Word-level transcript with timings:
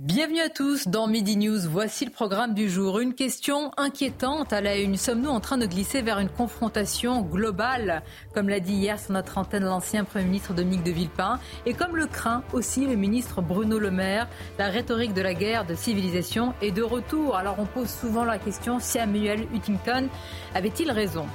Bienvenue 0.00 0.38
à 0.38 0.48
tous 0.48 0.86
dans 0.86 1.08
Midi 1.08 1.36
News. 1.36 1.58
Voici 1.68 2.04
le 2.04 2.12
programme 2.12 2.54
du 2.54 2.70
jour. 2.70 3.00
Une 3.00 3.14
question 3.14 3.72
inquiétante 3.76 4.52
à 4.52 4.60
la 4.60 4.76
une. 4.76 4.96
Sommes-nous 4.96 5.28
en 5.28 5.40
train 5.40 5.58
de 5.58 5.66
glisser 5.66 6.02
vers 6.02 6.20
une 6.20 6.28
confrontation 6.28 7.20
globale, 7.22 8.04
comme 8.32 8.48
l'a 8.48 8.60
dit 8.60 8.74
hier 8.74 9.00
sur 9.00 9.10
notre 9.10 9.38
antenne 9.38 9.64
l'ancien 9.64 10.04
Premier 10.04 10.26
ministre 10.26 10.54
Dominique 10.54 10.84
de 10.84 10.92
Villepin, 10.92 11.40
et 11.66 11.74
comme 11.74 11.96
le 11.96 12.06
craint 12.06 12.44
aussi 12.52 12.86
le 12.86 12.94
ministre 12.94 13.42
Bruno 13.42 13.80
Le 13.80 13.90
Maire, 13.90 14.28
la 14.56 14.68
rhétorique 14.68 15.14
de 15.14 15.20
la 15.20 15.34
guerre 15.34 15.66
de 15.66 15.74
civilisation 15.74 16.54
est 16.62 16.70
de 16.70 16.82
retour. 16.84 17.34
Alors 17.34 17.56
on 17.58 17.66
pose 17.66 17.90
souvent 17.90 18.24
la 18.24 18.38
question, 18.38 18.78
Samuel 18.78 19.48
Huntington 19.52 20.06
avait-il 20.54 20.92
raison? 20.92 21.26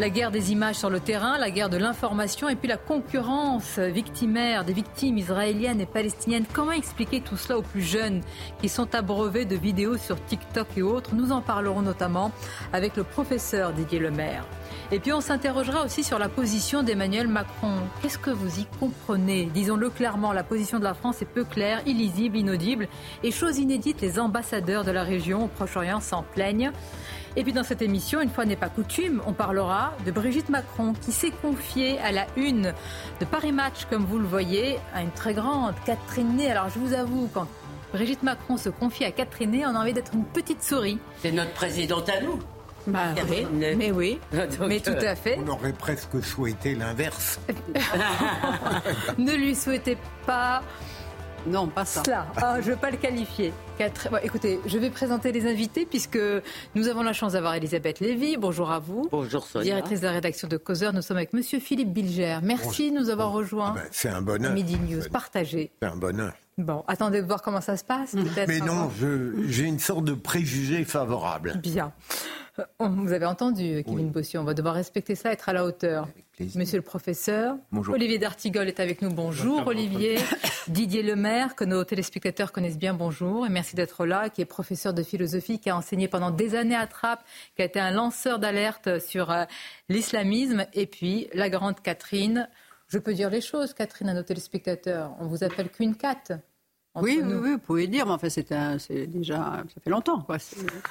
La 0.00 0.10
guerre 0.10 0.30
des 0.30 0.50
images 0.52 0.76
sur 0.76 0.90
le 0.90 1.00
terrain, 1.00 1.38
la 1.38 1.50
guerre 1.50 1.68
de 1.68 1.76
l'information 1.76 2.48
et 2.48 2.56
puis 2.56 2.68
la 2.68 2.76
concurrence 2.76 3.78
victimaire 3.78 4.64
des 4.64 4.72
victimes 4.72 5.18
israéliennes 5.18 5.80
et 5.80 5.86
palestiniennes. 5.86 6.44
Comment 6.52 6.72
expliquer 6.72 7.20
tout 7.20 7.36
cela 7.36 7.58
aux 7.58 7.62
plus 7.62 7.82
jeunes 7.82 8.20
qui 8.60 8.68
sont 8.68 8.94
abreuvés 8.94 9.44
de 9.44 9.56
vidéos 9.56 9.96
sur 9.96 10.22
TikTok 10.24 10.66
et 10.76 10.82
autres? 10.82 11.14
Nous 11.14 11.30
en 11.32 11.40
parlerons 11.40 11.82
notamment 11.82 12.32
avec 12.72 12.96
le 12.96 13.04
professeur 13.04 13.72
Didier 13.72 14.00
Lemaire. 14.00 14.44
Et 14.90 14.98
puis 14.98 15.12
on 15.12 15.20
s'interrogera 15.20 15.84
aussi 15.84 16.02
sur 16.02 16.18
la 16.18 16.28
position 16.28 16.82
d'Emmanuel 16.82 17.28
Macron. 17.28 17.78
Qu'est-ce 18.02 18.18
que 18.18 18.30
vous 18.30 18.60
y 18.60 18.66
comprenez? 18.80 19.46
Disons-le 19.54 19.90
clairement, 19.90 20.32
la 20.32 20.42
position 20.42 20.78
de 20.78 20.84
la 20.84 20.94
France 20.94 21.22
est 21.22 21.26
peu 21.26 21.44
claire, 21.44 21.80
illisible, 21.86 22.36
inaudible. 22.36 22.88
Et 23.22 23.30
chose 23.30 23.58
inédite, 23.58 24.00
les 24.00 24.18
ambassadeurs 24.18 24.84
de 24.84 24.90
la 24.90 25.02
région 25.02 25.44
au 25.44 25.48
Proche-Orient 25.48 26.00
s'en 26.00 26.22
plaignent. 26.22 26.72
Et 27.36 27.42
puis 27.42 27.52
dans 27.52 27.64
cette 27.64 27.82
émission, 27.82 28.20
une 28.20 28.30
fois 28.30 28.44
n'est 28.44 28.54
pas 28.54 28.68
coutume, 28.68 29.20
on 29.26 29.32
parlera 29.32 29.92
de 30.06 30.12
Brigitte 30.12 30.50
Macron 30.50 30.92
qui 30.92 31.10
s'est 31.10 31.32
confiée 31.42 31.98
à 31.98 32.12
la 32.12 32.26
une 32.36 32.72
de 33.20 33.24
Paris 33.24 33.50
Match, 33.50 33.86
comme 33.90 34.04
vous 34.04 34.18
le 34.18 34.26
voyez, 34.26 34.78
à 34.94 35.02
une 35.02 35.10
très 35.10 35.34
grande 35.34 35.74
Catherine 35.84 36.36
Ney. 36.36 36.48
Alors 36.48 36.68
je 36.68 36.78
vous 36.78 36.92
avoue, 36.92 37.28
quand 37.34 37.48
Brigitte 37.92 38.22
Macron 38.22 38.56
se 38.56 38.68
confie 38.68 39.04
à 39.04 39.10
Catherine 39.10 39.50
Ney, 39.50 39.66
on 39.66 39.74
a 39.74 39.80
envie 39.80 39.92
d'être 39.92 40.14
une 40.14 40.24
petite 40.24 40.62
souris. 40.62 40.98
C'est 41.18 41.32
notre 41.32 41.52
présidente 41.52 42.08
à 42.08 42.20
nous. 42.20 42.38
Bah, 42.86 43.14
oui, 43.30 43.46
mais 43.76 43.90
oui, 43.90 44.20
mais 44.68 44.78
tout 44.78 44.90
à 44.90 45.14
fait. 45.16 45.38
On 45.44 45.48
aurait 45.48 45.72
presque 45.72 46.22
souhaité 46.22 46.74
l'inverse. 46.74 47.40
ne 49.18 49.32
lui 49.32 49.54
souhaitez 49.54 49.96
pas 50.26 50.62
non, 51.46 51.66
pas 51.66 51.84
ça. 51.84 52.02
Cela, 52.04 52.26
ah, 52.36 52.60
je 52.60 52.68
ne 52.68 52.74
veux 52.74 52.80
pas 52.80 52.90
le 52.90 52.96
qualifier. 52.96 53.52
écoutez, 54.22 54.60
je 54.66 54.78
vais 54.78 54.90
présenter 54.90 55.32
les 55.32 55.46
invités 55.46 55.84
puisque 55.84 56.18
nous 56.74 56.88
avons 56.88 57.02
la 57.02 57.12
chance 57.12 57.32
d'avoir 57.32 57.54
Elisabeth 57.54 58.00
Lévy. 58.00 58.36
Bonjour 58.36 58.70
à 58.70 58.78
vous. 58.78 59.08
Bonjour 59.10 59.44
Sonia. 59.46 59.64
Directrice 59.64 60.00
de 60.00 60.06
la 60.06 60.12
rédaction 60.12 60.48
de 60.48 60.56
Causeur. 60.56 60.92
Nous 60.92 61.02
sommes 61.02 61.18
avec 61.18 61.32
Monsieur 61.32 61.60
Philippe 61.60 61.92
Bilger. 61.92 62.38
Merci 62.42 62.90
de 62.90 62.98
nous 62.98 63.10
avoir 63.10 63.32
rejoints. 63.32 63.74
Ah 63.76 63.80
ben, 63.80 63.88
c'est 63.90 64.08
un 64.08 64.22
bonheur. 64.22 64.52
Midi 64.52 64.78
News, 64.78 65.02
partagé. 65.10 65.70
C'est 65.82 65.88
un 65.88 65.96
bonheur. 65.96 66.32
Bon, 66.56 66.84
attendez 66.86 67.20
de 67.20 67.26
voir 67.26 67.42
comment 67.42 67.60
ça 67.60 67.76
se 67.76 67.84
passe. 67.84 68.14
Mais 68.46 68.60
non, 68.60 68.90
j'ai 69.46 69.64
une 69.64 69.80
sorte 69.80 70.04
de 70.04 70.14
préjugé 70.14 70.84
favorable. 70.84 71.60
Bien. 71.62 71.92
Euh, 72.58 72.64
vous 72.80 73.12
avez 73.12 73.26
entendu, 73.26 73.82
Kevin 73.84 74.12
oui. 74.14 74.36
On 74.36 74.44
va 74.44 74.54
devoir 74.54 74.74
respecter 74.74 75.14
ça, 75.14 75.32
être 75.32 75.48
à 75.48 75.52
la 75.52 75.64
hauteur. 75.64 76.06
Monsieur 76.40 76.78
le 76.78 76.82
professeur. 76.82 77.56
Bonjour. 77.70 77.94
Olivier 77.94 78.18
D'Artigol 78.18 78.66
est 78.66 78.80
avec 78.80 79.02
nous. 79.02 79.10
Bonjour, 79.10 79.64
Olivier. 79.68 80.18
Didier 80.66 81.02
Lemaire, 81.02 81.54
que 81.54 81.64
nos 81.64 81.84
téléspectateurs 81.84 82.50
connaissent 82.50 82.78
bien. 82.78 82.92
Bonjour. 82.92 83.46
Et 83.46 83.48
merci 83.48 83.76
d'être 83.76 84.04
là, 84.04 84.28
qui 84.30 84.40
est 84.40 84.44
professeur 84.44 84.94
de 84.94 85.04
philosophie, 85.04 85.60
qui 85.60 85.70
a 85.70 85.76
enseigné 85.76 86.08
pendant 86.08 86.32
des 86.32 86.56
années 86.56 86.74
à 86.74 86.88
Trappes, 86.88 87.24
qui 87.54 87.62
a 87.62 87.64
été 87.64 87.78
un 87.78 87.92
lanceur 87.92 88.40
d'alerte 88.40 88.98
sur 88.98 89.30
euh, 89.30 89.44
l'islamisme. 89.88 90.66
Et 90.72 90.86
puis, 90.86 91.28
la 91.34 91.48
grande 91.48 91.80
Catherine. 91.80 92.48
Je 92.88 92.98
peux 92.98 93.14
dire 93.14 93.30
les 93.30 93.40
choses, 93.40 93.72
Catherine, 93.72 94.08
à 94.08 94.14
nos 94.14 94.24
téléspectateurs. 94.24 95.14
On 95.20 95.26
vous 95.26 95.44
appelle 95.44 95.68
Queen 95.70 95.94
Cat. 95.94 96.40
Oui, 96.96 97.20
oui, 97.24 97.34
oui, 97.34 97.50
vous 97.52 97.58
pouvez 97.58 97.86
dire, 97.88 98.06
mais 98.06 98.12
enfin, 98.12 98.28
c'est 98.28 99.06
déjà, 99.06 99.64
ça 99.74 99.80
fait 99.82 99.90
longtemps, 99.90 100.20
quoi. 100.20 100.36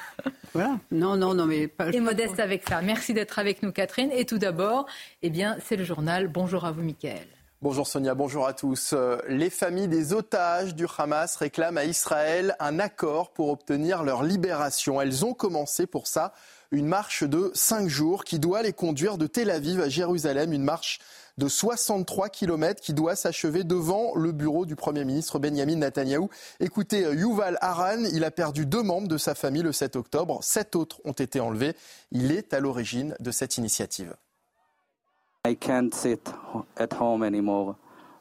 voilà. 0.52 0.78
Non, 0.90 1.16
non, 1.16 1.32
non, 1.32 1.46
mais 1.46 1.66
pas. 1.66 1.90
Et 1.90 2.00
modeste 2.00 2.38
avec 2.40 2.68
ça. 2.68 2.82
Merci 2.82 3.14
d'être 3.14 3.38
avec 3.38 3.62
nous, 3.62 3.72
Catherine. 3.72 4.10
Et 4.12 4.26
tout 4.26 4.38
d'abord, 4.38 4.86
eh 5.22 5.30
bien, 5.30 5.56
c'est 5.64 5.76
le 5.76 5.84
journal. 5.84 6.28
Bonjour 6.28 6.66
à 6.66 6.72
vous, 6.72 6.82
Mickaël. 6.82 7.26
Bonjour 7.62 7.86
Sonia, 7.86 8.14
bonjour 8.14 8.46
à 8.46 8.52
tous. 8.52 8.92
Euh, 8.92 9.16
les 9.26 9.48
familles 9.48 9.88
des 9.88 10.12
otages 10.12 10.74
du 10.74 10.84
Hamas 10.98 11.36
réclament 11.36 11.78
à 11.78 11.86
Israël 11.86 12.54
un 12.60 12.78
accord 12.78 13.32
pour 13.32 13.48
obtenir 13.48 14.02
leur 14.02 14.22
libération. 14.22 15.00
Elles 15.00 15.24
ont 15.24 15.32
commencé 15.32 15.86
pour 15.86 16.06
ça 16.06 16.34
une 16.72 16.86
marche 16.86 17.24
de 17.24 17.50
cinq 17.54 17.88
jours 17.88 18.24
qui 18.24 18.38
doit 18.38 18.60
les 18.60 18.74
conduire 18.74 19.16
de 19.16 19.26
Tel 19.26 19.50
Aviv 19.50 19.80
à 19.80 19.88
Jérusalem, 19.88 20.52
une 20.52 20.62
marche 20.62 20.98
de 21.38 21.48
63 21.48 22.28
km 22.28 22.80
qui 22.80 22.94
doit 22.94 23.16
s'achever 23.16 23.64
devant 23.64 24.14
le 24.14 24.32
bureau 24.32 24.66
du 24.66 24.76
Premier 24.76 25.04
ministre 25.04 25.38
Benjamin 25.38 25.76
Netanyahou. 25.76 26.30
Écoutez, 26.60 27.04
euh, 27.04 27.14
Yuval 27.14 27.58
Haran, 27.60 28.04
il 28.12 28.24
a 28.24 28.30
perdu 28.30 28.66
deux 28.66 28.82
membres 28.82 29.08
de 29.08 29.18
sa 29.18 29.34
famille 29.34 29.62
le 29.62 29.72
7 29.72 29.96
octobre. 29.96 30.38
Sept 30.42 30.76
autres 30.76 31.00
ont 31.04 31.12
été 31.12 31.40
enlevés. 31.40 31.74
Il 32.12 32.32
est 32.32 32.54
à 32.54 32.60
l'origine 32.60 33.16
de 33.20 33.30
cette 33.30 33.58
initiative. 33.58 34.14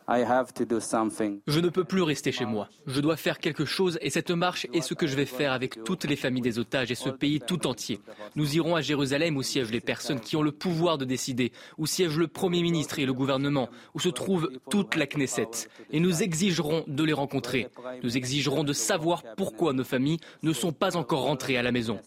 Je 0.07 1.59
ne 1.59 1.69
peux 1.69 1.83
plus 1.83 2.01
rester 2.01 2.31
chez 2.31 2.45
moi. 2.45 2.67
Je 2.87 2.99
dois 2.99 3.15
faire 3.15 3.39
quelque 3.39 3.65
chose 3.65 3.97
et 4.01 4.09
cette 4.09 4.31
marche 4.31 4.67
est 4.73 4.81
ce 4.81 4.93
que 4.93 5.07
je 5.07 5.15
vais 5.15 5.25
faire 5.25 5.53
avec 5.53 5.83
toutes 5.83 6.03
les 6.05 6.15
familles 6.15 6.41
des 6.41 6.59
otages 6.59 6.91
et 6.91 6.95
ce 6.95 7.09
pays 7.09 7.39
tout 7.39 7.67
entier. 7.67 7.99
Nous 8.35 8.55
irons 8.55 8.75
à 8.75 8.81
Jérusalem 8.81 9.37
où 9.37 9.43
siègent 9.43 9.71
les 9.71 9.81
personnes 9.81 10.19
qui 10.19 10.35
ont 10.35 10.41
le 10.41 10.51
pouvoir 10.51 10.97
de 10.97 11.05
décider, 11.05 11.51
où 11.77 11.85
siège 11.85 12.17
le 12.17 12.27
Premier 12.27 12.61
ministre 12.61 12.99
et 12.99 13.05
le 13.05 13.13
gouvernement, 13.13 13.69
où 13.93 13.99
se 13.99 14.09
trouve 14.09 14.49
toute 14.69 14.95
la 14.95 15.07
Knesset. 15.07 15.69
Et 15.91 15.99
nous 15.99 16.21
exigerons 16.21 16.83
de 16.87 17.03
les 17.03 17.13
rencontrer. 17.13 17.67
Nous 18.03 18.17
exigerons 18.17 18.63
de 18.63 18.73
savoir 18.73 19.23
pourquoi 19.37 19.73
nos 19.73 19.83
familles 19.83 20.19
ne 20.41 20.53
sont 20.53 20.73
pas 20.73 20.97
encore 20.97 21.23
rentrées 21.23 21.57
à 21.57 21.63
la 21.63 21.71
maison. 21.71 21.99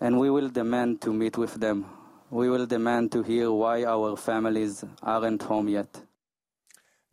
And 0.00 0.18
we 0.18 0.28
will 0.28 0.50
demand 0.50 1.00
to 1.00 1.12
meet 1.12 1.38
with 1.38 1.58
them. 1.60 1.84
We 2.30 2.48
will 2.48 2.66
demand 2.66 3.10
to 3.12 3.22
hear 3.22 3.50
why 3.50 3.84
our 3.86 4.16
families 4.16 4.84
aren't 5.02 5.42
home 5.48 5.68
yet. 5.68 6.04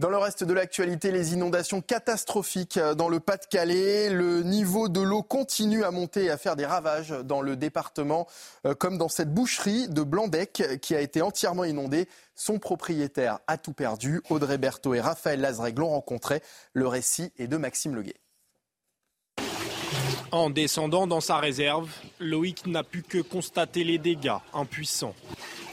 Dans 0.02 0.10
le 0.10 0.18
reste 0.18 0.44
de 0.44 0.54
l'actualité, 0.54 1.12
les 1.12 1.34
inondations 1.34 1.80
catastrophiques 1.80 2.80
dans 2.80 3.08
le 3.08 3.20
Pas-de-Calais. 3.20 4.10
Le 4.10 4.42
niveau 4.42 4.90
de 4.90 5.00
l'eau 5.00 5.22
continue 5.22 5.84
à 5.84 5.92
monter 5.92 6.24
et 6.24 6.32
à 6.32 6.40
faire 6.40 6.56
des 6.56 6.66
ravages 6.66 7.14
dans 7.24 7.44
le 7.44 7.56
département, 7.56 8.26
euh, 8.66 8.74
comme 8.74 8.98
dans 8.98 9.10
cette 9.10 9.32
boucherie 9.32 9.90
de 9.90 10.02
Blandec 10.02 10.80
qui 10.82 10.96
a 10.96 11.02
été 11.02 11.22
entièrement 11.22 11.66
inondée. 11.66 12.08
Son 12.34 12.58
propriétaire 12.58 13.42
a 13.46 13.60
tout 13.60 13.74
perdu. 13.74 14.22
Audrey 14.32 14.58
Berthaud 14.58 14.96
et 14.96 15.02
Raphaël 15.02 15.40
Lazreg 15.40 15.78
l'ont 15.78 15.90
rencontré. 15.90 16.42
Le 16.74 16.88
récit 16.88 17.32
est 17.38 17.48
de 17.48 17.58
Maxime 17.58 17.94
Leguet. 17.94 18.16
En 20.32 20.50
descendant 20.50 21.06
dans 21.06 21.22
sa 21.22 21.38
réserve, 21.38 21.92
Loïc 22.20 22.66
n'a 22.66 22.84
pu 22.84 23.04
que 23.04 23.20
constater 23.20 23.84
les 23.84 24.00
dégâts, 24.00 24.40
impuissant. 24.56 25.14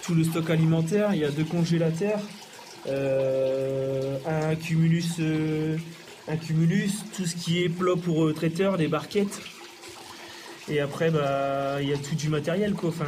Tout 0.03 0.15
le 0.15 0.25
stock 0.25 0.51
alimentaire, 0.51 1.15
il 1.15 1.21
y 1.21 1.25
a 1.25 1.31
deux 1.31 1.45
congélateurs, 1.45 2.21
euh, 2.21 2.48
un 2.91 4.55
cumulus, 4.57 5.05
euh, 5.21 5.77
un 6.27 6.37
cumulus, 6.37 6.93
tout 7.17 7.27
ce 7.27 7.37
qui 7.37 7.63
est 7.63 7.69
plat 7.69 7.95
pour 7.97 8.25
euh, 8.25 8.33
traiteur, 8.33 8.77
les 8.77 8.89
barquettes. 8.89 9.41
Et 10.69 10.81
après, 10.81 11.11
bah, 11.11 11.81
il 11.81 11.89
y 11.89 11.95
a 11.95 11.97
tout 11.97 12.15
du 12.15 12.29
matériel, 12.29 12.75
quoi. 12.75 12.91
Enfin, 12.91 13.07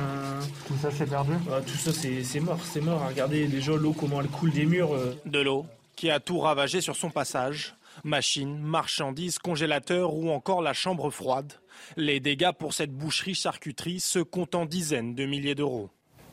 tout 0.66 0.76
ça, 0.80 0.90
c'est 0.90 1.08
perdu. 1.08 1.32
Bah, 1.46 1.60
tout 1.66 1.76
ça, 1.76 1.92
c'est 1.92 2.40
mort, 2.40 2.58
c'est 2.64 2.80
mort. 2.80 3.06
Regardez 3.06 3.46
déjà 3.46 3.76
l'eau 3.76 3.92
comment 3.92 4.20
elle 4.20 4.28
coule 4.28 4.50
des 4.50 4.64
murs. 4.64 4.96
De 5.26 5.40
l'eau 5.40 5.66
qui 6.00 6.10
a 6.10 6.18
tout 6.18 6.38
ravagé 6.38 6.80
sur 6.80 6.96
son 6.96 7.10
passage. 7.10 7.74
Machines, 8.04 8.58
marchandises, 8.58 9.38
congélateurs 9.38 10.14
ou 10.14 10.30
encore 10.30 10.62
la 10.62 10.72
chambre 10.72 11.10
froide. 11.10 11.52
Les 11.98 12.20
dégâts 12.20 12.52
pour 12.58 12.72
cette 12.72 12.92
boucherie-charcuterie 12.92 14.00
se 14.00 14.18
comptent 14.18 14.54
en 14.54 14.64
dizaines 14.64 15.14
de 15.14 15.26
milliers 15.26 15.54
d'euros. 15.54 15.90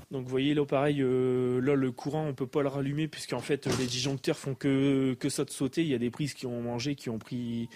Donc 0.09 0.23
vous 0.23 0.29
voyez 0.29 0.53
là 0.53 0.65
pareil, 0.65 1.01
euh, 1.01 1.59
là 1.59 1.75
le 1.75 1.91
courant 1.91 2.25
on 2.27 2.33
peut 2.33 2.47
pas 2.47 2.61
le 2.61 2.69
rallumer 2.69 3.09
puisqu'en 3.09 3.39
fait 3.39 3.67
les 3.77 3.85
disjoncteurs 3.85 4.37
font 4.37 4.55
que, 4.55 5.15
que 5.19 5.27
ça 5.27 5.43
de 5.43 5.49
sauter. 5.49 5.81
Il 5.81 5.89
y 5.89 5.95
a 5.95 5.97
des 5.97 6.09
prises 6.09 6.33
qui 6.33 6.45
ont 6.45 6.61
mangé, 6.61 6.95
qui 6.95 7.09
ont 7.09 7.19
pris, 7.19 7.67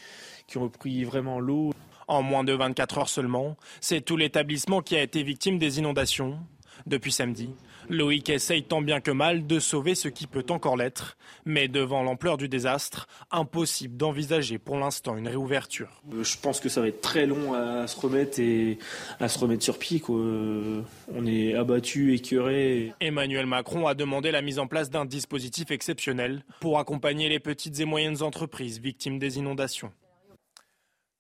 qui 0.48 0.58
ont 0.58 0.70
pris 0.70 1.04
vraiment 1.04 1.40
l'eau. 1.40 1.74
En 2.08 2.24
moins 2.24 2.44
de 2.44 2.54
24 2.54 2.98
heures 2.98 3.10
seulement, 3.10 3.58
c'est 3.80 4.02
tout 4.02 4.18
l'établissement 4.18 4.82
qui 4.82 4.96
a 4.96 5.02
été 5.02 5.24
victime 5.24 5.60
des 5.60 5.80
inondations. 5.80 6.40
Depuis 6.88 7.12
samedi, 7.12 7.50
Loïc 7.92 8.30
essaye 8.30 8.64
tant 8.64 8.82
bien 8.82 9.02
que 9.02 9.12
mal 9.12 9.46
de 9.46 9.60
sauver 9.60 9.96
ce 9.96 10.08
qui 10.08 10.26
peut 10.26 10.46
encore 10.50 10.78
l'être, 10.78 11.18
mais 11.46 11.68
devant 11.68 12.04
l'ampleur 12.04 12.38
du 12.38 12.48
désastre, 12.48 13.10
impossible 13.32 13.98
d'envisager 13.98 14.58
pour 14.58 14.78
l'instant 14.78 15.18
une 15.18 15.28
réouverture. 15.28 16.02
Euh, 16.14 16.24
je 16.24 16.38
pense 16.38 16.62
que 16.62 16.70
ça 16.70 16.80
va 16.80 16.88
être 16.88 17.02
très 17.02 17.26
long 17.26 17.54
à 17.54 17.88
se 17.88 18.00
remettre 18.00 18.40
et 18.40 18.78
à 19.20 19.28
se 19.28 19.38
remettre 19.38 19.64
sur 19.64 19.78
pied. 19.78 20.02
On 20.08 21.26
est 21.28 21.54
abattu, 21.54 22.16
écœuré. 22.16 22.94
Emmanuel 23.02 23.46
Macron 23.46 23.88
a 23.88 23.94
demandé 23.94 24.32
la 24.32 24.42
mise 24.42 24.58
en 24.58 24.68
place 24.68 24.90
d'un 24.90 25.04
dispositif 25.04 25.70
exceptionnel 25.70 26.46
pour 26.62 26.80
accompagner 26.80 27.28
les 27.28 27.40
petites 27.40 27.82
et 27.82 27.86
moyennes 27.86 28.24
entreprises 28.24 28.80
victimes 28.80 29.20
des 29.20 29.38
inondations. 29.38 29.92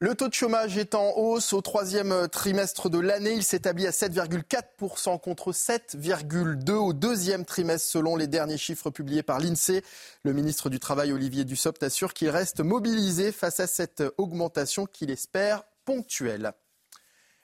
Le 0.03 0.15
taux 0.15 0.27
de 0.27 0.33
chômage 0.33 0.79
est 0.79 0.95
en 0.95 1.15
hausse 1.15 1.53
au 1.53 1.61
troisième 1.61 2.27
trimestre 2.27 2.89
de 2.89 2.97
l'année. 2.97 3.33
Il 3.33 3.43
s'établit 3.43 3.85
à 3.85 3.91
7,4% 3.91 5.19
contre 5.19 5.51
7,2% 5.51 6.71
au 6.71 6.91
deuxième 6.91 7.45
trimestre 7.45 7.87
selon 7.87 8.15
les 8.15 8.25
derniers 8.25 8.57
chiffres 8.57 8.89
publiés 8.89 9.21
par 9.21 9.39
l'INSEE. 9.39 9.83
Le 10.23 10.33
ministre 10.33 10.71
du 10.71 10.79
Travail 10.79 11.13
Olivier 11.13 11.45
Dussopt 11.45 11.83
assure 11.83 12.15
qu'il 12.15 12.31
reste 12.31 12.61
mobilisé 12.61 13.31
face 13.31 13.59
à 13.59 13.67
cette 13.67 14.03
augmentation 14.17 14.87
qu'il 14.87 15.11
espère 15.11 15.65
ponctuelle. 15.85 16.53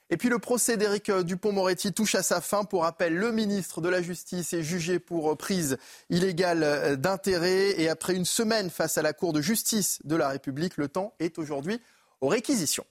Et 0.09 0.17
puis 0.17 0.29
le 0.29 0.39
procès 0.39 0.77
d'Éric 0.77 1.11
Dupont-Moretti 1.11 1.93
touche 1.93 2.15
à 2.15 2.23
sa 2.23 2.41
fin. 2.41 2.63
Pour 2.63 2.83
rappel, 2.83 3.13
le 3.13 3.31
ministre 3.31 3.81
de 3.81 3.89
la 3.89 4.01
Justice 4.01 4.53
est 4.53 4.63
jugé 4.63 4.97
pour 4.97 5.37
prise 5.37 5.77
illégale 6.09 6.97
d'intérêt. 6.97 7.79
Et 7.79 7.87
après 7.87 8.15
une 8.15 8.25
semaine 8.25 8.71
face 8.71 8.97
à 8.97 9.03
la 9.03 9.13
Cour 9.13 9.31
de 9.31 9.41
justice 9.41 9.99
de 10.05 10.15
la 10.15 10.29
République, 10.29 10.77
le 10.77 10.87
temps 10.87 11.13
est 11.19 11.37
aujourd'hui 11.37 11.79
aux 12.21 12.27
réquisitions. 12.27 12.85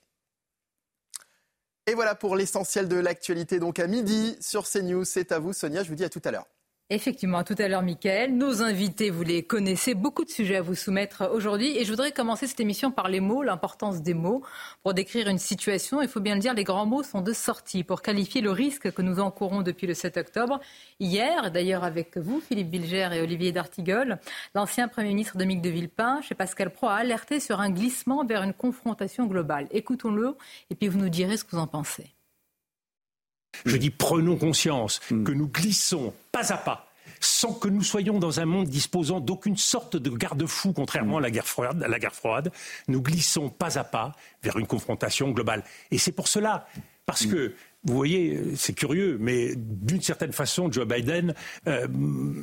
Et 1.85 1.93
voilà 1.93 2.15
pour 2.15 2.35
l'essentiel 2.35 2.87
de 2.87 2.97
l'actualité. 2.97 3.59
Donc 3.59 3.79
à 3.79 3.87
midi 3.87 4.37
sur 4.41 4.69
CNews, 4.69 5.05
c'est 5.05 5.31
à 5.31 5.39
vous 5.39 5.53
Sonia, 5.53 5.83
je 5.83 5.89
vous 5.89 5.95
dis 5.95 6.03
à 6.03 6.09
tout 6.09 6.21
à 6.25 6.31
l'heure. 6.31 6.47
Effectivement, 6.89 7.43
tout 7.43 7.55
à 7.57 7.67
l'heure, 7.67 7.81
Mickaël. 7.81 8.33
Nos 8.33 8.61
invités, 8.61 9.09
vous 9.09 9.23
les 9.23 9.43
connaissez, 9.43 9.93
beaucoup 9.93 10.23
de 10.23 10.29
sujets 10.29 10.55
à 10.55 10.61
vous 10.61 10.73
soumettre 10.73 11.29
aujourd'hui. 11.33 11.77
Et 11.77 11.83
je 11.83 11.89
voudrais 11.89 12.13
commencer 12.13 12.47
cette 12.47 12.61
émission 12.61 12.91
par 12.91 13.09
les 13.09 13.19
mots, 13.19 13.43
l'importance 13.43 14.01
des 14.01 14.13
mots. 14.13 14.41
Pour 14.83 14.93
décrire 14.93 15.27
une 15.27 15.37
situation, 15.37 16.01
il 16.01 16.07
faut 16.07 16.21
bien 16.21 16.35
le 16.35 16.39
dire, 16.39 16.53
les 16.53 16.63
grands 16.63 16.85
mots 16.85 17.03
sont 17.03 17.19
de 17.19 17.33
sortie 17.33 17.83
pour 17.83 18.01
qualifier 18.01 18.39
le 18.39 18.51
risque 18.51 18.89
que 18.93 19.01
nous 19.01 19.19
encourons 19.19 19.63
depuis 19.63 19.85
le 19.85 19.93
7 19.93 20.15
octobre. 20.15 20.61
Hier, 21.01 21.51
d'ailleurs 21.51 21.83
avec 21.83 22.17
vous, 22.17 22.39
Philippe 22.39 22.69
Bilger 22.69 23.09
et 23.11 23.19
Olivier 23.19 23.51
D'Artigol, 23.51 24.17
l'ancien 24.55 24.87
Premier 24.87 25.09
ministre 25.09 25.37
Dominique 25.37 25.63
de 25.63 25.69
Villepin, 25.69 26.21
chez 26.21 26.35
Pascal 26.35 26.69
Pro, 26.69 26.87
a 26.87 26.95
alerté 26.95 27.41
sur 27.41 27.59
un 27.59 27.69
glissement 27.69 28.23
vers 28.23 28.43
une 28.43 28.53
confrontation 28.53 29.25
globale. 29.25 29.67
Écoutons-le 29.71 30.37
et 30.69 30.75
puis 30.75 30.87
vous 30.87 30.99
nous 30.99 31.09
direz 31.09 31.35
ce 31.35 31.43
que 31.43 31.51
vous 31.51 31.61
en 31.61 31.67
pensez. 31.67 32.13
Je 33.65 33.77
dis 33.77 33.89
prenons 33.89 34.35
conscience 34.35 35.01
hmm. 35.09 35.23
que 35.23 35.31
nous 35.31 35.47
glissons 35.47 36.13
pas 36.37 36.53
à 36.53 36.57
pas 36.57 36.83
sans 37.19 37.53
que 37.53 37.67
nous 37.67 37.81
soyons 37.81 38.19
dans 38.19 38.39
un 38.39 38.45
monde 38.45 38.67
disposant 38.67 39.19
d'aucune 39.19 39.57
sorte 39.57 39.97
de 39.97 40.09
garde-fou, 40.11 40.71
contrairement 40.73 41.17
à 41.17 41.21
la 41.21 41.31
guerre, 41.31 41.47
froide, 41.47 41.81
à 41.81 41.87
la 41.87 41.97
guerre 41.97 42.13
froide. 42.13 42.51
Nous 42.87 43.01
glissons 43.01 43.49
pas 43.49 43.79
à 43.79 43.83
pas 43.83 44.11
vers 44.43 44.57
une 44.57 44.67
confrontation 44.67 45.31
globale. 45.31 45.63
Et 45.89 45.97
c'est 45.97 46.11
pour 46.11 46.27
cela, 46.27 46.67
parce 47.07 47.25
que 47.25 47.55
vous 47.85 47.95
voyez, 47.95 48.55
c'est 48.55 48.73
curieux, 48.73 49.17
mais 49.19 49.55
d'une 49.55 50.01
certaine 50.01 50.31
façon, 50.31 50.71
Joe 50.71 50.85
Biden 50.85 51.33
euh, 51.67 51.87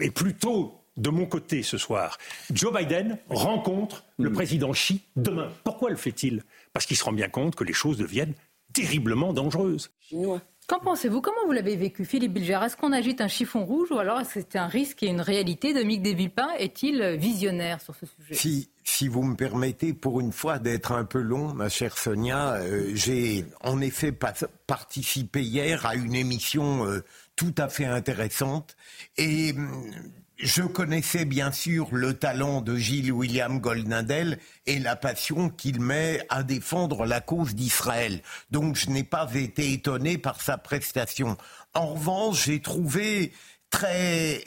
est 0.01 0.11
plutôt 0.11 0.81
de 0.97 1.11
mon 1.11 1.27
côté 1.27 1.63
ce 1.63 1.79
soir. 1.79 2.19
Joe 2.53 2.73
Biden 2.73 3.19
rencontre 3.29 4.05
le 4.19 4.31
hmm. 4.31 4.35
président 4.35 4.73
Xi 4.73 5.03
demain. 5.15 5.53
Pourquoi 5.63 5.91
le 5.91 5.97
fait-il? 5.97 6.43
Parce 6.73 6.87
qu'il 6.87 6.97
se 6.97 7.05
rend 7.05 7.13
bien 7.13 7.29
compte 7.29 7.55
que 7.55 7.63
les 7.63 7.73
choses 7.73 7.99
deviennent 7.99 8.35
terriblement 8.73 9.33
dangereuses. 9.33 9.91
Chinois. 10.01 10.41
Qu'en 10.67 10.79
pensez-vous? 10.79 11.21
Comment 11.21 11.45
vous 11.45 11.53
l'avez 11.53 11.77
vécu, 11.77 12.07
Philippe 12.07 12.33
Bilger? 12.33 12.61
Est-ce 12.65 12.77
qu'on 12.77 12.93
agite 12.93 13.21
un 13.21 13.29
chiffon 13.29 13.67
rouge 13.67 13.91
ou 13.91 13.99
alors 13.99 14.21
est-ce 14.21 14.35
que 14.35 14.41
c'est 14.41 14.59
un 14.59 14.67
risque 14.67 15.03
et 15.03 15.09
une 15.09 15.21
réalité? 15.21 15.75
Dominique 15.75 16.03
Desvillepin 16.03 16.49
est-il 16.59 17.03
visionnaire 17.19 17.83
sur 17.83 17.95
ce 17.95 18.07
sujet? 18.07 18.35
Si, 18.35 18.71
si 18.83 19.09
vous 19.09 19.23
me 19.23 19.37
permettez, 19.37 19.93
pour 19.93 20.21
une 20.21 20.33
fois, 20.33 20.59
d'être 20.59 20.93
un 20.93 21.05
peu 21.05 21.21
long, 21.21 21.53
ma 21.53 21.69
chère 21.69 21.99
Sonia, 21.99 22.55
euh, 22.55 22.91
j'ai 22.95 23.45
en 23.61 23.83
effet 23.83 24.11
participé 24.13 25.43
hier 25.43 25.85
à 25.85 25.97
une 25.97 26.15
émission 26.15 26.87
euh, 26.87 27.05
tout 27.37 27.55
à 27.59 27.69
fait 27.69 27.85
intéressante 27.85 28.75
et 29.19 29.53
hum, 29.53 29.93
je 30.37 30.63
connaissais 30.63 31.25
bien 31.25 31.53
sûr 31.53 31.89
le 31.93 32.15
talent 32.15 32.61
de 32.61 32.77
Gilles 32.77 33.13
William 33.13 33.61
Goldnadel 33.61 34.39
et 34.67 34.79
la 34.79 34.97
passion 34.97 35.49
qu'il 35.49 35.81
met 35.81 36.27
à 36.29 36.43
défendre 36.43 37.07
la 37.07 37.21
cause 37.21 37.55
d'Israël. 37.55 38.21
Donc 38.51 38.77
je 38.77 38.91
n'ai 38.91 39.05
pas 39.05 39.33
été 39.35 39.73
étonné 39.73 40.19
par 40.19 40.41
sa 40.41 40.59
prestation. 40.59 41.37
En 41.75 41.95
revanche, 41.95 42.47
j'ai 42.47 42.61
trouvé 42.61 43.33
très 43.71 44.45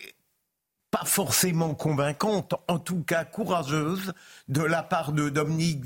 pas 0.92 1.04
forcément 1.06 1.74
convaincante, 1.74 2.56
en 2.68 2.80
tout 2.80 3.04
cas 3.04 3.26
courageuse, 3.26 4.14
de 4.48 4.62
la 4.62 4.84
part 4.84 5.12
de 5.12 5.30
Dominique 5.30 5.82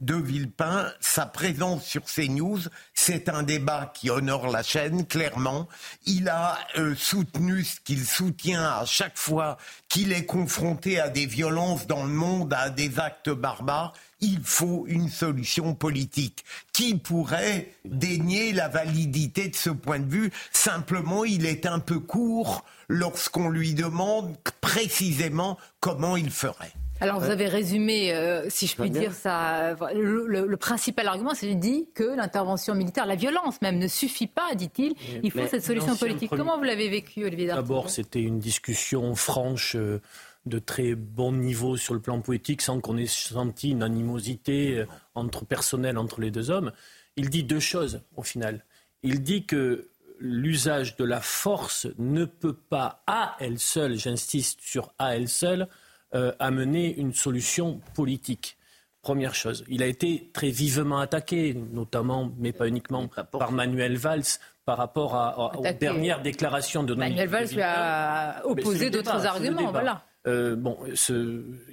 de 0.00 0.14
Villepin. 0.14 0.86
Sa 1.00 1.26
présence 1.26 1.84
sur 1.84 2.04
CNews, 2.04 2.60
c'est 2.94 3.28
un 3.28 3.42
débat 3.42 3.92
qui 3.92 4.10
honore 4.10 4.48
la 4.48 4.62
chaîne, 4.62 5.06
clairement. 5.06 5.68
Il 6.06 6.28
a 6.28 6.58
euh, 6.78 6.94
soutenu 6.94 7.64
ce 7.64 7.80
qu'il 7.80 8.06
soutient 8.06 8.62
à 8.62 8.84
chaque 8.84 9.18
fois 9.18 9.56
qu'il 9.88 10.12
est 10.12 10.26
confronté 10.26 11.00
à 11.00 11.08
des 11.08 11.26
violences 11.26 11.86
dans 11.86 12.04
le 12.04 12.12
monde, 12.12 12.54
à 12.54 12.70
des 12.70 13.00
actes 13.00 13.30
barbares 13.30 13.92
il 14.24 14.40
faut 14.42 14.84
une 14.88 15.08
solution 15.08 15.74
politique. 15.74 16.44
Qui 16.72 16.96
pourrait 16.96 17.68
dénier 17.84 18.52
la 18.52 18.68
validité 18.68 19.48
de 19.48 19.54
ce 19.54 19.70
point 19.70 19.98
de 19.98 20.10
vue 20.10 20.32
Simplement, 20.52 21.24
il 21.24 21.46
est 21.46 21.66
un 21.66 21.78
peu 21.78 22.00
court 22.00 22.64
lorsqu'on 22.88 23.48
lui 23.48 23.74
demande 23.74 24.36
précisément 24.60 25.58
comment 25.80 26.16
il 26.16 26.30
ferait. 26.30 26.72
Alors 27.00 27.20
vous 27.20 27.30
avez 27.30 27.48
résumé, 27.48 28.14
euh, 28.14 28.46
si 28.48 28.66
je 28.66 28.76
puis 28.76 28.88
dire 28.88 29.12
ça, 29.12 29.74
le, 29.94 30.56
principal 30.56 31.08
argument, 31.08 31.34
c'est 31.34 31.54
dit 31.54 31.88
que 31.94 32.16
l'intervention 32.16 32.74
militaire, 32.74 33.04
la 33.04 33.16
violence 33.16 33.60
même, 33.60 33.78
ne 33.78 33.88
suffit 33.88 34.28
pas, 34.28 34.54
dit-il. 34.54 34.94
Il 35.22 35.30
faut 35.30 35.46
cette 35.50 35.64
solution 35.64 35.96
politique. 35.96 36.30
Comment 36.30 36.56
vous 36.56 36.64
l'avez 36.64 36.88
vécu, 36.88 37.24
Olivier 37.24 37.48
D'abord, 37.48 37.90
c'était 37.90 38.22
une 38.22 38.38
discussion 38.38 39.14
franche. 39.14 39.74
Euh, 39.76 40.00
de 40.46 40.58
très 40.58 40.94
bon 40.94 41.32
niveau 41.32 41.76
sur 41.76 41.94
le 41.94 42.00
plan 42.00 42.20
politique 42.20 42.62
sans 42.62 42.80
qu'on 42.80 42.96
ait 42.96 43.06
senti 43.06 43.70
une 43.70 43.82
animosité 43.82 44.78
euh, 44.78 44.86
entre 45.14 45.44
personnel 45.44 45.98
entre 45.98 46.20
les 46.20 46.30
deux 46.30 46.50
hommes. 46.50 46.72
Il 47.16 47.30
dit 47.30 47.44
deux 47.44 47.60
choses 47.60 48.02
au 48.16 48.22
final. 48.22 48.64
Il 49.02 49.22
dit 49.22 49.44
que 49.44 49.88
l'usage 50.18 50.96
de 50.96 51.04
la 51.04 51.20
force 51.20 51.86
ne 51.98 52.24
peut 52.24 52.56
pas 52.56 53.02
à 53.06 53.36
elle 53.40 53.58
seule, 53.58 53.96
j'insiste 53.98 54.60
sur 54.60 54.92
à 54.98 55.16
elle 55.16 55.28
seule, 55.28 55.68
euh, 56.14 56.32
amener 56.38 56.94
une 56.96 57.12
solution 57.12 57.80
politique. 57.94 58.56
Première 59.02 59.34
chose. 59.34 59.64
Il 59.68 59.82
a 59.82 59.86
été 59.86 60.30
très 60.32 60.48
vivement 60.48 60.98
attaqué, 60.98 61.52
notamment, 61.54 62.32
mais 62.38 62.52
pas 62.52 62.68
uniquement, 62.68 63.06
par 63.06 63.52
Manuel 63.52 63.96
Valls 63.98 64.38
par 64.64 64.78
rapport 64.78 65.14
à, 65.14 65.58
aux 65.58 65.72
dernières 65.78 66.22
déclarations 66.22 66.82
de 66.82 66.94
Manuel 66.94 67.28
Valls 67.28 67.48
lui 67.52 67.62
a 67.62 68.42
opposé 68.46 68.88
d'autres 68.90 69.26
arguments. 69.26 69.70
Voilà. 69.70 70.04
Euh, 70.26 70.56
bon, 70.56 70.78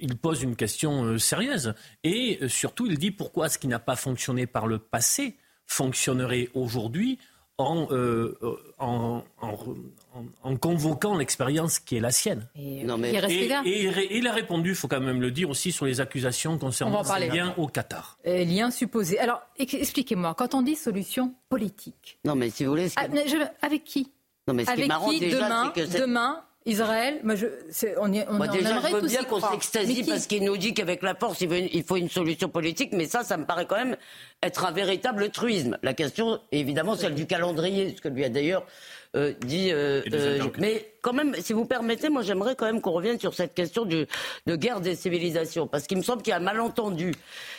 il 0.00 0.16
pose 0.16 0.42
une 0.42 0.56
question 0.56 1.04
euh, 1.04 1.18
sérieuse. 1.18 1.74
Et 2.04 2.38
euh, 2.42 2.48
surtout, 2.48 2.86
il 2.86 2.98
dit 2.98 3.10
pourquoi 3.10 3.48
ce 3.48 3.58
qui 3.58 3.66
n'a 3.66 3.78
pas 3.78 3.96
fonctionné 3.96 4.46
par 4.46 4.66
le 4.66 4.78
passé 4.78 5.36
fonctionnerait 5.66 6.50
aujourd'hui 6.54 7.18
en, 7.58 7.86
en, 8.78 10.56
convoquant 10.56 11.16
l'expérience 11.16 11.78
qui 11.78 11.96
est 11.96 12.00
la 12.00 12.10
sienne. 12.10 12.48
Et, 12.56 12.82
non, 12.82 12.98
mais... 12.98 13.12
il 13.12 14.26
a 14.26 14.32
répondu, 14.32 14.70
il 14.70 14.74
faut 14.74 14.88
quand 14.88 15.00
même 15.00 15.20
le 15.20 15.30
dire 15.30 15.48
aussi, 15.48 15.70
sur 15.70 15.86
les 15.86 16.00
accusations 16.00 16.58
concernant 16.58 17.04
ses 17.04 17.28
liens 17.28 17.54
au 17.58 17.68
Qatar. 17.68 18.18
liens 18.24 18.72
supposés. 18.72 19.20
Alors, 19.20 19.42
expliquez-moi, 19.58 20.34
quand 20.34 20.54
on 20.54 20.62
dit 20.62 20.74
solution 20.74 21.34
politique. 21.48 22.18
Non, 22.24 22.34
mais 22.34 22.50
si 22.50 22.64
vous 22.64 22.70
voulez. 22.70 22.88
Ah, 22.96 23.06
avec 23.62 23.84
qui? 23.84 24.10
Non, 24.48 24.54
mais 24.54 24.64
ce 24.64 24.70
avec 24.70 24.80
qui 24.80 24.84
est 24.84 24.88
marrant, 24.88 25.10
qui 25.10 25.20
déjà, 25.20 25.44
demain, 25.44 25.72
que 25.74 25.98
demain 25.98 26.44
Israël, 26.64 27.20
moi 27.24 27.34
je, 27.34 27.46
on, 27.98 28.12
y, 28.12 28.24
on, 28.28 28.34
moi 28.34 28.46
déjà, 28.46 28.80
je 28.80 28.94
veux 28.94 29.06
bien 29.06 29.24
qu'on 29.24 29.40
s'extasie 29.40 30.04
parce 30.04 30.26
qu'il 30.26 30.44
nous 30.44 30.56
dit 30.56 30.74
qu'avec 30.74 31.02
la 31.02 31.14
force, 31.14 31.40
il, 31.40 31.84
faut 31.84 31.96
une 31.96 32.08
solution 32.08 32.48
politique, 32.48 32.92
mais 32.92 33.06
ça, 33.06 33.24
ça 33.24 33.36
me 33.36 33.44
paraît 33.44 33.66
quand 33.66 33.76
même 33.76 33.96
être 34.42 34.64
un 34.64 34.70
véritable 34.70 35.30
truisme. 35.30 35.76
La 35.82 35.92
question, 35.92 36.40
évidemment, 36.52 36.94
celle 36.94 37.14
du 37.14 37.26
calendrier, 37.26 37.94
ce 37.96 38.00
que 38.00 38.08
lui 38.08 38.24
a 38.24 38.28
d'ailleurs 38.28 38.64
euh, 39.16 39.32
dit. 39.40 39.70
Euh, 39.72 40.02
euh, 40.12 40.48
mais 40.58 40.94
quand 41.02 41.12
même, 41.12 41.34
si 41.40 41.52
vous 41.52 41.64
permettez, 41.64 42.08
moi 42.08 42.22
j'aimerais 42.22 42.54
quand 42.54 42.66
même 42.66 42.80
qu'on 42.80 42.92
revienne 42.92 43.18
sur 43.18 43.34
cette 43.34 43.54
question 43.54 43.84
de 43.84 44.06
guerre 44.48 44.80
des 44.80 44.94
civilisations, 44.94 45.66
parce 45.66 45.86
qu'il 45.86 45.98
me 45.98 46.02
semble 46.02 46.22
qu'il 46.22 46.30
y 46.30 46.34
a 46.34 46.38
un 46.38 46.40
malentendu. 46.40 47.12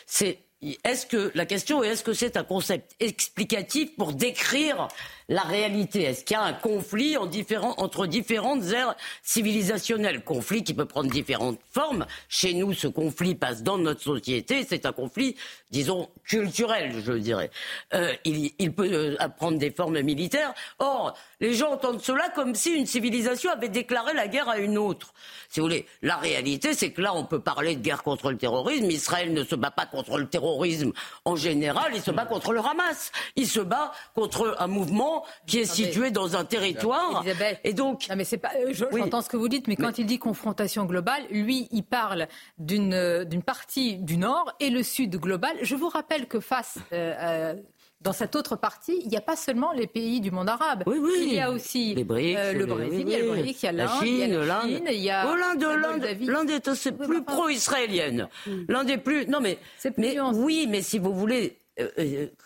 C'est 0.06 0.40
est-ce 0.84 1.06
que 1.06 1.32
la 1.36 1.46
question 1.46 1.84
est 1.84 1.90
est-ce 1.90 2.04
que 2.04 2.14
c'est 2.14 2.38
un 2.38 2.44
concept 2.44 2.96
explicatif 3.00 3.96
pour 3.96 4.14
décrire 4.14 4.88
la 5.30 5.42
réalité 5.44 6.04
Est-ce 6.04 6.24
qu'il 6.24 6.36
y 6.36 6.40
a 6.40 6.44
un 6.44 6.54
conflit 6.54 7.18
entre 7.18 8.08
différentes 8.08 8.64
aires 8.72 8.96
civilisationnelles? 9.22 10.24
Conflit 10.24 10.64
qui 10.64 10.74
peut 10.74 10.86
prendre 10.86 11.10
différentes 11.10 11.60
formes. 11.72 12.06
Chez 12.30 12.54
nous, 12.54 12.74
ce 12.74 12.88
conflit 12.88 13.36
passe 13.36 13.64
dans 13.64 13.78
notre 13.78 14.02
société. 14.02 14.66
C'est 14.68 14.86
un 14.86 14.92
conflit, 14.92 15.36
disons, 15.72 16.10
culturel, 16.26 17.02
je 17.06 17.14
dirais. 17.14 17.52
Euh, 17.94 18.14
il, 18.26 18.74
peut 18.74 18.90
euh, 18.92 19.28
prendre 19.38 19.58
des 19.58 19.72
formes 19.72 20.02
militaires. 20.02 20.54
Or, 20.80 21.14
les 21.40 21.54
gens 21.54 21.74
entendent 21.74 22.02
cela 22.02 22.30
comme 22.30 22.56
si 22.56 22.72
une 22.72 22.86
civilisation 22.86 23.52
avait 23.52 23.70
déclaré 23.70 24.14
la 24.14 24.28
guerre 24.28 24.50
à 24.50 24.58
une 24.58 24.78
autre. 24.78 25.14
Si 25.50 25.60
vous 25.60 25.68
voulez, 25.68 25.86
la 26.02 26.18
réalité, 26.18 26.74
c'est 26.74 26.92
que 26.92 27.02
là, 27.02 27.14
on 27.14 27.26
peut 27.26 27.40
parler 27.40 27.76
de 27.76 27.82
guerre 27.82 28.04
contre 28.04 28.32
le 28.32 28.38
terrorisme. 28.38 28.90
Israël 28.90 29.34
ne 29.34 29.44
se 29.44 29.56
bat 29.56 29.72
pas 29.72 29.86
contre 29.86 30.18
le 30.18 30.28
terrorisme 30.28 30.92
en 31.26 31.36
général, 31.36 31.92
il 31.94 32.02
se 32.02 32.12
bat 32.12 32.26
contre 32.26 32.54
le 32.54 32.60
Hamas. 32.60 33.12
Il 33.36 33.48
se 33.48 33.60
bat 33.60 33.92
contre 34.16 34.56
un 34.60 34.68
mouvement 34.68 35.13
qui 35.46 35.60
est 35.60 35.66
situé 35.66 36.12
dans 36.12 36.36
un 36.36 36.46
territoire. 36.46 37.24
et 37.64 37.74
donc, 37.74 38.08
non 38.10 38.16
mais 38.16 38.24
c'est 38.24 38.38
pas. 38.38 38.52
Euh, 38.56 38.74
j'entends 38.74 39.22
ce 39.22 39.30
que 39.30 39.38
vous 39.38 39.50
dites, 39.50 39.68
mais 39.68 39.76
quand 39.76 39.98
il 39.98 40.06
dit 40.06 40.20
confrontation 40.20 40.86
globale, 40.86 41.24
lui, 41.30 41.68
il 41.72 41.84
parle 41.84 42.28
d'une 42.58 43.24
d'une 43.26 43.44
partie 43.44 43.98
du 43.98 44.18
Nord 44.18 44.54
et 44.60 44.70
le 44.70 44.84
Sud 44.84 45.16
global. 45.18 45.56
Je 45.62 45.76
vous 45.76 45.90
rappelle 45.90 46.28
que 46.28 46.40
face 46.40 46.78
euh, 46.92 47.56
dans 48.04 48.14
cette 48.14 48.36
autre 48.36 48.56
partie, 48.56 49.00
il 49.02 49.08
n'y 49.08 49.18
a 49.18 49.22
pas 49.22 49.36
seulement 49.36 49.72
les 49.72 49.88
pays 49.88 50.20
du 50.20 50.30
monde 50.30 50.50
arabe. 50.50 50.84
Oui, 50.86 50.98
oui. 51.02 51.12
Il 51.28 51.34
y 51.34 51.40
a 51.40 51.50
aussi 51.50 51.96
les 51.96 52.04
BRICS, 52.04 52.38
euh, 52.38 52.54
le 52.54 52.66
Brésil, 52.66 53.06
il 53.08 53.10
y 53.10 53.16
a 53.16 53.20
le 53.20 53.30
BRICS, 53.30 53.64
il 53.64 53.66
y 53.66 53.70
a 53.70 53.72
l'Inde, 53.72 53.90
il 54.04 54.18
y 54.18 54.24
a 54.24 54.28
la 54.28 54.62
Chine, 54.62 54.88
il 54.90 55.00
y 55.00 55.10
a 55.10 55.28
oh, 55.32 55.36
l'Inde. 55.36 56.18
L'Inde 56.22 56.50
est 56.50 56.68
aussi 56.68 56.92
plus 56.92 57.24
pro-israélienne. 57.24 58.28
L'Inde 58.68 58.90
est 58.90 58.98
plus. 58.98 59.26
Non, 59.28 59.40
mais, 59.40 59.58
mais 59.98 60.20
oui, 60.20 60.68
mais 60.70 60.82
si 60.82 61.00
vous 61.00 61.14
voulez, 61.14 61.58
euh, 61.80 61.90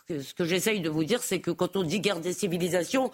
euh, 0.09 0.21
ce 0.21 0.33
que 0.33 0.45
j'essaye 0.45 0.79
de 0.79 0.89
vous 0.89 1.03
dire, 1.03 1.21
c'est 1.21 1.39
que 1.39 1.51
quand 1.51 1.75
on 1.75 1.83
dit 1.83 1.99
guerre 1.99 2.19
des 2.19 2.33
civilisations, 2.33 3.11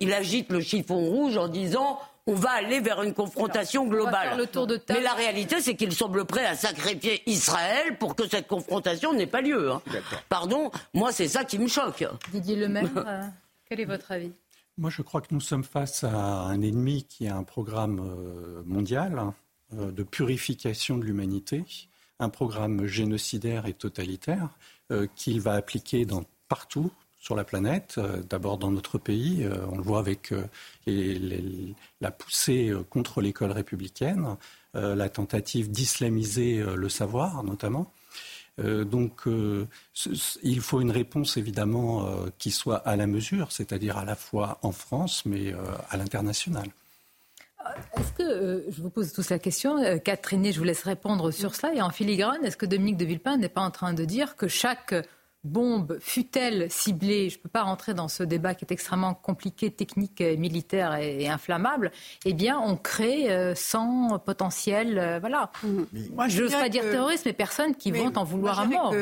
il 0.00 0.12
agite 0.12 0.50
le 0.50 0.60
chiffon 0.60 0.98
rouge 0.98 1.36
en 1.36 1.48
disant 1.48 1.98
on 2.26 2.34
va 2.34 2.50
aller 2.50 2.80
vers 2.80 3.02
une 3.02 3.14
confrontation 3.14 3.86
globale. 3.86 4.46
Mais 4.88 5.00
la 5.00 5.14
réalité, 5.14 5.60
c'est 5.60 5.74
qu'il 5.74 5.92
semble 5.92 6.24
prêt 6.24 6.46
à 6.46 6.54
sacrifier 6.54 7.22
Israël 7.28 7.96
pour 7.98 8.14
que 8.14 8.28
cette 8.28 8.46
confrontation 8.46 9.12
n'ait 9.12 9.26
pas 9.26 9.40
lieu. 9.40 9.72
Hein. 9.72 9.82
Pardon, 10.28 10.70
moi, 10.94 11.12
c'est 11.12 11.28
ça 11.28 11.44
qui 11.44 11.58
me 11.58 11.66
choque. 11.66 12.04
Didier 12.32 12.56
Lemaire, 12.56 12.90
euh, 12.96 13.22
quel 13.68 13.80
est 13.80 13.84
votre 13.84 14.12
avis? 14.12 14.32
Moi, 14.78 14.90
je 14.90 15.02
crois 15.02 15.20
que 15.20 15.34
nous 15.34 15.40
sommes 15.40 15.64
face 15.64 16.04
à 16.04 16.14
un 16.14 16.62
ennemi 16.62 17.04
qui 17.04 17.26
a 17.26 17.36
un 17.36 17.42
programme 17.42 18.00
euh, 18.00 18.62
mondial 18.64 19.18
hein, 19.18 19.34
euh, 19.76 19.90
de 19.90 20.02
purification 20.02 20.98
de 20.98 21.04
l'humanité, 21.04 21.64
un 22.18 22.28
programme 22.28 22.86
génocidaire 22.86 23.66
et 23.66 23.74
totalitaire 23.74 24.50
qu'il 25.14 25.40
va 25.40 25.52
appliquer 25.52 26.06
partout, 26.48 26.90
sur 27.20 27.36
la 27.36 27.44
planète, 27.44 27.96
euh, 27.98 28.22
d'abord 28.28 28.58
dans 28.58 28.70
notre 28.70 28.98
pays. 28.98 29.44
Euh, 29.44 29.54
on 29.70 29.76
le 29.76 29.82
voit 29.82 29.98
avec 29.98 30.32
euh, 30.32 30.42
la 32.00 32.10
poussée 32.10 32.72
contre 32.88 33.20
l'école 33.20 33.52
républicaine, 33.52 34.36
la 34.74 35.08
tentative 35.08 35.70
d'islamiser 35.70 36.62
le 36.62 36.88
savoir 36.88 37.42
notamment. 37.42 37.92
donc 38.58 39.22
il 40.42 40.60
faut 40.60 40.80
une 40.80 40.92
réponse 40.92 41.36
évidemment 41.36 42.08
qui 42.38 42.50
soit 42.52 42.76
à 42.76 42.94
la 42.96 43.06
mesure, 43.08 43.50
c'est-à-dire 43.50 43.98
à 43.98 44.04
la 44.04 44.14
fois 44.14 44.58
en 44.62 44.72
France 44.72 45.24
mais 45.26 45.52
à 45.90 45.96
l'international. 45.96 46.68
Est-ce 47.96 48.12
que, 48.12 48.64
je 48.68 48.82
vous 48.82 48.90
pose 48.90 49.12
tous 49.12 49.30
la 49.30 49.38
question, 49.38 49.76
Catherine, 50.00 50.52
je 50.52 50.58
vous 50.58 50.64
laisse 50.64 50.82
répondre 50.82 51.30
sur 51.30 51.54
cela, 51.54 51.74
et 51.74 51.82
en 51.82 51.90
filigrane, 51.90 52.44
est-ce 52.44 52.56
que 52.56 52.66
Dominique 52.66 52.96
de 52.96 53.04
Villepin 53.04 53.36
n'est 53.36 53.48
pas 53.48 53.60
en 53.60 53.70
train 53.70 53.92
de 53.92 54.04
dire 54.04 54.36
que 54.36 54.48
chaque 54.48 54.94
bombe 55.44 55.98
fut-elle 56.00 56.70
ciblée, 56.70 57.30
je 57.30 57.38
ne 57.38 57.42
peux 57.42 57.48
pas 57.48 57.62
rentrer 57.62 57.94
dans 57.94 58.08
ce 58.08 58.22
débat 58.22 58.54
qui 58.54 58.64
est 58.64 58.72
extrêmement 58.72 59.14
compliqué, 59.14 59.70
technique, 59.70 60.20
militaire 60.20 60.94
et, 60.96 61.28
inflammable, 61.28 61.92
eh 62.24 62.34
bien, 62.34 62.58
on 62.58 62.76
crée 62.76 63.30
euh, 63.30 63.54
sans 63.54 64.18
potentiel, 64.18 64.98
euh, 64.98 65.18
voilà. 65.18 65.50
Mmh. 65.62 65.82
Moi, 66.14 66.28
je 66.28 66.42
n'ose 66.42 66.52
pas 66.52 66.68
dire 66.68 66.82
terroriste, 66.82 67.24
mais 67.24 67.32
personne 67.32 67.74
qui 67.74 67.90
vont 67.90 68.12
en 68.16 68.24
vouloir 68.24 68.60
à 68.60 68.66
mort. 68.66 68.94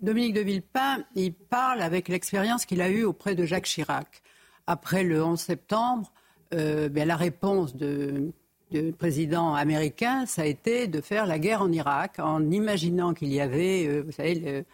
Dominique 0.00 0.34
de 0.34 0.40
Villepin, 0.40 1.04
il 1.14 1.32
parle 1.34 1.82
avec 1.82 2.08
l'expérience 2.08 2.66
qu'il 2.66 2.80
a 2.82 2.88
eue 2.88 3.04
auprès 3.04 3.34
de 3.34 3.44
Jacques 3.44 3.66
Chirac. 3.66 4.22
Après 4.66 5.02
le 5.02 5.22
11 5.22 5.40
septembre, 5.40 6.12
euh, 6.54 6.88
ben, 6.88 7.06
la 7.06 7.16
réponse 7.16 7.76
de, 7.76 8.32
du 8.70 8.92
président 8.92 9.54
américain, 9.54 10.26
ça 10.26 10.42
a 10.42 10.46
été 10.46 10.86
de 10.86 11.00
faire 11.00 11.26
la 11.26 11.38
guerre 11.38 11.62
en 11.62 11.72
Irak, 11.72 12.18
en 12.18 12.50
imaginant 12.50 13.14
qu'il 13.14 13.32
y 13.32 13.40
avait, 13.40 14.00
vous 14.00 14.12
savez, 14.12 14.34
le, 14.34 14.64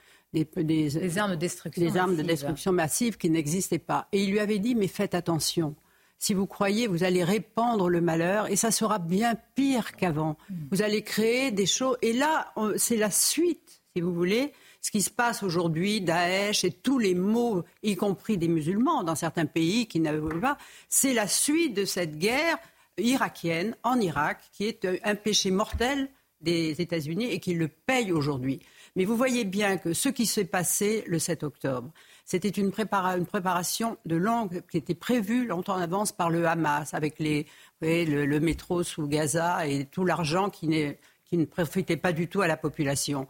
des, 0.45 1.19
armes 1.19 1.33
de 1.33 1.37
destruction, 1.37 1.83
des 1.83 1.97
armes 1.97 2.17
de 2.17 2.23
destruction 2.23 2.73
massive 2.73 3.17
qui 3.17 3.31
n'existaient 3.31 3.79
pas. 3.79 4.09
Et 4.13 4.25
il 4.25 4.31
lui 4.31 4.41
avait 4.41 4.59
dit, 4.59 4.75
mais 4.75 4.89
faites 4.89 5.15
attention. 5.15 5.75
Si 6.19 6.35
vous 6.35 6.47
croyez, 6.47 6.87
vous 6.87 7.05
allez 7.05 7.25
répandre 7.25 7.89
le 7.89 8.01
malheur 8.01 8.51
et 8.51 8.57
ça 8.57 8.71
sera 8.71 8.99
bien 8.99 9.35
pire 9.55 9.93
qu'avant. 9.93 10.37
Mm. 10.49 10.55
Vous 10.71 10.83
allez 10.83 11.03
créer 11.03 11.51
des 11.51 11.67
choses. 11.67 11.97
Et 12.03 12.13
là, 12.13 12.53
c'est 12.77 12.97
la 12.97 13.11
suite, 13.11 13.83
si 13.95 14.01
vous 14.01 14.15
voulez, 14.15 14.53
ce 14.87 14.93
qui 14.93 15.03
se 15.03 15.11
passe 15.11 15.43
aujourd'hui, 15.43 16.01
Daesh 16.01 16.63
et 16.63 16.71
tous 16.71 17.01
les 17.01 17.17
maux, 17.17 17.65
y 17.83 17.97
compris 17.97 18.39
des 18.39 18.47
musulmans 18.47 19.03
dans 19.03 19.17
certains 19.17 19.45
pays 19.45 19.89
qui 19.89 19.99
n'avaient 19.99 20.39
pas, 20.41 20.59
c'est 20.89 21.13
la 21.13 21.27
suite 21.27 21.75
de 21.75 21.85
cette 21.85 22.19
guerre 22.19 22.57
irakienne 22.97 23.75
en 23.83 23.99
Irak, 23.99 24.39
qui 24.53 24.65
est 24.65 24.87
un 25.03 25.17
péché 25.17 25.51
mortel 25.51 26.09
des 26.41 26.81
États-Unis 26.81 27.33
et 27.33 27.41
qui 27.41 27.55
le 27.55 27.67
paye 27.67 28.13
aujourd'hui. 28.13 28.61
Mais 28.95 29.05
vous 29.05 29.17
voyez 29.17 29.45
bien 29.45 29.77
que 29.77 29.93
ce 29.93 30.09
qui 30.09 30.25
s'est 30.25 30.45
passé 30.45 31.03
le 31.09 31.19
7 31.19 31.43
octobre, 31.43 31.91
c'était 32.25 32.49
une, 32.49 32.71
préparation 32.71 33.99
de 34.07 34.15
longue 34.15 34.63
qui 34.71 34.77
était 34.77 34.95
prévue 34.95 35.49
longtemps 35.49 35.75
en 35.75 35.81
avance 35.81 36.13
par 36.13 36.31
le 36.31 36.47
Hamas, 36.47 36.95
avec 36.95 37.17
le, 37.19 38.39
métro 38.39 38.85
sous 38.85 39.09
Gaza 39.09 39.67
et 39.67 39.87
tout 39.87 40.05
l'argent 40.05 40.49
qui, 40.49 40.69
ne 40.69 41.45
profitait 41.45 41.97
pas 41.97 42.13
du 42.13 42.29
tout 42.29 42.41
à 42.41 42.47
la 42.47 42.57
population. 42.57 43.27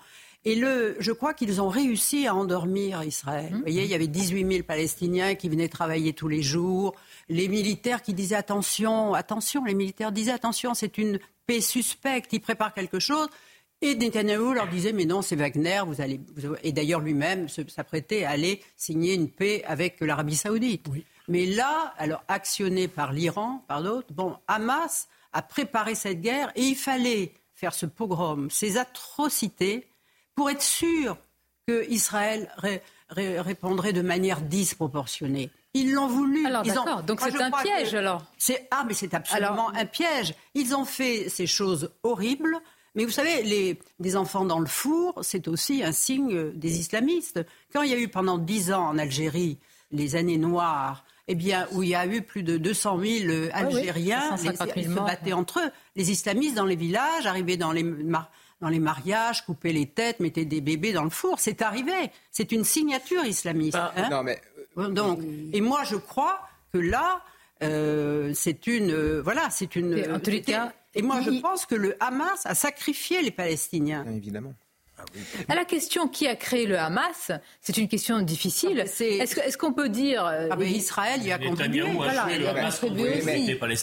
Et 0.47 0.55
le, 0.55 0.95
je 1.00 1.11
crois 1.11 1.35
qu'ils 1.35 1.61
ont 1.61 1.69
réussi 1.69 2.29
à 2.29 2.35
endormir 2.37 3.03
Israël. 3.03 3.49
Vous 3.53 3.62
voyez, 3.62 3.83
il 3.83 3.91
y 3.91 3.95
avait 3.95 4.07
18 4.07 4.49
000 4.49 4.62
Palestiniens 4.62 5.35
qui 5.35 5.49
venaient 5.49 5.69
travailler 5.69 6.12
tous 6.12 6.29
les 6.29 6.41
jours. 6.41 6.95
Les 7.29 7.49
militaires 7.49 8.00
qui 8.00 8.15
disaient 8.15 8.37
attention, 8.37 9.12
attention, 9.12 9.65
les 9.65 9.75
militaires 9.75 10.12
disaient 10.12 10.31
attention, 10.31 10.73
c'est 10.75 10.99
une 10.99 11.19
paix 11.49 11.61
suspecte, 11.61 12.33
ils 12.33 12.41
préparent 12.41 12.75
quelque 12.75 13.00
chose. 13.00 13.26
Et 13.83 13.97
Netanyahu 13.97 14.55
leur 14.55 14.69
disait 14.69 14.93
mais 14.93 15.05
non 15.05 15.21
c'est 15.21 15.35
Wagner, 15.35 15.83
vous 15.85 16.00
allez 16.00 16.21
et 16.62 16.71
d'ailleurs 16.73 17.00
lui-même 17.00 17.49
s'apprêtait 17.49 18.23
à 18.23 18.31
aller 18.31 18.62
signer 18.76 19.15
une 19.15 19.29
paix 19.29 19.65
avec 19.67 20.00
l'Arabie 20.00 20.37
Saoudite. 20.37 20.87
Mais 21.26 21.45
là, 21.45 21.93
alors 21.99 22.23
actionné 22.29 22.87
par 22.87 23.12
l'Iran, 23.12 23.65
par 23.67 23.83
d'autres, 23.83 24.12
bon, 24.12 24.37
Hamas 24.47 25.09
a 25.33 25.43
préparé 25.43 25.97
cette 25.97 26.21
guerre 26.21 26.53
et 26.55 26.62
il 26.62 26.76
fallait 26.76 27.33
faire 27.53 27.75
ce 27.75 27.85
pogrom, 27.85 28.49
ces 28.49 28.79
atrocités, 28.79 29.88
pour 30.37 30.49
être 30.50 30.62
sûr 30.62 31.19
que 31.66 31.90
Israël 31.90 32.49
répondrait 33.09 33.93
de 33.93 34.02
manière 34.02 34.40
disproportionnée. 34.40 35.50
Ils 35.75 35.93
l'ont 35.93 36.07
voulu. 36.07 36.47
Alors 36.47 36.62
d'accord, 36.62 37.02
donc 37.02 37.21
c'est 37.21 37.43
un 37.43 37.50
piège 37.50 37.95
alors. 37.95 38.25
ah 38.71 38.85
mais 38.87 38.95
c'est 38.95 39.12
absolument 39.14 39.71
un 39.75 39.85
piège. 39.85 40.35
Ils 40.55 40.76
ont 40.76 40.85
fait 40.85 41.28
ces 41.28 41.49
choses 41.49 41.90
horribles 42.05 42.62
mais 42.97 43.05
vous 43.05 43.11
savez, 43.11 43.43
les, 43.43 43.78
des 44.00 44.16
enfants 44.16 44.47
dans 44.47 44.59
le 44.59 44.66
four, 44.66 45.19
c'est 45.21 45.49
aussi 45.49 45.85
un 45.85 45.93
signe 45.93 46.50
des 46.52 46.81
islamistes. 46.81 47.45
Quand 47.71 47.83
il 47.83 47.90
y 47.90 47.95
a 47.95 47.99
eu 47.99 48.09
pendant 48.09 48.38
dix 48.38 48.73
ans 48.73 48.88
en 48.88 48.97
Algérie 48.97 49.59
les 49.93 50.16
années 50.16 50.38
noires, 50.38 51.05
eh 51.28 51.35
bien, 51.35 51.69
où 51.73 51.83
il 51.83 51.90
y 51.90 51.95
a 51.95 52.07
eu 52.07 52.23
plus 52.23 52.43
de 52.43 52.57
200 52.57 52.99
000 52.99 53.31
euh, 53.31 53.50
Algériens 53.52 54.37
qui 54.37 54.85
se 54.85 54.88
battaient 54.88 55.35
entre 55.35 55.61
eux. 55.61 55.71
Les 55.95 56.11
islamistes 56.11 56.55
dans 56.55 56.64
les 56.64 56.75
villages, 56.76 57.26
arrivaient 57.26 57.59
dans 57.59 57.73
les, 57.73 57.85
dans 58.60 58.68
les 58.68 58.78
mariages, 58.78 59.44
coupaient 59.44 59.72
les 59.72 59.86
têtes, 59.86 60.20
mettaient 60.20 60.44
des 60.44 60.60
bébés 60.60 60.92
dans 60.92 61.04
le 61.04 61.10
four. 61.10 61.38
C'est 61.40 61.62
arrivé. 61.62 62.10
C'est 62.30 62.52
une 62.52 62.64
signature 62.64 63.25
islamiste. 63.25 63.76
Ah, 63.78 63.92
hein. 63.96 64.08
non, 64.10 64.22
mais... 64.22 64.40
Euh, 64.78 64.88
Donc, 64.88 65.20
et 65.52 65.60
moi, 65.60 65.84
je 65.84 65.96
crois 65.96 66.40
que 66.72 66.78
là, 66.78 67.22
euh, 67.62 68.32
c'est 68.34 68.66
une, 68.66 69.20
voilà, 69.20 69.48
c'est 69.50 69.76
une. 69.76 70.12
En 70.12 70.20
tous 70.20 70.30
les 70.30 70.42
cas, 70.42 70.72
et 70.94 71.02
moi, 71.02 71.20
je 71.20 71.30
pense 71.40 71.66
que 71.66 71.75
le 71.75 71.94
Hamas 72.00 72.46
a 72.46 72.54
sacrifié 72.54 73.22
les 73.22 73.30
Palestiniens. 73.30 74.04
évidemment. 74.06 74.54
À 75.49 75.55
la 75.55 75.65
question 75.65 76.09
qui 76.09 76.26
a 76.26 76.37
créé 76.37 76.67
le 76.67 76.79
Hamas, 76.79 77.31
c'est 77.61 77.76
une 77.76 77.88
question 77.88 78.21
difficile. 78.21 78.85
Ah, 78.87 79.03
est-ce 79.03 79.59
qu'on 79.59 79.73
peut 79.73 79.88
dire 79.88 80.25
euh, 80.26 80.49
ah, 80.50 80.65
Israël 80.65 81.23
y 81.23 81.33
a 81.33 81.38
contribué 81.38 81.83
Voilà, 81.95 82.26
il 82.35 82.47
a 82.47 82.71
contribué 82.71 83.19
aussi. 83.19 83.83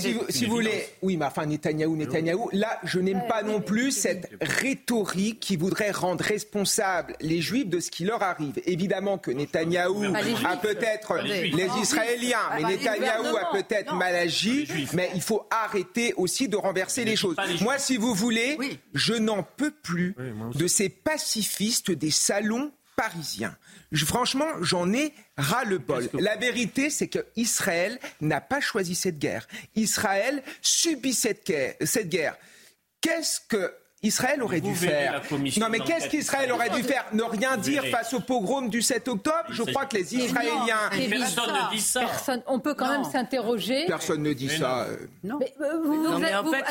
Si, 0.00 0.18
si 0.28 0.46
vous 0.46 0.52
voulez, 0.52 0.86
oui, 1.02 1.16
mais 1.16 1.26
enfin 1.26 1.46
Netanyahou, 1.46 1.96
Netanyahou. 1.96 2.48
Là, 2.52 2.78
je 2.84 3.00
n'aime 3.00 3.22
pas 3.28 3.42
non 3.42 3.60
plus 3.60 3.90
cette 3.90 4.30
rhétorique 4.40 5.40
qui 5.40 5.56
voudrait 5.56 5.90
rendre 5.90 6.24
responsables 6.24 7.16
les 7.20 7.40
Juifs 7.40 7.68
de 7.68 7.80
ce 7.80 7.90
qui 7.90 8.04
leur 8.04 8.22
arrive. 8.22 8.60
Évidemment 8.66 9.18
que 9.18 9.30
Netanyahou 9.30 10.04
a 10.44 10.56
peut-être 10.56 11.18
les 11.24 11.68
Israéliens, 11.80 12.38
mais 12.56 12.62
Netanyahou 12.62 13.36
a 13.36 13.50
peut-être 13.52 13.94
mal 13.94 14.14
agi. 14.14 14.68
Mais 14.92 15.10
il 15.14 15.22
faut 15.22 15.46
arrêter 15.50 16.14
aussi 16.16 16.48
de 16.48 16.56
renverser 16.56 17.04
les 17.04 17.16
choses. 17.16 17.36
Moi, 17.60 17.78
si 17.78 17.96
vous 17.96 18.14
voulez, 18.14 18.58
je 18.94 19.14
n'en 19.14 19.42
peux 19.42 19.70
plus 19.70 20.03
plus 20.12 20.58
de 20.58 20.66
ces 20.66 20.88
pacifistes 20.88 21.90
des 21.90 22.10
salons 22.10 22.72
parisiens. 22.96 23.56
franchement, 23.94 24.46
j'en 24.60 24.92
ai 24.92 25.12
ras 25.36 25.64
le 25.64 25.78
bol. 25.78 26.08
La 26.14 26.36
vérité, 26.36 26.90
c'est 26.90 27.08
que 27.08 27.26
Israël 27.36 27.98
n'a 28.20 28.40
pas 28.40 28.60
choisi 28.60 28.94
cette 28.94 29.18
guerre. 29.18 29.46
Israël 29.74 30.42
subit 30.62 31.14
cette 31.14 31.46
guerre. 31.46 31.74
Cette 31.82 32.08
guerre. 32.08 32.36
Qu'est-ce 33.00 33.40
que 33.48 33.74
Israël 34.04 34.42
aurait 34.42 34.60
dû 34.60 34.74
faire. 34.74 35.22
Non, 35.58 35.66
mais 35.70 35.80
qu'est-ce 35.80 36.08
qu'Israël 36.08 36.52
aurait 36.52 36.70
dû 36.70 36.82
faire 36.82 37.06
Ne 37.12 37.22
rien 37.22 37.56
dire 37.56 37.84
face 37.86 38.12
au 38.12 38.20
pogrom 38.20 38.68
du 38.68 38.82
7 38.82 39.08
octobre 39.08 39.46
Je 39.50 39.62
crois 39.62 39.86
que 39.86 39.96
les 39.96 40.14
Israéliens. 40.14 40.90
personne 40.90 41.54
ne 41.54 41.74
dit 41.74 41.80
ça. 41.80 42.02
on 42.46 42.60
peut 42.60 42.74
quand 42.74 42.88
même 42.88 43.04
s'interroger. 43.04 43.86
Personne 43.86 44.22
ne 44.22 44.32
dit 44.32 44.50
ça. 44.50 44.86
Non. 45.22 45.38
Mais, 45.38 46.34
en 46.34 46.44
fait, 46.50 46.64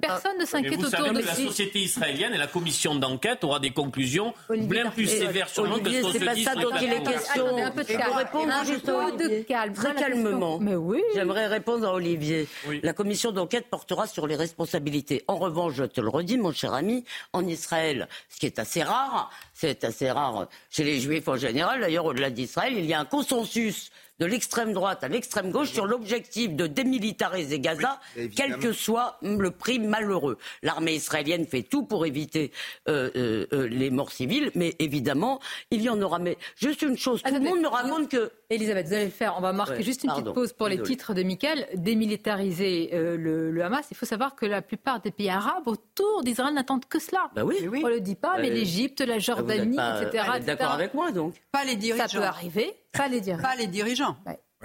personne 0.00 0.38
ne 0.38 0.44
s'inquiète 0.44 0.82
autour 0.82 1.12
de 1.12 1.20
La 1.20 1.34
société 1.34 1.78
israélienne 1.80 2.34
et 2.34 2.38
la 2.38 2.46
commission 2.46 2.94
d'enquête 2.94 3.44
aura 3.44 3.60
des 3.60 3.70
conclusions 3.70 4.34
bien 4.50 4.90
plus 4.90 5.06
sévères 5.06 5.48
sur 5.48 5.64
le 5.64 5.70
monde 5.70 5.82
que 5.82 5.92
ce 5.92 6.02
qu'on 6.02 6.08
se 6.08 6.18
dit. 6.18 6.18
C'est 6.18 6.44
pas 6.44 6.54
ça 6.54 6.54
dont 6.60 6.70
il 6.80 6.92
est 6.92 7.02
question. 7.02 7.56
Un 7.56 7.70
peu 7.70 7.84
de 7.84 7.88
calme. 7.88 8.12
Un 8.50 8.64
peu 8.64 9.28
de 9.28 9.42
calme. 9.42 9.72
Très 9.74 9.94
calmement. 9.94 10.58
Mais 10.58 10.74
oui. 10.74 11.02
J'aimerais 11.14 11.46
répondre 11.46 11.86
à 11.86 11.94
Olivier. 11.94 12.48
La 12.82 12.92
commission 12.92 13.30
d'enquête 13.30 13.66
portera 13.70 14.06
sur 14.06 14.26
les 14.26 14.36
responsabilités. 14.36 15.24
En 15.28 15.36
revanche, 15.36 15.74
je 15.74 15.84
te 15.84 16.00
le 16.00 16.08
redis, 16.08 16.36
mon 16.36 16.52
cher 16.52 16.63
ami, 16.72 17.04
en 17.32 17.46
Israël, 17.46 18.08
ce 18.28 18.38
qui 18.38 18.46
est 18.46 18.58
assez 18.58 18.82
rare, 18.82 19.30
c'est 19.52 19.84
assez 19.84 20.10
rare 20.10 20.48
chez 20.70 20.84
les 20.84 21.00
juifs 21.00 21.28
en 21.28 21.36
général, 21.36 21.80
d'ailleurs 21.80 22.06
au-delà 22.06 22.30
d'Israël, 22.30 22.74
il 22.76 22.86
y 22.86 22.94
a 22.94 23.00
un 23.00 23.04
consensus 23.04 23.90
de 24.20 24.26
l'extrême 24.26 24.72
droite 24.72 25.02
à 25.02 25.08
l'extrême 25.08 25.50
gauche 25.50 25.70
sur 25.70 25.86
l'objectif 25.86 26.54
de 26.54 26.66
démilitariser 26.66 27.58
Gaza, 27.58 28.00
quel 28.36 28.58
que 28.58 28.72
soit 28.72 29.18
le 29.22 29.50
prix 29.50 29.78
malheureux. 29.78 30.38
L'armée 30.62 30.94
israélienne 30.94 31.46
fait 31.46 31.62
tout 31.62 31.84
pour 31.84 32.06
éviter 32.06 32.52
euh, 32.88 33.10
euh, 33.16 33.46
euh, 33.52 33.66
les 33.66 33.90
morts 33.90 34.12
civiles, 34.12 34.50
mais 34.54 34.74
évidemment, 34.78 35.40
il 35.70 35.82
y 35.82 35.88
en 35.88 36.00
aura. 36.00 36.18
Mais 36.18 36.38
juste 36.56 36.82
une 36.82 36.96
chose, 36.96 37.22
tout 37.22 37.34
le 37.34 37.40
monde 37.40 37.60
me 37.60 37.68
raconte 37.68 38.08
que. 38.08 38.30
Elisabeth, 38.50 38.86
vous 38.86 38.92
allez 38.92 39.04
le 39.06 39.10
faire. 39.10 39.34
On 39.36 39.40
va 39.40 39.52
marquer 39.52 39.82
juste 39.82 40.04
une 40.04 40.10
petite 40.10 40.32
pause 40.32 40.52
pour 40.52 40.68
les 40.68 40.80
titres 40.80 41.14
de 41.14 41.22
Michael. 41.22 41.66
Démilitariser 41.74 42.90
le, 42.92 43.62
Hamas. 43.64 43.86
Il 43.90 43.96
faut 43.96 44.06
savoir 44.06 44.34
que 44.36 44.46
la 44.46 44.62
plupart 44.62 45.00
des 45.00 45.10
pays 45.10 45.30
arabes 45.30 45.66
autour 45.66 46.22
d'Israël 46.22 46.54
n'attendent 46.54 46.86
que 46.86 46.98
cela. 46.98 47.30
Bah 47.34 47.44
oui. 47.44 47.56
On 47.82 47.88
le 47.88 48.00
dit 48.00 48.14
pas, 48.14 48.36
mais 48.38 48.50
l'Égypte, 48.50 49.00
la 49.00 49.18
Jordanie, 49.18 49.76
etc. 49.76 50.24
D'accord 50.44 50.72
avec 50.72 50.94
moi 50.94 51.10
donc. 51.10 51.34
Pas 51.50 51.64
les 51.64 51.76
dirigeants. 51.76 52.06
Ça 52.06 52.18
peut 52.18 52.24
arriver. 52.24 52.74
Pas 52.96 53.08
les 53.08 53.20
dirigeants. 53.20 53.42
Pas 53.42 53.56
les 53.56 53.66
dirigeants. 53.66 54.16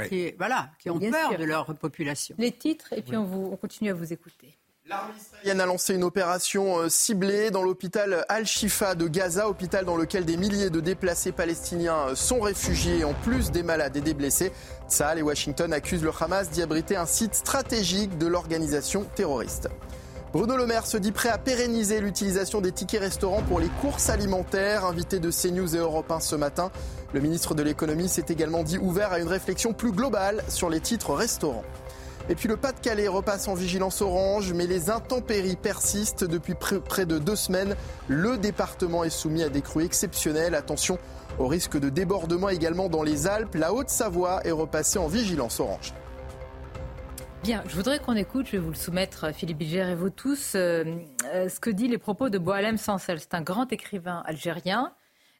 Qui, 0.08 0.34
voilà, 0.38 0.70
qui 0.80 0.90
ont 0.90 0.98
peur 0.98 1.38
de 1.38 1.44
leur 1.44 1.66
population. 1.78 2.34
Les 2.38 2.54
titres, 2.54 2.94
et 2.94 3.02
puis 3.02 3.18
on, 3.18 3.26
vous, 3.26 3.50
on 3.52 3.58
continue 3.58 3.90
à 3.90 3.94
vous 3.94 4.14
écouter. 4.14 4.58
L'armée 4.90 5.14
israélienne 5.20 5.62
a 5.62 5.66
lancé 5.68 5.94
une 5.94 6.04
opération 6.04 6.80
euh, 6.80 6.90
ciblée 6.90 7.52
dans 7.52 7.62
l'hôpital 7.62 8.26
Al-Shifa 8.28 8.96
de 8.96 9.08
Gaza, 9.08 9.48
hôpital 9.48 9.86
dans 9.86 9.96
lequel 9.96 10.26
des 10.26 10.36
milliers 10.36 10.72
de 10.72 10.80
déplacés 10.80 11.32
palestiniens 11.32 12.08
euh, 12.08 12.16
sont 12.16 12.40
réfugiés, 12.40 13.04
en 13.04 13.14
plus 13.14 13.52
des 13.52 13.62
malades 13.62 13.98
et 13.98 14.02
des 14.02 14.16
blessés. 14.16 14.52
Tsahal 14.88 15.20
et 15.20 15.22
Washington 15.22 15.74
accusent 15.74 16.02
le 16.02 16.12
Hamas 16.20 16.50
d'y 16.50 16.64
abriter 16.64 16.96
un 16.96 17.06
site 17.06 17.36
stratégique 17.36 18.18
de 18.18 18.26
l'organisation 18.26 19.04
terroriste. 19.16 19.70
Bruno 20.32 20.58
Le 20.58 20.68
Maire 20.68 20.86
se 20.86 20.98
dit 20.98 21.12
prêt 21.12 21.30
à 21.30 21.40
pérenniser 21.40 22.02
l'utilisation 22.02 22.62
des 22.62 22.72
tickets 22.72 23.02
restaurants 23.02 23.42
pour 23.42 23.60
les 23.60 23.70
courses 23.82 24.10
alimentaires. 24.10 24.86
Invité 24.86 25.20
de 25.20 25.32
CNews 25.32 25.76
et 25.76 25.80
Europe 25.80 26.12
1 26.12 26.20
ce 26.20 26.36
matin, 26.36 26.70
le 27.14 27.20
ministre 27.20 27.56
de 27.56 27.64
l'économie 27.64 28.08
s'est 28.08 28.26
également 28.30 28.62
dit 28.62 28.78
ouvert 28.78 29.12
à 29.12 29.18
une 29.18 29.28
réflexion 29.28 29.74
plus 29.74 29.92
globale 29.92 30.44
sur 30.48 30.70
les 30.70 30.82
titres 30.82 31.16
restaurants. 31.16 31.64
Et 32.30 32.36
puis 32.36 32.48
le 32.48 32.58
Pas-de-Calais 32.58 33.08
repasse 33.08 33.48
en 33.48 33.56
vigilance 33.56 34.04
orange, 34.04 34.54
mais 34.54 34.68
les 34.68 34.92
intempéries 34.92 35.56
persistent 35.56 36.26
depuis 36.26 36.54
près 36.54 37.08
de 37.08 37.18
deux 37.18 37.36
semaines. 37.36 37.76
Le 38.08 38.38
département 38.38 39.04
est 39.04 39.10
soumis 39.10 39.42
à 39.42 39.50
des 39.50 39.64
crues 39.64 39.84
exceptionnelles. 39.84 40.54
Attention 40.54 41.00
au 41.40 41.48
risque 41.48 41.80
de 41.80 41.90
débordement 41.90 42.50
également 42.50 42.88
dans 42.88 43.02
les 43.02 43.26
Alpes. 43.26 43.56
La 43.56 43.74
Haute-Savoie 43.74 44.42
est 44.46 44.52
repassée 44.52 45.00
en 45.00 45.08
vigilance 45.08 45.60
orange. 45.60 45.96
Bien, 47.44 47.64
je 47.68 47.76
voudrais 47.76 48.00
qu'on 48.00 48.16
écoute, 48.16 48.48
je 48.48 48.52
vais 48.54 48.58
vous 48.58 48.70
le 48.70 48.76
soumettre, 48.76 49.34
Philippe 49.34 49.60
Bilger 49.60 49.92
et 49.92 49.96
vous 49.96 50.10
tous, 50.10 50.56
euh, 50.56 50.84
euh, 51.34 51.48
ce 51.48 51.62
que 51.62 51.70
dit 51.70 51.88
les 51.88 51.98
propos 51.98 52.30
de 52.30 52.38
Boalem 52.38 52.78
Sansel. 52.78 53.22
C'est 53.22 53.34
un 53.34 53.42
grand 53.42 53.72
écrivain 53.72 54.22
algérien 54.26 54.94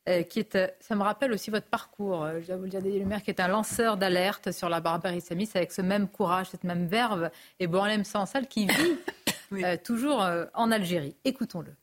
euh, 0.08 0.24
qui 0.24 0.40
est, 0.40 0.58
ça 0.80 0.96
me 0.96 1.04
rappelle 1.04 1.34
aussi 1.34 1.52
votre 1.52 1.68
parcours, 1.68 2.26
je 2.42 2.48
dois 2.48 2.56
vous 2.56 2.64
le 2.64 2.70
dire, 2.70 2.80
le 2.82 3.06
maire 3.06 3.22
qui 3.22 3.32
est 3.32 3.42
un 3.42 3.50
lanceur 3.50 3.98
d'alerte 3.98 4.54
sur 4.54 4.70
la 4.70 4.80
barbarie 4.80 5.18
islamiste 5.18 5.58
avec 5.58 5.74
ce 5.74 5.82
même 5.82 6.08
courage, 6.08 6.48
cette 6.48 6.64
même 6.64 6.88
verve, 6.88 7.30
et 7.60 7.68
Boalem 7.68 8.06
Sansel 8.06 8.48
qui 8.48 8.68
vit 8.68 9.64
toujours 9.84 10.26
en 10.54 10.72
Algérie. 10.72 11.18
Écoutons-le. 11.26 11.76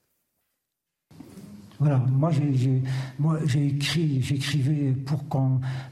Voilà, 1.79 1.99
moi 1.99 2.31
j'ai, 2.31 3.67
écrit, 3.67 4.23
j'écrivais 4.23 4.95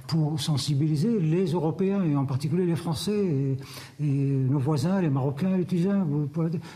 pour, 0.06 0.40
sensibiliser 0.40 1.20
les 1.20 1.52
Européens 1.52 2.02
et 2.04 2.16
en 2.16 2.24
particulier 2.24 2.64
les 2.64 2.76
Français 2.76 3.58
et, 4.00 4.04
nos 4.04 4.58
voisins, 4.58 5.00
les 5.00 5.10
Marocains, 5.10 5.56
les 5.56 5.64
Tunisiens. 5.64 6.06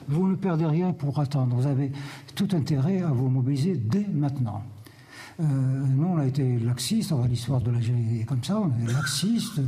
Vous, 0.08 0.28
ne 0.28 0.34
perdez 0.34 0.66
rien 0.66 0.92
pour 0.92 1.18
attendre. 1.20 1.56
Vous 1.56 1.66
avez 1.66 1.90
tout 2.34 2.48
intérêt 2.52 3.00
à 3.00 3.08
vous 3.08 3.28
mobiliser 3.28 3.76
dès 3.76 4.06
maintenant. 4.12 4.62
Euh, 5.40 5.44
nous, 5.44 6.06
on 6.06 6.18
a 6.18 6.26
été 6.26 6.58
laxistes, 6.58 7.14
l'histoire 7.28 7.60
de 7.60 7.70
l'Algérie 7.70 8.20
est 8.20 8.24
comme 8.24 8.42
ça, 8.42 8.60
on 8.60 8.68
est 8.84 8.92
laxistes. 8.92 9.60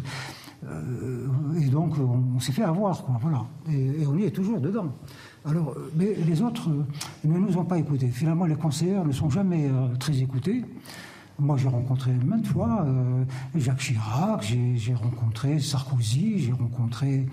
Euh, 0.67 1.27
et 1.61 1.67
donc, 1.67 1.95
on, 1.99 2.39
s'est 2.41 2.53
fait 2.53 2.65
avoir, 2.65 3.05
quoi, 3.05 3.19
voilà. 3.23 3.47
Et, 3.71 4.07
on 4.07 4.17
y 4.17 4.25
est 4.25 4.31
toujours 4.31 4.61
dedans. 4.61 4.93
Alors, 5.49 5.71
euh, 5.71 5.91
mais 5.97 6.15
les 6.15 6.43
autres 6.43 6.69
euh, 6.69 6.85
ne 7.25 7.39
nous 7.39 7.57
ont 7.57 7.65
pas 7.65 7.79
écoutés. 7.79 8.09
Finalement, 8.09 8.45
les 8.45 8.57
conseillers 8.57 9.03
ne 9.05 9.13
sont 9.13 9.31
jamais 9.31 9.69
euh, 9.69 9.95
très 9.99 10.19
écoutés. 10.19 10.65
Moi, 11.39 11.57
j'ai 11.57 11.69
rencontré 11.69 12.13
maintes 12.13 12.47
fois 12.47 12.87
Jacques 13.55 13.79
Chirac, 13.79 14.43
j'ai 14.75 14.93
rencontré 14.93 15.59
Sarkozy, 15.59 16.39
j'ai 16.39 16.53
rencontré, 16.53 17.27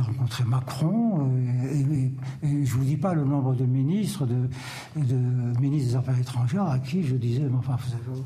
rencontré 0.00 0.44
Macron. 0.44 1.30
et, 1.64 2.12
je 2.42 2.64
je 2.66 2.74
vous 2.74 2.84
dis 2.84 2.98
pas 2.98 3.14
le 3.14 3.24
nombre 3.24 3.54
de 3.54 3.64
ministres, 3.64 4.26
de, 4.26 5.16
ministres 5.62 5.88
des 5.92 5.96
Affaires 5.96 6.18
étrangères 6.18 6.64
à 6.64 6.78
qui 6.78 7.04
je 7.04 7.16
disais, 7.16 7.40
mais 7.40 7.48
vous, 7.48 8.24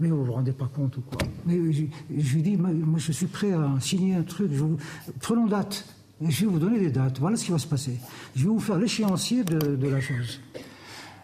mais 0.00 0.08
vous 0.08 0.32
rendez 0.32 0.50
pas 0.50 0.66
compte 0.66 0.96
ou 0.96 1.02
quoi? 1.02 1.18
Mais 1.46 1.54
je, 1.72 2.34
lui 2.34 2.42
dis, 2.42 2.56
moi, 2.56 2.72
je 2.96 3.12
suis 3.12 3.26
prêt 3.26 3.52
à 3.52 3.78
signer 3.78 4.16
un 4.16 4.24
truc. 4.24 4.50
prenons 5.20 5.46
date 5.46 5.97
je 6.26 6.40
vais 6.40 6.46
vous 6.46 6.58
donner 6.58 6.78
des 6.78 6.90
dates. 6.90 7.18
Voilà 7.20 7.36
ce 7.36 7.44
qui 7.44 7.50
va 7.50 7.58
se 7.58 7.66
passer. 7.66 7.96
Je 8.34 8.44
vais 8.44 8.48
vous 8.48 8.60
faire 8.60 8.78
l'échéancier 8.78 9.44
de, 9.44 9.88
la 9.88 10.00
chose. 10.00 10.40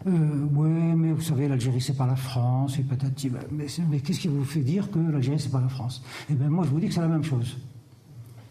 Euh, 0.07 0.11
oui, 0.55 0.69
mais 0.69 1.13
vous 1.13 1.23
savez, 1.23 1.49
l'Algérie, 1.49 1.81
c'est 1.81 1.97
pas 1.97 2.07
la 2.07 2.17
France, 2.17 2.79
et 2.79 2.83
patati. 2.83 3.31
Mais, 3.51 3.67
mais 3.91 4.01
qu'est-ce 4.01 4.21
qui 4.21 4.29
vous 4.29 4.45
fait 4.45 4.61
dire 4.61 4.91
que 4.91 4.99
l'Algérie, 4.99 5.41
c'est 5.41 5.51
pas 5.51 5.61
la 5.61 5.69
France? 5.69 6.03
Eh 6.31 6.35
bien, 6.35 6.49
moi, 6.49 6.65
je 6.65 6.71
vous 6.71 6.79
dis 6.79 6.89
que 6.89 6.95
c'est 6.95 7.01
la 7.01 7.09
même 7.09 7.25
chose. 7.25 7.57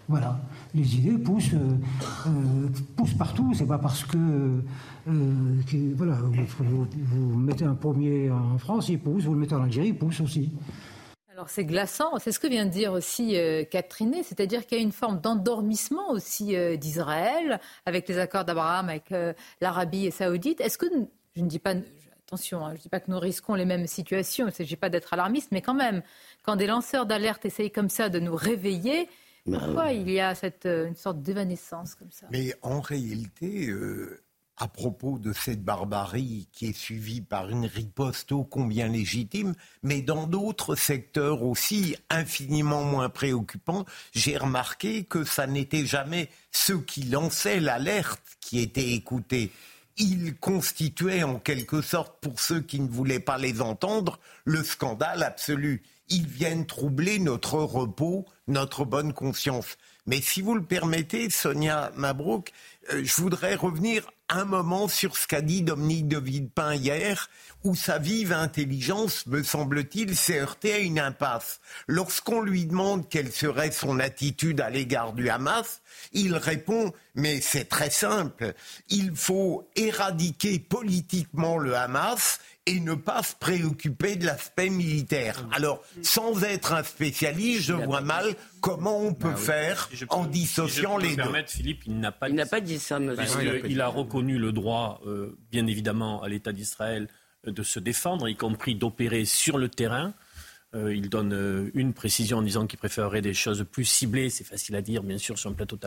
Voilà. 0.09 0.41
Les 0.75 0.97
idées 0.97 1.17
poussent, 1.17 1.53
euh, 1.53 1.77
euh, 2.27 2.67
poussent 2.95 3.13
partout. 3.13 3.53
C'est 3.53 3.67
pas 3.67 3.77
parce 3.77 4.03
que, 4.03 4.61
voilà, 5.95 6.15
vous, 6.59 6.87
vous, 6.97 7.37
mettez 7.37 7.65
un 7.65 7.75
pommier 7.75 8.29
en 8.31 8.57
France, 8.57 8.89
il 8.89 8.99
pousse. 8.99 9.23
Vous 9.23 9.33
le 9.33 9.39
mettez 9.39 9.55
en 9.55 9.63
Algérie, 9.63 9.89
il 9.89 9.97
pousse 9.97 10.19
aussi. 10.19 10.51
Alors 11.33 11.49
c'est 11.49 11.65
glaçant, 11.65 12.19
c'est 12.19 12.31
ce 12.31 12.39
que 12.39 12.45
vient 12.45 12.67
de 12.67 12.69
dire 12.69 12.93
aussi 12.93 13.35
euh, 13.37 13.63
Catherine, 13.63 14.13
c'est-à-dire 14.23 14.67
qu'il 14.67 14.77
y 14.77 14.81
a 14.81 14.83
une 14.83 14.91
forme 14.91 15.19
d'endormissement 15.19 16.11
aussi 16.11 16.55
euh, 16.55 16.77
d'Israël 16.77 17.59
avec 17.87 18.07
les 18.07 18.19
accords 18.19 18.45
d'Abraham 18.45 18.87
avec 18.89 19.11
euh, 19.11 19.33
l'Arabie 19.59 20.11
saoudite. 20.11 20.61
Est-ce 20.61 20.77
que, 20.77 20.85
je 21.35 21.41
ne 21.41 21.47
dis 21.47 21.57
pas, 21.57 21.73
attention, 22.27 22.63
hein, 22.63 22.73
je 22.73 22.77
ne 22.77 22.81
dis 22.83 22.89
pas 22.89 22.99
que 22.99 23.09
nous 23.09 23.17
risquons 23.17 23.55
les 23.55 23.65
mêmes 23.65 23.87
situations, 23.87 24.45
il 24.45 24.49
ne 24.49 24.53
s'agit 24.53 24.75
pas 24.75 24.89
d'être 24.89 25.11
alarmiste, 25.11 25.51
mais 25.51 25.63
quand 25.63 25.73
même, 25.73 26.03
quand 26.43 26.55
des 26.55 26.67
lanceurs 26.67 27.07
d'alerte 27.07 27.45
essayent 27.45 27.71
comme 27.71 27.89
ça 27.89 28.09
de 28.09 28.19
nous 28.19 28.35
réveiller, 28.35 29.09
pourquoi 29.43 29.91
il 29.91 30.11
y 30.11 30.19
a 30.19 30.35
cette, 30.35 30.67
une 30.67 30.95
sorte 30.95 31.19
d'évanescence 31.23 31.95
comme 31.95 32.11
ça? 32.11 32.27
Mais 32.29 32.53
en 32.61 32.79
réalité, 32.79 33.73
à 34.57 34.67
propos 34.67 35.17
de 35.17 35.33
cette 35.33 35.63
barbarie 35.63 36.47
qui 36.51 36.67
est 36.67 36.77
suivie 36.77 37.21
par 37.21 37.49
une 37.49 37.65
riposte 37.65 38.31
ô 38.31 38.43
combien 38.43 38.87
légitime, 38.87 39.55
mais 39.81 40.01
dans 40.01 40.27
d'autres 40.27 40.75
secteurs 40.75 41.43
aussi 41.43 41.95
infiniment 42.09 42.83
moins 42.83 43.09
préoccupants, 43.09 43.85
j'ai 44.13 44.37
remarqué 44.37 45.03
que 45.05 45.23
ça 45.23 45.47
n'était 45.47 45.85
jamais 45.85 46.29
ceux 46.51 46.81
qui 46.81 47.03
lançaient 47.03 47.59
l'alerte 47.59 48.21
qui 48.39 48.59
étaient 48.59 48.91
écoutés. 48.91 49.51
Ils 49.97 50.35
constituaient 50.35 51.23
en 51.23 51.39
quelque 51.39 51.81
sorte, 51.81 52.19
pour 52.21 52.39
ceux 52.39 52.61
qui 52.61 52.79
ne 52.79 52.89
voulaient 52.89 53.19
pas 53.19 53.37
les 53.37 53.61
entendre, 53.61 54.19
le 54.43 54.63
scandale 54.63 55.23
absolu. 55.23 55.83
Ils 56.09 56.27
viennent 56.27 56.65
troubler 56.65 57.19
notre 57.19 57.59
repos 57.59 58.25
notre 58.47 58.85
bonne 58.85 59.13
conscience. 59.13 59.77
Mais 60.05 60.19
si 60.21 60.41
vous 60.41 60.55
le 60.55 60.63
permettez, 60.63 61.29
Sonia 61.29 61.91
Mabrouk, 61.95 62.51
euh, 62.91 63.01
je 63.05 63.21
voudrais 63.21 63.55
revenir 63.55 64.05
un 64.27 64.43
moment 64.43 64.87
sur 64.87 65.15
ce 65.15 65.27
qu'a 65.27 65.41
dit 65.41 65.61
Dominique 65.61 66.07
de 66.09 66.17
Villepin 66.17 66.73
hier, 66.73 67.29
où 67.63 67.75
sa 67.75 67.99
vive 67.99 68.33
intelligence, 68.33 69.25
me 69.27 69.43
semble-t-il, 69.43 70.17
s'est 70.17 70.39
heurtée 70.39 70.73
à 70.73 70.77
une 70.79 70.99
impasse. 70.99 71.61
Lorsqu'on 71.87 72.41
lui 72.41 72.65
demande 72.65 73.07
quelle 73.07 73.31
serait 73.31 73.71
son 73.71 73.99
attitude 73.99 74.59
à 74.59 74.69
l'égard 74.69 75.13
du 75.13 75.29
Hamas, 75.29 75.81
il 76.11 76.35
répond, 76.35 76.91
mais 77.15 77.39
c'est 77.39 77.65
très 77.65 77.89
simple, 77.89 78.53
il 78.89 79.15
faut 79.15 79.69
éradiquer 79.75 80.59
politiquement 80.59 81.57
le 81.57 81.77
Hamas 81.77 82.39
et 82.65 82.79
ne 82.79 82.93
pas 82.93 83.23
se 83.23 83.35
préoccuper 83.35 84.15
de 84.15 84.25
l'aspect 84.25 84.69
militaire. 84.69 85.45
Alors, 85.51 85.83
sans 86.01 86.43
être 86.43 86.73
un 86.73 86.83
spécialiste, 86.83 87.63
je 87.63 87.73
vois 87.73 88.01
mal 88.01 88.35
comment 88.61 88.99
on 88.99 89.13
peut 89.13 89.31
bah 89.31 89.35
faire 89.35 89.89
en 90.09 90.25
dissociant 90.25 90.97
les 90.97 91.15
deux. 91.15 91.23
Philippe, 91.47 91.83
il 91.85 91.99
n'a 91.99 92.11
pas, 92.11 92.29
dit 92.61 92.79
ça, 92.79 92.99
Parce 93.15 93.35
qu'il 93.35 93.81
a 93.81 93.87
reconnu 93.87 94.37
le 94.37 94.53
droit, 94.53 95.01
euh, 95.05 95.37
bien 95.51 95.67
évidemment, 95.67 96.23
à 96.23 96.29
l'État 96.29 96.53
d'Israël 96.53 97.09
euh, 97.47 97.51
de 97.51 97.63
se 97.63 97.79
défendre, 97.79 98.29
y 98.29 98.35
compris 98.35 98.75
d'opérer 98.75 99.25
sur 99.25 99.57
le 99.57 99.67
terrain. 99.67 100.13
Euh, 100.73 100.95
il 100.95 101.09
donne 101.09 101.69
une 101.75 101.93
précision 101.93 102.37
en 102.37 102.41
disant 102.41 102.65
qu'il 102.65 102.79
préférerait 102.79 103.21
des 103.21 103.33
choses 103.33 103.65
plus 103.69 103.85
ciblées. 103.85 104.29
C'est 104.29 104.45
facile 104.45 104.75
à 104.77 104.81
dire, 104.81 105.03
bien 105.03 105.17
sûr, 105.17 105.37
sur 105.37 105.49
un 105.49 105.53
plateau. 105.53 105.77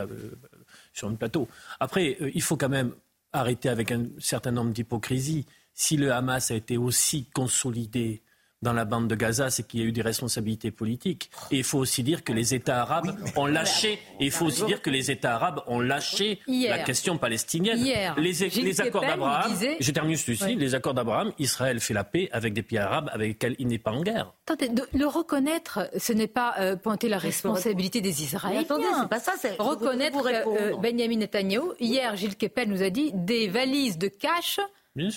sur 0.93 1.07
un 1.07 1.15
plateau. 1.15 1.47
Après, 1.79 2.17
il 2.33 2.41
faut 2.41 2.55
quand 2.55 2.69
même 2.69 2.93
arrêter 3.33 3.67
avec 3.67 3.91
un 3.91 4.05
certain 4.19 4.51
nombre 4.51 4.71
d'hypocrisies 4.71 5.45
si 5.77 5.95
le 5.95 6.11
Hamas 6.11 6.49
a 6.49 6.55
été 6.55 6.75
aussi 6.75 7.27
consolidé 7.35 8.23
dans 8.63 8.73
la 8.73 8.83
bande 8.83 9.07
de 9.07 9.13
Gaza, 9.13 9.51
c'est 9.51 9.67
qu'il 9.67 9.79
y 9.79 9.83
a 9.83 9.85
eu 9.85 9.91
des 9.91 10.01
responsabilités 10.01 10.71
politiques. 10.71 11.29
Et 11.51 11.57
il 11.57 11.63
faut 11.63 11.77
aussi 11.77 12.01
dire 12.01 12.23
que 12.23 12.33
les 12.33 12.55
États 12.55 12.81
arabes 12.81 13.15
ont 13.35 13.45
lâché. 13.45 13.99
Et 14.19 14.25
il 14.25 14.31
faut 14.31 14.45
aussi 14.45 14.65
dire 14.65 14.81
que 14.81 14.89
les 14.89 15.11
États 15.11 15.35
arabes 15.35 15.61
ont 15.67 15.79
lâché 15.79 16.39
la 16.47 16.79
question 16.79 17.19
palestinienne. 17.19 17.79
les, 18.17 18.81
accords 18.81 19.01
d'Abraham. 19.01 19.53
Je 19.79 19.91
termine 19.91 20.15
juste 20.15 20.29
ici. 20.29 20.55
Les 20.55 20.73
accords 20.73 20.95
d'Abraham. 20.95 21.31
Israël 21.37 21.79
fait 21.79 21.93
la 21.93 22.03
paix 22.03 22.29
avec 22.31 22.55
des 22.55 22.63
pays 22.63 22.79
arabes 22.79 23.11
avec 23.13 23.27
lesquels 23.27 23.55
il 23.59 23.67
n'est 23.67 23.77
pas 23.77 23.91
en 23.91 24.01
guerre. 24.01 24.33
Attendez, 24.47 24.71
le 24.91 25.05
reconnaître, 25.05 25.91
ce 25.95 26.11
n'est 26.11 26.25
pas 26.25 26.55
euh, 26.57 26.75
pointer 26.75 27.09
la 27.09 27.19
responsabilité 27.19 28.01
des 28.01 28.23
Israéliens. 28.23 28.61
attendez, 28.61 28.85
c'est 28.99 29.09
pas 29.09 29.19
ça. 29.19 29.33
C'est 29.39 29.61
reconnaître 29.61 30.17
euh, 30.25 30.75
Benjamin 30.77 31.17
Netanyahu. 31.17 31.73
Hier, 31.79 32.15
Gilles 32.15 32.35
Kepel 32.35 32.69
nous 32.69 32.81
a 32.81 32.89
dit 32.89 33.11
des 33.13 33.47
valises 33.47 33.99
de 33.99 34.07
cash 34.07 34.59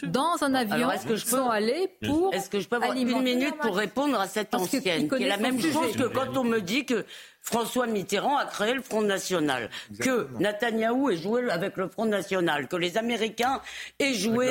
dans 0.04 0.42
un 0.42 0.54
avion 0.54 0.90
est-ce 0.90 1.06
que 1.06 1.16
je 1.16 1.24
peux, 1.24 1.36
sont 1.36 1.48
allés 1.48 1.88
pour. 2.06 2.34
Est-ce 2.34 2.50
que 2.50 2.60
je 2.60 2.68
peux 2.68 2.76
avoir 2.76 2.92
une 2.92 3.22
minute 3.22 3.56
pour 3.58 3.76
répondre 3.76 4.18
à 4.20 4.26
cette 4.26 4.54
ancienne, 4.54 5.08
qui 5.08 5.22
est 5.22 5.28
la 5.28 5.36
même 5.36 5.60
chose 5.60 5.96
que 5.96 6.04
quand 6.04 6.36
on 6.36 6.44
me 6.44 6.60
dit 6.60 6.84
que 6.84 7.04
François 7.42 7.86
Mitterrand 7.86 8.36
a 8.36 8.44
créé 8.44 8.74
le 8.74 8.82
Front 8.82 9.02
National, 9.02 9.70
que 9.98 10.28
Netanyahou 10.38 11.10
ait 11.10 11.16
joué 11.16 11.50
avec 11.50 11.76
le 11.76 11.88
Front 11.88 12.04
National, 12.04 12.68
que 12.68 12.76
les 12.76 12.98
Américains 12.98 13.60
aient 13.98 14.14
joué 14.14 14.50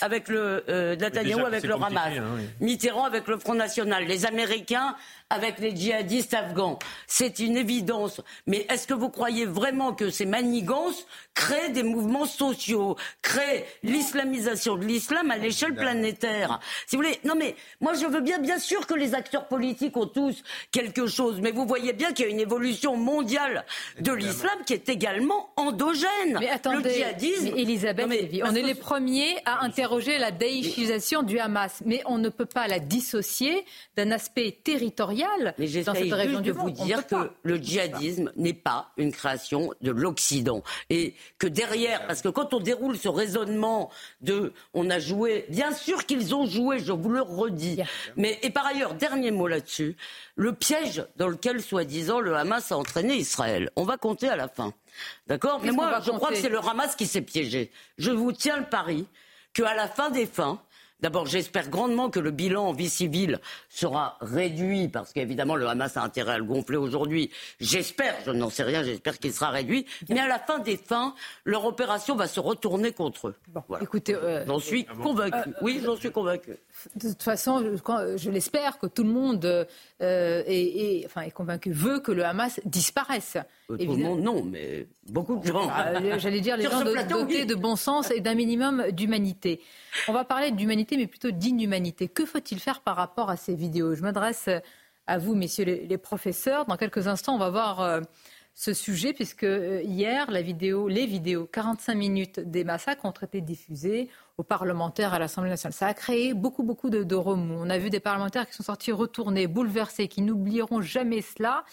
avec, 0.00 0.28
le 0.28 0.64
euh, 0.68 0.96
Netanyahou 0.96 1.44
avec 1.44 1.64
le 1.64 1.74
Hamas, 1.74 2.16
hein, 2.16 2.38
Mitterrand 2.60 3.04
avec 3.04 3.26
le 3.26 3.38
Front 3.38 3.54
National, 3.54 4.04
les 4.04 4.24
Américains 4.24 4.94
avec 5.32 5.58
les 5.58 5.74
djihadistes 5.74 6.34
afghans. 6.34 6.78
C'est 7.06 7.38
une 7.38 7.56
évidence. 7.56 8.20
Mais 8.46 8.66
est-ce 8.68 8.86
que 8.86 8.94
vous 8.94 9.08
croyez 9.08 9.46
vraiment 9.46 9.92
que 9.94 10.10
ces 10.10 10.26
manigances 10.26 11.06
créent 11.34 11.70
des 11.70 11.82
mouvements 11.82 12.26
sociaux, 12.26 12.96
créent 13.22 13.64
l'islamisation 13.82 14.76
de 14.76 14.84
l'islam 14.84 15.30
à 15.30 15.38
l'échelle 15.38 15.74
planétaire? 15.74 16.60
Si 16.86 16.96
vous 16.96 17.02
voulez, 17.02 17.18
non 17.24 17.34
mais 17.34 17.54
moi 17.80 17.94
je 17.94 18.06
veux 18.06 18.20
bien, 18.20 18.38
bien 18.38 18.58
sûr 18.58 18.86
que 18.86 18.94
les 18.94 19.14
acteurs 19.14 19.48
politiques 19.48 19.96
ont 19.96 20.06
tous 20.06 20.42
quelque 20.70 21.06
chose, 21.06 21.40
mais 21.40 21.50
vous 21.50 21.66
voyez 21.66 21.92
bien 21.92 22.12
qu'il 22.12 22.26
y 22.26 22.28
a 22.28 22.30
une 22.30 22.40
évolution 22.40 22.96
mondiale 22.96 23.64
de 24.00 24.12
l'islam 24.12 24.58
qui 24.66 24.74
est 24.74 24.88
également 24.88 25.50
endogène. 25.56 26.38
Mais 26.38 26.50
attendez, 26.50 26.88
le 26.88 26.94
djihadisme. 26.94 27.56
Elisabeth 27.56 28.02
on 28.44 28.54
est 28.54 28.62
les 28.62 28.74
premiers 28.74 29.36
à 29.44 29.64
interroger 29.64 30.18
la 30.18 30.30
daïchisation 30.30 31.22
du 31.22 31.38
Hamas, 31.38 31.82
mais 31.86 32.02
on 32.06 32.18
ne 32.18 32.28
peut 32.28 32.46
pas 32.46 32.66
la 32.66 32.78
dissocier 32.78 33.64
d'un 33.96 34.10
aspect 34.10 34.58
territorial 34.64 35.21
mais 35.58 35.66
région 35.66 35.94
juste 35.94 36.46
de 36.46 36.52
vous 36.52 36.70
dire 36.70 37.06
que 37.06 37.30
le 37.42 37.56
djihadisme 37.56 38.32
n'est 38.36 38.52
pas 38.52 38.90
une 38.96 39.12
création 39.12 39.72
de 39.80 39.90
l'Occident 39.90 40.62
et 40.90 41.14
que 41.38 41.46
derrière, 41.46 42.06
parce 42.06 42.22
que 42.22 42.28
quand 42.28 42.54
on 42.54 42.60
déroule 42.60 42.96
ce 42.96 43.08
raisonnement 43.08 43.90
de, 44.20 44.52
on 44.74 44.90
a 44.90 44.98
joué, 44.98 45.46
bien 45.48 45.72
sûr 45.72 46.06
qu'ils 46.06 46.34
ont 46.34 46.46
joué, 46.46 46.78
je 46.78 46.92
vous 46.92 47.10
le 47.10 47.22
redis, 47.22 47.80
mais 48.16 48.38
et 48.42 48.50
par 48.50 48.66
ailleurs, 48.66 48.94
dernier 48.94 49.30
mot 49.30 49.46
là-dessus, 49.46 49.96
le 50.36 50.52
piège 50.52 51.04
dans 51.16 51.28
lequel, 51.28 51.62
soi-disant, 51.62 52.20
le 52.20 52.36
Hamas 52.36 52.72
a 52.72 52.76
entraîné 52.76 53.16
Israël. 53.16 53.70
On 53.76 53.84
va 53.84 53.96
compter 53.96 54.28
à 54.28 54.36
la 54.36 54.48
fin. 54.48 54.72
D'accord 55.26 55.60
Mais 55.62 55.72
moi, 55.72 56.00
je 56.04 56.10
crois 56.10 56.30
que 56.30 56.36
c'est 56.36 56.48
le 56.48 56.58
Hamas 56.58 56.96
qui 56.96 57.06
s'est 57.06 57.22
piégé. 57.22 57.70
Je 57.98 58.10
vous 58.10 58.32
tiens 58.32 58.58
le 58.58 58.64
pari 58.64 59.06
qu'à 59.52 59.74
la 59.74 59.88
fin 59.88 60.10
des 60.10 60.26
fins, 60.26 60.60
D'abord, 61.02 61.26
j'espère 61.26 61.68
grandement 61.68 62.10
que 62.10 62.20
le 62.20 62.30
bilan 62.30 62.68
en 62.68 62.72
vie 62.72 62.88
civile 62.88 63.40
sera 63.68 64.16
réduit, 64.20 64.86
parce 64.86 65.12
qu'évidemment, 65.12 65.56
le 65.56 65.66
Hamas 65.66 65.96
a 65.96 66.02
intérêt 66.02 66.34
à 66.34 66.38
le 66.38 66.44
gonfler 66.44 66.76
aujourd'hui. 66.76 67.28
J'espère, 67.60 68.14
je 68.24 68.30
n'en 68.30 68.50
sais 68.50 68.62
rien, 68.62 68.84
j'espère 68.84 69.18
qu'il 69.18 69.32
sera 69.32 69.50
réduit. 69.50 69.84
Mais 70.08 70.20
à 70.20 70.28
la 70.28 70.38
fin 70.38 70.60
des 70.60 70.76
fins, 70.76 71.14
leur 71.44 71.64
opération 71.64 72.14
va 72.14 72.28
se 72.28 72.38
retourner 72.38 72.92
contre 72.92 73.28
eux. 73.28 73.34
Écoutez, 73.80 74.14
euh, 74.14 74.44
j'en 74.46 74.60
suis 74.60 74.84
convaincu. 74.84 75.48
Euh, 75.48 75.52
oui, 75.60 75.80
j'en 75.84 75.96
suis 75.96 76.12
convaincu. 76.12 76.52
De 76.94 77.08
toute 77.08 77.22
façon, 77.22 77.76
je, 78.16 78.30
l'espère 78.30 78.78
que 78.78 78.86
tout 78.86 79.02
le 79.02 79.10
monde 79.10 79.44
euh, 79.44 80.42
est, 80.46 81.02
enfin, 81.06 81.22
est 81.22 81.32
convaincu, 81.32 81.72
veut 81.72 81.98
que 81.98 82.12
le 82.12 82.24
Hamas 82.24 82.60
disparaisse. 82.64 83.38
Tout 83.66 83.76
le 83.76 83.96
monde, 83.96 84.20
non, 84.20 84.44
mais 84.44 84.86
beaucoup 85.08 85.36
de 85.36 85.46
gens. 85.46 85.68
Ah, 85.70 86.18
j'allais 86.18 86.40
dire 86.40 86.56
les 86.56 86.64
gens 86.64 86.84
dotés 87.08 87.44
de 87.44 87.54
bon 87.54 87.76
sens 87.76 88.10
et 88.10 88.20
d'un 88.20 88.34
minimum 88.34 88.90
d'humanité. 88.92 89.60
On 90.08 90.12
va 90.12 90.24
parler 90.24 90.50
d'humanité, 90.50 90.91
mais 90.96 91.06
plutôt 91.06 91.30
d'inhumanité. 91.30 92.08
Que 92.08 92.24
faut-il 92.24 92.60
faire 92.60 92.80
par 92.80 92.96
rapport 92.96 93.30
à 93.30 93.36
ces 93.36 93.54
vidéos? 93.54 93.94
Je 93.94 94.02
m'adresse 94.02 94.48
à 95.06 95.18
vous, 95.18 95.34
messieurs 95.34 95.64
les, 95.64 95.98
professeurs. 95.98 96.66
Dans 96.66 96.76
quelques 96.76 97.08
instants, 97.08 97.34
on 97.34 97.38
va 97.38 97.50
voir 97.50 97.80
euh, 97.80 98.00
ce 98.54 98.72
sujet, 98.74 99.12
puisque 99.12 99.44
euh, 99.44 99.82
hier, 99.82 100.30
les 100.30 100.42
vidéos 100.42 101.46
45 101.46 101.94
minutes 101.94 102.40
des 102.40 102.64
massacres 102.64 103.04
ont 103.04 103.10
été 103.10 103.40
diffusées 103.40 104.08
aux 104.38 104.42
parlementaires 104.42 105.14
à 105.14 105.18
l'Assemblée 105.18 105.50
nationale. 105.50 105.72
Ça 105.72 105.86
a 105.86 105.94
créé 105.94 106.34
beaucoup, 106.34 106.62
beaucoup 106.62 106.90
de, 106.90 107.14
remous. 107.14 107.58
On 107.58 107.70
a 107.70 107.78
vu 107.78 107.90
des 107.90 108.00
parlementaires 108.00 108.46
qui 108.46 108.54
sont 108.54 108.62
sortis 108.62 108.92
retournés, 108.92 109.46
bouleversés, 109.46 110.08
qui 110.08 110.22
n'oublieront 110.22 110.82
jamais 110.82 111.22
cela. 111.22 111.64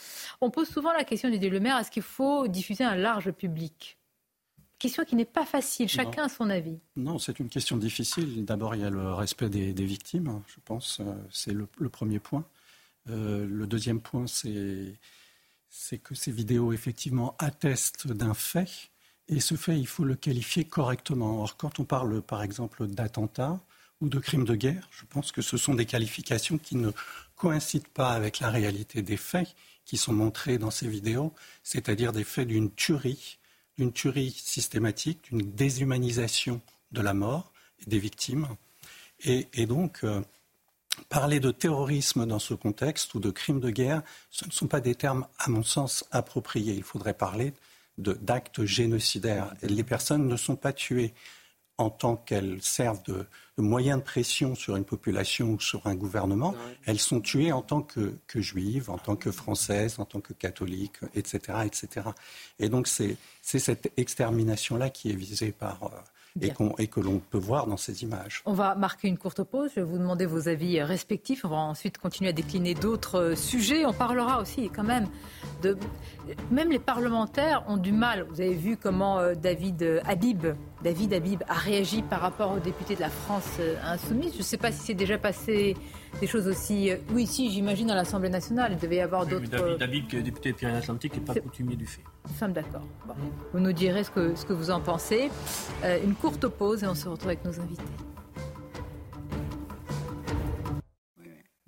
On 0.42 0.50
pose 0.50 0.68
souvent 0.70 0.94
la 0.94 1.04
question, 1.04 1.30
Didier 1.30 1.50
Le 1.50 1.60
Maire, 1.60 1.78
est-ce 1.78 1.92
qu'il 1.92 2.04
faut 2.04 2.48
diffuser 2.48 2.84
un 2.84 2.96
large 2.96 3.32
public? 3.32 3.99
Question 4.80 5.06
qui 5.06 5.16
n'est 5.16 5.26
pas 5.26 5.46
facile. 5.46 5.88
Chacun 5.88 6.24
a 6.24 6.30
son 6.30 6.50
avis. 6.50 6.80
Non, 6.96 7.20
c'est 7.20 7.40
une 7.40 7.50
question 7.50 7.78
difficile. 7.78 8.44
D'abord, 8.46 8.74
il 8.74 8.82
y 8.82 8.86
a 8.86 8.90
le 8.90 9.14
respect 9.14 9.50
des, 9.50 9.74
victimes, 9.86 10.42
je 10.48 10.60
pense. 10.66 11.00
Euh, 11.02 11.14
c'est 11.32 11.54
le, 11.54 11.68
premier 11.90 12.20
point. 12.20 12.46
Euh, 13.10 13.46
le 13.46 13.68
deuxième 13.68 14.02
point, 14.02 14.26
c'est, 14.26 14.98
que 16.00 16.16
ces 16.16 16.32
vidéos, 16.32 16.74
effectivement, 16.74 17.36
attestent 17.38 18.08
d'un 18.08 18.34
fait. 18.34 18.90
Et 19.28 19.40
ce 19.40 19.56
fait, 19.56 19.78
il 19.78 19.88
faut 19.88 20.06
le 20.06 20.16
qualifier 20.16 20.64
correctement. 20.64 21.42
Or, 21.42 21.58
quand 21.58 21.80
on 21.80 21.84
parle, 21.84 22.22
par 22.22 22.42
exemple, 22.42 22.88
d'attentats 22.88 23.60
ou 24.02 24.10
de 24.10 24.18
crimes 24.18 24.46
de 24.46 24.56
guerre, 24.56 24.88
je 24.92 25.06
pense 25.06 25.32
que 25.32 25.42
ce 25.42 25.58
sont 25.58 25.76
des 25.76 25.86
qualifications 25.86 26.58
qui 26.58 26.78
ne 26.78 26.92
coïncident 27.36 27.90
pas 27.94 28.12
avec 28.12 28.40
la 28.40 28.50
réalité 28.50 29.02
des 29.02 29.18
faits 29.18 29.56
qui 29.84 29.98
sont 29.98 30.14
montrés 30.14 30.58
dans 30.58 30.72
ces 30.72 30.88
vidéos, 30.88 31.34
c'est-à-dire 31.64 32.14
des 32.14 32.24
faits 32.24 32.48
d'une 32.48 32.72
tuerie 32.72 33.39
d'une 33.80 33.94
tuerie 33.94 34.32
systématique, 34.32 35.30
d'une 35.32 35.52
déshumanisation 35.52 36.60
de 36.92 37.02
la 37.02 37.14
mort 37.14 37.54
et 37.82 37.90
des 37.90 37.98
victimes. 37.98 38.48
Et, 39.22 39.66
donc, 39.66 40.00
euh, 40.04 40.22
parler 41.08 41.40
de 41.40 41.52
terrorisme 41.52 42.26
dans 42.26 42.40
ce 42.40 42.54
contexte 42.54 43.14
ou 43.16 43.22
de 43.22 43.32
crimes 43.32 43.62
de 43.62 43.70
guerre, 43.70 44.02
ce 44.32 44.46
ne 44.46 44.52
sont 44.52 44.68
pas 44.68 44.82
des 44.82 44.96
termes, 44.96 45.26
à 45.38 45.50
mon 45.50 45.64
sens, 45.64 46.06
appropriés. 46.12 46.74
Il 46.74 46.84
faudrait 46.84 47.14
parler 47.14 47.54
d'actes 47.98 48.66
génocidaires. 48.66 49.54
Les 49.62 49.84
personnes 49.84 50.28
ne 50.28 50.36
sont 50.36 50.58
pas 50.58 50.74
tuées 50.74 51.14
en 51.80 51.90
tant 51.90 52.18
qu'elles 52.18 52.62
servent 52.62 53.02
de, 53.04 53.26
moyens 53.58 54.00
de 54.00 54.04
pression 54.04 54.54
sur 54.54 54.76
une 54.76 54.84
population 54.84 55.54
ou 55.54 55.60
sur 55.60 55.88
un 55.88 55.96
gouvernement, 55.96 56.54
elles 56.86 57.00
sont 57.00 57.22
tuées 57.22 57.52
en 57.52 57.62
tant 57.62 57.82
que, 57.82 58.14
juives, 58.36 58.90
en 58.90 58.98
tant 58.98 59.16
que 59.16 59.32
françaises, 59.32 59.98
en 59.98 60.06
tant 60.06 60.20
que 60.20 60.34
catholiques, 60.34 61.00
etc. 61.16 61.60
etc. 61.66 62.08
Et 62.60 62.70
donc 62.70 62.88
c'est 62.88 63.18
cette 63.42 63.92
extermination-là 63.98 64.90
qui 64.90 65.10
est 65.10 65.16
visée 65.16 65.52
par... 65.52 65.84
Euh, 65.84 65.98
et, 66.42 66.54
et, 66.78 66.88
que 66.88 67.00
l'on 67.00 67.18
peut 67.18 67.40
voir 67.40 67.66
dans 67.66 67.76
ces 67.76 68.04
images. 68.04 68.44
On 68.46 68.54
va 68.54 68.76
marquer 68.76 69.08
une 69.08 69.18
courte 69.18 69.44
pause. 69.44 69.72
Je 69.76 69.82
vais 69.82 69.86
vous 69.86 69.98
demander 69.98 70.28
vos 70.28 70.48
avis 70.48 70.82
respectifs. 70.82 71.44
On 71.44 71.50
va 71.50 71.58
ensuite 71.58 71.98
continuer 71.98 72.30
à 72.30 72.34
décliner 72.34 72.76
d'autres 72.76 73.20
euh, 73.20 73.36
sujets. 73.36 73.84
On 73.86 73.94
parlera 73.94 74.40
aussi 74.40 74.70
quand 74.70 74.84
même 74.84 75.08
de... 75.64 75.76
Même 76.52 76.70
les 76.70 76.80
parlementaires 76.80 77.64
ont 77.68 77.78
du 77.78 77.92
mal. 77.92 78.28
Vous 78.30 78.42
avez 78.42 78.54
vu 78.54 78.78
comment 78.78 79.20
euh, 79.20 79.34
David 79.34 80.02
Habib 80.06 80.46
David 80.84 81.14
Habib 81.14 81.44
a 81.48 81.54
réagi 81.54 82.02
par 82.02 82.22
rapport 82.22 82.52
aux 82.52 82.60
députés 82.60 82.96
de 82.96 83.02
la 83.02 83.10
France 83.10 83.58
euh, 83.60 83.76
insoumise. 83.84 84.34
Je 84.34 84.38
ne 84.38 84.44
sais 84.44 84.58
pas 84.58 84.72
si 84.72 84.80
c'est 84.80 84.94
déjà 84.94 85.18
passé 85.18 85.76
des 86.22 86.28
choses 86.28 86.48
aussi. 86.48 86.90
Euh, 86.90 86.98
oui, 87.14 87.28
si, 87.28 87.52
j'imagine, 87.52 87.88
dans 87.88 87.96
l'Assemblée 87.96 88.30
nationale. 88.30 88.72
Il 88.74 88.80
devait 88.80 88.98
y 88.98 89.02
avoir 89.02 89.26
d'autres. 89.26 89.50
David 89.50 89.82
Habib, 89.82 90.08
qui 90.08 90.18
est 90.18 90.22
député 90.22 90.52
de 90.52 90.58
Pyrénées-Atlantiques, 90.58 91.16
n'est 91.16 91.22
pas 91.22 91.36
coutumier 91.36 91.76
du 91.76 91.86
fait. 91.86 92.04
Nous 92.28 92.36
sommes 92.36 92.54
d'accord. 92.54 92.84
Vous 93.54 93.60
nous 93.60 93.74
direz 93.74 94.04
ce 94.04 94.12
que, 94.12 94.36
ce 94.36 94.46
que 94.46 94.54
vous 94.54 94.72
en 94.72 94.80
pensez. 94.80 95.30
une 96.04 96.16
courte 96.16 96.48
pause 96.48 96.84
et 96.84 96.88
on 96.88 96.96
se 96.96 97.10
retrouve 97.10 97.28
avec 97.28 97.44
nos 97.44 97.60
invités. 97.60 97.84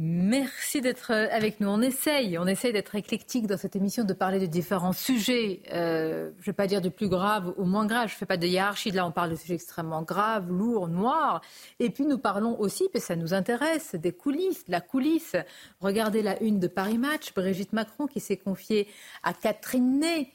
Merci 0.04 0.82
d'être 0.82 1.12
euh, 1.12 1.28
avec 1.30 1.60
nous. 1.60 1.68
On 1.68 1.80
essaye, 1.80 2.36
on 2.40 2.48
essaye 2.48 2.74
d'être 2.74 2.96
éclectique 2.96 3.46
dans 3.46 3.58
cette 3.58 3.76
émission, 3.76 4.04
de 4.04 4.14
parler 4.14 4.40
de 4.40 4.48
différents 4.48 4.94
sujets. 4.94 5.62
Euh, 5.72 6.32
je 6.38 6.42
ne 6.42 6.46
vais 6.48 6.54
pas 6.54 6.66
dire 6.66 6.82
du 6.82 6.90
plus 6.90 7.08
grave 7.08 7.54
au 7.56 7.66
moins 7.66 7.86
grave. 7.86 8.08
Je 8.08 8.16
ne 8.16 8.18
fais 8.18 8.26
pas 8.26 8.38
de 8.38 8.48
hiérarchie. 8.48 8.90
Là, 8.90 9.06
on 9.06 9.12
parle 9.12 9.30
de 9.30 9.36
sujets 9.36 9.54
extrêmement 9.54 10.02
graves, 10.02 10.50
lourds, 10.50 10.88
noirs. 10.88 11.42
Et 11.80 11.92
puis, 11.92 12.08
nous 12.08 12.18
parlons 12.18 12.60
aussi, 12.60 12.90
parce 12.92 13.04
que 13.04 13.08
ça 13.10 13.16
nous 13.16 13.36
intéresse, 13.36 13.94
des 13.94 14.12
coulisses, 14.12 14.64
la 14.68 14.82
coulisse. 14.82 15.36
Regardez 15.82 16.24
la 16.24 16.42
une 16.42 16.60
de 16.60 16.68
Paris 16.68 16.98
Match, 16.98 17.32
Brigitte 17.36 17.72
Macron 17.72 18.08
qui 18.08 18.22
s'est 18.22 18.38
confiée 18.38 18.88
à 19.22 19.36
Catherine 19.36 20.00
Ney. 20.00 20.32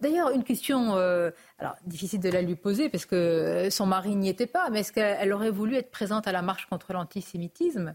D'ailleurs, 0.00 0.30
une 0.30 0.42
question, 0.42 0.96
euh, 0.96 1.30
alors 1.58 1.76
difficile 1.84 2.20
de 2.20 2.30
la 2.30 2.40
lui 2.40 2.56
poser 2.56 2.88
parce 2.88 3.04
que 3.04 3.68
son 3.68 3.84
mari 3.84 4.16
n'y 4.16 4.30
était 4.30 4.46
pas, 4.46 4.70
mais 4.70 4.80
est-ce 4.80 4.92
qu'elle 4.92 5.34
aurait 5.34 5.50
voulu 5.50 5.76
être 5.76 5.90
présente 5.90 6.26
à 6.26 6.32
la 6.32 6.40
marche 6.40 6.64
contre 6.64 6.94
l'antisémitisme? 6.94 7.94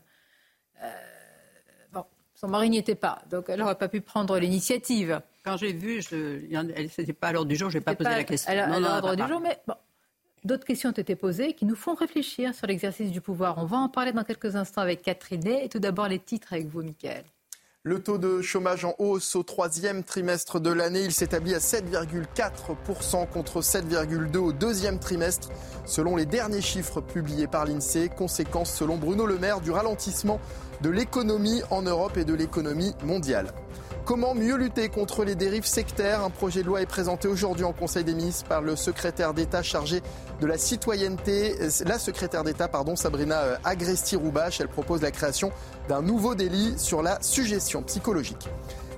Bon, 1.92 2.06
son 2.36 2.48
mari 2.48 2.70
n'y 2.70 2.78
était 2.78 2.96
pas, 2.96 3.22
donc 3.30 3.46
elle 3.50 3.60
n'aurait 3.60 3.78
pas 3.78 3.88
pu 3.88 4.02
prendre 4.02 4.38
l'initiative. 4.38 5.22
Quand 5.44 5.58
j'ai 5.58 5.74
vu, 5.74 6.02
elle 6.12 6.68
n'était 6.78 7.13
pas 7.13 7.28
à 7.28 7.32
l'ordre 7.34 7.50
du 7.50 7.56
jour, 7.56 7.70
je 7.70 7.78
n'ai 7.78 7.84
pas 7.84 7.96
posé 7.96 8.10
la 8.10 8.24
question. 8.24 8.52
Elle, 8.52 8.60
à 8.60 8.80
l'ordre 8.80 9.16
du 9.16 9.28
jour, 9.28 9.40
mais 9.40 9.60
bon, 9.68 9.76
d'autres 10.44 10.66
questions 10.66 10.90
ont 10.90 10.94
été 10.94 11.16
posées 11.16 11.54
qui 11.54 11.66
nous 11.66 11.76
font 11.76 11.96
réfléchir 11.96 12.54
sur 12.54 12.68
l'exercice 12.68 13.12
du 13.12 13.22
pouvoir. 13.22 13.58
On 13.58 13.66
va 13.66 13.78
en 13.78 13.90
parler 13.90 14.12
dans 14.12 14.24
quelques 14.24 14.56
instants 14.56 14.82
avec 14.82 15.02
Catherine 15.02 15.48
et 15.48 15.70
tout 15.70 15.80
d'abord 15.80 16.08
les 16.08 16.20
titres 16.20 16.54
avec 16.54 16.68
vous, 16.68 16.84
Mickaël. 16.84 17.24
Le 17.88 18.00
taux 18.00 18.17
de 18.17 18.41
chômage 18.41 18.84
en 18.84 18.95
hausse 18.97 19.38
au 19.38 19.43
troisième 19.43 20.04
trimestre 20.04 20.60
de 20.60 20.69
l'année, 20.69 21.06
il 21.06 21.13
s'établit 21.13 21.56
à 21.56 21.60
7,4% 21.60 23.26
contre 23.30 23.62
7,2% 23.62 24.38
au 24.39 24.52
deuxième 24.52 25.00
trimestre, 25.00 25.47
selon 25.86 26.17
les 26.17 26.26
derniers 26.26 26.60
chiffres 26.60 27.00
publiés 27.00 27.47
par 27.47 27.63
l'INSEE. 27.63 28.10
Conséquence, 28.10 28.73
selon 28.73 28.97
Bruno 28.97 29.26
Le 29.26 29.38
Maire, 29.38 29.62
du 29.62 29.71
ralentissement 29.71 30.41
de 30.82 30.89
l'économie 30.89 31.62
en 31.69 31.82
Europe 31.82 32.17
et 32.17 32.26
de 32.26 32.34
l'économie 32.34 32.93
mondiale. 33.06 33.54
Comment 34.08 34.34
mieux 34.34 34.56
lutter 34.56 34.88
contre 34.88 35.26
les 35.26 35.36
dérives 35.36 35.65
sectaires 35.65 36.24
Un 36.24 36.30
projet 36.30 36.62
de 36.62 36.67
loi 36.67 36.82
est 36.82 36.86
présenté 36.86 37.28
aujourd'hui 37.28 37.65
en 37.65 37.74
Conseil 37.74 38.06
des 38.06 38.13
ministres 38.13 38.48
par 38.48 38.62
le 38.62 38.78
secrétaire 38.78 39.34
d'État 39.34 39.62
chargé 39.62 40.02
de 40.39 40.48
la 40.48 40.58
citoyenneté, 40.58 41.58
la 41.86 42.00
secrétaire 42.00 42.46
d'État, 42.46 42.70
pardon, 42.70 42.96
Sabrina 42.96 43.41
euh, 43.41 43.58
Agresti-Roubache. 43.65 44.62
Elle 44.62 44.70
propose 44.70 45.02
la 45.02 45.12
création 45.12 45.52
d'un 45.89 46.02
nouveau 46.02 46.36
délit 46.36 46.80
sur 46.80 47.02
la 47.02 47.22
suggestion 47.22 47.84
psychologique. 47.84 48.48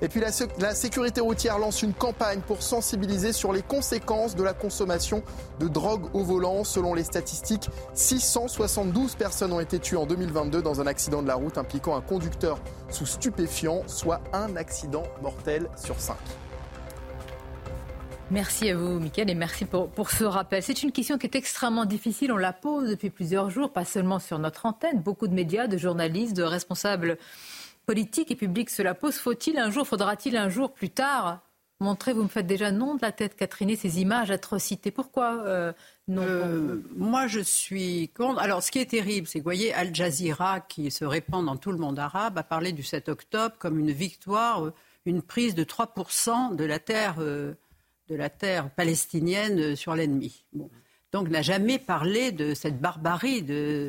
Et 0.01 0.07
puis 0.07 0.21
la, 0.21 0.73
sécurité 0.73 1.19
routière 1.19 1.59
lance 1.59 1.81
une 1.81 1.93
campagne 1.93 2.39
pour 2.39 2.63
sensibiliser 2.63 3.33
sur 3.33 3.51
les 3.51 3.61
conséquences 3.61 4.35
de 4.35 4.43
la 4.43 4.53
consommation 4.53 5.23
de 5.59 5.67
drogue 5.67 6.05
au 6.13 6.23
volant. 6.23 6.63
Selon 6.63 6.93
les 6.93 7.03
statistiques, 7.03 7.69
672 7.93 9.15
personnes 9.15 9.51
ont 9.51 9.59
été 9.59 9.77
tuées 9.77 9.97
en 9.97 10.05
2022 10.05 10.61
dans 10.61 10.79
un 10.79 10.87
accident 10.87 11.21
de 11.21 11.27
la 11.27 11.35
route 11.35 11.57
impliquant 11.57 11.97
un 11.97 12.01
conducteur 12.01 12.59
sous 12.89 13.05
stupéfiant, 13.05 13.83
soit 13.87 14.21
un 14.31 14.55
accident 14.55 15.03
mortel 15.21 15.69
sur 15.75 15.99
cinq. 15.99 16.17
Merci 18.31 18.69
à 18.69 18.77
vous, 18.77 18.99
Mickaël, 18.99 19.29
et 19.31 19.35
merci 19.35 19.65
pour, 19.65 19.89
pour 19.89 20.11
ce 20.11 20.23
rappel. 20.23 20.61
C'est 20.61 20.83
une 20.83 20.91
question 20.91 21.17
qui 21.17 21.25
est 21.25 21.35
extrêmement 21.35 21.85
difficile. 21.85 22.31
On 22.31 22.37
la 22.37 22.53
pose 22.53 22.91
depuis 22.91 23.09
plusieurs 23.09 23.49
jours, 23.49 23.73
pas 23.73 23.85
seulement 23.85 24.19
sur 24.19 24.37
notre 24.37 24.67
antenne. 24.67 25.01
Beaucoup 25.01 25.27
de 25.27 25.33
médias, 25.33 25.65
de 25.65 25.77
journalistes, 25.77 26.37
de 26.37 26.43
responsables 26.43 27.17
politique 27.89 28.29
et 28.29 28.35
public 28.35 28.69
cela 28.69 28.93
pose 28.93 29.15
Faut-il 29.15 29.57
un 29.57 29.71
jour, 29.71 29.87
faudra-t-il 29.87 30.37
un 30.37 30.47
jour 30.47 30.71
plus 30.71 30.91
tard 30.91 31.41
montrer, 31.79 32.13
vous 32.13 32.21
me 32.21 32.27
faites 32.27 32.45
déjà 32.45 32.69
non 32.69 32.93
de 32.93 33.01
la 33.01 33.11
tête, 33.11 33.35
Catherine, 33.35 33.75
ces 33.75 33.99
images 33.99 34.29
atrocités? 34.29 34.91
Pourquoi 34.91 35.43
euh, 35.47 35.73
non? 36.07 36.21
Euh, 36.21 36.83
Moi, 36.95 37.25
je 37.25 37.39
suis 37.39 38.09
contre. 38.09 38.39
Alors, 38.41 38.61
ce 38.61 38.69
qui 38.69 38.77
est 38.77 38.91
terrible, 38.91 39.25
c'est 39.25 39.39
que, 39.39 39.43
vous 39.43 39.47
voyez, 39.47 39.73
Al 39.73 39.95
Jazeera, 39.95 40.59
qui 40.59 40.91
se 40.91 41.03
répand 41.03 41.43
dans 41.43 41.57
tout 41.57 41.71
le 41.71 41.79
monde 41.79 41.97
arabe, 41.97 42.37
a 42.37 42.43
parlé 42.43 42.73
du 42.73 42.83
7 42.83 43.09
octobre 43.09 43.55
comme 43.57 43.79
une 43.79 43.91
victoire, 43.91 44.65
euh, 44.65 44.73
une 45.07 45.23
prise 45.23 45.55
de 45.55 45.63
3% 45.63 46.55
de 46.55 46.65
la 46.65 46.77
terre, 46.77 47.15
de 47.17 47.55
la 48.09 48.29
terre 48.29 48.69
palestinienne 48.69 49.75
sur 49.75 49.95
l'ennemi. 49.95 50.45
Bon. 50.53 50.69
Donc, 51.11 51.29
n'a 51.29 51.41
jamais 51.41 51.79
parlé 51.79 52.31
de 52.31 52.53
cette 52.53 52.79
barbarie. 52.79 53.41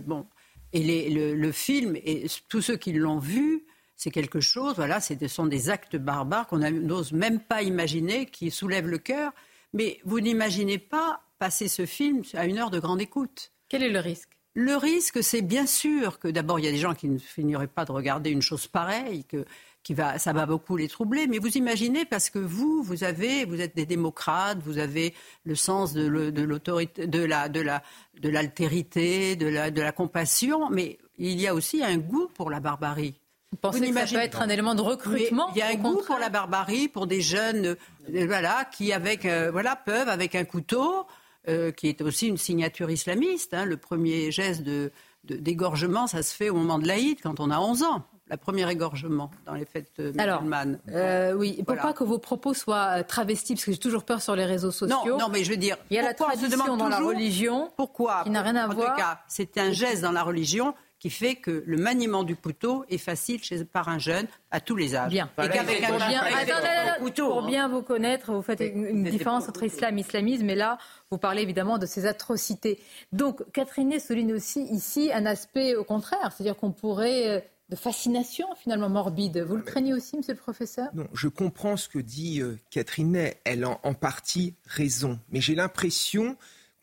Bon. 0.07 0.27
Et 0.73 1.11
le, 1.11 1.53
film, 1.53 1.97
et 1.97 2.27
tous 2.49 2.63
ceux 2.63 2.77
qui 2.77 2.93
l'ont 2.93 3.19
vu, 3.19 3.67
c'est 4.01 4.11
quelque 4.11 4.41
chose, 4.41 4.77
voilà, 4.77 4.99
ce 4.99 5.15
sont 5.29 5.45
des 5.45 5.69
actes 5.69 5.97
barbares 5.97 6.47
qu'on 6.47 6.57
n'ose 6.57 7.13
même 7.13 7.39
pas 7.39 7.61
imaginer, 7.61 8.25
qui 8.25 8.51
soulèvent 8.51 8.89
le 8.89 8.97
cœur. 8.97 9.31
Mais 9.75 10.01
vous 10.07 10.21
n'imaginez 10.21 10.79
pas 10.79 11.21
passer 11.39 11.69
ce 11.69 11.85
film 11.85 12.23
à 12.33 12.47
une 12.47 12.57
heure 12.57 12.71
de 12.71 12.81
grande 12.81 13.03
écoute. 13.03 13.53
Quel 13.69 13.83
est 13.83 13.91
le 13.91 13.99
risque? 13.99 14.39
Le 14.55 14.75
risque, 14.75 15.23
c'est 15.23 15.43
bien 15.43 15.67
sûr 15.67 16.19
que 16.19 16.29
d'abord, 16.29 16.59
il 16.59 16.65
y 16.65 16.69
a 16.69 16.71
des 16.71 16.79
gens 16.79 16.95
qui 16.95 17.11
ne 17.11 17.19
finiraient 17.19 17.67
pas 17.67 17.85
de 17.85 17.93
regarder 17.93 18.31
une 18.31 18.41
chose 18.41 18.67
pareille, 18.67 19.25
que 19.25 19.45
qui 19.83 19.93
va, 19.93 20.19
ça 20.19 20.33
va 20.33 20.47
beaucoup 20.47 20.79
les 20.79 20.89
troubler. 20.89 21.27
Mais 21.27 21.39
vous 21.39 21.59
imaginez, 21.59 22.07
parce 22.07 22.31
que 22.31 22.39
vous, 22.39 22.83
vous 22.83 23.05
avez, 23.05 23.45
vous 23.45 23.61
êtes 23.61 23.77
des 23.77 23.85
démocrates, 23.85 24.61
vous 24.61 24.79
avez 24.79 25.13
le 25.45 25.55
sens 25.55 25.93
de, 25.93 26.07
l'autorité, 26.07 27.07
de 27.07 27.23
la, 27.23 27.51
de 27.51 27.61
la, 27.61 27.83
de 28.19 28.31
l'altérité, 28.31 29.37
de 29.37 29.47
la, 29.47 29.71
de 29.71 29.83
la 29.83 29.93
compassion, 29.93 30.71
mais 30.71 30.99
il 31.19 31.39
y 31.39 31.47
a 31.47 31.55
aussi 31.55 31.85
un 31.85 31.99
goût 31.99 32.29
pour 32.35 32.49
la 32.49 32.61
barbarie. 32.61 33.20
Vous 33.53 33.59
pensez 33.59 33.81
que 33.81 33.95
ça 33.95 34.07
peut 34.07 34.23
être 34.23 34.43
un 34.43 34.49
élément 34.49 34.77
de 34.77 34.81
recrutement 34.81 35.49
Il 35.55 35.59
y 35.59 35.63
a 35.63 35.69
un 35.69 35.75
goût 35.75 36.03
pour 36.07 36.19
la 36.19 36.29
barbarie, 36.29 36.87
pour 36.87 37.09
des 37.09 37.21
jeunes 37.21 37.77
euh, 38.15 38.27
voilà, 38.27 38.65
qui 38.71 38.93
avec, 38.93 39.27
euh, 39.27 39.51
voilà, 39.51 39.75
peuvent, 39.75 40.09
avec 40.09 40.37
un 40.37 40.45
couteau, 40.45 41.07
euh, 41.49 41.73
qui 41.73 41.89
est 41.89 42.01
aussi 42.01 42.29
une 42.29 42.37
signature 42.37 42.91
islamiste, 42.91 43.53
hein, 43.53 43.65
le 43.65 43.77
premier 43.77 44.31
geste 44.31 44.63
de, 44.63 44.93
d'égorgement, 45.25 46.07
ça 46.07 46.23
se 46.23 46.33
fait 46.33 46.49
au 46.49 46.55
moment 46.55 46.79
de 46.79 46.87
l'Aïd, 46.87 47.19
quand 47.21 47.41
on 47.41 47.51
a 47.51 47.59
11 47.59 47.83
ans. 47.83 48.05
La 48.29 48.37
première 48.37 48.69
égorgement 48.69 49.33
dans 49.45 49.55
les 49.55 49.65
fêtes 49.65 49.99
musulmanes. 49.99 50.79
Alors, 50.87 51.37
oui, 51.37 51.61
pour 51.67 51.75
pas 51.75 51.93
que 51.93 52.05
vos 52.05 52.19
propos 52.19 52.55
soient 52.55 53.03
travestis, 53.03 53.55
parce 53.55 53.65
que 53.65 53.73
j'ai 53.73 53.79
toujours 53.79 54.05
peur 54.05 54.23
sur 54.23 54.37
les 54.37 54.45
réseaux 54.45 54.71
sociaux. 54.71 54.97
Non, 55.05 55.19
non 55.19 55.29
mais 55.29 55.43
je 55.43 55.51
veux 55.51 55.57
dire, 55.57 55.77
il 55.91 55.97
y 55.97 55.99
a 55.99 56.03
la 56.03 56.15
tradition 56.15 56.77
dans 56.77 56.89
la 56.89 57.01
religion, 57.01 57.73
pourquoi, 57.77 58.23
qui 58.23 58.31
n'a 58.31 58.43
rien 58.43 58.55
à 58.55 58.69
voir. 58.69 58.91
En 58.91 58.93
tout 58.93 58.97
cas, 58.97 59.19
c'est 59.27 59.59
un 59.59 59.73
geste 59.73 60.03
dans 60.03 60.13
la 60.13 60.23
religion 60.23 60.75
qui 61.01 61.09
fait 61.09 61.35
que 61.35 61.65
le 61.67 61.79
maniement 61.79 62.23
du 62.23 62.37
couteau 62.37 62.85
est 62.91 62.99
facile 62.99 63.43
chez, 63.43 63.65
par 63.65 63.89
un 63.89 63.99
jeune 63.99 64.27
à 64.51 64.61
tous 64.61 64.77
les 64.77 64.95
âges. 64.95 65.11
Bien. 65.11 65.31
Et 65.43 65.49
qu'avec 65.49 65.83
un 65.83 65.97
bien, 65.97 66.23
couteau, 66.99 67.29
pour 67.29 67.47
bien 67.47 67.69
vous 67.69 67.83
connaître, 67.83 68.33
vous 68.33 68.43
faites 68.43 68.61
une, 68.61 69.05
différence 69.05 69.49
entre 69.49 69.65
islam 69.65 69.97
et 69.97 70.03
islamisme, 70.03 70.45
mais 70.45 70.55
là, 70.55 70.77
vous 71.11 71.17
parlez 71.17 71.41
évidemment 71.41 71.79
de 71.79 71.87
ces 71.87 72.05
atrocités. 72.05 72.79
Donc, 73.13 73.43
Catherine 73.53 73.99
souligne 73.99 74.35
aussi 74.35 74.63
ici 74.65 75.11
un 75.13 75.25
aspect 75.25 75.75
au 75.75 75.85
contraire, 75.85 76.33
c'est-à-dire 76.33 76.57
qu'on 76.57 76.71
pourrait 76.71 77.29
euh, 77.29 77.41
de 77.71 77.77
fascination 77.77 78.47
finalement 78.57 78.91
morbide. 78.91 79.39
Vous 79.39 79.57
le 79.57 79.63
craignez 79.63 79.95
aussi, 79.95 80.19
monsieur 80.19 80.35
le 80.35 80.39
professeur? 80.39 80.89
Non, 80.93 81.07
je 81.15 81.29
comprends 81.29 81.79
ce 81.79 81.89
que 81.89 81.99
dit 81.99 82.43
euh, 82.43 82.59
Catherine 82.71 83.31
Elle 83.45 83.65
a 83.65 83.81
en 83.83 83.95
partie 83.95 84.55
raison. 84.67 85.19
Mais 85.31 85.41
j'ai 85.41 85.55
l'impression 85.55 86.37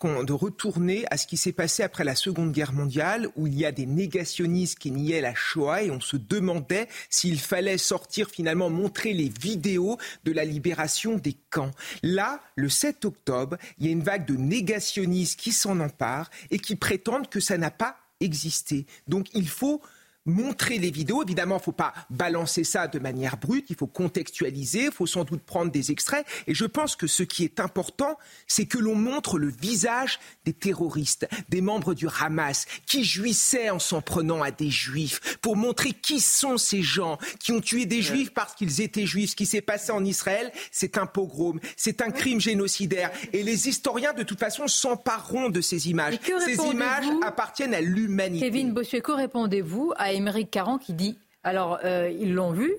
de 0.03 0.33
retourner 0.33 1.05
à 1.09 1.17
ce 1.17 1.25
qui 1.25 1.37
s'est 1.37 1.51
passé 1.51 1.81
après 1.81 2.03
la 2.03 2.13
Seconde 2.13 2.51
Guerre 2.51 2.71
mondiale, 2.71 3.29
où 3.35 3.47
il 3.47 3.57
y 3.57 3.65
a 3.65 3.71
des 3.71 3.87
négationnistes 3.87 4.77
qui 4.77 4.91
niaient 4.91 5.21
la 5.21 5.33
Shoah 5.33 5.83
et 5.83 5.91
on 5.91 5.99
se 5.99 6.17
demandait 6.17 6.87
s'il 7.09 7.39
fallait 7.39 7.79
sortir 7.79 8.29
finalement 8.29 8.69
montrer 8.69 9.13
les 9.13 9.29
vidéos 9.29 9.97
de 10.23 10.31
la 10.31 10.45
libération 10.45 11.17
des 11.17 11.35
camps. 11.49 11.71
Là, 12.03 12.41
le 12.55 12.69
7 12.69 13.05
octobre, 13.05 13.57
il 13.79 13.87
y 13.87 13.89
a 13.89 13.91
une 13.91 14.03
vague 14.03 14.27
de 14.27 14.35
négationnistes 14.35 15.39
qui 15.39 15.51
s'en 15.51 15.79
emparent 15.79 16.29
et 16.51 16.59
qui 16.59 16.75
prétendent 16.75 17.29
que 17.29 17.39
ça 17.39 17.57
n'a 17.57 17.71
pas 17.71 17.97
existé. 18.19 18.85
Donc 19.07 19.27
il 19.33 19.47
faut 19.47 19.81
montrer 20.27 20.77
les 20.77 20.91
vidéos. 20.91 21.23
Évidemment, 21.23 21.55
il 21.55 21.59
ne 21.59 21.63
faut 21.63 21.71
pas 21.71 21.93
balancer 22.09 22.63
ça 22.63 22.87
de 22.87 22.99
manière 22.99 23.37
brute, 23.37 23.65
il 23.69 23.75
faut 23.75 23.87
contextualiser, 23.87 24.85
il 24.85 24.91
faut 24.91 25.07
sans 25.07 25.23
doute 25.23 25.41
prendre 25.41 25.71
des 25.71 25.91
extraits. 25.91 26.25
Et 26.45 26.53
je 26.53 26.65
pense 26.65 26.95
que 26.95 27.07
ce 27.07 27.23
qui 27.23 27.43
est 27.43 27.59
important, 27.59 28.17
c'est 28.45 28.65
que 28.65 28.77
l'on 28.77 28.95
montre 28.95 29.39
le 29.39 29.49
visage 29.49 30.19
des 30.45 30.53
terroristes, 30.53 31.27
des 31.49 31.61
membres 31.61 31.93
du 31.93 32.07
Hamas, 32.19 32.65
qui 32.85 33.03
jouissaient 33.03 33.69
en 33.69 33.79
s'en 33.79 34.01
prenant 34.01 34.43
à 34.43 34.51
des 34.51 34.69
juifs, 34.69 35.37
pour 35.37 35.55
montrer 35.55 35.93
qui 35.93 36.19
sont 36.19 36.57
ces 36.57 36.81
gens 36.81 37.17
qui 37.39 37.51
ont 37.51 37.61
tué 37.61 37.85
des 37.85 38.01
juifs 38.01 38.33
parce 38.33 38.53
qu'ils 38.53 38.81
étaient 38.81 39.05
juifs. 39.05 39.31
Ce 39.31 39.35
qui 39.35 39.45
s'est 39.45 39.61
passé 39.61 39.91
en 39.91 40.03
Israël, 40.03 40.51
c'est 40.71 40.97
un 40.97 41.05
pogrom, 41.05 41.59
c'est 41.75 42.01
un 42.01 42.11
crime 42.11 42.39
génocidaire. 42.39 43.11
Et 43.33 43.43
les 43.43 43.69
historiens, 43.69 44.13
de 44.13 44.23
toute 44.23 44.39
façon, 44.39 44.67
s'empareront 44.67 45.49
de 45.49 45.61
ces 45.61 45.89
images. 45.89 46.19
Ces 46.45 46.55
images 46.55 47.05
appartiennent 47.23 47.73
à 47.73 47.81
l'humanité. 47.81 48.45
Kevin 48.45 48.73
Bossuet, 48.73 49.01
que 49.01 49.11
répondez-vous 49.11 49.93
à 49.95 50.13
Émeric 50.17 50.51
Caron 50.51 50.77
qui 50.77 50.93
dit 50.93 51.17
alors, 51.43 51.79
euh, 51.85 52.09
ils 52.09 52.33
l'ont 52.33 52.51
vu, 52.51 52.73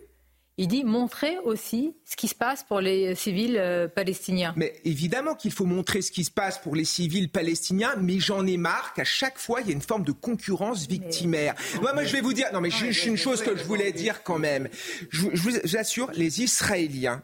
il 0.58 0.68
dit 0.68 0.84
montrer 0.84 1.38
aussi 1.38 1.96
ce 2.04 2.16
qui 2.16 2.28
se 2.28 2.34
passe 2.34 2.64
pour 2.64 2.80
les 2.80 3.14
civils 3.14 3.56
euh, 3.56 3.88
palestiniens. 3.88 4.52
Mais 4.56 4.74
évidemment 4.84 5.34
qu'il 5.34 5.52
faut 5.52 5.64
montrer 5.64 6.02
ce 6.02 6.10
qui 6.10 6.24
se 6.24 6.30
passe 6.30 6.58
pour 6.58 6.74
les 6.74 6.84
civils 6.84 7.30
palestiniens, 7.30 7.94
mais 7.96 8.18
j'en 8.18 8.44
ai 8.44 8.56
marre 8.56 8.92
qu'à 8.92 9.04
chaque 9.04 9.38
fois, 9.38 9.60
il 9.60 9.68
y 9.68 9.70
a 9.70 9.72
une 9.72 9.80
forme 9.80 10.04
de 10.04 10.12
concurrence 10.12 10.86
victimaire. 10.86 11.54
Moi, 11.80 11.92
moi, 11.94 12.04
je 12.04 12.12
vais 12.12 12.20
vous 12.20 12.32
dire, 12.32 12.48
non, 12.52 12.60
mais 12.60 12.70
juste 12.70 13.06
une 13.06 13.16
chose 13.16 13.40
que 13.40 13.56
je 13.56 13.64
voulais 13.64 13.92
dire 13.92 14.22
quand 14.24 14.38
même. 14.38 14.68
Je, 15.10 15.28
je 15.32 15.42
vous 15.42 15.76
assure, 15.76 16.10
les 16.14 16.42
Israéliens 16.42 17.22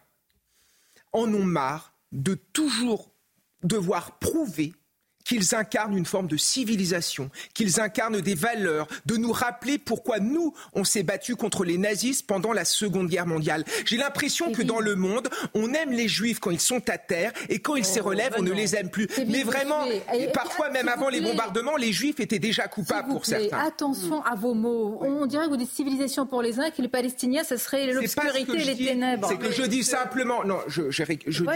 en 1.12 1.33
ont 1.35 1.44
marre 1.44 1.92
de 2.12 2.35
toujours 2.35 3.11
devoir 3.64 4.18
prouver 4.18 4.72
qu'ils 5.24 5.54
incarnent 5.54 5.96
une 5.96 6.06
forme 6.06 6.26
de 6.26 6.37
civilisation, 6.37 7.30
qu'ils 7.54 7.80
incarnent 7.80 8.20
des 8.20 8.34
valeurs, 8.34 8.87
de 9.06 9.16
nous 9.16 9.32
rappeler 9.32 9.78
pourquoi 9.78 10.20
nous, 10.20 10.54
on 10.74 10.84
s'est 10.84 11.02
battus 11.02 11.37
contre 11.37 11.64
les 11.64 11.78
nazistes 11.78 12.26
pendant 12.26 12.52
la 12.52 12.64
Seconde 12.64 13.08
Guerre 13.08 13.26
mondiale. 13.26 13.64
J'ai 13.87 13.96
l'impression 13.96 14.52
que 14.52 14.62
dans 14.62 14.80
le 14.80 14.94
monde, 14.94 15.28
on 15.54 15.72
aime 15.72 15.92
les 15.92 16.08
juifs 16.08 16.40
quand 16.40 16.50
ils 16.50 16.60
sont 16.60 16.88
à 16.88 16.98
terre 16.98 17.32
et 17.48 17.58
quand 17.58 17.76
ils 17.76 17.84
se 17.84 18.00
oh, 18.00 18.04
relèvent, 18.04 18.34
on 18.38 18.42
ne 18.42 18.52
les 18.52 18.76
aime 18.76 18.90
plus. 18.90 19.08
Mais 19.26 19.42
vraiment, 19.42 19.84
et 19.87 20.28
parfois 20.28 20.70
même 20.70 20.88
avant 20.88 21.08
les 21.08 21.20
bombardements, 21.20 21.76
les 21.76 21.92
juifs 21.92 22.20
étaient 22.20 22.38
déjà 22.38 22.68
coupables 22.68 23.08
pour 23.08 23.26
certains. 23.26 23.58
Attention 23.58 24.22
à 24.22 24.34
vos 24.34 24.54
mots. 24.54 24.98
On 25.02 25.26
dirait 25.26 25.46
que 25.46 25.50
vous 25.50 25.56
dites 25.56 25.70
civilisation 25.70 26.26
pour 26.26 26.42
les 26.42 26.60
uns 26.60 26.64
et 26.64 26.70
que 26.70 26.82
les 26.82 26.88
Palestiniens, 26.88 27.44
ce 27.44 27.56
serait 27.56 27.87
l'obscurité 27.92 28.52
et 28.52 28.64
les 28.64 28.76
ténèbres. 28.76 29.28
C'est 29.28 29.38
que 29.38 29.50
je 29.50 29.62
dis 29.62 29.84
simplement, 29.84 30.44
non, 30.44 30.58
je, 30.68 30.82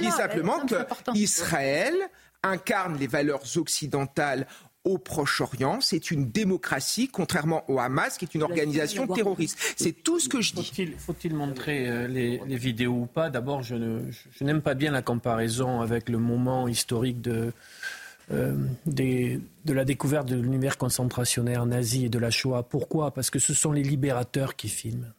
dis 0.01 0.11
simplement 0.11 0.61
que 0.67 0.77
Israël 1.15 1.95
incarne 2.43 2.99
les 2.99 3.07
valeurs 3.07 3.43
occidentales 3.57 4.47
au 4.85 4.99
Proche-Orient. 4.99 5.81
C'est 5.81 6.11
une 6.11 6.31
démocratie, 6.31 7.09
contrairement 7.09 7.65
au 7.71 7.79
Hamas, 7.79 8.17
qui 8.17 8.25
est 8.25 8.35
une 8.35 8.43
organisation 8.43 9.07
terroriste. 9.07 9.75
C'est 9.77 9.93
tout 9.93 10.19
ce 10.19 10.29
que 10.29 10.41
je 10.41 10.55
dis. 10.55 10.95
Faut-il 10.99 11.35
montrer 11.35 11.89
euh, 11.89 12.07
les, 12.07 12.39
vidéos 12.57 13.03
ou 13.03 13.07
pas? 13.07 13.29
D'abord, 13.29 13.63
je, 13.63 13.75
n'aime 14.41 14.63
pas 14.63 14.75
bien 14.75 14.91
la 14.91 15.03
comparaison 15.03 15.81
avec 15.81 16.09
le 16.09 16.19
moment 16.19 16.69
historique 16.69 17.21
de, 17.21 17.53
euh, 18.31 18.57
de 18.87 19.73
la 19.73 19.85
découverte 19.85 20.29
de 20.29 20.37
l'univers 20.37 20.79
concentrationnaire 20.79 21.67
nazi 21.67 22.07
et 22.07 22.09
de 22.09 22.19
la 22.19 22.31
Shoah. 22.31 22.63
Pourquoi? 22.63 23.11
Parce 23.13 23.31
que 23.31 23.39
ce 23.39 23.55
sont 23.55 23.73
les 23.73 23.83
libérateurs 23.83 24.57
qui 24.57 24.69
filment. 24.69 25.13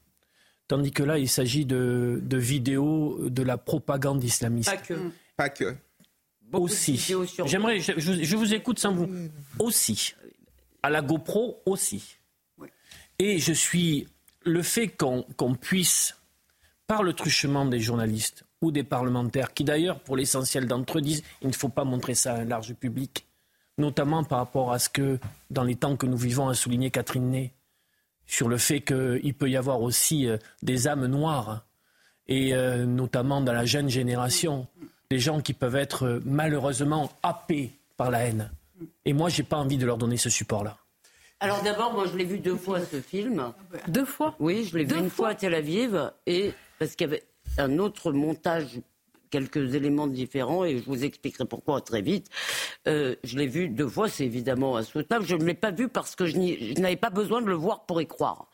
Tandis 0.67 0.91
que 0.91 1.03
là, 1.03 1.17
il 1.17 1.29
s'agit 1.29 1.65
de, 1.65 2.19
de 2.23 2.37
vidéos 2.37 3.17
de 3.27 3.43
la 3.43 3.57
propagande 3.57 4.23
islamiste. 4.23 4.69
Pas 4.69 4.77
que. 4.77 4.93
Pas 5.35 5.49
que 5.49 5.75
aussi. 6.53 6.97
J'aimerais, 7.45 7.79
je, 7.79 8.35
vous 8.35 8.53
écoute 8.53 8.79
sans 8.79 8.93
vous. 8.93 9.09
Aussi. 9.59 10.13
À 10.81 10.89
la 10.89 11.01
GoPro 11.01 11.61
aussi. 11.65 12.17
Et 13.17 13.39
je 13.39 13.53
suis. 13.53 14.07
Le 14.45 14.63
fait 14.63 14.87
qu'on 14.87 15.55
puisse, 15.55 16.15
par 16.87 17.03
le 17.03 17.11
truchement 17.13 17.65
des 17.65 17.81
journalistes 17.81 18.45
ou 18.61 18.71
des 18.71 18.83
parlementaires, 18.83 19.53
qui 19.53 19.65
d'ailleurs, 19.65 19.99
pour 19.99 20.15
l'essentiel 20.15 20.65
d'entre 20.65 20.97
eux, 20.97 21.01
disent 21.01 21.23
il 21.41 21.49
ne 21.49 21.53
faut 21.53 21.69
pas 21.69 21.83
montrer 21.83 22.15
ça 22.15 22.33
à 22.33 22.37
un 22.39 22.45
large 22.45 22.73
public, 22.73 23.27
notamment 23.77 24.23
par 24.23 24.39
rapport 24.39 24.71
à 24.71 24.79
ce 24.79 24.89
que, 24.89 25.19
dans 25.51 25.63
les 25.63 25.75
temps 25.75 25.97
que 25.97 26.05
nous 26.05 26.17
vivons, 26.17 26.47
a 26.47 26.53
souligné 26.53 26.89
Catherine 26.89 27.29
Ney, 27.29 27.53
sur 28.25 28.47
le 28.47 28.57
fait 28.57 28.79
qu'il 28.79 29.33
peut 29.33 29.49
y 29.49 29.57
avoir 29.57 29.81
aussi 29.81 30.25
euh, 30.25 30.37
des 30.63 30.87
âmes 30.87 31.05
noires, 31.05 31.65
et 32.27 32.53
euh, 32.53 32.85
notamment 32.85 33.41
dans 33.41 33.53
la 33.53 33.65
jeune 33.65 33.89
génération 33.89 34.67
des 35.11 35.17
gens 35.17 35.41
qui 35.41 35.53
peuvent 35.53 35.75
être 35.75 36.05
euh, 36.05 36.19
malheureusement 36.23 37.11
happés 37.23 37.71
par 37.97 38.11
la 38.11 38.27
haine. 38.27 38.51
Et 39.05 39.13
moi, 39.13 39.29
je 39.29 39.41
n'ai 39.41 39.47
pas 39.47 39.57
envie 39.57 39.77
de 39.77 39.85
leur 39.87 39.97
donner 39.97 40.17
ce 40.17 40.29
support-là. 40.29 40.77
Alors 41.39 41.63
d'abord, 41.63 41.93
moi, 41.93 42.05
je 42.05 42.15
l'ai 42.15 42.25
vu 42.25 42.37
deux 42.37 42.55
fois 42.55 42.79
ce 42.85 43.01
film. 43.01 43.51
Deux 43.87 44.05
fois 44.05 44.35
Oui, 44.39 44.69
je 44.71 44.77
l'ai 44.77 44.83
vu 44.83 44.95
une 44.99 45.09
fois 45.09 45.29
à 45.29 45.35
Tel 45.35 45.55
Aviv 45.55 46.11
et 46.27 46.53
parce 46.77 46.95
qu'il 46.95 47.07
y 47.07 47.09
avait 47.09 47.23
un 47.57 47.79
autre 47.79 48.11
montage 48.11 48.81
quelques 49.31 49.73
éléments 49.73 50.05
différents 50.05 50.63
et 50.63 50.77
je 50.77 50.83
vous 50.83 51.03
expliquerai 51.03 51.45
pourquoi 51.45 51.81
très 51.81 52.03
vite. 52.03 52.27
Euh, 52.87 53.15
je 53.23 53.35
l'ai 53.37 53.47
vu 53.47 53.67
deux 53.67 53.87
fois, 53.87 54.09
c'est 54.09 54.25
évidemment 54.25 54.77
insoutenable. 54.77 55.25
Je 55.25 55.35
ne 55.35 55.43
l'ai 55.43 55.55
pas 55.55 55.71
vu 55.71 55.87
parce 55.87 56.15
que 56.15 56.27
je 56.27 56.37
n'avais 56.79 56.97
pas 56.97 57.09
besoin 57.09 57.41
de 57.41 57.47
le 57.47 57.55
voir 57.55 57.87
pour 57.87 57.99
y 57.99 58.05
croire. 58.05 58.47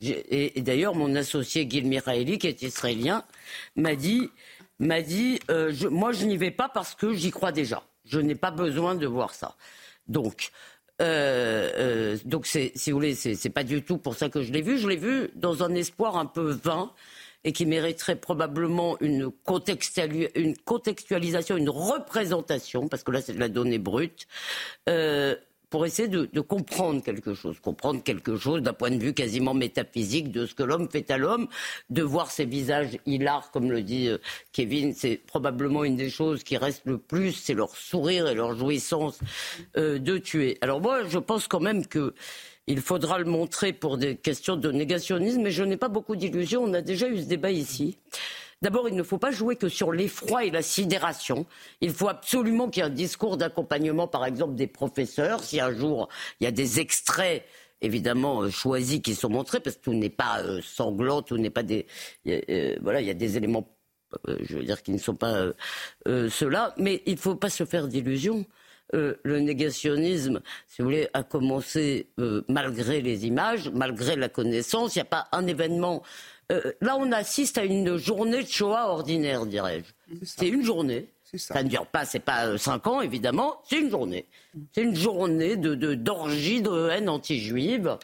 Et, 0.00 0.60
d'ailleurs, 0.60 0.94
mon 0.94 1.14
associé 1.14 1.66
Gil 1.68 1.86
Miraeli, 1.86 2.38
qui 2.38 2.46
est 2.46 2.62
israélien, 2.62 3.24
m'a 3.76 3.94
dit 3.94 4.30
m'a 4.78 5.02
dit 5.02 5.40
euh, 5.50 5.72
Moi, 5.90 6.12
je 6.12 6.24
n'y 6.26 6.36
vais 6.36 6.50
pas 6.50 6.68
parce 6.68 6.94
que 6.94 7.14
j'y 7.14 7.30
crois 7.30 7.52
déjà. 7.52 7.82
Je 8.04 8.20
n'ai 8.20 8.34
pas 8.34 8.50
besoin 8.50 8.94
de 8.94 9.06
voir 9.06 9.34
ça. 9.34 9.56
Donc, 10.08 10.50
euh, 11.00 12.16
euh, 12.22 12.42
si 12.74 12.90
vous 12.90 12.98
voulez, 12.98 13.14
c'est 13.14 13.50
pas 13.50 13.64
du 13.64 13.82
tout 13.82 13.98
pour 13.98 14.14
ça 14.14 14.28
que 14.28 14.42
je 14.42 14.52
l'ai 14.52 14.62
vu. 14.62 14.78
Je 14.78 14.88
l'ai 14.88 14.96
vu 14.96 15.30
dans 15.34 15.62
un 15.62 15.74
espoir 15.74 16.16
un 16.16 16.26
peu 16.26 16.50
vain 16.50 16.92
et 17.44 17.52
qui 17.52 17.66
mériterait 17.66 18.16
probablement 18.16 18.96
une, 19.00 19.30
une 20.34 20.56
contextualisation, 20.64 21.56
une 21.56 21.68
représentation, 21.68 22.88
parce 22.88 23.02
que 23.02 23.10
là 23.10 23.20
c'est 23.20 23.34
de 23.34 23.40
la 23.40 23.50
donnée 23.50 23.78
brute, 23.78 24.26
pour 25.74 25.86
essayer 25.86 26.06
de, 26.06 26.40
comprendre 26.40 27.02
quelque 27.02 27.34
chose, 27.34 27.58
comprendre 27.58 28.00
quelque 28.00 28.36
chose 28.36 28.62
d'un 28.62 28.72
point 28.72 28.92
de 28.92 28.96
vue 28.96 29.12
quasiment 29.12 29.54
métaphysique 29.54 30.30
de 30.30 30.46
ce 30.46 30.54
que 30.54 30.62
l'homme 30.62 30.88
fait 30.88 31.10
à 31.10 31.18
l'homme, 31.18 31.48
de 31.90 32.00
voir 32.04 32.30
ses 32.30 32.44
visages 32.44 32.96
hilars, 33.06 33.50
comme 33.50 33.72
le 33.72 33.82
dit 33.82 34.06
euh, 34.06 34.18
Kevin, 34.52 34.94
c'est 34.94 35.16
probablement 35.16 35.82
une 35.82 35.96
des 35.96 36.10
choses 36.10 36.44
qui 36.44 36.56
reste 36.56 36.82
le 36.84 36.96
plus, 36.96 37.32
c'est 37.32 37.54
leur 37.54 37.74
sourire 37.74 38.28
et 38.28 38.36
leur 38.36 38.56
jouissance 38.56 39.18
euh, 39.76 39.98
de 39.98 40.16
tuer. 40.16 40.58
Alors 40.60 40.80
moi, 40.80 41.08
je 41.08 41.18
pense 41.18 41.48
quand 41.48 41.58
même 41.58 41.84
que 41.84 42.14
il 42.68 42.80
faudra 42.80 43.18
le 43.18 43.24
montrer 43.24 43.72
pour 43.72 43.98
des 43.98 44.14
questions 44.14 44.54
de 44.54 44.70
négationnisme, 44.70 45.42
mais 45.42 45.50
je 45.50 45.64
n'ai 45.64 45.76
pas 45.76 45.88
beaucoup 45.88 46.14
d'illusions. 46.14 46.62
On 46.62 46.72
a 46.72 46.82
déjà 46.82 47.08
eu 47.08 47.18
ce 47.18 47.26
débat 47.26 47.50
ici. 47.50 47.98
D'abord, 48.62 48.88
il 48.88 48.96
ne 48.96 49.02
faut 49.02 49.18
pas 49.18 49.30
jouer 49.30 49.56
que 49.56 49.68
sur 49.68 49.92
l'effroi 49.92 50.44
et 50.44 50.50
la 50.50 50.62
sidération. 50.62 51.46
Il 51.80 51.92
faut 51.92 52.08
absolument 52.08 52.68
qu'il 52.68 52.82
y 52.82 52.86
ait 52.86 52.88
un 52.88 52.92
discours 52.92 53.36
d'accompagnement, 53.36 54.08
par 54.08 54.24
exemple, 54.24 54.54
des 54.54 54.66
professeurs. 54.66 55.42
Si 55.42 55.60
un 55.60 55.72
jour 55.72 56.08
il 56.40 56.44
y 56.44 56.46
a 56.46 56.50
des 56.50 56.80
extraits 56.80 57.44
évidemment 57.80 58.42
euh, 58.42 58.50
choisis 58.50 59.00
qui 59.00 59.14
sont 59.14 59.28
montrés, 59.28 59.60
parce 59.60 59.76
que 59.76 59.82
tout 59.82 59.94
n'est 59.94 60.10
pas 60.10 60.40
euh, 60.40 60.60
sanglant, 60.62 61.22
tout 61.22 61.36
n'est 61.36 61.50
pas 61.50 61.62
des. 61.62 61.86
Euh, 62.26 62.76
voilà, 62.82 63.00
il 63.00 63.06
y 63.06 63.10
a 63.10 63.14
des 63.14 63.36
éléments, 63.36 63.68
je 64.26 64.56
veux 64.56 64.64
dire, 64.64 64.82
qui 64.82 64.92
ne 64.92 64.98
sont 64.98 65.16
pas 65.16 65.52
ceux-là. 66.06 66.74
Mais 66.78 67.02
il 67.06 67.14
ne 67.14 67.18
faut 67.18 67.34
pas 67.34 67.50
se 67.50 67.64
faire 67.64 67.88
d'illusions. 67.88 68.46
Le 68.94 69.40
négationnisme, 69.40 70.40
si 70.68 70.80
vous 70.80 70.88
voulez, 70.88 71.08
a 71.12 71.22
commencé 71.22 72.06
malgré 72.48 73.00
les 73.00 73.26
images, 73.26 73.68
malgré 73.70 74.16
la 74.16 74.28
connaissance. 74.28 74.94
Il 74.94 74.98
n'y 74.98 75.02
a 75.02 75.06
pas 75.06 75.28
un 75.32 75.46
événement 75.46 76.02
euh, 76.52 76.72
là, 76.80 76.96
on 76.98 77.10
assiste 77.12 77.58
à 77.58 77.64
une 77.64 77.96
journée 77.96 78.42
de 78.42 78.48
Shoah 78.48 78.88
ordinaire, 78.88 79.46
dirais-je. 79.46 80.16
C'est 80.24 80.48
une 80.48 80.62
journée. 80.62 81.08
Ça. 81.36 81.64
ne 81.64 81.68
dure 81.68 81.86
pas, 81.86 82.04
c'est 82.04 82.20
pas 82.20 82.46
euh, 82.46 82.58
cinq 82.58 82.86
ans, 82.86 83.00
évidemment. 83.00 83.56
C'est 83.68 83.80
une 83.80 83.90
journée. 83.90 84.26
C'est 84.72 84.82
une 84.82 84.94
journée 84.94 85.56
de 85.56 85.74
d'orgie 85.94 86.62
de, 86.62 86.90
haine 86.90 87.08
anti-juive 87.08 87.98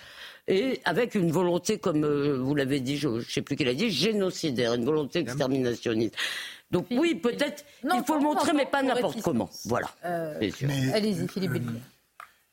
et 0.49 0.81
avec 0.85 1.15
une 1.15 1.31
volonté, 1.31 1.79
comme 1.79 2.03
euh, 2.03 2.39
vous 2.39 2.57
l'avez 2.57 2.81
dit, 2.81 2.97
je 2.97 3.09
ne 3.09 3.21
sais 3.21 3.43
plus 3.43 3.55
qui 3.55 3.65
l'a 3.65 3.75
dit, 3.75 3.91
génocidaire, 3.91 4.75
une 4.75 4.85
volonté 4.85 5.21
exterminationniste. 5.21 6.17
Donc 6.71 6.87
oui, 6.91 7.15
peut-être, 7.17 7.65
il 7.83 8.03
faut 8.07 8.15
le 8.15 8.21
montrer, 8.21 8.53
mais 8.53 8.67
pas 8.67 8.83
n'importe 8.83 9.21
comment. 9.23 9.51
Voilà. 9.65 9.89
Allez-y, 10.03 11.29
Philippe 11.29 11.63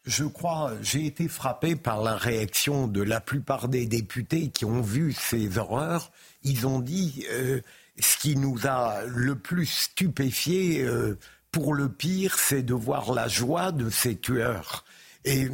je 0.08 0.24
crois, 0.24 0.72
j'ai 0.82 1.06
été 1.06 1.28
frappé 1.28 1.76
par 1.76 2.02
la 2.02 2.16
réaction 2.16 2.88
de 2.88 3.04
la 3.04 3.20
plupart 3.20 3.68
des 3.68 3.86
députés 3.86 4.50
qui 4.50 4.64
ont 4.64 4.82
vu 4.82 5.12
ces 5.12 5.58
horreurs. 5.58 6.14
Ils 6.44 6.66
ont 6.66 6.80
dit 6.80 7.26
euh, 7.30 7.60
ce 8.00 8.16
qui 8.16 8.38
nous 8.38 8.68
a 8.68 9.02
le 9.06 9.36
plus 9.36 9.66
stupéfié, 9.66 10.82
euh, 10.82 11.20
pour 11.52 11.74
le 11.74 11.90
pire, 11.90 12.40
c'est 12.40 12.64
de 12.64 12.74
voir 12.74 13.14
la 13.14 13.28
joie 13.28 13.74
de 13.74 13.90
ces 13.90 14.16
tueurs. 14.16 14.86
Et 15.26 15.50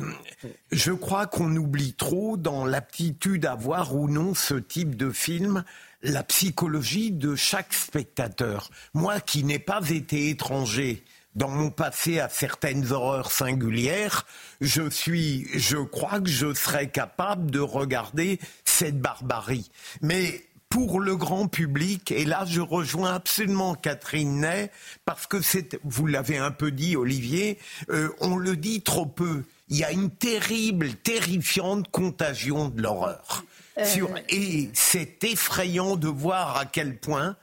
je 0.71 0.91
crois 0.91 1.25
qu'on 1.25 1.55
oublie 1.55 1.93
trop 1.93 2.37
dans 2.37 2.63
l'aptitude 2.63 3.47
à 3.47 3.55
voir 3.55 3.95
ou 3.95 4.07
non 4.07 4.35
ce 4.35 4.53
type 4.53 4.95
de 4.95 5.09
film 5.09 5.63
la 6.03 6.23
psychologie 6.23 7.11
de 7.11 7.35
chaque 7.35 7.73
spectateur. 7.73 8.69
Moi 8.93 9.19
qui 9.21 9.43
n'ai 9.43 9.59
pas 9.59 9.89
été 9.89 10.29
étranger 10.29 11.03
dans 11.35 11.49
mon 11.49 11.71
passé 11.71 12.19
à 12.19 12.29
certaines 12.29 12.91
horreurs 12.91 13.31
singulières, 13.31 14.25
je 14.61 14.87
suis, 14.89 15.47
je 15.55 15.77
crois 15.77 16.19
que 16.19 16.29
je 16.29 16.53
serais 16.53 16.89
capable 16.89 17.49
de 17.49 17.59
regarder 17.59 18.39
cette 18.65 18.99
barbarie. 18.99 19.71
Mais 20.01 20.45
pour 20.69 20.99
le 20.99 21.15
grand 21.15 21.47
public, 21.47 22.11
et 22.11 22.25
là 22.25 22.45
je 22.47 22.61
rejoins 22.61 23.13
absolument 23.13 23.73
Catherine 23.73 24.41
Ney, 24.41 24.71
parce 25.05 25.25
que 25.25 25.41
c'est, 25.41 25.79
vous 25.83 26.05
l'avez 26.05 26.37
un 26.37 26.51
peu 26.51 26.71
dit 26.71 26.95
Olivier, 26.95 27.57
euh, 27.89 28.09
on 28.19 28.35
le 28.35 28.55
dit 28.55 28.81
trop 28.81 29.05
peu. 29.05 29.43
Il 29.69 29.77
y 29.77 29.83
a 29.83 29.91
une 29.91 30.11
terrible, 30.11 30.93
terrifiante 30.95 31.89
contagion 31.89 32.69
de 32.69 32.81
l'horreur. 32.81 33.43
Euh. 33.77 34.07
Et 34.29 34.69
c'est 34.73 35.23
effrayant 35.23 35.95
de 35.95 36.07
voir 36.07 36.57
à 36.57 36.65
quel 36.65 36.97
point 36.99 37.35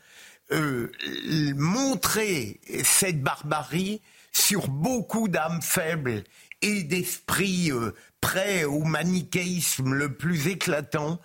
euh, 0.52 0.90
montrer 1.56 2.60
cette 2.84 3.22
barbarie 3.22 4.00
sur 4.32 4.68
beaucoup 4.68 5.28
d'âmes 5.28 5.62
faibles 5.62 6.24
et 6.62 6.82
d'esprits 6.82 7.70
euh, 7.72 7.92
prêts 8.20 8.64
au 8.64 8.84
manichéisme 8.84 9.92
le 9.92 10.14
plus 10.14 10.48
éclatant 10.48 11.20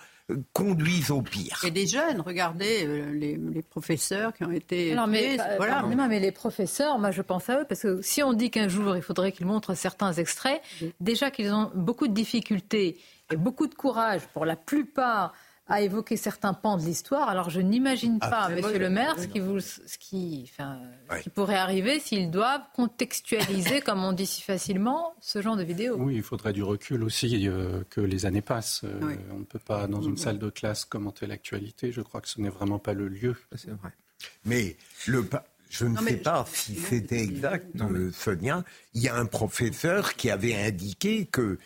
conduisent 0.54 1.12
au 1.12 1.22
pire. 1.22 1.62
Et 1.66 1.72
des 1.72 1.86
jeunes, 1.86 2.22
regardez 2.22 2.88
les, 3.14 3.62
professeurs 3.62 4.34
qui 4.34 4.44
ont 4.44 4.52
été. 4.52 4.96
Mais, 5.08 5.38
voilà. 5.58 5.84
mais 5.84 6.20
les 6.20 6.32
professeurs, 6.32 6.98
moi 6.98 7.12
je 7.12 7.22
pense 7.22 7.50
à 7.50 7.62
eux, 7.62 7.66
parce 7.68 7.82
que 7.82 8.02
si 8.02 8.24
on 8.24 8.34
dit 8.34 8.50
qu'un 8.50 8.68
jour 8.68 8.96
il 8.96 9.02
faudrait 9.02 9.32
qu'ils 9.32 9.46
montrent 9.46 9.76
certains 9.76 10.14
extraits, 10.14 10.62
déjà 11.00 11.30
qu'ils 11.30 11.54
ont 11.54 11.72
beaucoup 11.76 12.08
de 12.08 12.14
difficultés 12.14 12.98
et 13.32 13.38
beaucoup 13.38 13.68
de 13.68 13.76
courage 13.76 14.22
pour 14.34 14.46
la 14.46 14.56
plupart 14.56 15.34
à 15.68 15.82
évoquer 15.82 16.16
certains 16.16 16.54
pans 16.54 16.78
de 16.78 16.84
l'histoire. 16.84 17.28
Alors 17.28 17.50
je 17.50 17.60
n'imagine 17.60 18.20
ah, 18.22 18.30
pas, 18.30 18.50
Monsieur 18.50 18.78
le 18.78 18.90
maire, 18.90 19.18
ce 19.18 19.28
qui, 19.28 19.40
vous, 19.40 19.60
ce 19.60 19.98
qui, 19.98 20.50
enfin, 20.52 20.80
qui 21.22 21.30
pourrait 21.30 21.56
arriver 21.56 22.00
s'ils 22.00 22.30
doivent 22.30 22.62
contextualiser, 22.76 23.82
comme 23.82 24.04
on 24.04 24.14
dit 24.14 24.28
si 24.28 24.44
facilement, 24.44 25.16
ce 25.22 25.42
genre 25.42 25.58
de 25.58 25.64
vidéo. 25.64 25.96
Oui, 25.98 26.16
il 26.16 26.24
faudrait 26.24 26.54
du 26.54 26.64
recul 26.64 27.04
aussi 27.04 27.48
euh, 27.48 27.84
que 27.90 28.02
les 28.02 28.26
années 28.26 28.42
passent. 28.42 28.84
Euh, 28.84 29.16
on 29.32 29.40
ne 29.40 29.44
peut 29.44 29.60
pas, 29.60 29.88
dans 29.88 30.02
une 30.02 30.18
salle 30.18 30.38
de 30.38 30.50
classe, 30.50 30.86
commenter 30.86 31.26
l'actualité. 31.26 31.92
Je 31.92 32.02
crois 32.02 32.22
que 32.22 32.30
ce 32.30 32.40
n'est 32.40 32.50
vraiment 32.50 32.80
pas 32.80 32.94
le 32.94 33.08
lieu. 33.08 33.36
C'est 33.56 33.72
vrai. 33.72 33.92
Mais 34.46 34.78
le, 35.08 35.28
je 35.70 35.86
ne 35.86 35.98
sais 35.98 36.18
pas 36.18 36.46
si 36.52 36.76
c'était 36.76 37.22
exact, 37.22 37.82
euh, 37.82 38.12
Sonia. 38.12 38.64
Il 38.94 39.02
y 39.02 39.10
a 39.10 39.16
un 39.16 39.26
professeur 39.26 40.14
qui 40.14 40.30
avait 40.30 40.56
indiqué 40.56 41.26
que, 41.26 41.58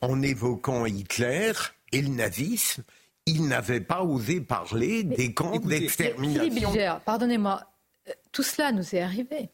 en 0.00 0.20
évoquant 0.20 0.84
Hitler 0.84 1.52
et 1.92 2.02
le 2.02 2.08
nazisme, 2.08 2.82
il 3.26 3.46
n'avait 3.46 3.80
pas 3.80 4.02
osé 4.02 4.40
parler 4.40 5.04
des 5.04 5.32
camps 5.32 5.58
d'extermination. 5.58 7.00
pardonnez-moi, 7.04 7.62
euh, 8.08 8.12
tout 8.32 8.42
cela 8.42 8.72
nous 8.72 8.94
est 8.94 9.00
arrivé. 9.00 9.50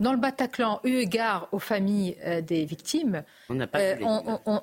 Dans 0.00 0.12
le 0.12 0.18
Bataclan, 0.18 0.80
eu 0.84 0.96
égard 0.96 1.48
aux 1.52 1.58
familles 1.58 2.16
euh, 2.24 2.40
des 2.40 2.64
victimes, 2.64 3.22
on 3.50 3.54
n'a 3.54 3.66
pas 3.66 3.78
euh, 3.78 3.94
vu 3.94 4.04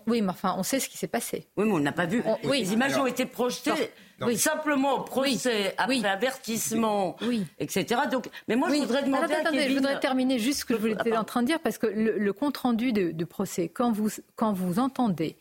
oui, 0.07 0.21
mais 0.21 0.29
enfin, 0.29 0.55
on 0.57 0.63
sait 0.63 0.79
ce 0.79 0.89
qui 0.89 0.97
s'est 0.97 1.07
passé. 1.07 1.47
Oui, 1.55 1.65
mais 1.65 1.71
on 1.71 1.79
n'a 1.79 1.91
pas 1.91 2.07
vu. 2.07 2.23
les 2.43 2.73
images 2.73 2.97
ont 2.97 3.05
été 3.05 3.25
projetées 3.25 3.91
oui. 4.21 4.37
simplement 4.37 4.95
au 4.95 5.03
procès, 5.03 5.73
après 5.77 6.03
avertissement, 6.05 7.15
etc. 7.59 8.01
Donc, 8.11 8.29
mais 8.47 8.55
moi, 8.55 8.69
je 8.69 8.75
voudrais 8.75 9.03
demander 9.03 9.33
à 9.33 9.67
Je 9.67 9.73
voudrais 9.73 9.99
terminer 9.99 10.39
juste 10.39 10.61
ce 10.61 10.65
que 10.65 10.73
je 10.73 10.79
voulais 10.79 11.17
en 11.17 11.23
train 11.23 11.41
de 11.41 11.47
dire, 11.47 11.59
parce 11.59 11.77
que 11.77 11.87
le, 11.87 12.33
compte 12.33 12.57
rendu 12.57 12.91
de, 12.91 13.25
procès, 13.25 13.69
quand 13.69 13.91
vous, 13.91 14.09
quand 14.35 14.53
vous 14.53 14.79
entendez, 14.79 15.37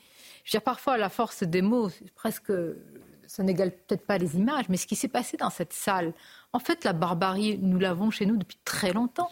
je 0.49 0.53
veux 0.53 0.61
dire, 0.61 0.65
parfois, 0.65 0.97
la 0.97 1.11
force 1.11 1.43
des 1.43 1.61
mots, 1.61 1.91
presque 2.15 2.51
ça 3.27 3.43
n'égale 3.43 3.71
peut-être 3.71 4.07
pas 4.07 4.17
les 4.17 4.37
images, 4.37 4.65
mais 4.71 4.79
ce 4.79 4.87
qui 4.87 4.97
s'est 4.97 5.07
passé 5.07 5.37
dans 5.37 5.51
cette 5.51 5.75
salle, 5.75 6.15
en 6.55 6.59
fait, 6.59 6.85
la 6.85 6.95
barbarie, 6.95 7.59
nous 7.61 7.79
l'avons 7.79 8.11
chez 8.11 8.25
nous 8.25 8.39
depuis 8.39 8.57
très 8.65 8.95
longtemps. 8.95 9.31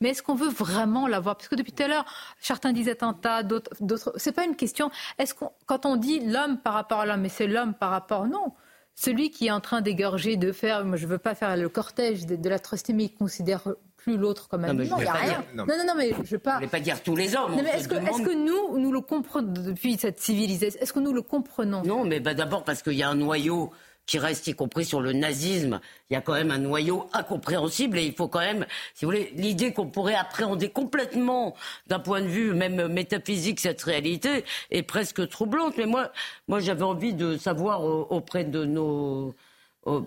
Mais 0.00 0.08
est-ce 0.08 0.22
qu'on 0.22 0.34
veut 0.34 0.48
vraiment 0.48 1.06
la 1.06 1.20
voir? 1.20 1.36
Parce 1.36 1.48
que 1.48 1.54
depuis 1.54 1.72
tout 1.72 1.82
à 1.82 1.88
l'heure, 1.88 2.06
certains 2.40 2.72
disent 2.72 2.88
attentat, 2.88 3.42
d'autres. 3.42 4.14
C'est 4.16 4.32
pas 4.32 4.46
une 4.46 4.56
question. 4.56 4.90
Est-ce 5.18 5.34
qu'on, 5.34 5.52
quand 5.66 5.84
on 5.84 5.96
dit 5.96 6.20
l'homme 6.20 6.58
par 6.58 6.72
rapport 6.72 7.00
à 7.00 7.06
l'homme, 7.06 7.20
mais 7.20 7.28
c'est 7.28 7.46
l'homme 7.46 7.74
par 7.74 7.90
rapport 7.90 8.26
non. 8.26 8.54
Celui 8.94 9.30
qui 9.30 9.48
est 9.48 9.50
en 9.50 9.60
train 9.60 9.82
d'égorger, 9.82 10.38
de 10.38 10.50
faire, 10.50 10.82
moi 10.86 10.96
je 10.96 11.06
veux 11.06 11.18
pas 11.18 11.34
faire 11.34 11.54
le 11.58 11.68
cortège 11.68 12.24
de, 12.24 12.36
de 12.36 12.48
l'atrocité, 12.48 12.94
mais 12.94 13.04
il 13.04 13.14
considère 13.14 13.68
plus 14.04 14.18
l'autre 14.18 14.48
comme 14.48 14.64
un 14.64 14.74
non, 14.74 14.82
il 14.82 15.02
n'y 15.02 15.06
a 15.06 15.12
rien. 15.12 15.44
Non, 15.54 15.64
non, 15.66 15.84
non, 15.86 15.94
mais 15.96 16.12
je 16.24 16.36
pas. 16.36 16.58
Je 16.58 16.66
ne 16.66 16.70
pas 16.70 16.80
dire 16.80 17.02
tous 17.02 17.16
les 17.16 17.34
hommes. 17.34 17.58
est-ce 17.58 17.88
que, 17.88 17.94
est 17.94 18.22
que, 18.22 18.34
nous, 18.34 18.78
nous 18.78 18.92
le 18.92 19.00
comprenons 19.00 19.50
depuis 19.50 19.96
cette 19.96 20.20
civilisation? 20.20 20.78
Est-ce 20.78 20.92
que 20.92 21.00
nous 21.00 21.14
le 21.14 21.22
comprenons? 21.22 21.82
Non, 21.84 22.04
mais 22.04 22.20
bah, 22.20 22.34
d'abord 22.34 22.64
parce 22.64 22.82
qu'il 22.82 22.92
y 22.92 23.02
a 23.02 23.08
un 23.08 23.14
noyau 23.14 23.72
qui 24.04 24.18
reste, 24.18 24.46
y 24.46 24.54
compris 24.54 24.84
sur 24.84 25.00
le 25.00 25.14
nazisme, 25.14 25.80
il 26.10 26.12
y 26.12 26.16
a 26.16 26.20
quand 26.20 26.34
même 26.34 26.50
un 26.50 26.58
noyau 26.58 27.08
incompréhensible 27.14 27.96
et 27.96 28.04
il 28.04 28.12
faut 28.12 28.28
quand 28.28 28.40
même, 28.40 28.66
si 28.94 29.06
vous 29.06 29.10
voulez, 29.10 29.32
l'idée 29.36 29.72
qu'on 29.72 29.88
pourrait 29.88 30.14
appréhender 30.14 30.68
complètement 30.68 31.54
d'un 31.86 32.00
point 32.00 32.20
de 32.20 32.26
vue 32.26 32.52
même 32.52 32.88
métaphysique 32.88 33.58
cette 33.58 33.80
réalité 33.80 34.44
est 34.70 34.82
presque 34.82 35.26
troublante. 35.30 35.78
Mais 35.78 35.86
moi, 35.86 36.12
moi 36.46 36.60
j'avais 36.60 36.82
envie 36.82 37.14
de 37.14 37.38
savoir 37.38 37.82
auprès 38.12 38.44
de 38.44 38.66
nos 38.66 39.34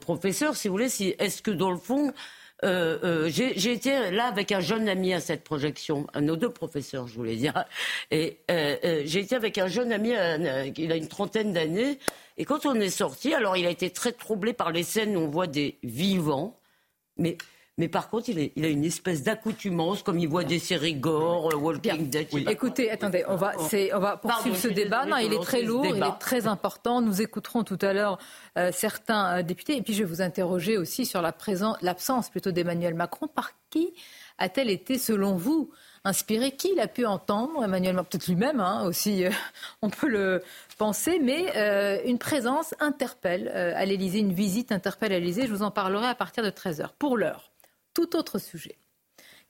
professeurs, 0.02 0.56
si 0.56 0.68
vous 0.68 0.76
voulez, 0.76 0.90
si 0.90 1.16
est-ce 1.18 1.42
que 1.42 1.50
dans 1.50 1.72
le 1.72 1.78
fond, 1.78 2.14
euh, 2.64 2.98
euh, 3.04 3.30
j'ai 3.30 3.72
été 3.72 4.12
là 4.12 4.26
avec 4.26 4.52
un 4.52 4.60
jeune 4.60 4.90
ami 4.90 5.14
à 5.14 5.20
cette 5.20 5.44
projection, 5.44 6.08
nos 6.20 6.36
deux 6.36 6.50
professeurs, 6.50 7.08
je 7.08 7.14
voulais 7.14 7.36
dire. 7.36 7.66
Et 8.12 8.40
euh, 8.50 9.04
j'ai 9.06 9.20
été 9.20 9.36
avec 9.36 9.58
un 9.58 9.68
jeune 9.68 9.92
ami, 9.92 10.14
il 10.78 10.92
a 10.92 10.96
une 10.96 11.08
trentaine 11.08 11.54
d'années. 11.54 12.00
Et 12.38 12.46
quand 12.46 12.66
on 12.66 12.76
est 12.76 12.90
sorti, 12.90 13.34
alors 13.34 13.58
il 13.58 13.66
a 13.66 13.70
été 13.70 13.90
très 13.90 14.12
troublé 14.12 14.54
par 14.54 14.72
les 14.72 14.84
scènes 14.84 15.16
où 15.18 15.22
on 15.22 15.28
voit 15.28 15.48
des 15.48 15.78
vivants, 15.84 16.60
mais 17.18 17.38
mais 17.80 17.88
par 17.88 18.10
contre, 18.10 18.30
il, 18.30 18.66
a 18.66 18.68
une 18.68 18.84
espèce 18.84 19.22
d'accoutumance, 19.22 20.02
comme 20.02 20.18
il 20.18 20.28
voit 20.28 20.44
des 20.44 20.58
séries 20.58 20.96
gore, 20.96 21.54
euh, 21.54 21.58
Walking 21.58 22.10
Dead. 22.10 22.28
Écoutez, 22.50 22.90
attendez, 22.90 23.24
on 23.28 23.36
va, 23.36 23.54
on 23.56 24.00
va 24.00 24.18
poursuivre 24.18 24.58
ce 24.58 24.68
débat. 24.68 25.06
Non, 25.06 25.18
il 25.18 25.32
est 25.32 25.44
très 25.44 25.62
lourd, 25.62 25.86
il 25.86 26.02
est 26.02 26.20
très 26.20 26.48
important. 26.48 27.02
Nous 27.02 27.22
écouterons 27.22 27.64
tout 27.64 27.78
à 27.82 27.94
l'heure 27.94 28.18
euh, 28.58 28.72
certains 28.74 29.38
euh, 29.38 29.44
députés. 29.44 29.78
Et 29.78 29.84
puis, 29.84 29.94
je 29.94 30.00
vais 30.00 30.10
vous 30.10 30.24
interroger 30.24 30.76
aussi 30.76 31.06
sur 31.06 31.22
l'absence 31.22 32.32
plutôt 32.32 32.50
d'Emmanuel 32.50 32.96
Macron. 32.96 33.28
Par 33.28 33.52
qui 33.70 33.94
a-t-elle 34.40 34.72
été, 34.72 34.98
selon 34.98 35.36
vous, 35.36 35.70
inspirée? 36.04 36.54
Qui 36.54 36.74
l'a 36.74 36.88
pu 36.88 37.06
entendre? 37.06 37.64
Emmanuel 37.64 37.94
Macron, 37.94 38.10
peut-être 38.10 38.28
lui-même 38.28 38.60
hein, 38.60 38.88
aussi, 38.88 39.24
on 39.84 39.92
peut 39.92 40.10
le 40.10 40.42
penser, 40.80 41.20
mais 41.22 42.02
une 42.08 42.18
présence 42.18 42.74
interpelle 42.80 43.50
à 43.50 43.86
l'Élysée, 43.86 44.18
une 44.18 44.34
visite 44.34 44.72
interpelle 44.72 45.14
à 45.14 45.20
l'Élysée. 45.20 45.46
Je 45.46 45.54
vous 45.54 45.62
en 45.62 45.70
parlerai 45.70 46.08
à 46.08 46.16
partir 46.16 46.44
de 46.44 46.50
13h. 46.50 46.88
Pour 46.98 47.18
l'heure 47.18 47.52
tout 47.98 48.16
autre 48.16 48.38
sujet. 48.38 48.78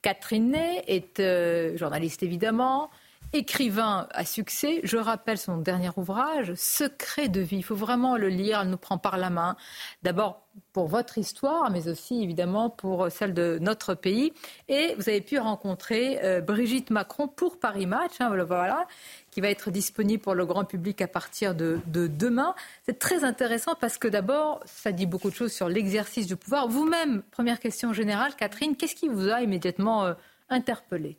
Catherine 0.00 0.52
Ney 0.52 0.82
est 0.86 1.20
euh, 1.20 1.76
journaliste 1.76 2.22
évidemment, 2.22 2.88
écrivain 3.32 4.06
à 4.10 4.24
succès. 4.24 4.80
Je 4.84 4.96
rappelle 4.96 5.38
son 5.38 5.58
dernier 5.58 5.90
ouvrage, 5.96 6.54
Secret 6.54 7.28
de 7.28 7.40
vie. 7.40 7.56
Il 7.56 7.62
faut 7.62 7.74
vraiment 7.74 8.16
le 8.16 8.28
lire, 8.28 8.60
elle 8.62 8.70
nous 8.70 8.76
prend 8.76 8.98
par 8.98 9.18
la 9.18 9.30
main. 9.30 9.56
D'abord 10.02 10.42
pour 10.72 10.88
votre 10.88 11.18
histoire, 11.18 11.70
mais 11.70 11.88
aussi 11.88 12.22
évidemment 12.22 12.68
pour 12.68 13.10
celle 13.10 13.32
de 13.32 13.58
notre 13.60 13.94
pays. 13.94 14.32
Et 14.68 14.94
vous 14.96 15.08
avez 15.08 15.20
pu 15.20 15.38
rencontrer 15.38 16.18
euh, 16.24 16.40
Brigitte 16.40 16.90
Macron 16.90 17.28
pour 17.28 17.60
Paris 17.60 17.86
Match. 17.86 18.14
Hein, 18.20 18.34
voilà 18.44 18.86
qui 19.30 19.40
va 19.40 19.50
être 19.50 19.70
disponible 19.70 20.20
pour 20.20 20.34
le 20.34 20.46
grand 20.46 20.64
public 20.64 21.00
à 21.00 21.06
partir 21.06 21.54
de, 21.54 21.80
demain. 21.86 22.56
C'est 22.84 22.98
très 22.98 23.22
intéressant 23.22 23.76
parce 23.78 23.96
que 23.96 24.08
d'abord, 24.08 24.60
ça 24.64 24.90
dit 24.90 25.06
beaucoup 25.06 25.30
de 25.30 25.34
choses 25.34 25.52
sur 25.52 25.68
l'exercice 25.68 26.26
du 26.26 26.34
pouvoir. 26.34 26.66
Vous-même, 26.66 27.22
première 27.30 27.60
question 27.60 27.92
générale, 27.92 28.34
Catherine, 28.34 28.74
qu'est-ce 28.74 28.96
qui 28.96 29.06
vous 29.06 29.28
a 29.28 29.40
immédiatement 29.42 30.06
euh, 30.06 30.14
interpellé 30.48 31.18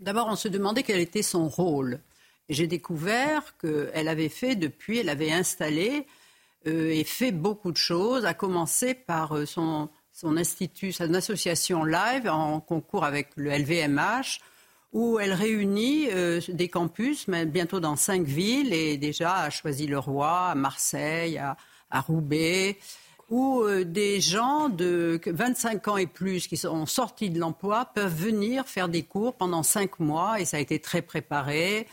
D'abord, 0.00 0.28
on 0.28 0.36
se 0.36 0.48
demandait 0.48 0.82
quel 0.82 1.00
était 1.00 1.22
son 1.22 1.48
rôle. 1.48 2.00
J'ai 2.48 2.66
découvert 2.66 3.56
qu'elle 3.58 4.08
avait 4.08 4.28
fait 4.28 4.54
depuis, 4.56 4.98
elle 4.98 5.08
avait 5.08 5.32
installé 5.32 6.06
euh, 6.66 6.90
et 6.90 7.04
fait 7.04 7.32
beaucoup 7.32 7.72
de 7.72 7.76
choses, 7.76 8.24
à 8.24 8.34
commencer 8.34 8.94
par 8.94 9.36
euh, 9.36 9.44
son, 9.44 9.90
institut, 10.22 10.92
son 10.92 11.12
association 11.14 11.84
Live 11.84 12.28
en 12.28 12.60
concours 12.60 13.04
avec 13.04 13.30
le 13.36 13.50
LVMH, 13.50 14.40
où 14.92 15.18
elle 15.18 15.32
réunit 15.32 16.08
euh, 16.10 16.40
des 16.48 16.68
campus, 16.68 17.28
mais 17.28 17.44
bientôt 17.44 17.80
dans 17.80 17.96
cinq 17.96 18.22
villes, 18.22 18.72
et 18.72 18.96
déjà 18.96 19.36
à 19.36 19.50
Choisy-le-Roi, 19.50 20.50
à 20.50 20.54
Marseille, 20.54 21.38
à, 21.38 21.56
Roubaix, 22.00 22.78
où 23.28 23.62
euh, 23.62 23.84
des 23.84 24.20
gens 24.20 24.68
de 24.68 25.20
25 25.26 25.88
ans 25.88 25.96
et 25.96 26.06
plus 26.06 26.46
qui 26.46 26.56
sont 26.56 26.86
sortis 26.86 27.30
de 27.30 27.38
l'emploi 27.38 27.86
peuvent 27.94 28.14
venir 28.14 28.66
faire 28.66 28.88
des 28.88 29.02
cours 29.02 29.36
pendant 29.36 29.62
cinq 29.62 30.00
mois, 30.00 30.40
et 30.40 30.44
ça 30.44 30.56
a 30.56 30.60
été 30.60 30.78
très 30.78 31.02
préparé. 31.02 31.86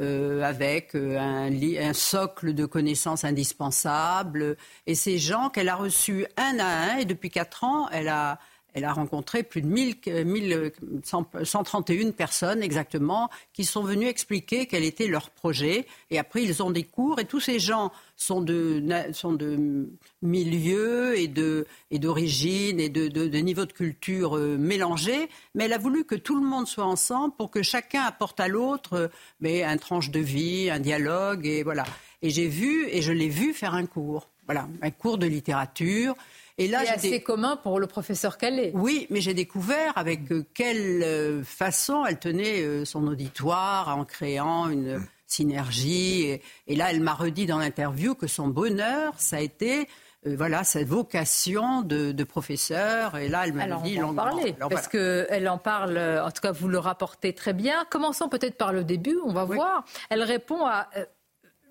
Euh, 0.00 0.40
avec 0.40 0.94
un, 0.94 1.50
un, 1.52 1.92
socle 1.92 2.54
de 2.54 2.64
connaissances 2.64 3.24
indispensables. 3.24 4.56
Et 4.86 4.94
ces 4.94 5.18
gens 5.18 5.50
qu'elle 5.50 5.68
a 5.68 5.74
reçus 5.76 6.24
un 6.38 6.58
à 6.60 6.94
un, 6.94 6.96
et 6.96 7.04
depuis 7.04 7.28
quatre 7.28 7.62
ans, 7.62 7.90
elle 7.90 8.08
a, 8.08 8.38
elle 8.74 8.84
a 8.84 8.92
rencontré 8.92 9.42
plus 9.42 9.62
de 9.62 9.68
1 9.68 11.44
131 11.44 12.12
personnes 12.12 12.62
exactement 12.62 13.28
qui 13.52 13.64
sont 13.64 13.82
venues 13.82 14.06
expliquer 14.06 14.66
quel 14.66 14.84
était 14.84 15.08
leur 15.08 15.30
projet. 15.30 15.86
Et 16.10 16.18
après, 16.18 16.42
ils 16.42 16.62
ont 16.62 16.70
des 16.70 16.84
cours 16.84 17.18
et 17.18 17.24
tous 17.24 17.40
ces 17.40 17.58
gens 17.58 17.92
sont 18.16 18.40
de, 18.40 18.82
sont 19.12 19.32
de 19.32 19.88
milieux 20.22 21.18
et 21.18 21.28
d'origine 21.28 22.80
et, 22.80 22.88
de, 22.88 23.08
de, 23.08 23.38
niveaux 23.38 23.66
de 23.66 23.72
culture 23.72 24.36
euh, 24.36 24.56
mélangés. 24.56 25.28
Mais 25.54 25.64
elle 25.64 25.72
a 25.72 25.78
voulu 25.78 26.04
que 26.04 26.14
tout 26.14 26.36
le 26.40 26.46
monde 26.46 26.66
soit 26.66 26.84
ensemble 26.84 27.34
pour 27.36 27.50
que 27.50 27.62
chacun 27.62 28.02
apporte 28.02 28.40
à 28.40 28.48
l'autre 28.48 28.94
euh, 28.94 29.08
mais 29.40 29.64
un 29.64 29.76
tranche 29.76 30.10
de 30.10 30.20
vie, 30.20 30.70
un 30.70 30.80
dialogue. 30.80 31.46
Et 31.46 31.62
voilà. 31.62 31.84
Et 32.22 32.30
j'ai 32.30 32.48
vu, 32.48 32.88
et 32.88 33.02
je 33.02 33.12
l'ai 33.12 33.28
vu 33.28 33.52
faire 33.52 33.74
un 33.74 33.86
cours. 33.86 34.28
Voilà, 34.46 34.68
un 34.80 34.90
cours 34.90 35.18
de 35.18 35.26
littérature. 35.26 36.14
Et 36.58 36.68
là, 36.68 36.80
c'est 36.84 36.94
assez 36.94 37.22
commun 37.22 37.56
pour 37.56 37.80
le 37.80 37.86
professeur 37.86 38.38
Calais. 38.38 38.72
Oui, 38.74 39.06
mais 39.10 39.20
j'ai 39.20 39.34
découvert 39.34 39.96
avec 39.96 40.30
euh, 40.32 40.44
quelle 40.54 41.02
euh, 41.02 41.42
façon 41.44 42.04
elle 42.04 42.18
tenait 42.18 42.62
euh, 42.62 42.84
son 42.84 43.06
auditoire 43.06 43.96
en 43.96 44.04
créant 44.04 44.68
une 44.68 45.00
synergie. 45.26 46.40
Et, 46.66 46.76
là, 46.76 46.90
elle 46.90 47.00
m'a 47.00 47.14
redit 47.14 47.46
dans 47.46 47.58
l'interview 47.58 48.14
que 48.14 48.26
son 48.26 48.48
bonheur, 48.48 49.14
ça 49.16 49.36
a 49.36 49.40
été 49.40 49.88
voilà 50.24 50.62
cette 50.62 50.86
vocation 50.86 51.82
de, 51.82 52.22
professeur. 52.22 53.16
Et 53.16 53.28
là, 53.28 53.44
elle 53.44 53.54
m'a 53.54 53.66
dit 53.80 53.98
on 53.98 54.12
va 54.12 54.22
en 54.22 54.26
parler 54.26 54.54
parce 54.70 54.86
qu'elle 54.86 55.48
en 55.48 55.58
parle. 55.58 55.98
En 55.98 56.30
tout 56.30 56.42
cas, 56.42 56.52
vous 56.52 56.68
le 56.68 56.78
rapportez 56.78 57.32
très 57.32 57.52
bien. 57.52 57.84
Commençons 57.90 58.28
peut-être 58.28 58.56
par 58.56 58.72
le 58.72 58.84
début. 58.84 59.18
On 59.24 59.32
va 59.32 59.44
voir. 59.44 59.84
Elle 60.10 60.22
répond 60.22 60.64
à 60.64 60.88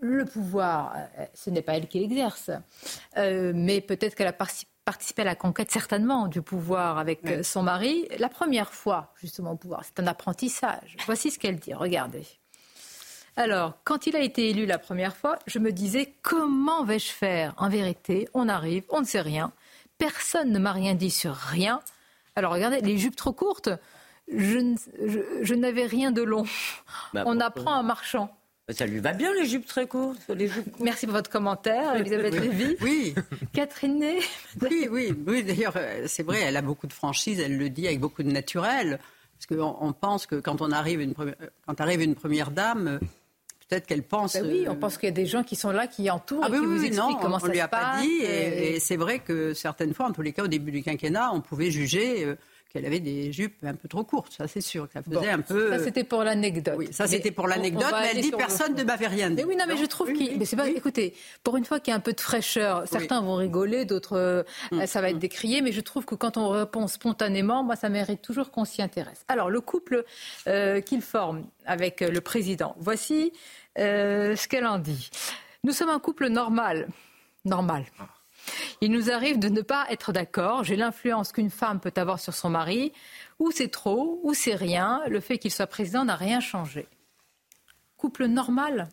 le 0.01 0.25
pouvoir, 0.25 0.95
ce 1.33 1.49
n'est 1.49 1.61
pas 1.61 1.77
elle 1.77 1.87
qui 1.87 1.99
l'exerce, 1.99 2.49
euh, 3.17 3.53
mais 3.55 3.81
peut-être 3.81 4.15
qu'elle 4.15 4.27
a 4.27 4.33
participé 4.33 4.70
à 5.17 5.23
la 5.23 5.35
conquête 5.35 5.71
certainement 5.71 6.27
du 6.27 6.41
pouvoir 6.41 6.97
avec 6.97 7.25
euh, 7.25 7.43
son 7.43 7.63
mari. 7.63 8.07
La 8.19 8.29
première 8.29 8.73
fois, 8.73 9.13
justement, 9.19 9.51
au 9.51 9.55
pouvoir, 9.55 9.83
c'est 9.83 9.99
un 9.99 10.07
apprentissage. 10.07 10.95
Voici 11.05 11.31
ce 11.31 11.39
qu'elle 11.39 11.57
dit, 11.57 11.73
regardez. 11.73 12.25
Alors, 13.37 13.73
quand 13.83 14.07
il 14.07 14.15
a 14.15 14.19
été 14.19 14.49
élu 14.49 14.65
la 14.65 14.77
première 14.77 15.15
fois, 15.15 15.39
je 15.47 15.59
me 15.59 15.71
disais, 15.71 16.13
comment 16.21 16.83
vais-je 16.83 17.11
faire? 17.11 17.53
En 17.57 17.69
vérité, 17.69 18.27
on 18.33 18.49
arrive, 18.49 18.83
on 18.89 19.01
ne 19.01 19.05
sait 19.05 19.21
rien, 19.21 19.53
personne 19.97 20.51
ne 20.51 20.59
m'a 20.59 20.73
rien 20.73 20.95
dit 20.95 21.11
sur 21.11 21.33
rien. 21.33 21.79
Alors, 22.35 22.53
regardez, 22.53 22.81
les 22.81 22.97
jupes 22.97 23.15
trop 23.15 23.33
courtes, 23.33 23.69
je, 24.27 25.53
n'avais 25.53 25.85
rien 25.85 26.11
de 26.11 26.21
long. 26.21 26.45
Bah, 27.13 27.23
on 27.25 27.39
apprend 27.39 27.75
en 27.75 27.83
marchant. 27.83 28.35
Ça 28.73 28.85
lui 28.85 28.99
va 28.99 29.13
bien 29.13 29.33
les 29.33 29.45
jupes 29.45 29.65
très 29.65 29.87
courtes. 29.87 30.19
Les 30.29 30.49
Merci 30.79 31.05
pour 31.05 31.15
votre 31.15 31.29
commentaire, 31.29 31.95
Elisabeth 31.95 32.39
Lévy. 32.39 32.77
Oui. 32.81 33.15
Catherine 33.53 33.99
Ney. 33.99 34.19
Oui, 34.61 34.87
oui, 34.89 35.13
oui. 35.27 35.43
D'ailleurs, 35.43 35.73
euh, 35.75 36.05
c'est 36.07 36.23
vrai, 36.23 36.41
elle 36.41 36.57
a 36.57 36.61
beaucoup 36.61 36.87
de 36.87 36.93
franchise, 36.93 37.39
elle 37.39 37.57
le 37.57 37.69
dit 37.69 37.87
avec 37.87 37.99
beaucoup 37.99 38.23
de 38.23 38.31
naturel. 38.31 38.99
Parce 39.33 39.59
qu'on 39.59 39.75
on 39.81 39.93
pense 39.93 40.25
que 40.25 40.35
quand 40.35 40.61
on 40.61 40.71
arrive 40.71 41.01
une 41.01 41.13
première, 41.13 41.35
quand 41.65 41.81
arrive 41.81 42.01
une 42.01 42.15
première 42.15 42.51
dame, 42.51 42.99
peut-être 43.67 43.87
qu'elle 43.87 44.03
pense. 44.03 44.33
Ben 44.33 44.45
oui, 44.45 44.65
on 44.69 44.75
pense 44.75 44.97
qu'il 44.97 45.09
y 45.09 45.11
a 45.11 45.15
des 45.15 45.25
gens 45.25 45.43
qui 45.43 45.55
sont 45.55 45.71
là, 45.71 45.87
qui 45.87 46.09
entourent, 46.11 46.43
ah 46.43 46.49
et 46.49 46.51
qui 46.51 46.65
vous 46.65 46.83
expliquent 46.83 47.19
comment 47.21 47.39
ça 47.39 47.47
on 47.47 47.51
lui 47.51 47.59
a 47.59 47.67
pas 47.67 48.01
dit. 48.01 48.21
Et, 48.21 48.79
c'est 48.79 48.97
vrai 48.97 49.19
que 49.19 49.53
certaines 49.53 49.93
fois, 49.93 50.07
en 50.07 50.11
tous 50.11 50.21
les 50.21 50.33
cas, 50.33 50.43
au 50.43 50.47
début 50.47 50.71
du 50.71 50.83
quinquennat, 50.83 51.31
on 51.33 51.41
pouvait 51.41 51.71
juger. 51.71 52.35
Euh, 52.71 52.81
qu'elle 52.81 52.85
avait 52.85 52.99
des 52.99 53.31
jupes 53.31 53.63
un 53.63 53.73
peu 53.73 53.87
trop 53.87 54.03
courtes, 54.03 54.33
ça 54.37 54.47
c'est 54.47 54.61
sûr. 54.61 54.87
Ça 54.93 55.01
faisait 55.01 55.29
un 55.29 55.41
peu. 55.41 55.71
Ça 55.71 55.83
c'était 55.83 56.03
pour 56.03 56.23
l'anecdote. 56.23 56.75
Oui, 56.77 56.87
ça 56.91 57.07
c'était 57.07 57.31
pour 57.31 57.47
l'anecdote, 57.47 57.91
mais 57.91 58.11
elle 58.13 58.21
dit 58.21 58.31
personne 58.31 58.75
ne 58.75 58.83
m'avait 58.83 59.07
rien 59.07 59.29
dit. 59.29 59.35
Mais 59.35 59.43
oui, 59.43 59.55
non, 59.55 59.65
mais 59.67 59.77
je 59.77 59.85
trouve 59.85 60.11
qu'il. 60.13 60.37
Mais 60.37 60.45
c'est 60.45 60.55
pas. 60.55 60.67
Écoutez, 60.67 61.13
pour 61.43 61.57
une 61.57 61.65
fois 61.65 61.79
qu'il 61.79 61.91
y 61.91 61.93
a 61.93 61.97
un 61.97 62.01
peu 62.01 62.13
de 62.13 62.21
fraîcheur, 62.21 62.87
certains 62.87 63.21
vont 63.21 63.35
rigoler, 63.35 63.85
d'autres 63.85 64.17
euh, 64.17 64.43
mm. 64.71 64.85
ça 64.85 65.01
va 65.01 65.09
être 65.09 65.19
décrié, 65.19 65.61
mais 65.61 65.71
je 65.71 65.81
trouve 65.81 66.05
que 66.05 66.15
quand 66.15 66.37
on 66.37 66.49
répond 66.49 66.87
spontanément, 66.87 67.63
moi 67.63 67.75
ça 67.75 67.89
mérite 67.89 68.21
toujours 68.21 68.51
qu'on 68.51 68.65
s'y 68.65 68.81
intéresse. 68.81 69.25
Alors 69.27 69.49
le 69.49 69.61
couple 69.61 70.03
euh, 70.47 70.81
qu'il 70.81 71.01
forme 71.01 71.45
avec 71.65 72.01
le 72.01 72.21
président, 72.21 72.75
voici 72.79 73.33
euh, 73.77 74.35
ce 74.35 74.47
qu'elle 74.47 74.65
en 74.65 74.79
dit. 74.79 75.09
Nous 75.63 75.73
sommes 75.73 75.89
un 75.89 75.99
couple 75.99 76.27
normal, 76.27 76.87
normal. 77.45 77.85
Il 78.81 78.91
nous 78.91 79.11
arrive 79.11 79.39
de 79.39 79.49
ne 79.49 79.61
pas 79.61 79.85
être 79.89 80.11
d'accord. 80.11 80.63
J'ai 80.63 80.75
l'influence 80.75 81.31
qu'une 81.31 81.49
femme 81.49 81.79
peut 81.79 81.93
avoir 81.95 82.19
sur 82.19 82.33
son 82.33 82.49
mari. 82.49 82.93
Ou 83.39 83.51
c'est 83.51 83.69
trop, 83.69 84.19
ou 84.23 84.33
c'est 84.33 84.55
rien. 84.55 85.01
Le 85.07 85.19
fait 85.19 85.37
qu'il 85.37 85.51
soit 85.51 85.67
président 85.67 86.05
n'a 86.05 86.15
rien 86.15 86.39
changé. 86.39 86.87
Couple 87.97 88.25
normal 88.25 88.89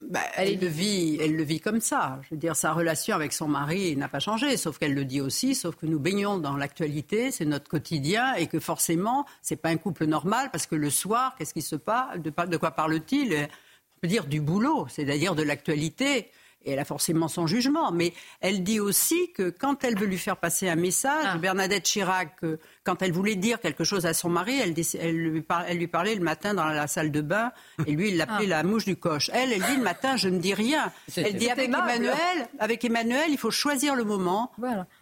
bah, 0.00 0.20
elle, 0.36 0.58
le 0.58 0.66
vit, 0.66 1.18
elle 1.20 1.36
le 1.36 1.42
vit 1.42 1.60
comme 1.60 1.80
ça. 1.80 2.20
Je 2.22 2.30
veux 2.30 2.38
dire, 2.38 2.56
sa 2.56 2.72
relation 2.72 3.14
avec 3.14 3.34
son 3.34 3.48
mari 3.48 3.94
n'a 3.96 4.08
pas 4.08 4.18
changé, 4.18 4.56
sauf 4.56 4.78
qu'elle 4.78 4.94
le 4.94 5.04
dit 5.04 5.20
aussi, 5.20 5.54
sauf 5.54 5.76
que 5.76 5.84
nous 5.84 5.98
baignons 5.98 6.38
dans 6.38 6.56
l'actualité, 6.56 7.30
c'est 7.30 7.44
notre 7.44 7.68
quotidien, 7.68 8.32
et 8.34 8.46
que 8.46 8.58
forcément, 8.60 9.26
c'est 9.42 9.56
pas 9.56 9.68
un 9.68 9.76
couple 9.76 10.06
normal, 10.06 10.48
parce 10.52 10.66
que 10.66 10.74
le 10.74 10.88
soir, 10.88 11.34
qu'est-ce 11.36 11.52
qui 11.52 11.60
se 11.60 11.76
passe 11.76 12.18
de, 12.18 12.56
quoi 12.56 12.70
parle-t-il? 12.70 13.34
On 13.34 14.00
peut 14.00 14.08
dire 14.08 14.24
du 14.24 14.40
boulot, 14.40 14.86
c'est-à-dire 14.88 15.34
de 15.34 15.42
l'actualité 15.42 16.30
et 16.64 16.72
elle 16.72 16.78
a 16.78 16.84
forcément 16.84 17.28
son 17.28 17.46
jugement, 17.46 17.92
mais 17.92 18.12
elle 18.40 18.62
dit 18.62 18.80
aussi 18.80 19.32
que 19.32 19.50
quand 19.50 19.84
elle 19.84 19.98
veut 19.98 20.06
lui 20.06 20.18
faire 20.18 20.36
passer 20.36 20.68
un 20.68 20.76
message, 20.76 21.26
ah. 21.26 21.38
Bernadette 21.38 21.84
Chirac, 21.84 22.38
quand 22.84 23.02
elle 23.02 23.12
voulait 23.12 23.36
dire 23.36 23.60
quelque 23.60 23.84
chose 23.84 24.06
à 24.06 24.14
son 24.14 24.28
mari, 24.28 24.58
elle, 24.60 24.74
elle, 25.00 25.16
lui, 25.16 25.44
elle 25.66 25.78
lui, 25.78 25.86
parlait 25.86 26.14
le 26.14 26.22
matin 26.22 26.54
dans 26.54 26.66
la 26.66 26.86
salle 26.86 27.10
de 27.10 27.20
bain, 27.20 27.52
et 27.86 27.92
lui, 27.92 28.10
il 28.10 28.16
l'appelait 28.16 28.46
ah. 28.46 28.62
la 28.62 28.62
mouche 28.62 28.84
du 28.84 28.96
coche. 28.96 29.30
Elle, 29.32 29.52
elle 29.52 29.62
dit 29.62 29.76
le 29.76 29.82
matin, 29.82 30.16
je 30.16 30.28
ne 30.28 30.38
dis 30.38 30.54
rien. 30.54 30.92
Elle 31.16 31.36
dit 31.36 31.50
avec 31.50 31.68
Emmanuel, 31.68 32.48
avec 32.58 32.84
Emmanuel, 32.84 33.26
il 33.30 33.38
faut 33.38 33.50
choisir 33.50 33.94
le 33.94 34.04
moment 34.04 34.52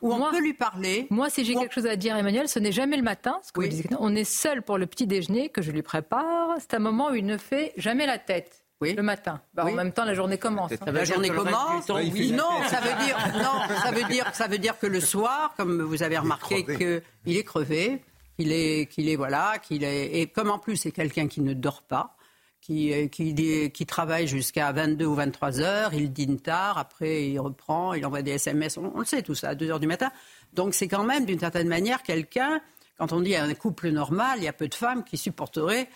où 0.00 0.12
on 0.12 0.30
peut 0.30 0.40
lui 0.40 0.54
parler. 0.54 1.06
Moi, 1.10 1.30
si 1.30 1.44
j'ai 1.44 1.54
quelque 1.54 1.74
chose 1.74 1.86
à 1.86 1.96
dire 1.96 2.14
à 2.14 2.20
Emmanuel, 2.20 2.48
ce 2.48 2.58
n'est 2.58 2.72
jamais 2.72 2.96
le 2.96 3.02
matin, 3.02 3.38
ce 3.42 3.52
que 3.52 3.60
on 3.98 4.14
est 4.14 4.24
seul 4.24 4.62
pour 4.62 4.78
le 4.78 4.86
petit 4.86 5.06
déjeuner 5.06 5.48
que 5.48 5.62
je 5.62 5.70
lui 5.70 5.82
prépare. 5.82 6.56
C'est 6.58 6.74
un 6.74 6.78
moment 6.78 7.10
où 7.10 7.14
il 7.14 7.26
ne 7.26 7.36
fait 7.36 7.72
jamais 7.76 8.06
la 8.06 8.18
tête. 8.18 8.57
Oui. 8.80 8.94
Le 8.94 9.02
matin. 9.02 9.40
Bah, 9.54 9.64
en 9.66 9.72
même 9.72 9.92
temps, 9.92 10.04
la 10.04 10.14
journée 10.14 10.38
commence. 10.38 10.72
Hein. 10.72 10.92
La 10.92 11.04
journée 11.04 11.30
commence. 11.30 11.88
Oui. 11.88 12.32
Non, 12.32 12.62
ça 12.68 12.80
veut 12.80 13.04
dire 13.04 13.18
non, 13.34 13.76
ça 13.82 13.90
veut 13.90 14.04
dire 14.04 14.30
ça 14.34 14.46
veut 14.46 14.58
dire 14.58 14.78
que 14.78 14.86
le 14.86 15.00
soir, 15.00 15.54
comme 15.56 15.82
vous 15.82 16.02
avez 16.02 16.18
remarqué, 16.18 16.64
qu'il 16.64 17.36
est 17.36 17.44
crevé, 17.44 18.02
qu'il 18.36 18.52
est 18.52 18.86
qu'il 18.86 19.08
est 19.08 19.16
voilà, 19.16 19.58
qu'il 19.58 19.82
est 19.82 20.20
et 20.20 20.26
comme 20.28 20.50
en 20.50 20.58
plus 20.60 20.76
c'est 20.76 20.92
quelqu'un 20.92 21.26
qui 21.26 21.40
ne 21.40 21.54
dort 21.54 21.82
pas. 21.82 22.14
Qui, 22.60 23.08
qui, 23.08 23.70
qui 23.72 23.86
travaille 23.86 24.26
jusqu'à 24.26 24.72
22 24.72 25.06
ou 25.06 25.14
23 25.14 25.60
heures, 25.60 25.94
il 25.94 26.12
dîne 26.12 26.38
tard, 26.38 26.76
après 26.76 27.26
il 27.28 27.38
reprend, 27.38 27.94
il 27.94 28.04
envoie 28.04 28.20
des 28.20 28.32
SMS, 28.32 28.76
on, 28.76 28.92
on 28.94 28.98
le 28.98 29.06
sait 29.06 29.22
tout 29.22 29.34
ça, 29.34 29.50
à 29.50 29.54
2 29.54 29.70
heures 29.70 29.80
du 29.80 29.86
matin. 29.86 30.10
Donc 30.52 30.74
c'est 30.74 30.88
quand 30.88 31.04
même 31.04 31.24
d'une 31.24 31.38
certaine 31.38 31.68
manière 31.68 32.02
quelqu'un, 32.02 32.60
quand 32.98 33.14
on 33.14 33.20
dit 33.20 33.36
un 33.36 33.54
couple 33.54 33.88
normal, 33.88 34.38
il 34.38 34.44
y 34.44 34.48
a 34.48 34.52
peu 34.52 34.68
de 34.68 34.74
femmes 34.74 35.02
qui 35.02 35.16
supporteraient 35.16 35.88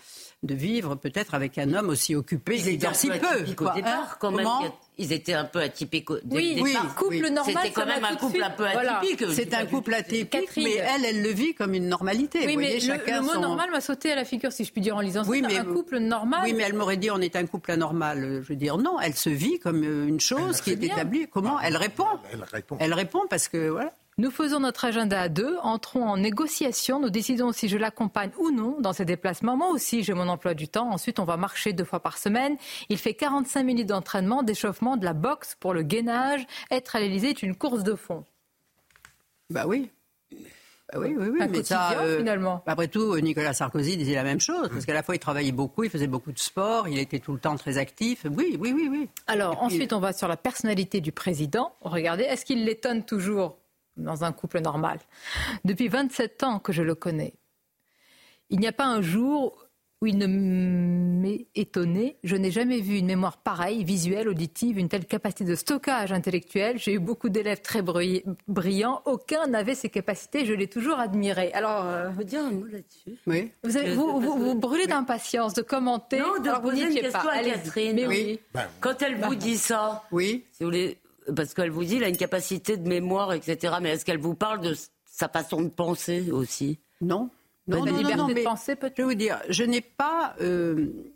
de 0.43 0.55
vivre 0.55 0.97
peut-être 0.97 1.35
avec 1.35 1.57
un 1.59 1.73
homme 1.73 1.89
aussi 1.89 2.17
occupé 2.17 2.57
ils 2.57 2.69
étaient 2.69 2.93
si 2.95 3.09
peu. 3.09 3.65
Au 3.65 3.75
départ, 3.75 4.19
quand 4.19 4.33
même, 4.33 4.49
ils 4.99 5.13
étaient 5.13 5.35
un 5.35 5.45
peu 5.45 5.61
atypiques 5.61 6.11
au 6.11 6.19
oui, 6.31 6.59
oui, 6.61 6.77
couple 6.97 7.29
normal. 7.29 7.55
C'était 7.63 7.71
quand 7.71 7.87
même 7.87 8.05
un 8.05 8.17
couple 8.17 8.43
un 8.43 8.51
peu 8.51 8.67
atypique. 8.67 9.25
C'est 9.33 9.55
un 9.55 9.67
couple 9.67 9.95
atypique, 9.95 10.51
mais 10.57 10.75
elle, 10.75 11.05
elle 11.05 11.23
le 11.23 11.31
vit 11.31 11.55
comme 11.55 11.75
une 11.75 11.89
normalité. 11.89 12.41
Oui, 12.45 12.57
mais 12.57 12.79
le, 12.79 13.21
mot 13.23 13.41
normal 13.41 13.71
m'a 13.71 13.81
sauté 13.81 14.13
à 14.13 14.17
la 14.17 14.25
figure, 14.25 14.53
si 14.53 14.65
je 14.65 14.73
puis 14.73 14.81
dire 14.81 14.97
en 14.97 15.01
lisant 15.01 15.23
oui, 15.27 15.43
mais, 15.47 15.59
un 15.59 15.65
couple 15.65 15.99
normal. 15.99 16.41
Oui, 16.45 16.55
mais 16.55 16.65
elle 16.65 16.75
m'aurait 16.75 16.97
dit 16.97 17.11
on 17.11 17.21
est 17.21 17.37
un 17.37 17.47
couple 17.47 17.71
anormal. 17.71 18.41
Je 18.43 18.49
veux 18.49 18.57
dire 18.57 18.79
non, 18.79 18.99
elle 19.01 19.15
se 19.15 19.31
vit 19.31 19.61
comme 19.61 19.85
une 19.85 20.21
chose 20.21 20.61
qui 20.61 20.71
est 20.71 20.83
établie. 20.83 21.29
Comment 21.31 21.61
elle 21.61 21.77
répond? 21.77 22.07
Elle 22.33 22.45
répond. 22.51 22.77
Elle 22.81 22.95
répond 22.95 23.21
parce 23.31 23.49
que 23.49 23.69
voilà. 23.69 23.93
Nous 24.19 24.31
faisons 24.31 24.61
notre 24.61 24.85
agenda 24.85 25.19
à 25.19 25.29
deux, 25.31 25.57
entrons 25.63 26.07
en 26.07 26.19
négociation, 26.19 27.01
nous 27.01 27.09
décidons 27.09 27.51
si 27.51 27.69
je 27.69 27.79
l'accompagne 27.79 28.31
ou 28.39 28.51
non 28.51 28.77
dans 28.79 28.93
ses 28.93 29.07
déplacements. 29.07 29.57
Moi 29.57 29.69
aussi, 29.71 30.03
j'ai 30.03 30.13
mon 30.13 30.29
emploi 30.29 30.53
du 30.53 30.69
temps. 30.69 30.91
Ensuite, 30.91 31.19
on 31.19 31.25
va 31.25 31.39
marcher 31.39 31.73
deux 31.73 31.85
fois 31.85 32.01
par 32.01 32.19
semaine. 32.19 32.57
Il 32.91 32.99
fait 32.99 33.15
45 33.15 33.63
minutes 33.63 33.89
d'entraînement, 33.89 34.43
d'échauffement, 34.43 34.99
de 34.99 35.07
la 35.07 35.15
boxe 35.15 35.57
pour 35.59 35.73
le 35.73 35.83
gainage. 35.83 36.47
Être 36.71 36.97
à 36.97 37.01
l'Élysée 37.01 37.31
est 37.31 37.43
une 37.43 37.57
course 37.57 37.85
de 37.85 37.95
fond. 37.95 38.25
Bah 39.49 39.65
oui. 39.67 39.91
Bah 40.31 40.99
oui, 40.99 41.15
oui, 41.17 41.29
oui. 41.33 41.39
Un 41.41 41.49
mais 41.49 41.63
ça, 41.63 41.93
euh, 41.93 42.19
finalement. 42.19 42.63
Après 42.67 42.89
tout, 42.89 43.19
Nicolas 43.19 43.55
Sarkozy 43.55 43.97
disait 43.97 44.15
la 44.15 44.25
même 44.25 44.41
chose, 44.41 44.69
parce 44.69 44.85
qu'à 44.85 44.93
la 44.93 45.03
fois 45.03 45.15
il 45.15 45.21
travaillait 45.21 45.53
beaucoup, 45.53 45.85
il 45.85 45.91
faisait 45.91 46.07
beaucoup 46.07 46.33
de 46.33 46.39
sport, 46.39 46.87
il 46.87 46.99
était 46.99 47.19
tout 47.19 47.33
le 47.33 47.39
temps 47.39 47.57
très 47.57 47.79
actif. 47.79 48.27
Oui, 48.31 48.59
oui, 48.61 48.75
oui, 48.75 48.89
oui. 48.91 49.09
Alors 49.27 49.63
ensuite, 49.63 49.95
on 49.95 50.01
va 50.01 50.13
sur 50.13 50.29
la 50.29 50.37
personnalité 50.37 51.01
du 51.01 51.13
président. 51.13 51.73
Regardez, 51.81 52.25
est-ce 52.25 52.45
qu'il 52.45 52.67
l'étonne 52.67 53.05
toujours? 53.05 53.57
Dans 53.97 54.25
un 54.25 54.33
couple 54.33 54.61
normal. 54.61 54.99
Depuis 55.65 55.89
27 55.89 56.43
ans 56.43 56.59
que 56.59 56.73
je 56.73 56.83
le 56.83 56.95
connais, 56.95 57.35
il 58.51 58.61
n'y 58.61 58.67
a 58.67 58.73
pas 58.73 58.87
un 58.87 59.01
jour 59.01 59.63
où 60.03 60.07
il 60.07 60.19
ne 60.19 60.27
m'est 60.27 61.47
étonné. 61.55 62.17
Je 62.25 62.35
n'ai 62.35 62.51
jamais 62.51 62.81
vu 62.81 62.97
une 62.99 63.07
mémoire 63.07 63.37
pareille, 63.37 63.85
visuelle, 63.85 64.29
auditive, 64.29 64.77
une 64.77 64.89
telle 64.89 65.07
capacité 65.07 65.45
de 65.45 65.55
stockage 65.55 66.11
intellectuel. 66.13 66.77
J'ai 66.77 66.95
eu 66.95 66.99
beaucoup 66.99 67.29
d'élèves 67.29 67.61
très 67.61 67.83
brillants. 67.83 69.01
Aucun 69.05 69.47
n'avait 69.47 69.77
ces 69.77 69.89
capacités. 69.91 70.45
Je 70.45 70.55
l'ai 70.55 70.67
toujours 70.67 70.99
admiré. 70.99 71.53
Alors, 71.53 71.87
euh, 71.87 72.11
vous 72.11 72.25
dire 72.25 72.41
un 72.41 72.51
mot 72.51 72.67
là-dessus. 72.67 73.17
Oui. 73.29 73.53
Vous, 73.95 74.21
vous, 74.21 74.55
brûlez 74.57 74.89
d'impatience 74.89 75.55
de 75.55 75.63
commenter. 75.63 76.19
Non, 76.19 76.41
de 76.43 76.61
poser 76.61 76.83
une 76.83 76.95
question 76.95 77.29
à 77.29 77.39
Catherine. 77.39 78.05
oui. 78.09 78.41
Quand 78.81 79.01
elle 79.03 79.19
vous 79.19 79.37
dit 79.37 79.57
ça, 79.57 80.03
oui. 80.11 80.45
si 80.51 80.65
vous 80.65 80.71
voulez, 80.71 80.99
parce 81.35 81.55
qu'elle 81.55 81.71
vous 81.71 81.85
dit 81.85 81.95
qu'il 81.95 82.05
a 82.05 82.09
une 82.09 82.17
capacité 82.17 82.77
de 82.77 82.89
mémoire, 82.89 83.33
etc. 83.33 83.75
Mais 83.81 83.91
est-ce 83.91 84.05
qu'elle 84.05 84.19
vous 84.19 84.35
parle 84.35 84.61
de 84.61 84.75
sa 85.07 85.29
façon 85.29 85.63
de 85.63 85.69
penser 85.69 86.31
aussi? 86.31 86.79
Non. 87.01 87.31
Non, 87.69 87.85
la 87.85 87.93
liberté 87.93 88.35
de 88.35 88.43
penser, 88.43 88.75
peut-être. 88.75 88.97
Je 88.97 89.03
vais 89.03 89.09
vous 89.09 89.15
dire, 89.15 89.41
je 89.49 89.65
n'ai 89.65 89.81
pas. 89.81 90.35
Euh, 90.41 91.13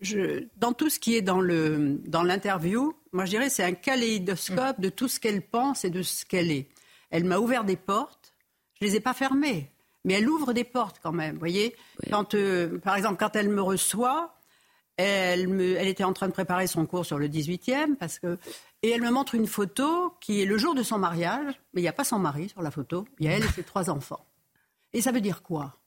je, 0.00 0.44
dans 0.56 0.72
tout 0.72 0.90
ce 0.90 0.98
qui 0.98 1.16
est 1.16 1.22
dans, 1.22 1.40
le, 1.40 2.00
dans 2.06 2.22
l'interview, 2.22 2.94
moi 3.12 3.24
je 3.24 3.30
dirais 3.30 3.48
c'est 3.48 3.64
un 3.64 3.72
kaléidoscope 3.72 4.80
de 4.80 4.88
tout 4.88 5.08
ce 5.08 5.18
qu'elle 5.18 5.42
pense 5.42 5.84
et 5.84 5.90
de 5.90 6.02
ce 6.02 6.24
qu'elle 6.24 6.50
est. 6.50 6.68
Elle 7.10 7.24
m'a 7.24 7.38
ouvert 7.38 7.64
des 7.64 7.76
portes, 7.76 8.34
je 8.80 8.84
ne 8.84 8.90
les 8.90 8.96
ai 8.96 9.00
pas 9.00 9.14
fermées, 9.14 9.70
mais 10.04 10.14
elle 10.14 10.28
ouvre 10.28 10.52
des 10.52 10.64
portes 10.64 11.00
quand 11.02 11.12
même. 11.12 11.34
Vous 11.34 11.40
voyez, 11.40 11.74
quand, 12.10 12.34
euh, 12.34 12.78
par 12.78 12.96
exemple, 12.96 13.16
quand 13.18 13.34
elle 13.36 13.48
me 13.48 13.62
reçoit, 13.62 14.34
elle, 14.96 15.48
me, 15.48 15.76
elle 15.76 15.88
était 15.88 16.04
en 16.04 16.12
train 16.12 16.28
de 16.28 16.32
préparer 16.32 16.66
son 16.66 16.86
cours 16.86 17.04
sur 17.04 17.18
le 17.18 17.28
18e 17.28 17.96
parce 17.96 18.18
que 18.18 18.38
et 18.84 18.90
elle 18.90 19.00
me 19.00 19.10
montre 19.10 19.34
une 19.34 19.46
photo 19.46 20.14
qui 20.20 20.42
est 20.42 20.44
le 20.44 20.58
jour 20.58 20.74
de 20.74 20.82
son 20.82 20.98
mariage, 20.98 21.58
mais 21.72 21.80
il 21.80 21.84
n'y 21.84 21.88
a 21.88 21.94
pas 21.94 22.04
son 22.04 22.18
mari 22.18 22.50
sur 22.50 22.60
la 22.60 22.70
photo, 22.70 23.06
il 23.18 23.24
y 23.24 23.28
a 23.30 23.32
elle 23.32 23.42
et 23.42 23.48
ses 23.48 23.62
trois 23.62 23.88
enfants. 23.88 24.26
Et 24.92 25.00
ça 25.00 25.10
veut 25.10 25.22
dire 25.22 25.42
quoi? 25.42 25.78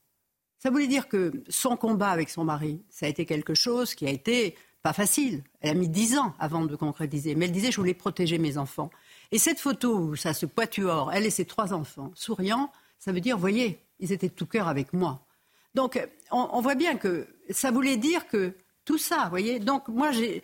Ça 0.58 0.68
voulait 0.68 0.88
dire 0.88 1.06
que 1.06 1.44
son 1.48 1.76
combat 1.76 2.10
avec 2.10 2.28
son 2.28 2.42
mari, 2.42 2.82
ça 2.90 3.06
a 3.06 3.08
été 3.08 3.24
quelque 3.24 3.54
chose 3.54 3.94
qui 3.94 4.04
a 4.04 4.10
été 4.10 4.56
pas 4.82 4.92
facile. 4.92 5.44
Elle 5.60 5.70
a 5.70 5.74
mis 5.74 5.88
dix 5.88 6.18
ans 6.18 6.34
avant 6.40 6.64
de 6.64 6.74
concrétiser, 6.74 7.36
mais 7.36 7.44
elle 7.44 7.52
disait 7.52 7.70
je 7.70 7.76
voulais 7.76 7.94
protéger 7.94 8.36
mes 8.36 8.58
enfants. 8.58 8.90
Et 9.30 9.38
cette 9.38 9.60
photo 9.60 9.96
où 9.96 10.16
ça 10.16 10.34
se 10.34 10.46
poituore, 10.46 11.12
elle 11.12 11.24
et 11.24 11.30
ses 11.30 11.44
trois 11.44 11.72
enfants, 11.72 12.10
souriant, 12.16 12.72
ça 12.98 13.12
veut 13.12 13.20
dire, 13.20 13.38
voyez, 13.38 13.78
ils 14.00 14.10
étaient 14.10 14.28
de 14.28 14.34
tout 14.34 14.46
cœur 14.46 14.66
avec 14.66 14.92
moi. 14.92 15.24
Donc 15.72 16.04
on, 16.32 16.48
on 16.50 16.60
voit 16.60 16.74
bien 16.74 16.96
que 16.96 17.28
ça 17.50 17.70
voulait 17.70 17.96
dire 17.96 18.26
que 18.26 18.56
tout 18.84 18.98
ça, 18.98 19.28
voyez. 19.28 19.60
Donc 19.60 19.86
moi 19.86 20.10
j'ai 20.10 20.42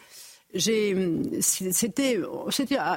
c'était, 0.59 2.21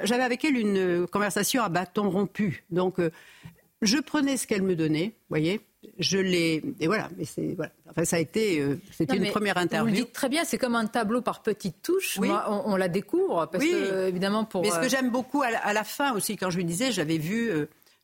j'avais 0.04 0.24
avec 0.24 0.46
elle 0.46 0.58
une 0.58 1.08
conversation 1.08 1.64
à 1.64 1.70
bâton 1.70 2.10
rompu. 2.10 2.64
Donc, 2.70 3.00
euh, 3.00 3.12
je 3.82 3.98
prenais 3.98 4.38
ce 4.38 4.48
qu'elle 4.48 4.62
me 4.62 4.76
donnait, 4.76 5.08
vous 5.08 5.30
voyez. 5.30 5.62
Je 6.00 6.18
l'ai 6.18 6.64
et 6.80 6.88
voilà. 6.88 7.10
Mais 7.18 7.26
c'est 7.26 7.54
voilà. 7.56 7.72
Enfin, 7.90 8.04
ça 8.04 8.18
a 8.18 8.20
été, 8.20 8.60
euh, 8.60 8.80
c'était 8.92 9.16
une 9.16 9.30
première 9.30 9.58
interview. 9.58 9.90
Vous 9.90 10.02
dites 10.02 10.14
très 10.14 10.28
bien, 10.28 10.44
c'est 10.44 10.58
comme 10.58 10.76
un 10.76 10.88
tableau 10.88 11.22
par 11.22 11.42
petites 11.42 11.82
touches. 11.82 12.18
Oui. 12.20 12.30
on, 12.48 12.76
la 12.76 12.90
découvre 12.90 13.46
parce 13.46 13.64
que 13.64 14.08
évidemment 14.08 14.44
pour. 14.44 14.64
Mais 14.64 14.72
ce 14.72 14.80
que 14.80 14.90
j'aime 14.90 15.12
beaucoup 15.12 15.44
à 15.44 15.74
la, 15.74 15.84
fin 15.84 16.14
aussi, 16.14 16.36
quand 16.36 16.50
je 16.50 16.58
lui 16.58 16.66
disais, 16.66 16.92
j'avais 16.92 17.18
vu, 17.18 17.52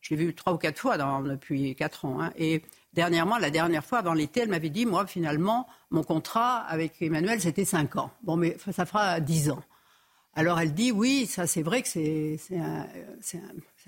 je 0.02 0.10
l'ai 0.12 0.16
vu 0.16 0.34
trois 0.34 0.54
ou 0.54 0.58
quatre 0.58 0.80
fois 0.80 0.98
depuis 0.98 1.76
quatre 1.76 2.06
ans, 2.06 2.22
hein, 2.22 2.32
et 2.38 2.62
Dernièrement, 2.94 3.38
la 3.38 3.50
dernière 3.50 3.84
fois, 3.84 4.00
avant 4.00 4.14
l'été, 4.14 4.42
elle 4.42 4.50
m'avait 4.50 4.70
dit, 4.70 4.86
moi, 4.86 5.08
finalement, 5.08 5.68
mon 5.90 6.04
contrat 6.04 6.60
avec 6.60 7.02
Emmanuel, 7.02 7.42
c'était 7.42 7.66
5 7.66 7.96
ans. 7.96 8.12
Bon, 8.22 8.38
mais 8.38 8.58
ça 8.72 8.86
fera 8.86 9.20
10 9.20 9.50
ans. 9.50 9.64
Alors 10.36 10.60
elle 10.60 10.74
dit, 10.74 10.92
oui, 10.92 11.28
ça 11.28 11.46
c'est 11.46 11.62
vrai 11.62 11.84
que 11.84 11.88
c'est 11.88 12.40
un, 12.56 12.88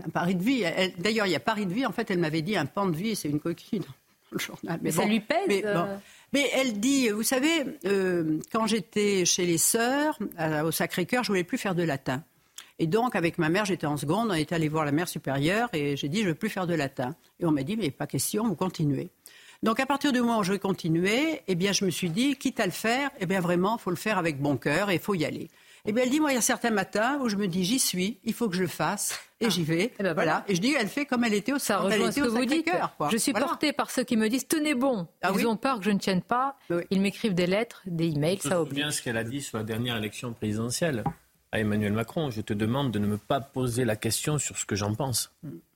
un, 0.06 0.10
pari 0.10 0.36
de 0.36 0.43
vie. 0.43 0.64
D'ailleurs, 0.99 1.26
il 1.26 1.32
y 1.32 1.36
a 1.36 1.39
pari 1.39 1.66
de 1.66 1.74
vie, 1.74 1.86
en 1.86 1.91
fait, 1.91 2.12
elle 2.12 2.20
m'avait 2.20 2.43
dit 2.43 2.56
un 2.56 2.68
pan 2.68 2.86
de 2.86 2.95
vie, 2.95 3.16
c'est 3.16 3.30
une 3.30 3.39
coquille 3.39 3.80
dans 3.80 3.86
le 4.32 4.38
journal. 4.38 4.80
Mais, 4.84 4.91
ça 4.91 5.06
lui 5.06 5.20
pèse 5.20 5.47
mais, 5.47 5.64
euh 5.66 5.97
mais, 6.34 6.49
elle 6.53 6.80
dit, 6.80 7.10
vous 7.10 7.24
savez, 7.24 7.66
euh, 7.86 8.39
quand 8.51 8.68
j'étais 8.68 9.26
chez 9.26 9.45
les 9.45 9.58
sœurs, 9.58 10.20
au 10.64 10.72
Sacré-Cœur, 10.72 11.24
je 11.24 11.30
voulais 11.30 11.43
plus 11.43 11.58
faire 11.58 11.74
de 11.74 11.84
latin. 11.84 12.24
Et 12.80 12.88
donc, 12.88 13.15
avec 13.15 13.38
ma 13.38 13.49
mère, 13.49 13.65
j'étais 13.65 13.88
en 13.88 13.97
seconde, 13.97 14.30
on 14.32 14.34
est 14.34 14.51
allé 14.51 14.67
voir 14.67 14.86
la 14.86 14.91
mère 14.91 15.07
supérieure 15.07 15.69
et 15.73 15.95
j'ai 15.95 16.09
dit, 16.09 16.19
je 16.19 16.23
ne 16.23 16.30
veux 16.30 16.36
plus 16.36 16.49
faire 16.49 16.67
de 16.67 16.73
latin. 16.73 17.15
Et 17.39 17.45
on 17.45 17.51
m'a 17.51 17.63
dit, 17.63 17.78
mais 17.78 17.89
pas 17.91 18.07
question, 18.07 18.47
vous 18.47 18.55
continuez. 18.55 19.09
Donc, 19.63 19.80
à 19.80 19.86
partir 19.86 20.11
du 20.11 20.19
moment 20.19 20.39
où 20.39 20.43
je 20.43 20.51
vais 20.51 20.59
continuer, 20.59 21.41
eh 21.47 21.55
bien, 21.55 21.71
je 21.71 21.86
me 21.86 21.89
suis 21.89 22.09
dit, 22.09 22.36
quitte 22.36 22.59
à 22.59 22.65
le 22.65 22.71
faire, 22.71 23.09
eh 23.19 23.26
bien, 23.26 23.39
vraiment, 23.39 23.78
il 23.78 23.82
faut 23.82 23.89
le 23.89 23.95
faire 23.95 24.17
avec 24.17 24.41
bon 24.41 24.57
cœur 24.57 24.89
et 24.89 24.95
il 24.95 24.99
faut 24.99 25.15
y 25.15 25.26
aller. 25.26 25.49
Eh 25.86 25.93
bien, 25.93 26.03
elle 26.03 26.09
dit, 26.09 26.19
moi, 26.19 26.32
il 26.32 26.36
y 26.36 26.38
a 26.38 26.41
certains 26.41 26.71
matins 26.71 27.19
où 27.21 27.30
je 27.30 27.36
me 27.36 27.47
dis, 27.47 27.63
j'y 27.63 27.80
suis, 27.80 28.19
il 28.23 28.34
faut 28.34 28.49
que 28.49 28.55
je 28.55 28.63
le 28.63 28.67
fasse, 28.67 29.19
et 29.39 29.49
j'y 29.49 29.63
vais. 29.63 29.84
Et 29.84 29.91
eh 29.99 30.03
ben 30.03 30.13
voilà. 30.13 30.43
Et 30.47 30.55
je 30.55 30.61
dis, 30.61 30.73
elle 30.78 30.88
fait 30.88 31.05
comme 31.05 31.23
elle 31.23 31.34
était 31.34 31.53
au 31.53 31.59
Ça 31.59 31.78
rejoint 31.78 32.11
ce 32.11 32.21
que 32.21 32.28
vous 32.28 32.45
dites. 32.45 32.69
Je 33.11 33.17
suis 33.17 33.34
portée 33.34 33.71
par 33.71 33.91
ceux 33.91 34.03
qui 34.03 34.17
me 34.17 34.28
disent, 34.28 34.47
tenez 34.47 34.73
bon. 34.73 35.07
Ah 35.21 35.32
Ils 35.38 35.47
ont 35.47 35.57
peur 35.57 35.80
que 35.80 35.86
je 35.86 35.91
ne 35.91 35.99
tienne 35.99 36.21
pas. 36.21 36.57
Ils 36.89 37.01
m'écrivent 37.01 37.36
des 37.36 37.47
lettres, 37.47 37.84
des 37.86 38.07
emails, 38.07 38.39
ça 38.39 38.61
oblige. 38.61 38.76
bien 38.76 38.91
ce 38.91 39.01
qu'elle 39.01 39.17
a 39.17 39.23
dit 39.23 39.41
sur 39.41 39.57
la 39.57 39.63
dernière 39.63 39.97
élection 39.97 40.34
présidentielle. 40.34 41.03
Emmanuel 41.60 41.93
Macron. 41.93 42.30
Je 42.32 42.41
te 42.41 42.53
demande 42.53 42.91
de 42.91 42.99
ne 42.99 43.08
me 43.08 43.18
pas 43.18 43.41
poser 43.41 43.86
la 43.86 43.95
question 43.95 44.38
sur 44.38 44.58
ce 44.58 44.66
que 44.66 44.76
j'en 44.76 44.93
pense. 44.93 45.32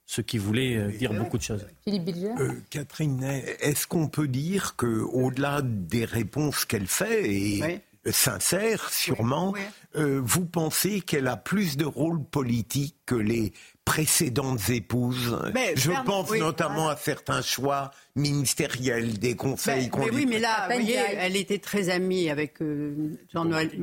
Ce 0.06 0.22
qui 0.22 0.40
voulait 0.40 0.76
euh, 0.76 0.92
dire 0.92 1.14
beaucoup 1.14 1.38
de 1.38 1.44
choses. 1.44 1.68
Philippe 1.84 2.06
Bilger 2.06 2.32
euh, 2.40 2.54
Catherine, 2.72 3.24
est-ce 3.24 3.86
qu'on 3.86 4.08
peut 4.08 4.28
dire 4.28 4.76
qu'au-delà 4.76 5.62
des 5.64 6.04
réponses 6.04 6.66
qu'elle 6.66 6.88
fait, 6.88 7.32
et 7.32 7.82
sincères 8.12 8.90
sûrement, 8.90 9.54
euh, 9.96 10.20
vous 10.24 10.46
pensez 10.46 11.02
qu'elle 11.02 11.28
a 11.28 11.38
plus 11.38 11.78
de 11.78 11.86
rôle 11.86 12.24
politique 12.24 12.96
que 13.06 13.14
les 13.14 13.54
précédentes 13.86 14.68
épouses? 14.70 15.38
je 15.76 15.92
pense 16.06 16.32
notamment 16.32 16.90
à 16.90 16.96
certains 16.96 17.44
choix 17.44 17.92
ministériels, 18.16 19.20
des 19.20 19.36
conseils 19.36 19.90
qu'on 19.90 20.10
Oui, 20.10 20.26
mais 20.26 20.40
là, 20.40 20.68
vous 20.68 20.74
voyez, 20.74 20.98
elle 21.18 21.36
était 21.36 21.60
très 21.60 21.90
amie 21.90 22.32
avec, 22.32 22.58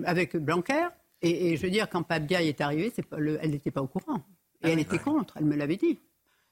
avec 0.05 0.37
Blanquer. 0.37 0.89
Et, 1.27 1.57
je 1.57 1.63
veux 1.63 1.71
dire, 1.71 1.89
quand 1.89 2.03
Pabiaï 2.03 2.49
est 2.49 2.61
arrivée, 2.61 2.93
elle 3.41 3.51
n'était 3.51 3.71
pas 3.71 3.83
au 3.83 3.87
courant. 3.87 4.23
Et 4.63 4.69
ah 4.69 4.71
elle 4.71 4.79
était 4.79 4.99
contre, 4.99 5.35
elle 5.37 5.45
me 5.45 5.57
l'avait 5.57 5.77
dit. 5.77 5.99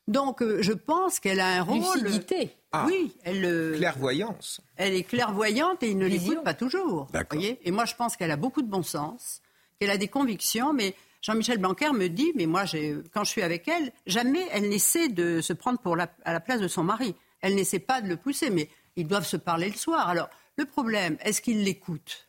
Donc, 0.07 0.43
euh, 0.43 0.61
je 0.61 0.73
pense 0.73 1.19
qu'elle 1.19 1.41
a 1.41 1.61
un 1.61 1.63
rôle. 1.63 2.01
Lucidité. 2.01 2.51
Ah. 2.73 2.85
Oui, 2.87 3.15
elle. 3.25 3.45
Euh, 3.45 3.77
clairvoyance. 3.77 4.61
Elle 4.77 4.95
est 4.95 5.05
clairvoyante 5.05 5.83
et 5.83 5.91
il 5.91 5.99
ne 5.99 6.07
l'écoute 6.07 6.43
pas 6.45 6.55
toujours. 6.55 7.09
Voyez 7.31 7.59
et 7.63 7.71
moi, 7.71 7.87
je 7.87 7.95
pense 7.95 8.17
qu'elle 8.17 8.31
a 8.31 8.37
beaucoup 8.37 8.63
de 8.63 8.69
bon 8.69 8.83
sens, 8.83 9.41
qu'elle 9.81 9.91
a 9.91 9.97
des 9.97 10.09
convictions, 10.09 10.75
mais 10.75 10.95
Jean-Michel 11.23 11.57
Blanquer 11.59 11.91
me 11.93 12.09
dit, 12.09 12.33
mais 12.35 12.45
moi, 12.45 12.65
quand 13.13 13.25
je 13.25 13.31
suis 13.31 13.43
avec 13.43 13.67
elle, 13.67 13.93
jamais 14.07 14.47
elle 14.53 14.69
n'essaie 14.69 15.09
de 15.09 15.41
se 15.41 15.55
prendre 15.55 15.79
pour 15.79 15.97
à 15.99 16.33
la 16.33 16.41
place 16.41 16.61
de 16.61 16.69
son 16.69 16.85
mari. 16.85 17.15
Elle 17.41 17.55
n'essaie 17.55 17.79
pas 17.79 18.03
de 18.03 18.09
le 18.09 18.17
pousser, 18.17 18.51
mais 18.51 18.69
ils 18.97 19.07
doivent 19.07 19.27
se 19.27 19.39
parler 19.39 19.69
le 19.69 19.77
soir. 19.77 20.09
Alors, 20.09 20.29
le 20.59 20.67
problème, 20.67 21.17
est-ce 21.21 21.41
qu'il 21.41 21.65
l'écoute 21.65 22.29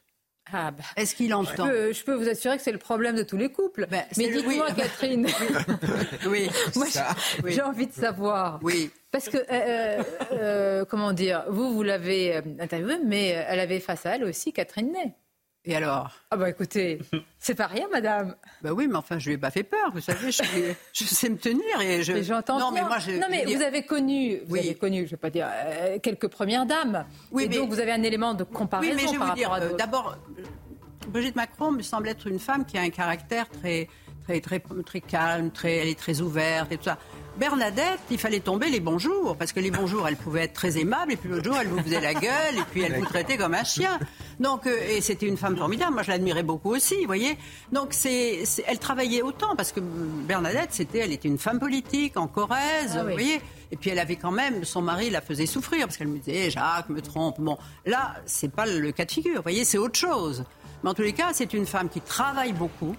ah 0.51 0.71
bah, 0.71 0.83
Est-ce 0.95 1.15
qu'il 1.15 1.33
entend 1.33 1.67
je 1.67 2.03
peux, 2.03 2.13
vous 2.13 2.29
assurer 2.29 2.57
que 2.57 2.63
c'est 2.63 2.71
le 2.71 2.77
problème 2.77 3.15
de 3.15 3.23
tous 3.23 3.37
les 3.37 3.51
couples. 3.51 3.87
Ben, 3.89 4.03
Mais 4.17 4.29
dites-moi, 4.29 4.71
Catherine. 4.71 5.27
oui. 6.27 6.49
Moi, 6.75 6.87
j'ai 7.45 7.61
envie 7.61 7.87
de 7.87 7.93
savoir. 7.93 8.59
Oui. 8.61 8.91
Parce 9.11 9.29
que, 9.29 9.37
euh, 9.37 9.43
euh, 9.49 10.03
euh, 10.33 10.85
comment 10.85 11.13
dire, 11.13 11.45
vous, 11.49 11.73
vous 11.73 11.83
l'avez 11.83 12.41
interviewée, 12.59 12.99
mais 13.03 13.29
elle 13.29 13.59
avait 13.59 13.79
face 13.79 14.05
à 14.05 14.15
elle 14.15 14.25
aussi 14.25 14.51
Catherine 14.51 14.91
Ney. 14.91 15.15
Et 15.67 15.75
alors? 15.75 16.11
Ah 16.29 16.37
bah 16.37 16.49
écoutez, 16.49 16.99
c'est 17.39 17.55
pas 17.55 17.65
rien, 17.65 17.87
madame. 17.91 18.35
Bah 18.61 18.71
oui, 18.73 18.87
mais 18.87 18.97
enfin, 18.97 19.17
je 19.17 19.27
lui 19.29 19.35
ai 19.35 19.37
pas 19.37 19.49
fait 19.49 19.63
peur. 19.63 19.91
Vous 19.93 20.01
savez, 20.01 20.31
je, 20.31 20.43
je 20.93 21.03
sais 21.05 21.29
me 21.29 21.37
tenir 21.37 21.81
et 21.81 22.03
je. 22.03 22.21
j'entends. 22.21 22.59
Non, 22.59 22.71
mais 22.71 22.81
moi, 22.81 22.99
je, 22.99 23.11
non, 23.11 23.27
mais 23.29 23.45
vous 23.45 23.61
avez 23.61 23.83
connu, 23.83 24.41
vous 24.45 24.57
avez 24.57 24.75
connu, 24.75 25.05
je 25.05 25.11
vais 25.11 25.17
pas 25.17 25.31
dire 25.31 25.47
euh, 25.51 25.97
quelques 25.99 26.27
premières 26.27 26.65
dames. 26.65 27.05
Oui, 27.31 27.47
mais 27.49 27.57
donc 27.57 27.69
vous 27.69 27.79
avez 27.79 27.91
un 27.91 28.03
élément 28.03 28.33
de 28.35 28.43
comparaison. 28.43 28.91
Oui, 28.91 28.95
mais 28.95 29.07
je 29.07 29.19
vais 29.19 29.25
vous 29.25 29.33
dire, 29.33 29.53
euh, 29.53 29.73
d'abord, 29.73 30.17
Brigitte 31.07 31.35
Macron 31.35 31.71
me 31.71 31.81
semble 31.81 32.09
être 32.09 32.27
une 32.27 32.39
femme 32.39 32.65
qui 32.65 32.77
a 32.77 32.81
un 32.81 32.89
caractère 32.89 33.49
très, 33.49 33.87
très, 34.25 34.41
très, 34.41 34.61
très 34.85 35.01
calme, 35.01 35.51
très, 35.51 35.77
elle 35.77 35.87
est 35.89 35.99
très 35.99 36.21
ouverte 36.21 36.71
et 36.71 36.77
tout 36.77 36.85
ça. 36.85 36.97
Bernadette, 37.37 37.99
il 38.11 38.17
fallait 38.17 38.39
tomber 38.39 38.69
les 38.69 38.79
bonjours, 38.79 39.35
parce 39.35 39.51
que 39.51 39.59
les 39.59 39.69
bonjours, 39.69 40.07
elle 40.07 40.15
pouvait 40.15 40.43
être 40.43 40.53
très 40.53 40.77
aimable, 40.77 41.11
et 41.11 41.17
puis 41.17 41.29
l'autre 41.29 41.43
jour, 41.43 41.57
elle 41.59 41.67
vous 41.67 41.81
faisait 41.81 41.99
la 41.99 42.13
gueule, 42.13 42.57
et 42.57 42.63
puis 42.71 42.81
elle 42.81 42.97
vous 42.97 43.05
traitait 43.05 43.35
comme 43.35 43.53
un 43.53 43.65
chien. 43.65 43.99
Donc, 44.39 44.65
euh, 44.65 44.77
et 44.89 45.01
c'était 45.01 45.27
une 45.27 45.35
femme 45.35 45.57
formidable. 45.57 45.93
Moi, 45.93 46.03
je 46.03 46.11
l'admirais 46.11 46.43
beaucoup 46.43 46.73
aussi, 46.73 46.95
vous 47.01 47.07
voyez. 47.07 47.37
Donc, 47.73 47.89
c'est, 47.91 48.43
elle 48.65 48.79
travaillait 48.79 49.21
autant, 49.21 49.53
parce 49.57 49.73
que 49.73 49.81
Bernadette, 49.81 50.69
c'était, 50.71 50.99
elle 50.99 51.11
était 51.11 51.27
une 51.27 51.37
femme 51.37 51.59
politique 51.59 52.15
en 52.15 52.27
Corrèze, 52.27 52.93
ah 52.95 53.03
vous 53.03 53.11
voyez. 53.11 53.41
Et 53.71 53.75
puis 53.75 53.89
elle 53.89 53.99
avait 53.99 54.15
quand 54.15 54.31
même, 54.31 54.63
son 54.63 54.81
mari 54.81 55.09
la 55.09 55.19
faisait 55.19 55.45
souffrir, 55.45 55.87
parce 55.87 55.97
qu'elle 55.97 56.07
me 56.07 56.19
disait, 56.19 56.49
Jacques 56.49 56.87
me 56.87 57.01
trompe. 57.01 57.41
Bon, 57.41 57.57
là, 57.85 58.15
c'est 58.25 58.51
pas 58.51 58.65
le 58.65 58.93
cas 58.93 59.03
de 59.03 59.11
figure, 59.11 59.35
vous 59.35 59.41
voyez, 59.41 59.65
c'est 59.65 59.77
autre 59.77 59.99
chose. 59.99 60.45
Mais 60.83 60.89
en 60.89 60.93
tous 60.93 61.01
les 61.01 61.13
cas, 61.13 61.31
c'est 61.33 61.53
une 61.53 61.65
femme 61.65 61.89
qui 61.89 61.99
travaille 61.99 62.53
beaucoup, 62.53 62.95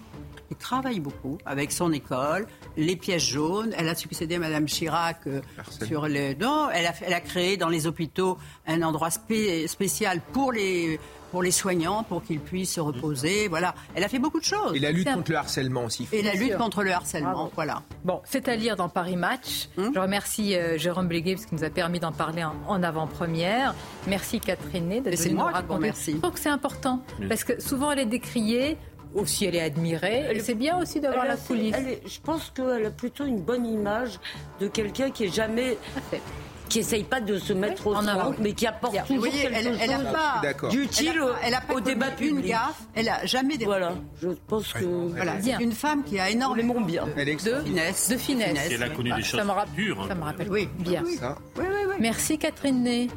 qui 0.48 0.54
travaille 0.54 1.00
beaucoup 1.00 1.38
avec 1.44 1.72
son 1.72 1.92
école, 1.92 2.46
les 2.76 2.96
pièces 2.96 3.24
jaunes. 3.24 3.72
Elle 3.76 3.88
a 3.88 3.94
succédé 3.94 4.36
à 4.36 4.38
Madame 4.38 4.66
Chirac 4.66 5.26
euh, 5.26 5.40
sur 5.86 6.06
les. 6.06 6.34
Non, 6.34 6.68
elle 6.72 6.86
a, 6.86 6.92
elle 7.02 7.14
a 7.14 7.20
créé 7.20 7.56
dans 7.56 7.68
les 7.68 7.86
hôpitaux 7.86 8.38
un 8.66 8.82
endroit 8.82 9.10
spécial 9.10 10.20
pour 10.32 10.52
les 10.52 10.98
pour 11.30 11.42
les 11.42 11.50
soignants, 11.50 12.02
pour 12.02 12.22
qu'ils 12.22 12.40
puissent 12.40 12.74
se 12.74 12.80
reposer. 12.80 13.48
Voilà. 13.48 13.74
Elle 13.94 14.04
a 14.04 14.08
fait 14.08 14.18
beaucoup 14.18 14.38
de 14.38 14.44
choses. 14.44 14.74
Et 14.74 14.78
la 14.78 14.90
lutte 14.90 15.12
contre 15.12 15.32
le 15.32 15.36
harcèlement 15.36 15.84
aussi. 15.84 16.08
Et 16.12 16.22
la 16.22 16.34
lutte 16.34 16.56
contre 16.56 16.82
le 16.82 16.92
harcèlement. 16.92 17.50
Voilà. 17.54 17.82
Bon, 18.04 18.22
c'est 18.24 18.48
à 18.48 18.56
lire 18.56 18.76
dans 18.76 18.88
Paris 18.88 19.16
Match. 19.16 19.68
Hum 19.76 19.92
Je 19.94 20.00
remercie 20.00 20.56
euh, 20.56 20.78
Jérôme 20.78 21.08
Blégué 21.08 21.34
parce 21.34 21.46
qu'il 21.46 21.58
nous 21.58 21.64
a 21.64 21.70
permis 21.70 22.00
d'en 22.00 22.12
parler 22.12 22.44
en, 22.44 22.82
avant-première. 22.82 23.74
Merci 24.06 24.40
Catherine 24.40 24.88
d'être 24.88 25.18
venue 25.18 25.34
nous 25.34 25.40
raconter. 25.42 25.92
Je 26.06 26.16
trouve 26.16 26.32
que 26.32 26.40
c'est 26.40 26.48
important 26.48 27.02
parce 27.28 27.44
que 27.44 27.60
souvent 27.60 27.90
elle 27.90 27.98
est 27.98 28.06
décriée 28.06 28.78
aussi 29.16 29.44
elle 29.46 29.56
est 29.56 29.60
admirée. 29.60 30.38
C'est 30.40 30.54
bien 30.54 30.78
aussi 30.80 31.00
d'avoir 31.00 31.26
la 31.26 31.36
coulisse. 31.36 31.76
je 32.06 32.20
pense 32.20 32.50
qu'elle 32.50 32.86
a 32.86 32.90
plutôt 32.90 33.24
une 33.24 33.40
bonne 33.40 33.66
image 33.66 34.18
de 34.60 34.68
quelqu'un 34.68 35.10
qui 35.10 35.24
est 35.24 35.34
jamais 35.34 35.76
qui 36.68 36.80
essaye 36.80 37.04
pas 37.04 37.20
de 37.20 37.38
se 37.38 37.52
mettre 37.52 37.86
au 37.86 37.94
centre, 37.94 38.34
mais 38.40 38.52
qui 38.52 38.66
apporte 38.66 38.96
toujours 39.06 39.24
quelque 39.24 39.54
elle, 39.54 39.78
elle 39.80 39.92
a 39.92 39.98
pas 39.98 40.68
d'utile 40.68 41.20
au 41.74 41.80
débat 41.80 42.10
public. 42.10 42.44
Une 42.44 42.50
gaffe, 42.50 42.82
elle 42.94 43.08
a 43.08 43.24
jamais 43.26 43.56
des. 43.56 43.64
Voilà, 43.64 43.94
je 44.20 44.28
pense 44.46 44.72
que 44.72 44.84
voilà, 44.84 45.40
c'est 45.40 45.62
une 45.62 45.72
femme 45.72 46.02
qui 46.04 46.18
a 46.18 46.30
énormément 46.30 46.80
bien. 46.80 47.04
de, 47.06 47.24
de 47.24 47.64
finesse, 47.64 48.08
de 48.10 48.16
finesse. 48.16 48.68
Elle 48.70 48.82
a 48.82 48.88
connu 48.88 49.12
des 49.12 49.22
choses 49.22 49.40
dures. 49.74 50.06
Ça 50.08 50.14
me 50.14 50.22
rappelle. 50.22 50.48
Oui, 50.50 50.68
bien. 50.78 51.02
Oui, 51.04 51.18
oui, 51.58 51.64
oui. 51.88 51.94
Merci 52.00 52.38
Catherine 52.38 52.82
Ney. 52.82 53.08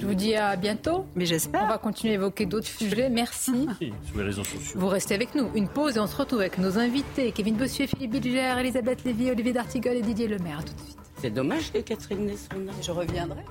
Je 0.00 0.06
vous 0.06 0.14
dis 0.14 0.34
à 0.34 0.56
bientôt. 0.56 1.06
Mais 1.14 1.26
j'espère. 1.26 1.62
On 1.64 1.68
va 1.68 1.78
continuer 1.78 2.14
à 2.14 2.16
évoquer 2.16 2.46
d'autres 2.46 2.66
sujets. 2.66 3.08
Merci. 3.08 3.66
Sur 3.78 4.18
les 4.18 4.24
réseaux 4.24 4.44
sociaux. 4.44 4.78
Vous 4.78 4.88
restez 4.88 5.14
avec 5.14 5.34
nous. 5.34 5.50
Une 5.54 5.68
pause 5.68 5.96
et 5.96 6.00
on 6.00 6.06
se 6.06 6.16
retrouve 6.16 6.40
avec 6.40 6.58
nos 6.58 6.78
invités 6.78 7.32
Kevin 7.32 7.56
Bossuet, 7.56 7.86
Philippe 7.86 8.12
Bilger, 8.12 8.54
Elisabeth 8.58 9.04
Lévy, 9.04 9.30
Olivier 9.30 9.52
D'Artigol 9.52 9.96
et 9.96 10.02
Didier 10.02 10.28
Lemaire. 10.28 10.64
Tout 10.64 10.74
de 10.74 10.80
suite. 10.80 10.99
C'est 11.20 11.30
dommage 11.30 11.70
que 11.70 11.78
Catherine 11.78 12.24
n'ait 12.24 12.36
son 12.36 12.66
Je 12.80 12.90
reviendrai. 12.90 13.44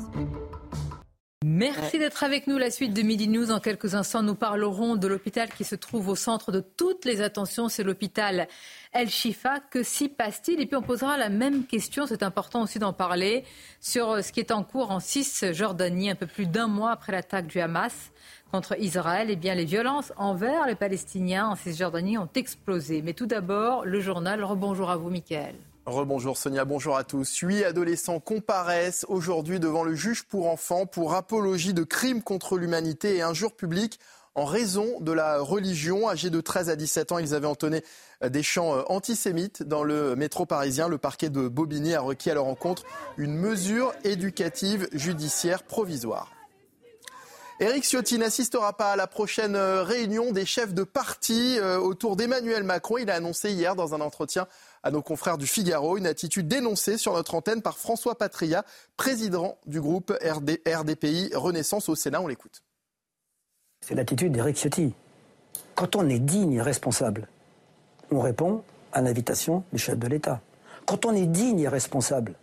Merci 1.45 1.99
d'être 1.99 2.23
avec 2.23 2.47
nous. 2.47 2.57
La 2.57 2.71
suite 2.71 2.95
de 2.95 3.03
Midi 3.03 3.27
News. 3.27 3.51
En 3.51 3.59
quelques 3.59 3.93
instants, 3.93 4.23
nous 4.23 4.33
parlerons 4.33 4.95
de 4.95 5.07
l'hôpital 5.07 5.49
qui 5.49 5.63
se 5.63 5.75
trouve 5.75 6.09
au 6.09 6.15
centre 6.15 6.51
de 6.51 6.61
toutes 6.61 7.05
les 7.05 7.21
attentions. 7.21 7.69
C'est 7.69 7.83
l'hôpital 7.83 8.47
El 8.91 9.09
Shifa. 9.09 9.59
Que 9.59 9.83
s'y 9.83 10.09
passe-t-il? 10.09 10.59
Et 10.59 10.65
puis 10.65 10.77
on 10.77 10.81
posera 10.81 11.15
la 11.17 11.29
même 11.29 11.65
question. 11.67 12.07
C'est 12.07 12.23
important 12.23 12.63
aussi 12.63 12.79
d'en 12.79 12.91
parler 12.91 13.43
sur 13.79 14.23
ce 14.23 14.31
qui 14.31 14.39
est 14.39 14.51
en 14.51 14.63
cours 14.63 14.89
en 14.89 14.99
Cisjordanie, 14.99 16.09
un 16.09 16.15
peu 16.15 16.27
plus 16.27 16.47
d'un 16.47 16.67
mois 16.67 16.89
après 16.91 17.11
l'attaque 17.11 17.45
du 17.45 17.59
Hamas 17.59 18.11
contre 18.51 18.79
Israël. 18.79 19.27
Eh 19.29 19.35
bien, 19.35 19.53
les 19.53 19.65
violences 19.65 20.11
envers 20.17 20.65
les 20.65 20.73
Palestiniens 20.75 21.49
en 21.49 21.55
Cisjordanie 21.55 22.17
ont 22.17 22.29
explosé. 22.33 23.03
Mais 23.03 23.13
tout 23.13 23.27
d'abord, 23.27 23.85
le 23.85 23.99
journal. 23.99 24.43
Rebonjour 24.43 24.89
à 24.89 24.97
vous, 24.97 25.11
Mickaël. 25.11 25.53
Rebonjour 25.89 26.37
Sonia, 26.37 26.65
bonjour 26.65 26.95
à 26.95 27.03
tous. 27.03 27.35
Huit 27.37 27.63
adolescents 27.63 28.19
comparaissent 28.19 29.05
aujourd'hui 29.09 29.59
devant 29.59 29.83
le 29.83 29.95
juge 29.95 30.23
pour 30.23 30.47
enfants 30.47 30.85
pour 30.85 31.15
apologie 31.15 31.73
de 31.73 31.83
crimes 31.83 32.21
contre 32.21 32.57
l'humanité 32.57 33.15
et 33.15 33.21
injures 33.23 33.55
publiques 33.55 33.99
en 34.35 34.45
raison 34.45 34.99
de 34.99 35.11
la 35.11 35.39
religion. 35.39 36.07
Âgés 36.07 36.29
de 36.29 36.41
13 36.41 36.69
à 36.69 36.75
17 36.75 37.11
ans, 37.11 37.17
ils 37.17 37.33
avaient 37.33 37.47
entonné 37.47 37.83
des 38.23 38.43
chants 38.43 38.75
euh, 38.75 38.83
antisémites 38.87 39.63
dans 39.63 39.83
le 39.83 40.15
métro 40.15 40.45
parisien. 40.45 40.87
Le 40.87 40.99
parquet 40.99 41.29
de 41.29 41.47
Bobigny 41.47 41.95
a 41.95 42.01
requis 42.01 42.29
à 42.29 42.35
leur 42.35 42.45
encontre 42.45 42.83
une 43.17 43.33
mesure 43.33 43.91
éducative 44.03 44.87
judiciaire 44.93 45.63
provisoire. 45.63 46.31
Éric 47.61 47.83
Ciotti 47.83 48.17
n'assistera 48.17 48.71
pas 48.71 48.93
à 48.93 48.95
la 48.95 49.07
prochaine 49.07 49.57
euh, 49.57 49.83
réunion 49.83 50.31
des 50.31 50.45
chefs 50.45 50.73
de 50.73 50.83
parti 50.83 51.57
euh, 51.59 51.77
autour 51.77 52.15
d'Emmanuel 52.15 52.63
Macron. 52.63 52.97
Il 52.99 53.09
a 53.09 53.15
annoncé 53.15 53.51
hier 53.51 53.75
dans 53.75 53.93
un 53.93 53.99
entretien 53.99 54.47
à 54.83 54.91
nos 54.91 55.01
confrères 55.01 55.37
du 55.37 55.47
Figaro 55.47 55.97
une 55.97 56.07
attitude 56.07 56.47
dénoncée 56.47 56.97
sur 56.97 57.13
notre 57.13 57.35
antenne 57.35 57.61
par 57.61 57.77
François 57.77 58.15
Patria, 58.15 58.63
président 58.97 59.57
du 59.65 59.81
groupe 59.81 60.13
RDPI 60.21 61.31
Renaissance 61.33 61.89
au 61.89 61.95
Sénat. 61.95 62.21
On 62.21 62.27
l'écoute. 62.27 62.61
C'est 63.81 63.95
l'attitude 63.95 64.33
d'Éric 64.33 64.57
Ciotti. 64.57 64.93
Quand 65.75 65.95
on 65.95 66.07
est 66.09 66.19
digne 66.19 66.53
et 66.53 66.61
responsable, 66.61 67.27
on 68.11 68.19
répond 68.19 68.63
à 68.91 69.01
l'invitation 69.01 69.63
du 69.71 69.79
chef 69.79 69.97
de 69.97 70.07
l'État. 70.07 70.41
Quand 70.85 71.05
on 71.05 71.13
est 71.13 71.27
digne 71.27 71.59
et 71.59 71.67
responsable, 71.67 72.33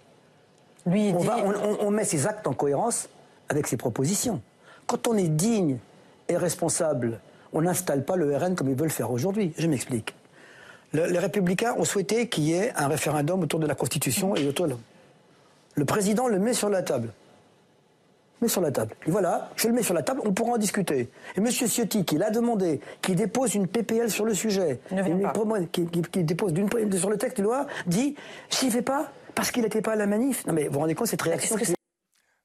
Lui, 0.87 1.13
on, 1.13 1.91
met 1.91 2.05
ses 2.05 2.27
actes 2.27 2.47
en 2.47 2.53
cohérence 2.53 3.09
avec 3.49 3.67
ses 3.67 3.77
propositions. 3.77 4.41
Quand 4.87 5.09
on 5.09 5.17
est 5.17 5.29
digne 5.29 5.79
et 6.29 6.37
responsable, 6.37 7.21
on 7.53 7.63
n'installe 7.63 8.05
pas 8.05 8.17
le 8.17 8.37
RN 8.37 8.55
comme 8.55 8.71
ils 8.71 8.77
veulent 8.77 8.91
faire 8.91 9.11
aujourd'hui. 9.11 9.53
Je 9.59 9.67
m'explique. 9.67 10.15
Les 10.93 11.19
Républicains 11.19 11.75
ont 11.77 11.85
souhaité 11.85 12.29
qu'il 12.29 12.45
y 12.45 12.55
ait 12.55 12.73
un 12.77 12.89
référendum 12.89 13.43
autour 13.43 13.61
de 13.61 13.67
la 13.67 13.75
Constitution 13.75 14.35
et 14.37 14.47
autour 14.47 14.69
de... 14.69 14.77
Le 15.75 15.85
président 15.85 16.29
le 16.29 16.39
met 16.39 16.55
sur 16.55 16.71
la 16.71 16.83
table 16.83 17.13
mets 18.41 18.49
sur 18.49 18.61
la 18.61 18.71
table. 18.71 18.95
Et 19.07 19.11
voilà, 19.11 19.51
je 19.57 19.69
le 19.69 19.75
mets 19.75 19.83
sur 19.83 19.95
la 19.95 20.03
table, 20.03 20.21
on 20.25 20.33
pourra 20.33 20.53
en 20.53 20.59
discuter. 20.59 21.09
Et 21.37 21.39
M. 21.39 21.51
Ciotti, 21.51 22.05
qui 22.05 22.19
l'a 22.19 22.31
demandé, 22.31 22.81
qui 23.03 23.15
dépose 23.15 23.55
une 23.55 23.67
PPL 23.67 24.11
sur 24.11 24.25
le 24.25 24.35
sujet, 24.35 24.81
qui, 25.73 25.87
qui, 25.87 26.25
dépose 26.25 26.53
sur 26.99 27.11
le 27.11 27.17
texte 27.17 27.39
de 27.39 27.43
loi, 27.43 27.67
dit 27.87 28.17
s'il 28.51 28.69
ne 28.69 28.73
fait 28.73 28.83
pas, 28.83 29.11
parce 29.35 29.51
qu'il 29.51 29.63
n'était 29.63 29.83
pas 29.83 29.93
à 29.93 29.97
la 29.97 30.07
manif. 30.07 30.47
Non 30.47 30.53
mais 30.53 30.67
vous 30.67 30.75
vous 30.75 30.81
rendez 30.81 30.95
compte 30.95 31.09
cette 31.09 31.23
réaction 31.23 31.57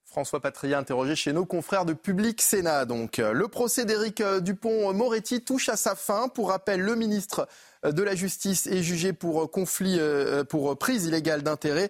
François 0.06 0.42
Patria 0.42 0.78
interrogé 0.78 1.16
chez 1.16 1.32
nos 1.32 1.46
confrères 1.46 1.86
de 1.86 1.94
Public 1.94 2.42
Sénat. 2.42 2.84
Donc, 2.84 3.20
le 3.20 3.48
procès 3.48 3.86
d'Éric 3.86 4.20
euh, 4.20 4.42
Dupont-Moretti 4.42 5.42
touche 5.42 5.70
à 5.70 5.78
sa 5.78 5.96
fin. 5.96 6.28
Pour 6.28 6.50
rappel, 6.50 6.82
le 6.82 6.98
ministre 6.98 7.39
euh, 7.39 7.46
de 7.84 8.04
la 8.04 8.16
Justice 8.16 8.68
est 8.68 8.84
jugé 8.84 9.14
pour 9.14 9.50
conflit, 9.50 9.98
euh, 10.00 10.44
pour 10.44 10.78
prise 10.78 11.06
illégale 11.06 11.44
d'intérêt. 11.44 11.90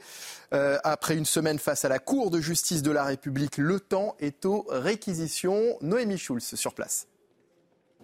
Après 0.52 1.16
une 1.16 1.26
semaine 1.26 1.60
face 1.60 1.86
à 1.86 1.90
la 1.90 2.00
Cour 2.00 2.30
de 2.30 2.42
justice 2.42 2.82
de 2.82 2.92
la 2.92 3.06
République, 3.06 3.58
le 3.58 3.80
temps 3.80 4.16
est 4.20 4.46
aux 4.46 4.66
réquisitions. 4.70 5.78
Noémie 5.82 6.18
Schulz 6.18 6.56
sur 6.56 6.74
place. 6.74 7.08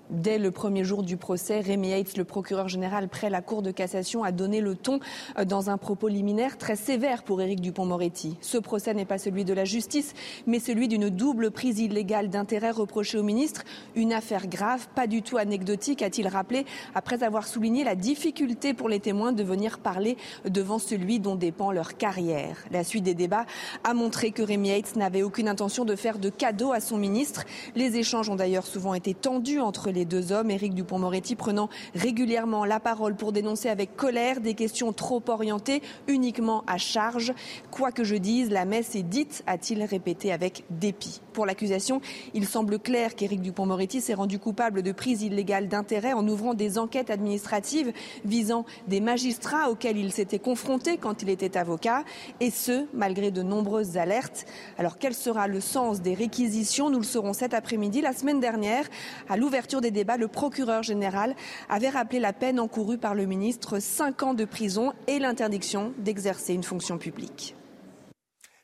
Dès 0.10 0.38
le 0.38 0.52
premier 0.52 0.86
jour 0.86 1.04
du 1.04 1.18
procès, 1.18 1.60
Rémi 1.60 1.92
Heitz, 1.92 2.16
le 2.16 2.24
procureur 2.24 2.70
général 2.70 3.10
près 3.10 3.30
la 3.30 3.42
Cour 3.42 3.62
de 3.62 3.72
cassation, 3.72 4.24
a 4.24 4.32
donné 4.32 4.62
le 4.62 4.74
ton 4.74 5.02
euh, 5.38 5.44
dans 5.44 5.70
un 5.70 5.78
propos 5.78 6.08
liminaire 6.08 6.58
très 6.58 6.78
sévère 6.78 7.24
pour 7.24 7.42
Éric 7.42 7.60
Dupont-Moretti. 7.60 8.38
Ce 8.40 8.58
procès 8.58 8.94
n'est 8.94 9.04
pas 9.04 9.18
celui 9.18 9.44
de 9.44 9.54
la 9.54 9.66
justice, 9.66 10.14
mais 10.46 10.60
celui 10.60 10.88
d'une 10.88 11.10
double 11.10 11.52
prise 11.52 11.80
illégale 11.80 12.30
d'intérêt 12.30 12.72
reprochée 12.72 13.18
au 13.18 13.24
ministre. 13.24 13.64
Une 13.96 14.14
affaire 14.14 14.48
grave, 14.48 14.88
pas 14.96 15.08
du 15.08 15.24
tout 15.24 15.36
anecdotique, 15.36 16.02
a-t-il 16.02 16.30
rappelé, 16.30 16.66
après 16.96 17.22
avoir 17.24 17.46
souligné 17.46 17.84
la 17.84 17.96
difficulté 17.96 18.74
pour 18.74 18.88
les 18.88 19.02
témoins 19.02 19.34
de 19.34 19.44
venir 19.44 19.80
parler 19.80 20.16
devant 20.48 20.80
celui 20.80 21.20
dont 21.20 21.36
dépend 21.36 21.74
leur 21.74 21.98
carrière. 21.98 22.64
La 22.72 22.86
suite 22.86 23.04
des 23.04 23.14
débats 23.14 23.46
a 23.84 23.94
montré 23.94 24.32
que 24.32 24.42
Rémi 24.42 24.70
Heitz 24.70 24.96
n'avait 24.96 25.24
aucune 25.24 25.50
intention 25.50 25.84
de 25.84 25.98
faire 25.98 26.18
de 26.18 26.30
cadeau 26.30 26.72
à 26.72 26.80
son 26.80 26.98
ministre. 26.98 27.44
Les 27.76 27.98
échanges 27.98 28.30
ont 28.30 28.36
d'ailleurs 28.38 28.66
souvent 28.66 28.94
été 28.94 29.14
tendus 29.14 29.60
entre 29.60 29.92
les 29.92 29.97
les 29.98 30.06
deux 30.06 30.32
hommes. 30.32 30.52
Éric 30.52 30.74
Dupont-Moretti 30.74 31.36
prenant 31.36 31.70
régulièrement 31.96 32.66
la 32.66 32.80
parole 32.80 33.16
pour 33.16 33.32
dénoncer 33.32 33.68
avec 33.68 33.96
colère 33.96 34.42
des 34.42 34.54
questions 34.54 34.94
trop 34.94 35.24
orientées 35.28 35.82
uniquement 36.08 36.64
à 36.68 36.78
charge. 36.78 37.34
Quoi 37.72 37.92
que 37.92 38.04
je 38.04 38.16
dise, 38.16 38.50
la 38.50 38.66
messe 38.66 38.96
est 38.96 39.04
dite, 39.04 39.44
a-t-il 39.48 39.84
répété 39.84 40.32
avec 40.32 40.64
dépit. 40.70 41.22
Pour 41.34 41.46
l'accusation, 41.46 42.00
il 42.34 42.48
semble 42.48 42.80
clair 42.80 43.16
qu'Éric 43.16 43.42
Dupont-Moretti 43.42 44.02
s'est 44.02 44.14
rendu 44.14 44.40
coupable 44.40 44.84
de 44.84 44.92
prise 44.92 45.24
illégale 45.24 45.68
d'intérêt 45.68 46.14
en 46.14 46.28
ouvrant 46.28 46.54
des 46.54 46.78
enquêtes 46.78 47.10
administratives 47.10 47.92
visant 48.24 48.66
des 48.88 49.02
magistrats 49.02 49.70
auxquels 49.70 49.98
il 49.98 50.12
s'était 50.12 50.40
confronté 50.40 50.98
quand 50.98 51.22
il 51.24 51.30
était 51.30 51.58
avocat, 51.58 52.04
et 52.40 52.52
ce, 52.52 52.86
malgré 52.94 53.32
de 53.32 53.42
nombreuses 53.42 53.98
alertes. 53.98 54.46
Alors 54.78 54.98
quel 54.98 55.14
sera 55.14 55.48
le 55.48 55.60
sens 55.60 56.02
des 56.02 56.14
réquisitions? 56.14 56.90
Nous 56.90 57.00
le 57.00 57.04
saurons 57.04 57.34
cet 57.34 57.54
après-midi. 57.54 58.02
La 58.02 58.14
semaine 58.14 58.40
dernière, 58.40 58.86
à 59.30 59.38
l'ouverture 59.38 59.82
des 59.82 59.87
débats, 59.92 60.18
le 60.18 60.28
procureur 60.28 60.84
général 60.84 61.36
avait 61.70 61.90
rappelé 61.90 62.20
la 62.20 62.34
peine 62.34 62.60
encourue 62.60 62.98
par 62.98 63.16
le 63.16 63.26
ministre, 63.26 63.80
5 63.80 64.24
ans 64.24 64.34
de 64.34 64.46
prison 64.46 64.94
et 65.08 65.20
l'interdiction 65.20 65.94
d'exercer 65.98 66.54
une 66.54 66.64
fonction 66.64 66.98
publique. 66.98 67.56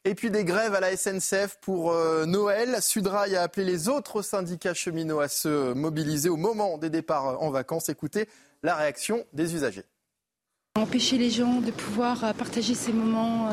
Et 0.06 0.16
puis 0.16 0.30
des 0.30 0.44
grèves 0.44 0.74
à 0.76 0.82
la 0.82 0.98
SNCF 0.98 1.60
pour 1.62 1.92
euh, 1.92 2.26
Noël. 2.26 2.82
Sudrail 2.82 3.38
a 3.38 3.42
appelé 3.42 3.66
les 3.66 3.88
autres 3.88 4.22
syndicats 4.22 4.74
cheminots 4.74 5.22
à 5.22 5.30
se 5.30 5.72
mobiliser 5.74 6.28
au 6.28 6.36
moment 6.36 6.78
des 6.78 6.90
départs 6.90 7.42
en 7.42 7.52
vacances. 7.52 7.88
Écoutez 7.88 8.28
la 8.64 8.76
réaction 8.76 9.24
des 9.32 9.56
usagers. 9.56 9.86
Empêcher 10.76 11.18
les 11.18 11.30
gens 11.30 11.62
de 11.62 11.72
pouvoir 11.72 12.26
euh, 12.26 12.34
partager 12.34 12.74
ces 12.74 12.92
moments, 12.92 13.50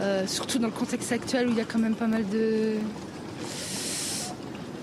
euh, 0.00 0.26
surtout 0.26 0.58
dans 0.58 0.68
le 0.68 0.72
contexte 0.72 1.12
actuel 1.12 1.48
où 1.48 1.50
il 1.50 1.58
y 1.58 1.60
a 1.60 1.64
quand 1.64 1.78
même 1.78 1.96
pas 1.96 2.06
mal 2.06 2.26
de, 2.30 2.76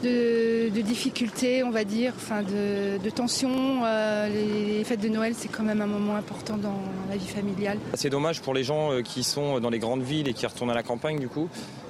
de, 0.02 0.82
difficultés, 0.82 1.64
on 1.64 1.70
va 1.70 1.84
dire, 1.84 2.14
enfin 2.16 2.42
de, 2.44 3.10
tensions. 3.10 3.84
Euh, 3.86 4.28
les, 4.30 4.84
fêtes 4.84 5.02
de 5.02 5.10
Noël, 5.10 5.34
c'est 5.36 5.48
quand 5.48 5.64
même 5.64 5.82
un 5.82 5.88
moment 5.88 6.16
important 6.16 6.58
dans 6.58 6.80
la 7.10 7.18
vie 7.18 7.28
familiale. 7.28 7.78
C'est 7.94 8.10
dommage 8.10 8.42
pour 8.42 8.54
les 8.54 8.64
gens 8.64 8.92
euh, 8.92 9.02
qui 9.02 9.24
sont 9.24 9.60
dans 9.60 9.70
les 9.70 9.80
grandes 9.80 10.02
villes 10.02 10.28
et 10.28 10.34
qui 10.34 10.46
retournent 10.46 10.72
à 10.72 10.76
la 10.76 10.84
campagne, 10.84 11.20
du 11.20 11.28
coup. 11.28 11.50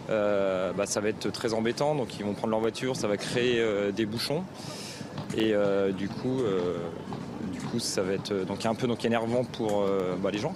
Euh, 0.09 0.73
bah, 0.73 0.85
ça 0.85 0.99
va 0.99 1.09
être 1.09 1.31
très 1.31 1.53
embêtant, 1.53 1.95
donc 1.95 2.19
ils 2.19 2.25
vont 2.25 2.33
prendre 2.33 2.51
leur 2.51 2.59
voiture, 2.59 2.95
ça 2.95 3.07
va 3.07 3.17
créer 3.17 3.63
des 3.95 4.05
bouchons. 4.05 4.43
Et 5.37 5.53
du 5.97 6.09
coup, 6.09 6.41
du 7.53 7.59
coup, 7.59 7.79
ça 7.79 8.01
va 8.01 8.13
être 8.13 8.45
donc 8.45 8.65
un 8.65 8.75
peu 8.75 8.87
donc 8.87 9.05
énervant 9.05 9.43
pour 9.43 9.85
bah, 10.21 10.31
les 10.31 10.39
gens. 10.39 10.53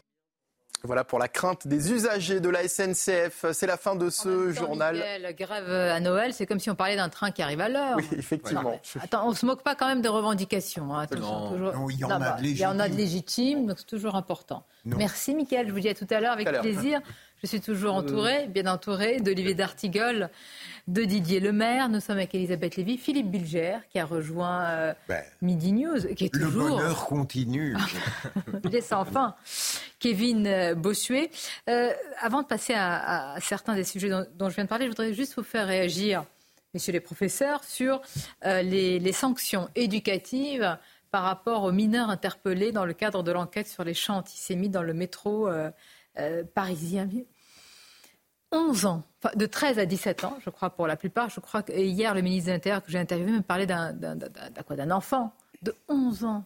Voilà 0.86 1.04
pour 1.04 1.20
la 1.20 1.28
crainte 1.28 1.68
des 1.68 1.92
usagers 1.92 2.40
de 2.40 2.50
la 2.50 2.68
SNCF. 2.68 3.46
C'est 3.52 3.68
la 3.68 3.78
fin 3.78 3.96
de 3.96 4.10
ce 4.10 4.52
journal. 4.52 5.04
La 5.22 5.34
grève 5.34 5.70
à 5.70 6.00
Noël, 6.00 6.34
c'est 6.34 6.46
comme 6.46 6.60
si 6.60 6.70
on 6.70 6.76
parlait 6.76 6.96
d'un 6.96 7.10
train 7.10 7.32
qui 7.32 7.42
arrive 7.42 7.62
à 7.62 7.70
l'heure. 7.70 7.98
Oui, 7.98 8.08
effectivement. 8.18 8.80
attends, 9.02 9.28
on 9.28 9.34
se 9.34 9.46
moque 9.46 9.64
pas 9.64 9.76
quand 9.76 9.88
même 9.88 10.02
des 10.02 10.10
revendications. 10.10 10.96
Hein. 10.96 11.06
non. 11.18 11.90
il 11.90 12.00
y 12.00 12.06
en 12.06 12.10
a 12.10 12.20
bah, 12.20 12.36
de 12.38 12.44
légitimes. 12.44 12.58
Il 12.58 12.62
y 12.62 12.66
en 12.66 12.80
a 12.80 12.90
de 12.90 12.96
légitimes, 12.96 13.68
donc 13.68 13.80
c'est 13.80 13.88
toujours 13.88 14.16
important. 14.16 14.64
Merci, 14.86 15.34
Mickaël. 15.34 15.68
Je 15.68 15.74
vous 15.74 15.80
dis 15.80 15.90
à 15.90 15.96
tout 15.96 16.08
à 16.10 16.20
l'heure 16.20 16.34
avec 16.34 16.48
plaisir. 16.48 17.02
Je 17.44 17.48
suis 17.48 17.62
toujours 17.62 17.94
entourée, 17.94 18.48
bien 18.48 18.66
entourée, 18.66 19.20
d'Olivier 19.20 19.54
D'Artigol, 19.54 20.30
de 20.88 21.04
Didier 21.04 21.40
Lemaire. 21.40 21.90
Nous 21.90 22.00
sommes 22.00 22.18
avec 22.18 22.34
Elisabeth 22.34 22.78
Lévy, 22.78 22.98
Philippe 22.98 23.30
Bilger, 23.30 23.78
qui 23.90 24.00
a 24.00 24.06
rejoint 24.06 24.64
euh, 24.64 24.94
ben, 25.10 25.24
Midi 25.42 25.74
News, 25.74 26.14
qui 26.16 26.26
est 26.26 26.34
toujours... 26.34 26.64
Le 26.64 26.70
bonheur 26.70 27.06
continue. 27.06 27.76
Laisse 28.72 28.92
enfin. 28.94 29.36
Kevin 30.00 30.48
euh, 30.48 30.76
Bossuet. 30.76 31.30
Euh, 31.70 31.92
avant 32.22 32.42
de 32.42 32.48
passer 32.48 32.74
à, 32.76 33.36
certains 33.42 33.76
des 33.76 33.84
sujets 33.84 34.10
dont, 34.10 34.50
je 34.50 34.56
viens 34.56 34.64
de 34.64 34.70
parler, 34.70 34.86
je 34.86 34.92
voudrais 34.92 35.14
juste 35.14 35.36
vous 35.36 35.44
faire 35.44 35.68
réagir, 35.68 36.24
messieurs 36.74 36.94
les 36.94 37.00
professeurs, 37.00 37.64
sur 37.64 38.02
les, 38.44 39.00
les, 39.00 39.12
sanctions 39.12 39.70
éducatives 39.76 40.78
par 41.12 41.24
rapport 41.24 41.64
aux 41.64 41.72
mineurs 41.72 42.10
interpellés 42.10 42.72
dans 42.72 42.86
le 42.86 42.94
cadre 42.94 43.24
de 43.24 43.32
l'enquête 43.32 43.68
sur 43.68 43.84
les 43.84 43.94
chants 43.94 44.18
antisémites 44.18 44.72
dans 44.72 44.84
le 44.84 44.94
métro 44.94 45.48
parisien. 46.54 47.10
11 48.52 48.86
ans, 48.86 49.04
de 49.36 49.46
13 49.46 49.80
à 49.80 49.86
17 49.86 50.24
ans, 50.24 50.38
je 50.44 50.50
crois 50.50 50.70
pour 50.70 50.88
la 50.88 50.96
plupart. 50.96 51.30
Je 51.30 51.40
crois 51.40 51.64
que 51.64 51.74
hier, 51.74 52.14
le 52.14 52.22
ministre 52.22 52.48
de 52.48 52.54
l'Intérieur 52.54 52.84
que 52.84 52.92
j'ai 52.92 53.00
interviewé 53.00 53.32
me 53.32 53.42
parlait 53.42 53.66
d'un, 53.66 54.92
enfant 54.92 55.34
de 55.62 55.76
11 55.90 56.24
ans. 56.24 56.46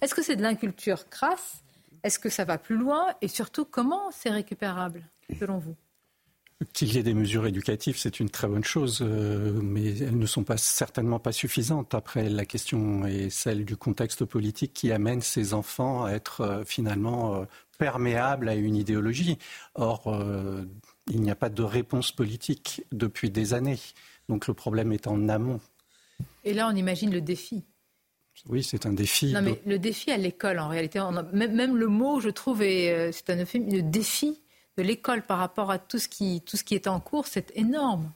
Est-ce 0.00 0.14
que 0.14 0.22
c'est 0.22 0.36
de 0.36 0.42
l'inculture 0.42 1.08
crasse? 1.08 1.62
Est-ce 2.02 2.18
que 2.18 2.28
ça 2.28 2.44
va 2.44 2.58
plus 2.58 2.76
loin? 2.76 3.14
Et 3.20 3.28
surtout, 3.28 3.64
comment 3.64 4.10
c'est 4.10 4.30
récupérable, 4.30 5.02
selon 5.38 5.58
vous? 5.58 5.76
Qu'il 6.72 6.94
y 6.94 6.98
ait 6.98 7.02
des 7.02 7.14
mesures 7.14 7.46
éducatives, 7.46 7.96
c'est 7.98 8.20
une 8.20 8.30
très 8.30 8.46
bonne 8.46 8.64
chose, 8.64 9.00
euh, 9.02 9.60
mais 9.62 9.98
elles 9.98 10.18
ne 10.18 10.26
sont 10.26 10.44
pas, 10.44 10.56
certainement 10.56 11.18
pas 11.18 11.32
suffisantes. 11.32 11.94
Après, 11.94 12.28
la 12.28 12.44
question 12.44 13.06
est 13.06 13.30
celle 13.30 13.64
du 13.64 13.76
contexte 13.76 14.24
politique 14.24 14.72
qui 14.72 14.92
amène 14.92 15.20
ces 15.20 15.52
enfants 15.52 16.04
à 16.04 16.12
être 16.12 16.40
euh, 16.42 16.64
finalement 16.64 17.34
euh, 17.34 17.44
perméable 17.78 18.48
à 18.48 18.54
une 18.54 18.76
idéologie. 18.76 19.36
Or, 19.74 20.16
il 21.10 21.20
n'y 21.20 21.30
a 21.30 21.34
pas 21.34 21.48
de 21.48 21.62
réponse 21.64 22.12
politique 22.12 22.84
depuis 22.92 23.30
des 23.30 23.52
années. 23.52 23.80
Donc 24.28 24.46
le 24.46 24.54
problème 24.54 24.92
est 24.92 25.08
en 25.08 25.28
amont. 25.28 25.58
Et 26.44 26.54
là, 26.54 26.68
on 26.72 26.76
imagine 26.76 27.12
le 27.12 27.20
défi. 27.20 27.64
Oui, 28.48 28.62
c'est 28.62 28.86
un 28.86 28.92
défi. 28.92 29.32
Non, 29.32 29.42
mais 29.42 29.60
le 29.66 29.80
défi 29.80 30.12
à 30.12 30.16
l'école, 30.16 30.60
en 30.60 30.68
réalité, 30.68 31.00
même, 31.32 31.76
le 31.76 31.88
mot, 31.88 32.20
je 32.20 32.28
trouve, 32.28 32.60
c'est 32.60 33.28
un 33.28 33.36
le 33.36 33.80
défi 33.80 34.38
de 34.76 34.82
l'école 34.82 35.22
par 35.22 35.38
rapport 35.38 35.70
à 35.70 35.78
tout 35.78 35.98
ce 35.98 36.08
qui, 36.08 36.42
tout 36.42 36.56
ce 36.56 36.64
qui 36.64 36.74
est 36.74 36.86
en 36.86 37.00
cours, 37.00 37.26
c'est 37.26 37.52
énorme. 37.54 38.10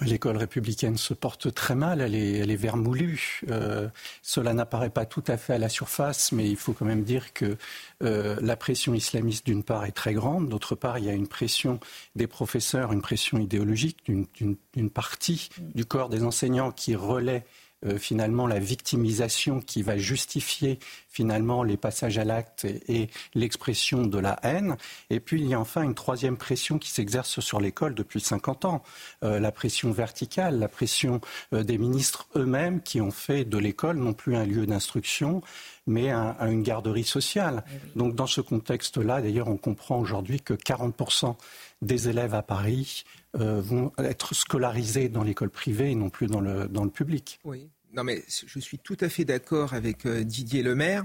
L'école 0.00 0.36
républicaine 0.36 0.96
se 0.96 1.14
porte 1.14 1.52
très 1.54 1.74
mal, 1.74 2.00
elle 2.00 2.14
est, 2.14 2.38
elle 2.38 2.50
est 2.50 2.56
vermoulue. 2.56 3.40
Euh, 3.50 3.88
cela 4.22 4.54
n'apparaît 4.54 4.90
pas 4.90 5.04
tout 5.04 5.22
à 5.28 5.36
fait 5.36 5.52
à 5.52 5.58
la 5.58 5.68
surface, 5.68 6.32
mais 6.32 6.48
il 6.48 6.56
faut 6.56 6.72
quand 6.72 6.86
même 6.86 7.04
dire 7.04 7.32
que 7.34 7.56
euh, 8.02 8.36
la 8.40 8.56
pression 8.56 8.94
islamiste, 8.94 9.46
d'une 9.46 9.62
part, 9.62 9.84
est 9.84 9.92
très 9.92 10.14
grande. 10.14 10.48
D'autre 10.48 10.74
part, 10.74 10.98
il 10.98 11.04
y 11.04 11.10
a 11.10 11.12
une 11.12 11.28
pression 11.28 11.78
des 12.16 12.26
professeurs, 12.26 12.92
une 12.92 13.02
pression 13.02 13.38
idéologique 13.38 13.98
d'une 14.06 14.90
partie 14.90 15.50
du 15.58 15.84
corps 15.84 16.08
des 16.08 16.24
enseignants 16.24 16.72
qui 16.72 16.96
relaie 16.96 17.44
euh, 17.84 17.98
finalement 17.98 18.46
la 18.46 18.60
victimisation 18.60 19.60
qui 19.60 19.82
va 19.82 19.96
justifier 19.96 20.78
finalement 21.12 21.62
les 21.62 21.76
passages 21.76 22.18
à 22.18 22.24
l'acte 22.24 22.64
et, 22.64 23.08
l'expression 23.34 24.06
de 24.06 24.18
la 24.18 24.38
haine. 24.42 24.76
Et 25.10 25.20
puis 25.20 25.40
il 25.40 25.46
y 25.46 25.54
a 25.54 25.60
enfin 25.60 25.82
une 25.82 25.94
troisième 25.94 26.36
pression 26.36 26.78
qui 26.78 26.90
s'exerce 26.90 27.40
sur 27.40 27.60
l'école 27.60 27.94
depuis 27.94 28.20
50 28.20 28.64
ans, 28.64 28.82
euh, 29.22 29.38
la 29.38 29.52
pression 29.52 29.92
verticale, 29.92 30.58
la 30.58 30.68
pression 30.68 31.20
euh, 31.52 31.62
des 31.62 31.78
ministres 31.78 32.26
eux-mêmes 32.36 32.80
qui 32.80 33.00
ont 33.00 33.10
fait 33.10 33.44
de 33.44 33.58
l'école 33.58 33.98
non 33.98 34.14
plus 34.14 34.36
un 34.36 34.46
lieu 34.46 34.66
d'instruction, 34.66 35.42
mais 35.86 36.10
un, 36.10 36.34
une 36.48 36.62
garderie 36.62 37.04
sociale. 37.04 37.64
Eh 37.68 37.98
Donc 37.98 38.14
dans 38.14 38.26
ce 38.26 38.40
contexte-là, 38.40 39.20
d'ailleurs, 39.20 39.48
on 39.48 39.56
comprend 39.56 39.98
aujourd'hui 39.98 40.40
que 40.40 40.54
40% 40.54 41.36
des 41.82 42.08
élèves 42.08 42.34
à 42.34 42.42
Paris 42.42 43.04
vont 43.34 43.92
être 43.98 44.34
scolarisés 44.34 45.08
dans 45.08 45.22
l'école 45.22 45.50
privée 45.50 45.90
et 45.90 45.94
non 45.94 46.10
plus 46.10 46.26
dans 46.26 46.40
le, 46.40 46.68
dans 46.68 46.84
le 46.84 46.90
public. 46.90 47.40
Oui. 47.44 47.68
Non, 47.94 48.04
mais 48.04 48.24
je 48.46 48.58
suis 48.58 48.78
tout 48.78 48.96
à 49.00 49.10
fait 49.10 49.26
d'accord 49.26 49.74
avec 49.74 50.06
euh, 50.06 50.24
Didier 50.24 50.62
Lemaire. 50.62 51.04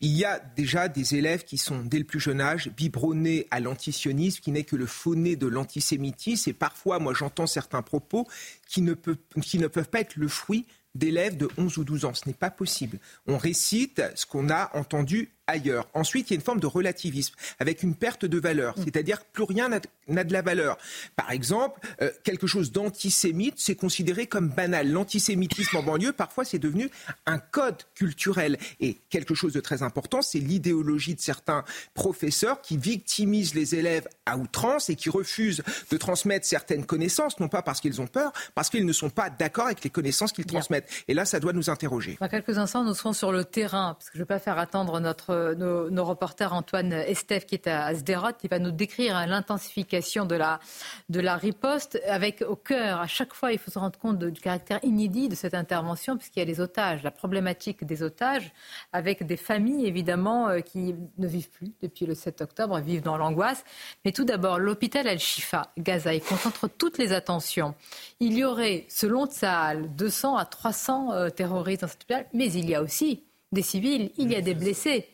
Il 0.00 0.16
y 0.16 0.24
a 0.24 0.38
déjà 0.38 0.86
des 0.86 1.16
élèves 1.16 1.42
qui 1.42 1.58
sont, 1.58 1.80
dès 1.80 1.98
le 1.98 2.04
plus 2.04 2.20
jeune 2.20 2.40
âge, 2.40 2.70
biberonnés 2.76 3.48
à 3.50 3.58
l'antisionisme, 3.58 4.40
qui 4.40 4.52
n'est 4.52 4.62
que 4.62 4.76
le 4.76 4.86
faux 4.86 5.16
de 5.16 5.46
l'antisémitisme. 5.46 6.50
Et 6.50 6.52
parfois, 6.52 7.00
moi, 7.00 7.12
j'entends 7.12 7.48
certains 7.48 7.82
propos 7.82 8.28
qui 8.68 8.82
ne, 8.82 8.94
peuvent, 8.94 9.16
qui 9.42 9.58
ne 9.58 9.66
peuvent 9.66 9.88
pas 9.88 10.00
être 10.00 10.14
le 10.14 10.28
fruit 10.28 10.64
d'élèves 10.94 11.36
de 11.36 11.48
11 11.56 11.78
ou 11.78 11.84
12 11.84 12.04
ans. 12.04 12.14
Ce 12.14 12.28
n'est 12.28 12.34
pas 12.34 12.50
possible. 12.50 13.00
On 13.26 13.36
récite 13.36 14.00
ce 14.14 14.24
qu'on 14.24 14.48
a 14.48 14.70
entendu 14.76 15.32
ailleurs. 15.48 15.88
Ensuite, 15.94 16.30
il 16.30 16.34
y 16.34 16.36
a 16.36 16.38
une 16.38 16.44
forme 16.44 16.60
de 16.60 16.66
relativisme 16.66 17.34
avec 17.58 17.82
une 17.82 17.96
perte 17.96 18.24
de 18.24 18.38
valeur, 18.38 18.78
mm. 18.78 18.84
c'est-à-dire 18.84 19.18
que 19.20 19.24
plus 19.32 19.44
rien 19.44 19.68
n'a 19.68 20.24
de 20.24 20.32
la 20.32 20.42
valeur. 20.42 20.78
Par 21.16 21.30
exemple, 21.32 21.80
euh, 22.02 22.10
quelque 22.22 22.46
chose 22.46 22.70
d'antisémite, 22.70 23.54
c'est 23.56 23.74
considéré 23.74 24.26
comme 24.26 24.48
banal. 24.48 24.90
L'antisémitisme 24.90 25.76
en 25.76 25.82
banlieue, 25.82 26.12
parfois, 26.12 26.44
c'est 26.44 26.58
devenu 26.58 26.90
un 27.26 27.38
code 27.38 27.82
culturel. 27.94 28.58
Et 28.80 28.98
quelque 29.10 29.34
chose 29.34 29.52
de 29.52 29.60
très 29.60 29.82
important, 29.82 30.22
c'est 30.22 30.38
l'idéologie 30.38 31.14
de 31.14 31.20
certains 31.20 31.64
professeurs 31.94 32.60
qui 32.60 32.76
victimisent 32.76 33.54
les 33.54 33.74
élèves 33.74 34.06
à 34.26 34.36
outrance 34.36 34.90
et 34.90 34.96
qui 34.96 35.08
refusent 35.08 35.62
de 35.90 35.96
transmettre 35.96 36.46
certaines 36.46 36.84
connaissances, 36.84 37.40
non 37.40 37.48
pas 37.48 37.62
parce 37.62 37.80
qu'ils 37.80 38.00
ont 38.00 38.06
peur, 38.06 38.32
parce 38.54 38.68
qu'ils 38.70 38.86
ne 38.86 38.92
sont 38.92 39.10
pas 39.10 39.30
d'accord 39.30 39.66
avec 39.66 39.82
les 39.82 39.90
connaissances 39.90 40.32
qu'ils 40.32 40.46
transmettent. 40.46 40.88
Et 41.08 41.14
là, 41.14 41.24
ça 41.24 41.40
doit 41.40 41.52
nous 41.52 41.70
interroger. 41.70 42.18
Dans 42.20 42.28
quelques 42.28 42.58
instants, 42.58 42.84
nous 42.84 42.94
serons 42.94 43.12
sur 43.12 43.32
le 43.32 43.44
terrain, 43.44 43.94
parce 43.94 44.10
que 44.10 44.14
je 44.14 44.18
ne 44.18 44.24
vais 44.24 44.28
pas 44.28 44.38
faire 44.38 44.58
attendre 44.58 45.00
notre 45.00 45.37
nos, 45.56 46.04
reporters 46.04 46.52
Antoine 46.52 46.92
Estève 46.92 47.44
qui 47.44 47.54
est 47.54 47.66
à 47.66 47.94
Sderot, 47.94 48.32
qui 48.38 48.48
va 48.48 48.58
nous 48.58 48.70
décrire 48.70 49.16
hein, 49.16 49.26
l'intensification 49.26 50.24
de 50.24 50.34
la, 50.34 50.60
de 51.08 51.20
la 51.20 51.36
riposte 51.36 52.00
avec 52.06 52.42
au 52.42 52.56
cœur, 52.56 53.00
à 53.00 53.06
chaque 53.06 53.34
fois, 53.34 53.52
il 53.52 53.58
faut 53.58 53.70
se 53.70 53.78
rendre 53.78 53.98
compte 53.98 54.18
du 54.18 54.40
caractère 54.40 54.80
inédit 54.82 55.28
de 55.28 55.34
cette 55.34 55.54
intervention 55.54 56.16
puisqu'il 56.16 56.40
y 56.40 56.42
a 56.42 56.46
les 56.46 56.60
otages, 56.60 57.02
la 57.02 57.10
problématique 57.10 57.84
des 57.84 58.02
otages 58.02 58.52
avec 58.92 59.26
des 59.26 59.36
familles 59.36 59.86
évidemment 59.86 60.48
euh, 60.48 60.60
qui 60.60 60.94
ne 61.18 61.26
vivent 61.26 61.50
plus 61.50 61.72
depuis 61.82 62.06
le 62.06 62.14
7 62.14 62.40
octobre, 62.40 62.78
vivent 62.80 63.02
dans 63.02 63.16
l'angoisse. 63.16 63.64
Mais 64.04 64.12
tout 64.12 64.24
d'abord, 64.24 64.58
l'hôpital 64.58 65.06
Al-Shifa, 65.08 65.72
Gaza, 65.78 66.14
il 66.14 66.22
concentre 66.22 66.68
toutes 66.68 66.98
les 66.98 67.12
attentions. 67.12 67.74
Il 68.20 68.36
y 68.36 68.44
aurait, 68.44 68.86
selon 68.88 69.26
Tsahal, 69.26 69.94
200 69.94 70.36
à 70.36 70.44
300 70.44 71.12
euh, 71.12 71.30
terroristes 71.30 71.82
dans 71.82 71.88
cet 71.88 72.02
hôpital, 72.02 72.26
mais 72.32 72.52
il 72.52 72.68
y 72.68 72.74
a 72.74 72.82
aussi 72.82 73.24
des 73.52 73.62
civils, 73.62 74.10
il 74.18 74.30
y 74.30 74.36
a 74.36 74.40
des 74.40 74.54
blessés. 74.54 75.08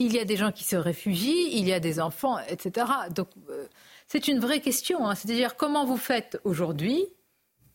Il 0.00 0.12
y 0.12 0.20
a 0.20 0.24
des 0.24 0.36
gens 0.36 0.52
qui 0.52 0.64
se 0.64 0.76
réfugient, 0.76 1.58
il 1.58 1.66
y 1.66 1.72
a 1.72 1.80
des 1.80 1.98
enfants, 1.98 2.38
etc. 2.48 2.86
Donc 3.14 3.28
euh, 3.50 3.66
c'est 4.06 4.28
une 4.28 4.38
vraie 4.38 4.60
question. 4.60 5.08
Hein. 5.08 5.16
C'est-à-dire 5.16 5.56
comment 5.56 5.84
vous 5.84 5.96
faites 5.96 6.38
aujourd'hui 6.44 7.04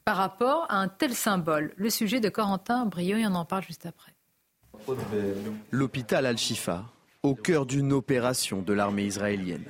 par 0.05 0.17
rapport 0.17 0.65
à 0.69 0.77
un 0.77 0.87
tel 0.87 1.13
symbole? 1.13 1.73
Le 1.75 1.89
sujet 1.89 2.21
de 2.21 2.29
Corentin 2.29 2.85
Brio, 2.85 3.17
on 3.17 3.35
en 3.35 3.45
parle 3.45 3.63
juste 3.63 3.85
après. 3.85 4.13
L'hôpital 5.71 6.25
Al-Shifa, 6.25 6.85
au 7.23 7.35
cœur 7.35 7.65
d'une 7.65 7.91
opération 7.91 8.61
de 8.61 8.73
l'armée 8.73 9.03
israélienne. 9.03 9.65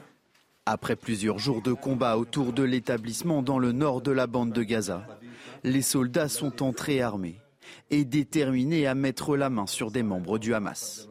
Après 0.66 0.96
plusieurs 0.96 1.40
jours 1.40 1.62
de 1.62 1.74
combat 1.74 2.18
autour 2.18 2.54
de 2.54 2.64
l'établissement 2.64 3.42
dans 3.42 3.60
le 3.60 3.72
nord 3.72 4.02
de 4.02 4.12
la 4.12 4.28
bande 4.28 4.54
de 4.54 4.64
Gaza, 4.64 5.06
les 5.64 5.82
soldats 5.82 6.30
sont 6.30 6.64
entrés 6.64 7.02
armés 7.02 7.40
et 7.90 8.06
déterminés 8.06 8.88
à 8.88 8.96
mettre 8.96 9.36
la 9.36 9.50
main 9.50 9.68
sur 9.68 9.92
des 9.92 10.04
membres 10.04 10.38
du 10.38 10.54
Hamas. 10.54 11.10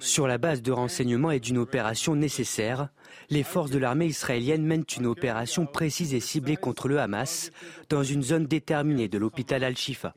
Sur 0.00 0.26
la 0.26 0.38
base 0.38 0.62
de 0.62 0.72
renseignements 0.72 1.30
et 1.30 1.40
d'une 1.40 1.58
opération 1.58 2.14
nécessaire, 2.14 2.88
les 3.30 3.42
forces 3.42 3.70
de 3.70 3.78
l'armée 3.78 4.06
israélienne 4.06 4.64
mènent 4.64 4.84
une 4.96 5.06
opération 5.06 5.66
précise 5.66 6.14
et 6.14 6.20
ciblée 6.20 6.56
contre 6.56 6.88
le 6.88 6.98
Hamas 6.98 7.50
dans 7.88 8.02
une 8.02 8.22
zone 8.22 8.46
déterminée 8.46 9.08
de 9.08 9.18
l'hôpital 9.18 9.64
Al-Shifa. 9.64 10.14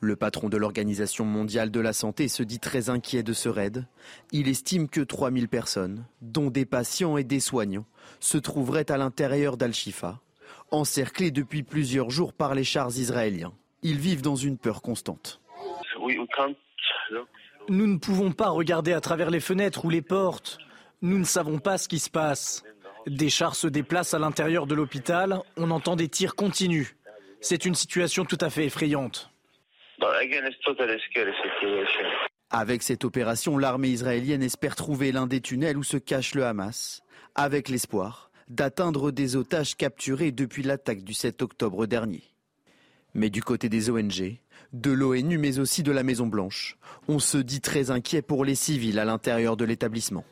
Le 0.00 0.16
patron 0.16 0.48
de 0.48 0.56
l'Organisation 0.56 1.24
mondiale 1.24 1.70
de 1.70 1.80
la 1.80 1.92
santé 1.92 2.28
se 2.28 2.42
dit 2.42 2.60
très 2.60 2.90
inquiet 2.90 3.22
de 3.22 3.32
ce 3.32 3.48
raid. 3.48 3.86
Il 4.30 4.48
estime 4.48 4.88
que 4.88 5.00
3000 5.00 5.48
personnes, 5.48 6.04
dont 6.22 6.50
des 6.50 6.64
patients 6.64 7.16
et 7.16 7.24
des 7.24 7.40
soignants, 7.40 7.86
se 8.20 8.38
trouveraient 8.38 8.90
à 8.90 8.98
l'intérieur 8.98 9.56
d'Al-Shifa, 9.56 10.20
encerclés 10.70 11.30
depuis 11.30 11.62
plusieurs 11.62 12.10
jours 12.10 12.32
par 12.32 12.54
les 12.54 12.64
chars 12.64 12.96
israéliens. 12.96 13.52
Ils 13.84 13.98
vivent 13.98 14.22
dans 14.22 14.34
une 14.34 14.58
peur 14.58 14.82
constante. 14.82 15.40
Nous 17.68 17.86
ne 17.86 17.98
pouvons 17.98 18.32
pas 18.32 18.48
regarder 18.48 18.94
à 18.94 19.00
travers 19.00 19.30
les 19.30 19.40
fenêtres 19.40 19.84
ou 19.84 19.90
les 19.90 20.02
portes. 20.02 20.58
Nous 21.02 21.18
ne 21.18 21.24
savons 21.24 21.58
pas 21.58 21.76
ce 21.76 21.86
qui 21.86 21.98
se 21.98 22.08
passe. 22.08 22.64
Des 23.06 23.28
chars 23.28 23.54
se 23.54 23.66
déplacent 23.66 24.14
à 24.14 24.18
l'intérieur 24.18 24.66
de 24.66 24.74
l'hôpital, 24.74 25.40
on 25.58 25.70
entend 25.70 25.96
des 25.96 26.08
tirs 26.08 26.34
continus. 26.34 26.96
C'est 27.42 27.66
une 27.66 27.74
situation 27.74 28.24
tout 28.24 28.38
à 28.40 28.48
fait 28.48 28.64
effrayante. 28.64 29.30
Avec 32.50 32.82
cette 32.82 33.04
opération, 33.04 33.58
l'armée 33.58 33.88
israélienne 33.88 34.42
espère 34.42 34.76
trouver 34.76 35.12
l'un 35.12 35.26
des 35.26 35.42
tunnels 35.42 35.76
où 35.76 35.82
se 35.82 35.98
cache 35.98 36.34
le 36.34 36.46
Hamas, 36.46 37.02
avec 37.34 37.68
l'espoir 37.68 38.30
d'atteindre 38.48 39.10
des 39.10 39.36
otages 39.36 39.76
capturés 39.76 40.32
depuis 40.32 40.62
l'attaque 40.62 41.02
du 41.02 41.14
7 41.14 41.42
octobre 41.42 41.86
dernier. 41.86 42.33
Mais 43.14 43.30
du 43.30 43.42
côté 43.42 43.68
des 43.68 43.90
ONG, 43.90 44.38
de 44.72 44.90
l'ONU 44.90 45.38
mais 45.38 45.58
aussi 45.58 45.82
de 45.82 45.92
la 45.92 46.02
Maison 46.02 46.26
Blanche, 46.26 46.76
on 47.08 47.18
se 47.18 47.38
dit 47.38 47.60
très 47.60 47.90
inquiet 47.90 48.22
pour 48.22 48.44
les 48.44 48.54
civils 48.56 48.98
à 48.98 49.04
l'intérieur 49.04 49.56
de 49.56 49.64
l'établissement. 49.64 50.24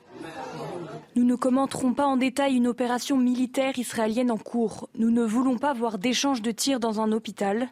Nous 1.14 1.24
ne 1.24 1.36
commenterons 1.36 1.92
pas 1.92 2.06
en 2.06 2.16
détail 2.16 2.54
une 2.54 2.66
opération 2.66 3.18
militaire 3.18 3.78
israélienne 3.78 4.30
en 4.30 4.38
cours. 4.38 4.88
Nous 4.98 5.10
ne 5.10 5.22
voulons 5.22 5.58
pas 5.58 5.74
voir 5.74 5.98
d'échanges 5.98 6.42
de 6.42 6.50
tirs 6.50 6.80
dans 6.80 7.00
un 7.00 7.12
hôpital. 7.12 7.68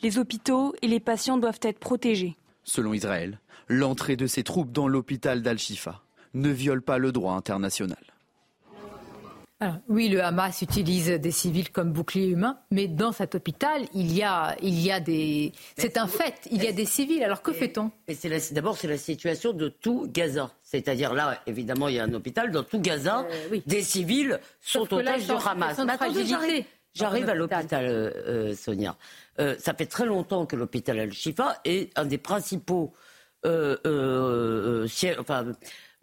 Les 0.00 0.18
hôpitaux 0.18 0.74
et 0.80 0.86
les 0.86 1.00
patients 1.00 1.36
doivent 1.36 1.60
être 1.62 1.80
protégés. 1.80 2.36
Selon 2.62 2.94
Israël, 2.94 3.40
l'entrée 3.68 4.16
de 4.16 4.26
ces 4.26 4.44
troupes 4.44 4.72
dans 4.72 4.88
l'hôpital 4.88 5.42
d'Al-Shifa 5.42 6.02
ne 6.34 6.50
viole 6.50 6.82
pas 6.82 6.98
le 6.98 7.12
droit 7.12 7.34
international 7.34 8.13
oui, 9.88 10.08
le 10.08 10.22
Hamas 10.22 10.62
utilise 10.62 11.08
des 11.08 11.30
civils 11.30 11.70
comme 11.70 11.92
boucliers 11.92 12.26
humains, 12.26 12.58
mais 12.70 12.88
dans 12.88 13.12
cet 13.12 13.34
hôpital, 13.34 13.82
il 13.94 14.12
y 14.12 14.22
a, 14.22 14.56
il 14.62 14.78
y 14.80 14.90
a 14.90 15.00
des. 15.00 15.52
C'est 15.76 15.96
un 15.96 16.06
fait, 16.06 16.34
il 16.50 16.62
y 16.62 16.66
a 16.66 16.72
des 16.72 16.84
civils. 16.84 17.22
Alors 17.22 17.40
que 17.40 17.52
fait-on? 17.52 17.90
D'abord, 18.52 18.76
c'est 18.76 18.88
la 18.88 18.98
situation 18.98 19.52
de 19.52 19.68
tout 19.68 20.08
Gaza. 20.12 20.50
C'est-à-dire 20.62 21.14
là, 21.14 21.40
évidemment, 21.46 21.88
il 21.88 21.94
y 21.94 21.98
a 21.98 22.04
un 22.04 22.12
hôpital. 22.12 22.50
Dans 22.50 22.64
tout 22.64 22.80
Gaza, 22.80 23.26
euh, 23.30 23.58
des 23.66 23.82
civils 23.82 24.40
sont 24.60 24.92
otages 24.92 25.26
du 25.26 25.32
Hamas. 25.32 25.80
J'arrive 26.94 27.28
à 27.28 27.34
l'hôpital, 27.34 27.86
euh, 27.86 28.10
euh, 28.26 28.54
Sonia. 28.54 28.96
ça 29.38 29.74
fait 29.74 29.86
très 29.86 30.06
longtemps 30.06 30.46
que 30.46 30.56
l'hôpital 30.56 30.98
Al-Shifa 31.00 31.60
est 31.64 31.96
un 31.98 32.04
des 32.04 32.18
principaux 32.18 32.92
enfin, 33.44 35.52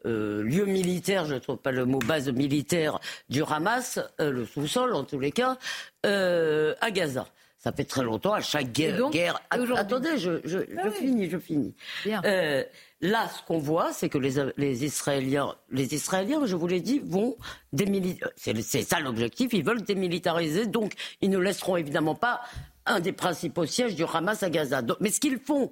euh, 0.06 0.44
lieu 0.44 0.66
militaire, 0.66 1.26
je 1.26 1.36
ne 1.36 1.40
trouve 1.40 1.58
pas 1.58 1.72
le 1.72 1.86
mot 1.86 2.00
base 2.00 2.30
militaire 2.30 3.00
du 3.30 3.44
Hamas, 3.44 4.00
euh, 4.20 4.32
le 4.32 4.46
sous-sol 4.46 4.94
en 4.94 5.04
tous 5.04 5.20
les 5.20 5.32
cas, 5.32 5.58
euh, 6.06 6.74
à 6.82 6.92
Gaza. 6.92 7.28
Ça 7.58 7.72
fait 7.72 7.84
très 7.84 8.04
longtemps, 8.04 8.34
à 8.34 8.42
chaque 8.42 8.72
guerre. 8.72 9.10
guerre 9.12 9.40
attendez, 9.52 10.18
je, 10.18 10.42
je, 10.44 10.60
ah 10.78 10.82
je 10.86 10.90
finis, 10.90 11.30
je 11.30 11.38
finis. 11.38 11.76
là, 12.06 13.28
ce 13.30 13.44
qu'on 13.48 13.60
voit, 13.60 13.94
c'est 13.94 14.10
que 14.10 14.18
les, 14.18 14.34
les, 14.58 14.84
Israéliens, 14.84 15.56
les 15.70 15.94
Israéliens, 15.94 16.46
je 16.46 16.56
vous 16.56 16.66
l'ai 16.68 16.82
dit, 16.82 17.00
vont 17.06 17.38
démilitariser. 17.72 18.64
C'est 18.64 18.82
ça 18.82 19.00
l'objectif, 19.00 19.54
ils 19.54 19.64
veulent 19.64 19.84
démilitariser, 19.84 20.66
donc 20.66 20.94
ils 21.22 21.30
ne 21.30 21.38
laisseront 21.38 21.78
évidemment 21.78 22.16
pas 22.16 22.42
un 22.88 23.00
des 23.00 23.12
principaux 23.12 23.68
sièges 23.68 23.94
du 23.94 24.06
Hamas 24.12 24.42
à 24.42 24.50
Gaza. 24.50 24.82
mais 25.00 25.12
ce 25.12 25.20
qu'ils 25.20 25.38
font 25.38 25.72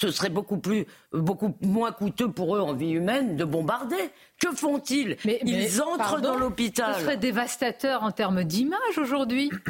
ce 0.00 0.10
serait 0.10 0.30
beaucoup 0.30 0.58
plus, 0.58 0.86
beaucoup 1.12 1.56
moins 1.62 1.92
coûteux 1.92 2.30
pour 2.30 2.56
eux 2.56 2.60
en 2.60 2.74
vie 2.74 2.90
humaine 2.90 3.36
de 3.36 3.44
bombarder 3.44 4.10
Que 4.38 4.54
font-ils 4.54 5.16
Ils 5.44 5.80
entrent 5.80 6.20
dans 6.20 6.36
l'hôpital. 6.36 6.94
Ce 6.96 7.00
serait 7.00 7.16
dévastateur 7.16 8.02
en 8.02 8.12
termes 8.12 8.44
d'image 8.44 8.98
aujourd'hui. 8.98 9.50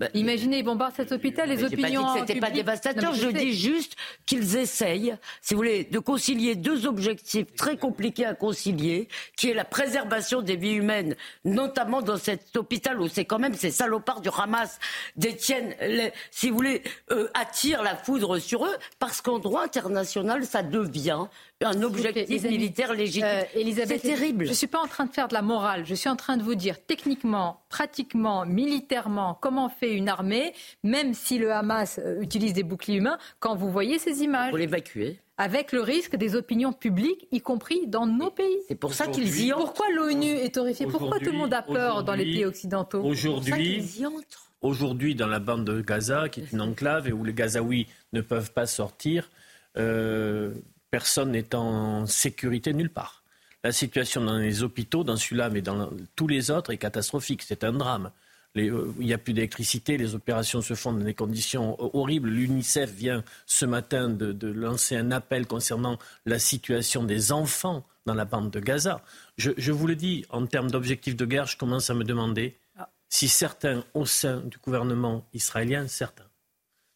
Bah, 0.00 0.08
Imaginez, 0.14 0.58
ils 0.58 0.64
bombardent 0.64 0.94
cet 0.96 1.12
hôpital, 1.12 1.48
les 1.48 1.62
opinions. 1.62 2.02
Pas 2.02 2.14
dit 2.14 2.20
que 2.20 2.26
c'était 2.26 2.40
pas 2.40 2.50
dévastateur. 2.50 3.14
je, 3.14 3.28
dis 3.28 3.52
juste 3.52 3.94
qu'ils 4.26 4.56
essayent, 4.56 5.14
si 5.42 5.54
vous 5.54 5.58
voulez, 5.58 5.84
de 5.84 5.98
concilier 5.98 6.56
deux 6.56 6.86
objectifs 6.86 7.52
très 7.54 7.76
compliqués 7.76 8.24
à 8.24 8.34
concilier, 8.34 9.08
qui 9.36 9.50
est 9.50 9.54
la 9.54 9.66
préservation 9.66 10.40
des 10.40 10.56
vies 10.56 10.72
humaines, 10.72 11.14
notamment 11.44 12.00
dans 12.00 12.16
cet 12.16 12.56
hôpital 12.56 13.00
où 13.00 13.06
c'est 13.06 13.26
quand 13.26 13.38
même 13.38 13.54
ces 13.54 13.70
salopards 13.70 14.22
du 14.22 14.30
Hamas 14.36 14.80
détiennent, 15.16 15.74
si 16.30 16.48
vous 16.48 16.56
voulez, 16.56 16.82
euh, 17.12 17.28
attirent 17.34 17.82
la 17.82 17.94
foudre 17.94 18.38
sur 18.38 18.64
eux, 18.64 18.76
parce 18.98 19.20
qu'en 19.20 19.38
droit 19.38 19.62
international, 19.62 20.44
ça 20.46 20.62
devient 20.62 20.81
un 21.62 21.82
objectif 21.82 22.42
militaire 22.44 22.94
légitime. 22.94 23.24
Euh, 23.24 23.84
c'est 23.86 23.98
terrible. 23.98 24.44
Je 24.44 24.50
ne 24.50 24.54
suis 24.54 24.66
pas 24.66 24.80
en 24.80 24.86
train 24.86 25.04
de 25.04 25.12
faire 25.12 25.28
de 25.28 25.34
la 25.34 25.42
morale. 25.42 25.84
Je 25.86 25.94
suis 25.94 26.08
en 26.08 26.16
train 26.16 26.36
de 26.36 26.42
vous 26.42 26.54
dire 26.54 26.76
techniquement, 26.86 27.62
pratiquement, 27.68 28.44
militairement, 28.46 29.38
comment 29.40 29.68
fait 29.68 29.94
une 29.94 30.08
armée, 30.08 30.52
même 30.82 31.14
si 31.14 31.38
le 31.38 31.52
Hamas 31.52 31.98
euh, 31.98 32.20
utilise 32.20 32.52
des 32.52 32.62
boucliers 32.62 32.96
humains, 32.96 33.18
quand 33.40 33.54
vous 33.54 33.70
voyez 33.70 33.98
ces 33.98 34.22
images. 34.22 34.50
Pour 34.50 34.58
l'évacuer 34.58 35.18
avec 35.38 35.72
le 35.72 35.80
risque 35.80 36.14
des 36.14 36.36
opinions 36.36 36.72
publiques, 36.72 37.26
y 37.32 37.40
compris 37.40 37.86
dans 37.88 38.06
nos 38.06 38.30
pays. 38.30 38.58
C'est 38.68 38.76
pour 38.76 38.94
ça 38.94 39.08
qu'ils 39.08 39.44
y 39.44 39.52
entrent. 39.52 39.64
Pourquoi 39.64 39.86
l'ONU 39.90 40.30
est 40.30 40.56
horrifiée? 40.56 40.86
Pourquoi 40.86 41.18
tout 41.18 41.32
le 41.32 41.38
monde 41.38 41.54
a 41.54 41.62
peur 41.62 42.04
dans 42.04 42.14
les 42.14 42.24
pays 42.24 42.44
occidentaux? 42.44 43.02
Aujourd'hui, 43.02 43.82
aujourd'hui, 44.60 45.14
dans 45.14 45.26
la 45.26 45.40
bande 45.40 45.64
de 45.64 45.80
Gaza, 45.80 46.28
qui 46.28 46.40
est 46.40 46.52
une 46.52 46.60
enclave 46.60 47.08
et 47.08 47.12
où 47.12 47.24
les 47.24 47.34
Gazaouis 47.34 47.88
ne 48.12 48.20
peuvent 48.20 48.52
pas 48.52 48.66
sortir, 48.66 49.30
euh, 49.78 50.52
personne 50.92 51.32
n'est 51.32 51.54
en 51.54 52.06
sécurité 52.06 52.74
nulle 52.74 52.90
part. 52.90 53.24
La 53.64 53.72
situation 53.72 54.22
dans 54.22 54.36
les 54.36 54.62
hôpitaux, 54.62 55.04
dans 55.04 55.16
celui-là, 55.16 55.48
mais 55.48 55.62
dans 55.62 55.90
tous 56.14 56.28
les 56.28 56.50
autres, 56.50 56.70
est 56.70 56.76
catastrophique. 56.76 57.42
C'est 57.42 57.64
un 57.64 57.72
drame. 57.72 58.12
Euh, 58.58 58.92
il 59.00 59.06
n'y 59.06 59.14
a 59.14 59.18
plus 59.18 59.32
d'électricité, 59.32 59.96
les 59.96 60.14
opérations 60.14 60.60
se 60.60 60.74
font 60.74 60.92
dans 60.92 61.04
des 61.04 61.14
conditions 61.14 61.76
horribles. 61.96 62.28
L'UNICEF 62.28 62.92
vient 62.92 63.24
ce 63.46 63.64
matin 63.64 64.10
de, 64.10 64.46
lancer 64.48 64.94
un 64.94 65.10
appel 65.10 65.46
concernant 65.46 65.98
la 66.26 66.38
situation 66.38 67.04
des 67.04 67.32
enfants 67.32 67.86
dans 68.04 68.14
la 68.14 68.26
bande 68.26 68.50
de 68.50 68.60
Gaza. 68.60 69.00
Je, 69.38 69.72
vous 69.72 69.86
le 69.86 69.96
dis, 69.96 70.26
en 70.28 70.44
termes 70.46 70.70
d'objectifs 70.70 71.16
de 71.16 71.24
guerre, 71.24 71.46
je 71.46 71.56
commence 71.56 71.88
à 71.88 71.94
me 71.94 72.04
demander 72.04 72.58
ah. 72.76 72.90
si 73.08 73.28
certains 73.28 73.82
au 73.94 74.04
sein 74.04 74.40
du 74.40 74.58
gouvernement 74.58 75.24
israélien, 75.32 75.88
certains, 75.88 76.28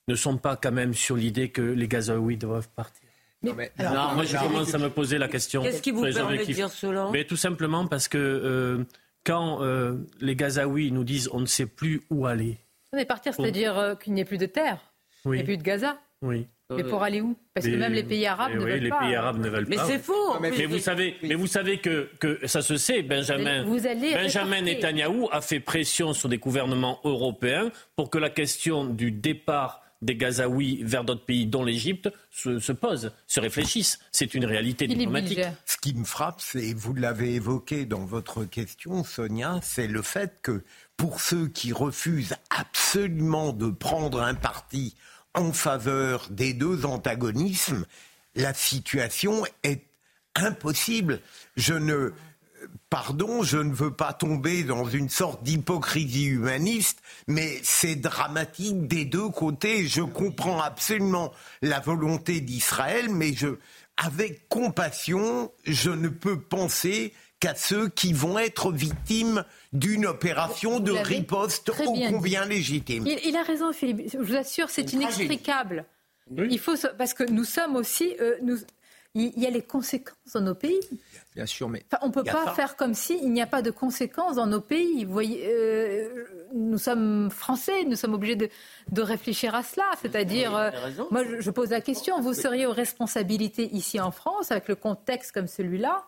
ne 0.09 0.14
sont 0.14 0.36
pas 0.36 0.57
quand 0.57 0.72
même 0.72 0.92
sur 0.92 1.16
l'idée 1.16 1.49
que 1.49 1.62
les 1.62 1.88
Gazaouis 1.88 2.36
doivent 2.36 2.68
partir. 2.68 3.05
Mais, 3.43 3.70
moi, 3.78 4.24
je 4.24 4.37
commence 4.37 4.74
à 4.74 4.78
me 4.78 4.91
poser 4.91 5.18
la 5.18 5.28
question. 5.28 5.62
Qu'est-ce 5.62 5.82
qui 5.82 5.91
vous 5.91 6.03
permet 6.03 6.39
de 6.39 6.53
dire 6.53 6.70
cela? 6.70 7.09
Mais 7.12 7.24
Tout 7.24 7.37
simplement 7.37 7.87
parce 7.87 8.09
que 8.09 8.18
euh, 8.18 8.84
quand 9.24 9.62
euh, 9.62 9.97
les 10.20 10.37
Gazaouis 10.37 10.93
nous 10.93 11.05
disent 11.05 11.28
on 11.32 11.41
ne 11.41 11.47
sait 11.47 11.66
plus 11.66 12.03
où 12.11 12.26
aller. 12.26 12.59
Mais 12.93 13.05
partir, 13.05 13.34
c'est-à-dire 13.34 13.76
euh, 13.76 13.95
qu'il 13.95 14.14
n'y 14.14 14.22
ait 14.22 14.24
plus 14.24 14.39
de 14.39 14.47
terre, 14.47 14.78
il 15.26 15.32
n'y 15.32 15.41
ait 15.41 15.45
plus 15.45 15.59
de 15.59 15.62
Gaza. 15.62 15.99
Oui. 16.22 16.47
Mais 16.70 16.82
pour 16.82 17.03
aller 17.03 17.20
où? 17.20 17.37
Parce 17.55 17.66
que 17.66 17.76
même 17.76 17.93
les 17.93 18.03
pays 18.03 18.26
arabes 18.26 18.55
ne 18.55 18.59
veulent 18.59 18.80
les 18.80 18.89
pas. 18.89 19.01
Les 19.03 19.07
pays 19.07 19.14
arabes 19.14 19.39
ne 19.39 19.49
veulent 19.49 19.66
mais 19.68 19.76
pas. 19.76 19.87
Mais 19.87 19.93
c'est 19.93 19.99
faux. 20.03 20.41
Mais, 20.41 20.51
vous 20.51 20.78
savez, 20.78 21.16
mais 21.22 21.34
vous 21.34 21.47
savez 21.47 21.78
que, 21.78 22.11
que 22.18 22.45
ça 22.47 22.61
se 22.61 22.76
sait. 22.76 23.03
Benjamin, 23.03 23.64
Benjamin 23.64 24.62
Netanyahou 24.62 25.28
a 25.30 25.41
fait 25.41 25.61
pression 25.61 26.12
sur 26.12 26.28
des 26.28 26.39
gouvernements 26.39 26.99
européens 27.05 27.70
pour 27.95 28.11
que 28.11 28.18
la 28.18 28.30
question 28.30 28.84
du 28.84 29.12
départ 29.12 29.82
des 30.03 30.16
Gazaouis 30.16 30.82
vers 30.82 31.05
d'autres 31.05 31.24
pays, 31.24 31.47
dont 31.47 31.64
l'Égypte, 31.64 32.11
se, 32.30 32.72
posent, 32.72 33.12
se 33.26 33.40
réfléchissent. 33.40 33.99
C'est 34.12 34.34
une 34.34 34.44
réalité 34.44 34.86
diplomatique. 34.86 35.40
Ce 35.64 35.76
qui 35.76 35.94
me 35.94 36.05
frappe, 36.05 36.40
c'est, 36.40 36.74
vous 36.74 36.94
l'avez 36.94 37.34
évoqué 37.34 37.86
dans 37.86 38.05
votre 38.05 38.44
question, 38.44 39.05
Sonia, 39.05 39.61
c'est 39.62 39.88
le 39.88 40.03
fait 40.03 40.38
que 40.42 40.62
pour 40.97 41.20
ceux 41.20 41.49
qui 41.49 41.72
refusent 41.72 42.36
absolument 42.51 43.53
de 43.53 43.70
prendre 43.70 44.22
un 44.22 44.34
parti 44.34 44.94
en 45.34 45.53
faveur 45.53 46.28
des 46.30 46.55
deux 46.55 46.86
antagonismes, 46.86 47.84
la 48.34 48.55
situation 48.55 49.44
est 49.62 49.82
impossible. 50.34 51.20
Je 51.57 51.74
ne, 51.74 52.12
pardon, 52.97 53.42
je 53.42 53.59
ne 53.59 53.74
veux 53.74 53.90
pas 53.90 54.14
tomber 54.14 54.62
dans 54.62 54.88
une 54.88 55.11
sorte 55.11 55.42
d'hypocrisie 55.42 56.28
humaniste, 56.28 57.01
mais 57.26 57.59
c'est 57.62 57.94
dramatique 57.94 58.88
des 58.88 59.05
deux 59.05 59.28
côtés. 59.28 59.86
Je 59.86 60.01
comprends 60.01 60.62
absolument 60.62 61.30
la 61.61 61.78
volonté 61.78 62.40
d'Israël, 62.40 63.11
mais 63.11 63.34
je, 63.34 63.49
avec 63.99 64.49
compassion, 64.49 65.53
je 65.66 65.90
ne 65.90 66.09
peux 66.09 66.40
penser 66.40 67.12
qu'à 67.38 67.55
ceux 67.55 67.90
qui 67.90 68.14
vont 68.14 68.38
être 68.38 68.72
victimes 68.72 69.44
d'une 69.74 70.07
opération 70.07 70.80
de 70.80 70.92
riposte 70.92 71.68
ô 71.68 71.94
combien 72.09 72.47
légitime. 72.47 73.07
Il, 73.07 73.36
a 73.36 73.42
raison, 73.42 73.74
Philippe. 73.74 74.11
Je 74.11 74.16
vous 74.16 74.36
assure, 74.36 74.70
c'est 74.70 74.90
inextricable. 74.94 75.84
Il 76.34 76.59
faut 76.59 76.74
parce 76.97 77.12
que 77.12 77.24
nous 77.24 77.44
sommes 77.44 77.76
aussi, 77.76 78.16
euh, 78.22 78.36
nous, 78.40 78.57
il 79.16 79.42
y 79.42 79.46
a 79.46 79.50
les 79.50 79.62
conséquences 79.62 80.32
dans 80.34 80.42
nos 80.42 80.54
pays. 80.54 80.80
Bien 81.34 81.46
sûr, 81.46 81.68
mais 81.68 81.84
on 82.02 82.08
ne 82.08 82.12
peut 82.12 82.22
pas 82.22 82.52
faire 82.54 82.76
comme 82.76 82.94
s'il 82.94 83.32
n'y 83.32 83.40
a 83.40 83.46
pas 83.46 83.62
de 83.62 83.70
conséquences 83.70 84.36
dans 84.36 84.46
nos 84.46 84.60
pays. 84.60 85.04
Vous 85.04 85.12
voyez, 85.12 85.46
euh, 85.46 86.24
nous 86.52 86.78
sommes 86.78 87.30
français, 87.30 87.84
nous 87.84 87.96
sommes 87.96 88.14
obligés 88.14 88.36
de, 88.36 89.02
réfléchir 89.02 89.54
à 89.54 89.62
cela. 89.62 89.84
C'est-à-dire, 90.02 90.54
euh, 90.54 90.70
moi, 91.10 91.22
je, 91.38 91.50
pose 91.50 91.70
la 91.70 91.80
question 91.80 92.20
vous 92.20 92.34
seriez 92.34 92.66
aux 92.66 92.72
responsabilités 92.72 93.74
ici 93.74 94.00
en 94.00 94.10
France 94.10 94.50
avec 94.52 94.68
le 94.68 94.74
contexte 94.74 95.32
comme 95.32 95.46
celui-là? 95.46 96.04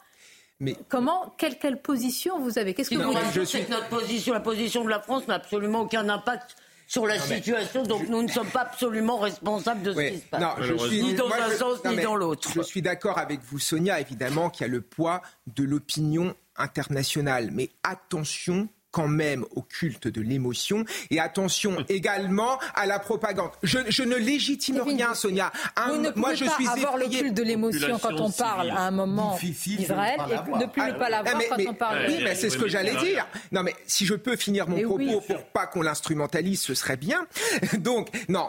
Mais 0.61 0.77
comment, 0.89 1.35
quelle, 1.39 1.59
quelle 1.59 1.81
position 1.81 2.41
vous 2.41 2.59
avez? 2.59 2.75
Qu'est-ce 2.75 2.91
que 2.91 2.97
vous 2.97 3.15
dites 3.15 3.33
je 3.33 3.43
suis... 3.43 3.65
Notre 3.71 3.89
position, 3.89 4.35
la 4.35 4.41
position 4.41 4.85
de 4.85 4.91
la 4.91 5.01
France 5.01 5.29
n'a 5.29 5.35
absolument 5.35 5.83
aucun 5.83 6.09
impact 6.09 6.57
sur 6.89 7.07
la 7.07 7.19
situation, 7.19 7.83
donc 7.83 8.09
nous 8.09 8.23
ne 8.23 8.29
sommes 8.29 8.49
pas 8.49 8.63
absolument 8.63 9.19
responsables 9.19 9.83
de 9.83 9.93
ce 9.93 10.01
qui 10.01 10.19
se 10.19 10.25
passe. 10.25 10.41
Non, 10.41 10.55
je 10.61 10.75
suis, 10.75 11.03
ni 11.03 11.15
dans 11.15 11.31
un 11.31 11.51
sens 11.51 11.85
ni 11.85 11.97
dans 11.99 12.17
l'autre. 12.17 12.49
Je 12.53 12.63
suis 12.63 12.81
d'accord 12.81 13.19
avec 13.19 13.41
vous, 13.43 13.59
Sonia, 13.59 14.01
évidemment, 14.01 14.49
qu'il 14.49 14.67
y 14.67 14.71
a 14.71 14.73
le 14.73 14.81
poids 14.81 15.21
de 15.47 15.65
l'opinion 15.65 16.35
internationale. 16.57 17.51
Mais 17.53 17.69
attention 17.83 18.71
quand 18.91 19.09
même 19.09 19.45
au 19.55 19.63
culte 19.63 20.09
de 20.09 20.21
l'émotion 20.21 20.85
et 21.11 21.21
attention 21.21 21.85
également 21.89 22.59
à 22.75 22.87
la 22.87 22.99
propagande. 22.99 23.51
Je, 23.63 24.03
ne 24.03 24.17
légitime 24.17 24.81
rien, 24.81 25.15
Sonia. 25.15 25.53
vous 25.89 25.99
ne 25.99 26.11
moi, 26.17 26.35
je 26.35 26.45
pas 26.45 26.53
suis 26.53 26.67
avoir 26.67 26.97
le 26.97 27.07
culte 27.07 27.35
de 27.35 27.43
l'émotion 27.43 27.99
quand 27.99 28.21
on 28.21 28.31
parle 28.31 28.71
à 28.71 28.83
un 28.83 28.91
moment 28.91 29.39
d'Israël 29.41 30.19
et 30.31 30.59
ne 30.59 30.67
plus 30.67 30.83
ne 30.83 30.93
pas 30.93 31.11
l'avoir 31.11 31.35
quand 31.49 31.63
on 31.67 31.75
parle. 31.75 32.07
Oui, 32.09 32.21
mais 32.23 32.35
c'est 32.35 32.51
ce 32.51 32.59
que 32.59 32.69
j'allais 32.69 32.97
dire. 32.97 33.27
Non, 33.53 33.63
mais 33.63 33.75
si 33.87 34.07
je 34.07 34.15
peux 34.15 34.37
finir 34.37 34.69
mon 34.69 34.81
propos 34.83 35.21
pour 35.21 35.45
pas 35.47 35.67
qu'on 35.67 35.83
l'instrumentalise, 35.83 36.61
ce 36.61 36.75
serait 36.75 36.97
bien. 36.97 37.27
Donc, 37.79 38.09
non, 38.29 38.49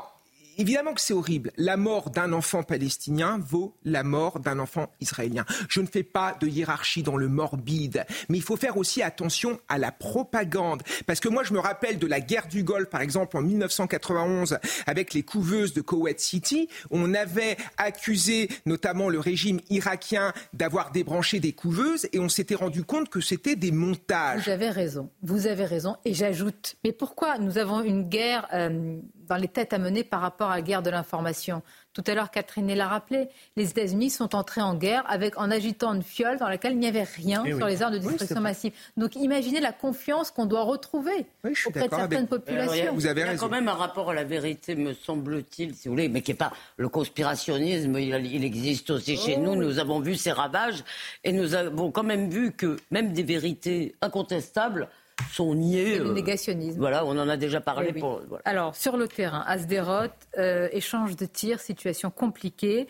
Évidemment 0.60 0.94
que 0.94 1.00
c'est 1.00 1.14
horrible. 1.14 1.54
La 1.56 1.78
mort 1.78 2.10
d'un 2.10 2.34
enfant 2.34 2.64
palestinien 2.64 3.40
vaut 3.42 3.78
la 3.86 4.04
mort 4.04 4.42
d'un 4.42 4.60
enfant 4.60 4.92
israélien. 5.00 5.46
Je 5.70 5.80
ne 5.80 5.88
fais 5.88 6.04
pas 6.04 6.36
de 6.42 6.48
hiérarchie 6.48 7.02
dans 7.02 7.16
le 7.16 7.30
morbide, 7.30 8.06
mais 8.28 8.40
il 8.40 8.44
faut 8.44 8.58
faire 8.58 8.76
aussi 8.76 9.02
attention 9.02 9.58
à 9.70 9.78
la 9.78 9.94
propagande. 9.94 10.84
Parce 11.08 11.22
que 11.22 11.30
moi, 11.30 11.44
je 11.46 11.54
me 11.54 11.60
rappelle 11.60 11.98
de 11.98 12.06
la 12.06 12.20
guerre 12.20 12.50
du 12.50 12.64
Golfe, 12.64 12.90
par 12.90 13.00
exemple, 13.00 13.38
en 13.38 13.42
1991, 13.42 14.60
avec 14.86 15.14
les 15.14 15.24
couveuses 15.24 15.72
de 15.72 15.80
Kuwait 15.80 16.16
City. 16.18 16.68
On 16.92 17.14
avait 17.14 17.56
accusé 17.78 18.50
notamment 18.66 19.08
le 19.08 19.20
régime 19.22 19.62
irakien 19.70 20.34
d'avoir 20.52 20.92
débranché 20.92 21.40
des 21.40 21.54
couveuses 21.54 22.10
et 22.12 22.20
on 22.20 22.28
s'était 22.28 22.56
rendu 22.56 22.84
compte 22.84 23.08
que 23.08 23.22
c'était 23.22 23.56
des 23.56 23.72
montages. 23.72 24.44
Vous 24.44 24.50
avez 24.50 24.72
raison. 24.72 25.10
Vous 25.22 25.48
avez 25.48 25.64
raison. 25.64 25.96
Et 26.04 26.14
j'ajoute, 26.14 26.76
mais 26.84 26.92
pourquoi 26.92 27.38
nous 27.38 27.58
avons 27.58 27.82
une 27.82 28.10
guerre 28.10 28.46
euh, 28.52 29.00
dans 29.30 29.38
les 29.38 29.48
têtes 29.48 29.74
à 29.74 29.78
mener 29.78 30.04
par 30.04 30.22
rapport 30.22 30.50
à 30.50 30.56
la 30.56 30.62
guerre 30.62 30.82
de 30.82 30.90
l'information. 30.90 31.62
Tout 31.94 32.04
à 32.08 32.14
l'heure, 32.14 32.32
Catherine 32.32 32.72
l'a 32.74 32.88
rappelé, 32.88 33.30
les 33.56 33.70
États-Unis 33.70 34.10
sont 34.10 34.36
entrés 34.36 34.62
en 34.62 34.76
guerre 34.76 35.04
avec, 35.08 35.40
en 35.40 35.50
agitant 35.50 35.94
une 35.94 36.04
fiole 36.04 36.38
dans 36.38 36.48
laquelle 36.48 36.74
il 36.74 36.80
n'y 36.80 36.88
avait 36.88 37.04
rien 37.04 37.44
eh 37.46 37.56
sur 37.56 37.68
les 37.68 37.82
armes 37.82 37.94
de 37.94 38.00
destruction 38.00 38.42
massive. 38.42 38.74
Donc 38.98 39.16
imaginez 39.16 39.60
la 39.60 39.72
confiance 39.72 40.32
qu'on 40.32 40.46
doit 40.46 40.64
retrouver 40.64 41.26
auprès 41.66 41.88
de 41.88 41.96
certaines 41.96 42.28
populations. 42.28 42.94
Vous 42.94 43.08
avez 43.08 43.22
il 43.22 43.28
y 43.28 43.30
a 43.30 43.36
quand 43.36 43.50
même 43.50 43.68
un 43.68 43.74
rapport 43.74 44.10
à 44.10 44.14
la 44.14 44.24
vérité, 44.24 44.76
me 44.76 44.94
semble-t-il, 44.94 45.76
si 45.76 45.88
vous 45.88 45.94
voulez, 45.94 46.10
mais 46.10 46.22
qui 46.22 46.32
n'est 46.32 46.38
pas 46.38 46.52
le 46.78 46.90
conspirationnisme, 46.90 47.98
il, 47.98 48.44
existe 48.44 48.90
aussi 48.92 49.18
chez 49.18 49.36
oh 49.38 49.42
nous. 49.42 49.56
Nous 49.56 49.80
avons 49.80 50.00
vu 50.00 50.16
ces 50.16 50.32
ravages 50.32 50.84
et 51.24 51.32
nous 51.32 51.54
avons 51.54 51.92
quand 51.92 52.04
même 52.04 52.30
vu 52.30 52.52
que 52.52 52.78
même 52.92 53.14
des 53.14 53.24
vérités 53.24 53.96
incontestables 54.02 54.88
sont 55.32 55.54
niés. 55.56 56.00
le 56.00 56.08
euh, 56.08 56.14
négationnisme. 56.14 56.80
Voilà, 56.80 57.06
on 57.06 57.18
en 57.18 57.30
a 57.30 57.38
déjà 57.38 57.62
parlé. 57.62 57.94
Pour, 57.94 58.22
Alors, 58.46 58.76
sur 58.76 58.98
le 58.98 59.08
terrain, 59.08 59.44
Asderot, 59.48 60.12
euh, 60.38 60.70
échange 60.72 61.16
de 61.16 61.26
tirs, 61.26 61.60
situation 61.60 62.12
compliquée. 62.12 62.88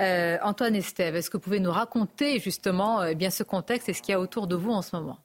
Euh, 0.00 0.38
Antoine 0.42 0.74
Estève, 0.74 1.16
est-ce 1.16 1.30
que 1.30 1.36
vous 1.36 1.42
pouvez 1.42 1.60
nous 1.60 1.72
raconter 1.72 2.38
justement 2.38 3.12
bien 3.14 3.30
ce 3.30 3.42
contexte 3.42 3.88
et 3.88 3.92
ce 3.92 4.02
qu'il 4.02 4.12
y 4.12 4.14
a 4.14 4.20
autour 4.20 4.46
de 4.46 4.56
vous 4.56 4.72
en 4.72 4.82
ce 4.82 4.96
moment? 4.96 5.18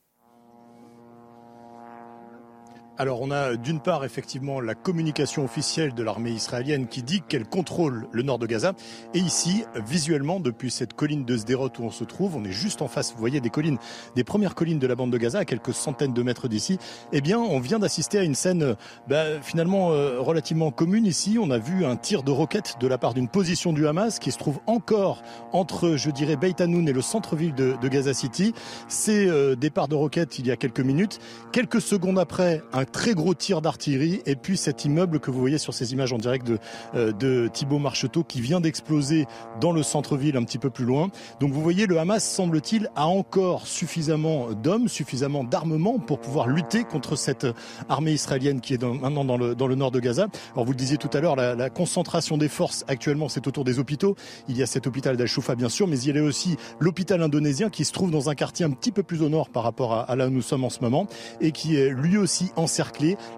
Alors 2.97 3.21
on 3.21 3.31
a 3.31 3.55
d'une 3.55 3.79
part 3.79 4.05
effectivement 4.05 4.61
la 4.61 4.75
communication 4.75 5.43
officielle 5.43 5.93
de 5.93 6.03
l'armée 6.03 6.31
israélienne 6.31 6.87
qui 6.87 7.03
dit 7.03 7.21
qu'elle 7.27 7.45
contrôle 7.45 8.07
le 8.11 8.23
nord 8.23 8.39
de 8.39 8.45
Gaza. 8.45 8.73
Et 9.13 9.19
ici, 9.19 9.65
visuellement, 9.85 10.39
depuis 10.39 10.71
cette 10.71 10.93
colline 10.93 11.25
de 11.25 11.37
Sderot 11.37 11.69
où 11.79 11.83
on 11.83 11.91
se 11.91 12.03
trouve, 12.03 12.35
on 12.35 12.43
est 12.43 12.51
juste 12.51 12.81
en 12.81 12.87
face, 12.87 13.11
vous 13.13 13.19
voyez 13.19 13.41
des 13.41 13.49
collines, 13.49 13.77
des 14.15 14.23
premières 14.23 14.55
collines 14.55 14.79
de 14.79 14.87
la 14.87 14.95
bande 14.95 15.11
de 15.11 15.17
Gaza, 15.17 15.39
à 15.39 15.45
quelques 15.45 15.73
centaines 15.73 16.13
de 16.13 16.23
mètres 16.23 16.47
d'ici. 16.47 16.77
Eh 17.11 17.21
bien, 17.21 17.39
on 17.39 17.59
vient 17.59 17.79
d'assister 17.79 18.19
à 18.19 18.23
une 18.23 18.35
scène 18.35 18.75
bah, 19.07 19.41
finalement 19.41 19.91
euh, 19.91 20.19
relativement 20.19 20.71
commune 20.71 21.05
ici. 21.05 21.37
On 21.39 21.51
a 21.51 21.57
vu 21.57 21.85
un 21.85 21.97
tir 21.97 22.23
de 22.23 22.31
roquette 22.31 22.75
de 22.79 22.87
la 22.87 22.97
part 22.97 23.13
d'une 23.13 23.27
position 23.27 23.73
du 23.73 23.87
Hamas 23.87 24.19
qui 24.19 24.31
se 24.31 24.37
trouve 24.37 24.59
encore 24.67 25.21
entre, 25.51 25.95
je 25.97 26.09
dirais, 26.11 26.37
Beit 26.37 26.61
Hanoun 26.61 26.87
et 26.87 26.93
le 26.93 27.01
centre-ville 27.01 27.53
de, 27.53 27.75
Gaza 27.85 28.13
City. 28.13 28.53
C'est 28.87 29.27
euh, 29.27 29.55
départ 29.55 29.87
de 29.87 29.95
roquette 29.95 30.39
il 30.39 30.47
y 30.47 30.51
a 30.51 30.55
quelques 30.55 30.79
minutes. 30.79 31.19
Quelques 31.51 31.81
secondes 31.81 32.17
après, 32.17 32.63
un 32.73 32.84
très 32.85 33.13
gros 33.13 33.33
tir 33.33 33.61
d'artillerie 33.61 34.21
et 34.25 34.35
puis 34.35 34.57
cet 34.57 34.85
immeuble 34.85 35.19
que 35.19 35.31
vous 35.31 35.39
voyez 35.39 35.57
sur 35.57 35.73
ces 35.73 35.93
images 35.93 36.13
en 36.13 36.17
direct 36.17 36.45
de, 36.45 36.59
euh, 36.95 37.11
de 37.11 37.49
Thibault 37.51 37.79
Marcheteau 37.79 38.23
qui 38.23 38.41
vient 38.41 38.61
d'exploser 38.61 39.25
dans 39.59 39.71
le 39.71 39.83
centre-ville 39.83 40.37
un 40.37 40.43
petit 40.43 40.57
peu 40.57 40.69
plus 40.69 40.85
loin. 40.85 41.09
Donc 41.39 41.51
vous 41.51 41.61
voyez, 41.61 41.85
le 41.85 41.99
Hamas, 41.99 42.23
semble-t-il, 42.23 42.89
a 42.95 43.07
encore 43.07 43.67
suffisamment 43.67 44.51
d'hommes, 44.51 44.87
suffisamment 44.87 45.43
d'armement 45.43 45.99
pour 45.99 46.19
pouvoir 46.19 46.47
lutter 46.47 46.83
contre 46.83 47.15
cette 47.15 47.47
armée 47.89 48.11
israélienne 48.11 48.61
qui 48.61 48.73
est 48.73 48.83
maintenant 48.83 49.25
dans 49.25 49.37
le, 49.37 49.55
dans 49.55 49.67
le 49.67 49.75
nord 49.75 49.91
de 49.91 49.99
Gaza. 49.99 50.27
Alors 50.53 50.65
vous 50.65 50.71
le 50.71 50.77
disiez 50.77 50.97
tout 50.97 51.09
à 51.13 51.19
l'heure, 51.19 51.35
la, 51.35 51.69
concentration 51.69 52.37
des 52.37 52.47
forces 52.47 52.85
actuellement, 52.87 53.27
c'est 53.29 53.47
autour 53.47 53.63
des 53.63 53.79
hôpitaux. 53.79 54.15
Il 54.47 54.57
y 54.57 54.63
a 54.63 54.65
cet 54.65 54.87
hôpital 54.87 55.17
d'Al-Shoufa, 55.17 55.55
bien 55.55 55.69
sûr, 55.69 55.87
mais 55.87 55.99
il 55.99 56.15
y 56.15 56.19
a 56.19 56.23
aussi 56.23 56.57
l'hôpital 56.79 57.21
indonésien 57.21 57.69
qui 57.69 57.85
se 57.85 57.91
trouve 57.91 58.11
dans 58.11 58.29
un 58.29 58.35
quartier 58.35 58.65
un 58.65 58.71
petit 58.71 58.91
peu 58.91 59.03
plus 59.03 59.21
au 59.21 59.29
nord 59.29 59.49
par 59.49 59.63
rapport 59.63 59.93
à, 59.93 60.15
là 60.15 60.27
où 60.27 60.29
nous 60.29 60.41
sommes 60.41 60.63
en 60.63 60.69
ce 60.69 60.79
moment 60.81 61.07
et 61.41 61.51
qui 61.51 61.75
est 61.75 61.89
lui 61.89 62.17
aussi 62.17 62.51
en 62.55 62.67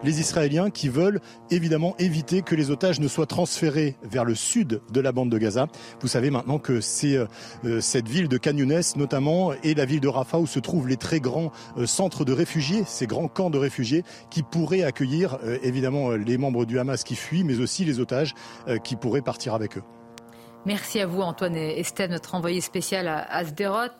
les 0.03 0.19
Israéliens 0.19 0.69
qui 0.69 0.89
veulent 0.89 1.19
évidemment 1.51 1.95
éviter 1.99 2.41
que 2.41 2.55
les 2.55 2.71
otages 2.71 2.99
ne 2.99 3.07
soient 3.07 3.25
transférés 3.25 3.95
vers 4.03 4.25
le 4.25 4.35
sud 4.35 4.81
de 4.91 5.01
la 5.01 5.11
bande 5.11 5.29
de 5.29 5.37
Gaza. 5.37 5.67
Vous 6.01 6.07
savez 6.07 6.29
maintenant 6.29 6.59
que 6.59 6.81
c'est 6.81 7.15
euh, 7.15 7.25
euh, 7.65 7.81
cette 7.81 8.07
ville 8.07 8.27
de 8.27 8.37
Canyones 8.37 8.81
notamment 8.95 9.53
et 9.63 9.73
la 9.73 9.85
ville 9.85 9.99
de 9.99 10.07
Rafah 10.07 10.39
où 10.39 10.47
se 10.47 10.59
trouvent 10.59 10.87
les 10.87 10.97
très 10.97 11.19
grands 11.19 11.51
euh, 11.77 11.85
centres 11.85 12.25
de 12.25 12.33
réfugiés, 12.33 12.83
ces 12.85 13.07
grands 13.07 13.27
camps 13.27 13.49
de 13.49 13.57
réfugiés 13.57 14.03
qui 14.29 14.43
pourraient 14.43 14.83
accueillir 14.83 15.37
évidemment 15.63 16.11
les 16.11 16.37
membres 16.37 16.65
du 16.65 16.79
Hamas 16.79 17.03
qui 17.03 17.15
fuient, 17.15 17.43
mais 17.43 17.59
aussi 17.59 17.85
les 17.85 17.99
otages 17.99 18.33
qui 18.83 18.95
pourraient 18.95 19.21
partir 19.21 19.53
avec 19.53 19.77
eux. 19.77 19.83
Merci 20.65 20.99
à 20.99 21.07
vous 21.07 21.21
Antoine 21.21 21.55
et 21.55 21.79
Estelle, 21.79 22.11
notre 22.11 22.35
envoyé 22.35 22.61
spécial 22.61 23.07
à 23.07 23.19
Asderot 23.33 23.91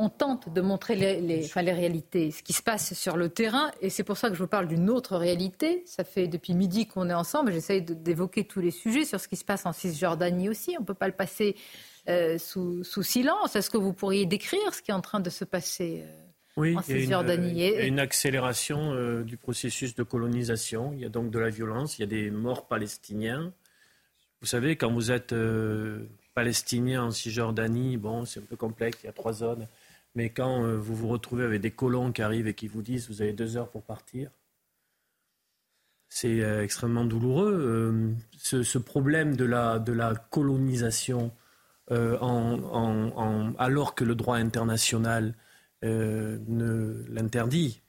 on 0.00 0.08
tente 0.08 0.50
de 0.50 0.62
montrer 0.62 0.96
les, 0.96 1.20
les, 1.20 1.72
réalités, 1.72 2.30
ce 2.30 2.42
qui 2.42 2.54
se 2.54 2.62
passe 2.62 2.94
sur 2.94 3.18
le 3.18 3.28
terrain. 3.28 3.70
Et 3.82 3.90
c'est 3.90 4.02
pour 4.02 4.16
ça 4.16 4.30
que 4.30 4.34
je 4.34 4.42
vous 4.42 4.48
parle 4.48 4.66
d'une 4.66 4.88
autre 4.88 5.14
réalité. 5.14 5.82
Ça 5.84 6.04
fait 6.04 6.26
depuis 6.26 6.54
midi 6.54 6.86
qu'on 6.86 7.10
est 7.10 7.14
ensemble. 7.14 7.52
J'essaye 7.52 7.82
d'évoquer 7.82 8.44
tous 8.44 8.60
les 8.60 8.70
sujets 8.70 9.04
sur 9.04 9.20
ce 9.20 9.28
qui 9.28 9.36
se 9.36 9.44
passe 9.44 9.66
en 9.66 9.74
Cisjordanie 9.74 10.48
aussi. 10.48 10.74
On 10.78 10.80
ne 10.80 10.86
peut 10.86 10.94
pas 10.94 11.06
le 11.06 11.12
passer 11.12 11.54
euh, 12.08 12.38
sous, 12.38 12.82
silence. 13.02 13.56
Est-ce 13.56 13.68
que 13.68 13.76
vous 13.76 13.92
pourriez 13.92 14.24
décrire 14.24 14.72
ce 14.72 14.80
qui 14.80 14.90
est 14.90 14.94
en 14.94 15.02
train 15.02 15.20
de 15.20 15.28
se 15.28 15.44
passer 15.44 16.02
euh, 16.56 16.76
en 16.76 16.80
Cisjordanie 16.80 17.50
Il 17.50 17.58
y 17.58 17.76
a 17.76 17.84
une, 17.84 18.00
accélération 18.00 18.94
euh, 18.94 19.22
du 19.22 19.36
processus 19.36 19.94
de 19.94 20.02
colonisation. 20.02 20.94
Il 20.94 21.00
y 21.00 21.04
a 21.04 21.10
donc 21.10 21.30
de 21.30 21.38
la 21.38 21.50
violence. 21.50 21.98
Il 21.98 22.00
y 22.00 22.04
a 22.04 22.08
des 22.08 22.30
morts 22.30 22.68
palestiniens. 22.68 23.52
Vous 24.40 24.46
savez, 24.46 24.76
quand 24.76 24.90
vous 24.90 25.10
êtes 25.10 25.34
palestinien 26.32 27.04
en 27.04 27.10
Cisjordanie, 27.10 27.98
bon, 27.98 28.24
c'est 28.24 28.40
un 28.40 28.44
peu 28.48 28.56
complexe. 28.56 29.00
Il 29.02 29.06
y 29.06 29.10
a 29.10 29.12
trois 29.12 29.34
zones. 29.34 29.66
Mais 30.14 30.30
quand 30.30 30.64
euh, 30.64 30.76
vous 30.76 30.94
vous 30.94 31.08
retrouvez 31.08 31.44
avec 31.44 31.60
des 31.60 31.70
colons 31.70 32.12
qui 32.12 32.22
arrivent 32.22 32.48
et 32.48 32.54
qui 32.54 32.68
vous 32.68 32.82
disent 32.82 33.08
vous 33.08 33.22
avez 33.22 33.32
deux 33.32 33.56
heures 33.56 33.70
pour 33.70 33.82
partir, 33.82 34.30
c'est 36.08 36.42
euh, 36.42 36.64
extrêmement 36.64 37.04
douloureux. 37.04 37.52
Euh, 37.52 38.12
ce, 38.36 38.78
problème 38.78 39.36
de 39.36 39.44
la, 39.44 39.82
colonisation, 40.30 41.32
alors 41.88 43.94
que 43.94 44.04
le 44.04 44.14
droit 44.14 44.36
international 44.36 45.34
ne 45.82 47.04
l'interdit, 47.08 47.82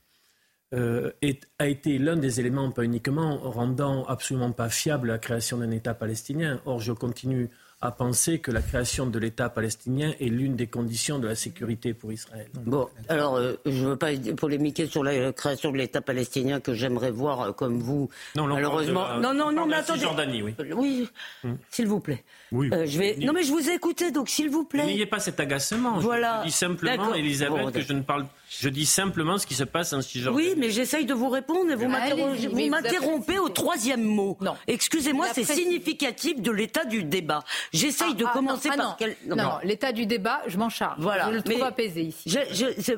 a 0.72 1.67
été 1.67 1.99
l'un 1.99 2.15
des 2.15 2.39
éléments, 2.39 2.72
pas 2.72 2.84
uniquement, 2.84 3.38
rendant 3.38 4.05
absolument 4.05 4.53
pas 4.53 4.69
fiable 4.69 5.09
la 5.09 5.19
création 5.19 5.57
d'un 5.57 5.72
État 5.72 5.93
palestinien. 5.93 6.61
Or, 6.65 6.80
je 6.80 6.93
continue 6.93 7.49
à 7.82 7.92
penser 7.92 8.40
que 8.40 8.52
la 8.52 8.62
création 8.62 9.08
de 9.08 9.18
l'État 9.18 9.50
palestinien 9.50 10.14
est 10.20 10.26
l'une 10.26 10.56
des 10.56 10.68
conditions 10.68 11.18
de 11.18 11.28
la 11.28 11.34
sécurité 11.36 11.96
pour 11.96 12.12
Israël. 12.12 12.48
Bon, 12.54 12.88
alors 13.10 13.38
euh, 13.38 13.56
je 13.66 13.72
ne 13.84 13.90
veux 13.90 13.96
pas 13.96 14.12
polémiquer 14.38 14.86
sur 14.86 15.04
la 15.04 15.34
création 15.34 15.72
de 15.72 15.78
l'État 15.78 16.02
palestinien 16.02 16.60
que 16.60 16.76
j'aimerais 16.76 17.10
voir 17.10 17.42
euh, 17.42 17.52
comme 17.52 17.80
vous. 17.80 18.10
Non, 18.36 18.46
malheureusement. 18.46 19.08
Euh, 19.10 19.20
non, 19.20 19.34
non, 19.34 19.52
non, 19.52 19.66
mais 19.66 19.76
attendez. 19.76 20.06
oui. 20.44 20.56
Oui, 20.76 21.10
hmm. 21.44 21.54
s'il 21.72 21.88
vous 21.88 22.00
plaît. 22.00 22.24
Oui. 22.52 22.70
je 22.72 23.00
vais. 23.00 23.16
Non, 23.20 23.34
mais 23.34 23.44
je 23.44 23.52
vous 23.52 23.70
ai 23.70 23.74
écouté, 23.74 24.12
donc 24.12 24.30
s'il 24.30 24.50
vous 24.50 24.64
plaît. 24.64 24.86
N'ayez 24.86 25.08
pas 25.08 25.20
cet 25.20 25.40
agacement. 25.40 25.98
Voilà. 25.98 26.42
Je 26.42 26.48
dis 26.48 26.54
simplement, 26.54 27.16
Elisabeth, 27.16 27.72
que 27.72 27.82
je 27.82 27.94
ne 27.94 28.02
parle. 28.02 28.28
Je 28.60 28.68
dis 28.68 28.86
simplement 28.86 29.38
ce 29.38 29.47
qui 29.47 29.56
se 29.56 29.64
passe 29.64 29.93
en 29.93 30.02
Cisjordanie. 30.02 30.49
Oui, 30.49 30.56
mais 30.58 30.72
j'essaye 30.72 31.06
de 31.06 31.14
vous 31.14 31.30
répondre 31.30 31.72
et 31.72 31.76
vous 31.76 31.88
m'interrompez 31.88 33.39
au 33.39 33.47
troisième 33.47 34.04
mot. 34.04 34.38
Non. 34.41 34.58
Excusez-moi, 34.68 35.28
c'est 35.34 35.45
significatif 35.45 36.41
de 36.41 36.52
l'état 36.52 36.84
du 36.84 37.06
débat. 37.06 37.45
J'essaye 37.72 38.14
de 38.14 38.26
ah, 38.26 38.32
ah, 38.32 38.38
commencer 38.38 38.70
ah, 38.74 38.78
par 38.78 38.97
quel... 38.97 39.16
non, 39.26 39.54
l'état 39.64 39.93
du 39.93 40.06
débat, 40.06 40.41
je 40.47 40.58
m'en 40.58 40.70
charge. 40.70 40.99
Voilà. 40.99 41.28
Je 41.28 41.36
le 41.36 41.41
trouve 41.41 41.64
apaisé 41.64 42.02
ici. 42.02 42.38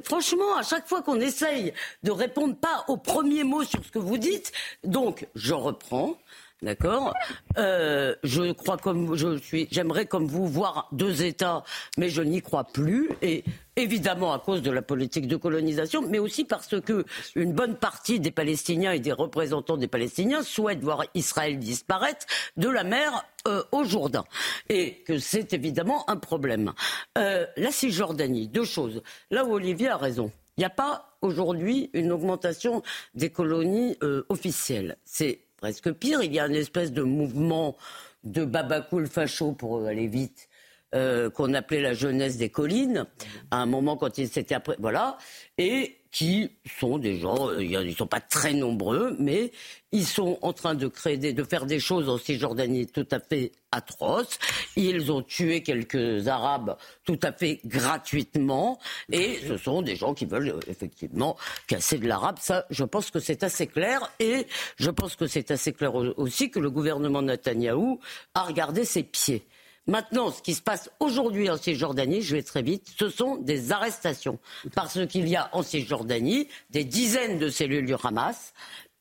franchement, 0.03 0.57
à 0.57 0.63
chaque 0.63 0.87
fois 0.87 1.03
qu'on 1.03 1.19
essaye 1.19 1.73
de 2.01 2.11
répondre 2.11 2.55
pas 2.55 2.85
au 2.87 2.97
premier 2.97 3.43
mot 3.43 3.63
sur 3.63 3.83
ce 3.85 3.91
que 3.91 3.99
vous 3.99 4.17
dites, 4.17 4.51
donc 4.83 5.27
je 5.35 5.53
reprends. 5.53 6.17
D'accord. 6.63 7.13
Euh, 7.57 8.15
je 8.23 8.53
crois 8.53 8.77
comme 8.77 9.17
je 9.17 9.37
suis. 9.37 9.67
J'aimerais 9.69 10.05
comme 10.05 10.27
vous 10.27 10.47
voir 10.47 10.87
deux 10.93 11.23
États, 11.23 11.63
mais 11.97 12.07
je 12.07 12.21
n'y 12.21 12.41
crois 12.41 12.63
plus. 12.63 13.09
Et 13.21 13.43
évidemment 13.75 14.31
à 14.31 14.39
cause 14.39 14.61
de 14.61 14.71
la 14.71 14.81
politique 14.81 15.27
de 15.27 15.35
colonisation, 15.35 16.01
mais 16.07 16.19
aussi 16.19 16.45
parce 16.45 16.79
que 16.79 17.03
une 17.35 17.51
bonne 17.51 17.75
partie 17.75 18.21
des 18.21 18.31
Palestiniens 18.31 18.93
et 18.93 18.99
des 18.99 19.11
représentants 19.11 19.75
des 19.75 19.89
Palestiniens 19.89 20.41
souhaitent 20.41 20.83
voir 20.83 21.03
Israël 21.15 21.59
disparaître 21.59 22.25
de 22.55 22.69
la 22.69 22.85
mer 22.85 23.25
euh, 23.45 23.61
au 23.73 23.83
Jourdain, 23.83 24.23
et 24.69 25.03
que 25.03 25.19
c'est 25.19 25.51
évidemment 25.51 26.09
un 26.09 26.15
problème. 26.15 26.71
Euh, 27.17 27.45
la 27.57 27.71
Cisjordanie, 27.71 28.47
deux 28.47 28.63
choses. 28.63 29.01
Là 29.31 29.43
où 29.43 29.51
Olivier 29.51 29.89
a 29.89 29.97
raison. 29.97 30.31
Il 30.55 30.61
n'y 30.61 30.65
a 30.65 30.69
pas 30.69 31.17
aujourd'hui 31.21 31.89
une 31.93 32.11
augmentation 32.11 32.83
des 33.15 33.31
colonies 33.31 33.97
officielles. 34.29 34.97
C'est 35.03 35.39
presque 35.63 35.93
pire. 35.93 36.21
Il 36.21 36.33
y 36.33 36.41
a 36.41 36.47
une 36.47 36.55
espèce 36.55 36.91
de 36.91 37.03
mouvement 37.03 37.77
de 38.25 38.43
babacool 38.43 39.07
facho, 39.07 39.53
pour 39.53 39.85
aller 39.85 40.07
vite, 40.07 40.49
euh, 40.93 41.29
qu'on 41.29 41.53
appelait 41.53 41.79
la 41.79 41.93
jeunesse 41.93 42.35
des 42.35 42.49
collines, 42.49 43.05
à 43.49 43.61
un 43.61 43.65
moment 43.65 43.95
quand 43.95 44.17
ils 44.17 44.27
s'étaient 44.27 44.55
après, 44.55 44.75
voilà, 44.77 45.17
et 45.57 45.99
qui 46.13 46.51
sont 46.79 46.99
des 46.99 47.17
gens, 47.17 47.49
euh, 47.49 47.63
ils 47.63 47.71
ne 47.71 47.91
sont 47.91 48.05
pas 48.05 48.21
très 48.21 48.53
nombreux, 48.53 49.15
mais 49.19 49.51
ils 49.91 50.05
sont 50.05 50.37
en 50.43 50.53
train 50.53 50.75
de 50.75 50.87
créer, 50.87 51.17
de 51.17 51.43
faire 51.43 51.65
des 51.65 51.79
choses 51.79 52.07
en 52.07 52.19
Cisjordanie 52.19 52.85
tout 52.85 53.07
à 53.09 53.19
fait 53.19 53.51
atroces. 53.71 54.37
Ils 54.75 55.11
ont 55.11 55.23
tué 55.23 55.63
quelques 55.63 56.27
Arabes 56.27 56.77
tout 57.03 57.19
à 57.23 57.31
fait 57.31 57.59
gratuitement, 57.65 58.79
et 59.11 59.39
ce 59.47 59.57
sont 59.57 59.81
des 59.81 59.95
gens 59.95 60.13
qui 60.13 60.25
veulent 60.25 60.49
euh, 60.49 60.59
effectivement 60.67 61.35
casser 61.67 61.97
de 61.97 62.07
l'arabe. 62.07 62.37
Ça, 62.39 62.67
je 62.69 62.83
pense 62.83 63.09
que 63.09 63.19
c'est 63.19 63.41
assez 63.41 63.65
clair, 63.65 64.11
et 64.19 64.45
je 64.77 64.91
pense 64.91 65.15
que 65.15 65.25
c'est 65.25 65.49
assez 65.49 65.73
clair 65.73 65.95
aussi 65.95 66.51
que 66.51 66.59
le 66.59 66.69
gouvernement 66.69 67.23
Netanyahou 67.23 67.99
a 68.35 68.43
regardé 68.43 68.85
ses 68.85 69.01
pieds. 69.01 69.43
Maintenant, 69.85 70.31
ce 70.31 70.41
qui 70.41 70.53
se 70.53 70.61
passe 70.61 70.89
aujourd'hui 70.99 71.49
en 71.49 71.57
Cisjordanie, 71.57 72.21
je 72.21 72.37
vais 72.37 72.43
très 72.43 72.61
vite, 72.61 72.87
ce 72.97 73.09
sont 73.09 73.35
des 73.35 73.73
arrestations. 73.73 74.39
Parce 74.73 75.05
qu'il 75.07 75.27
y 75.27 75.35
a 75.35 75.49
en 75.51 75.61
Cisjordanie 75.61 76.47
des 76.69 76.85
dizaines 76.85 77.37
de 77.37 77.49
cellules 77.49 77.85
du 77.85 77.95
Hamas. 78.01 78.53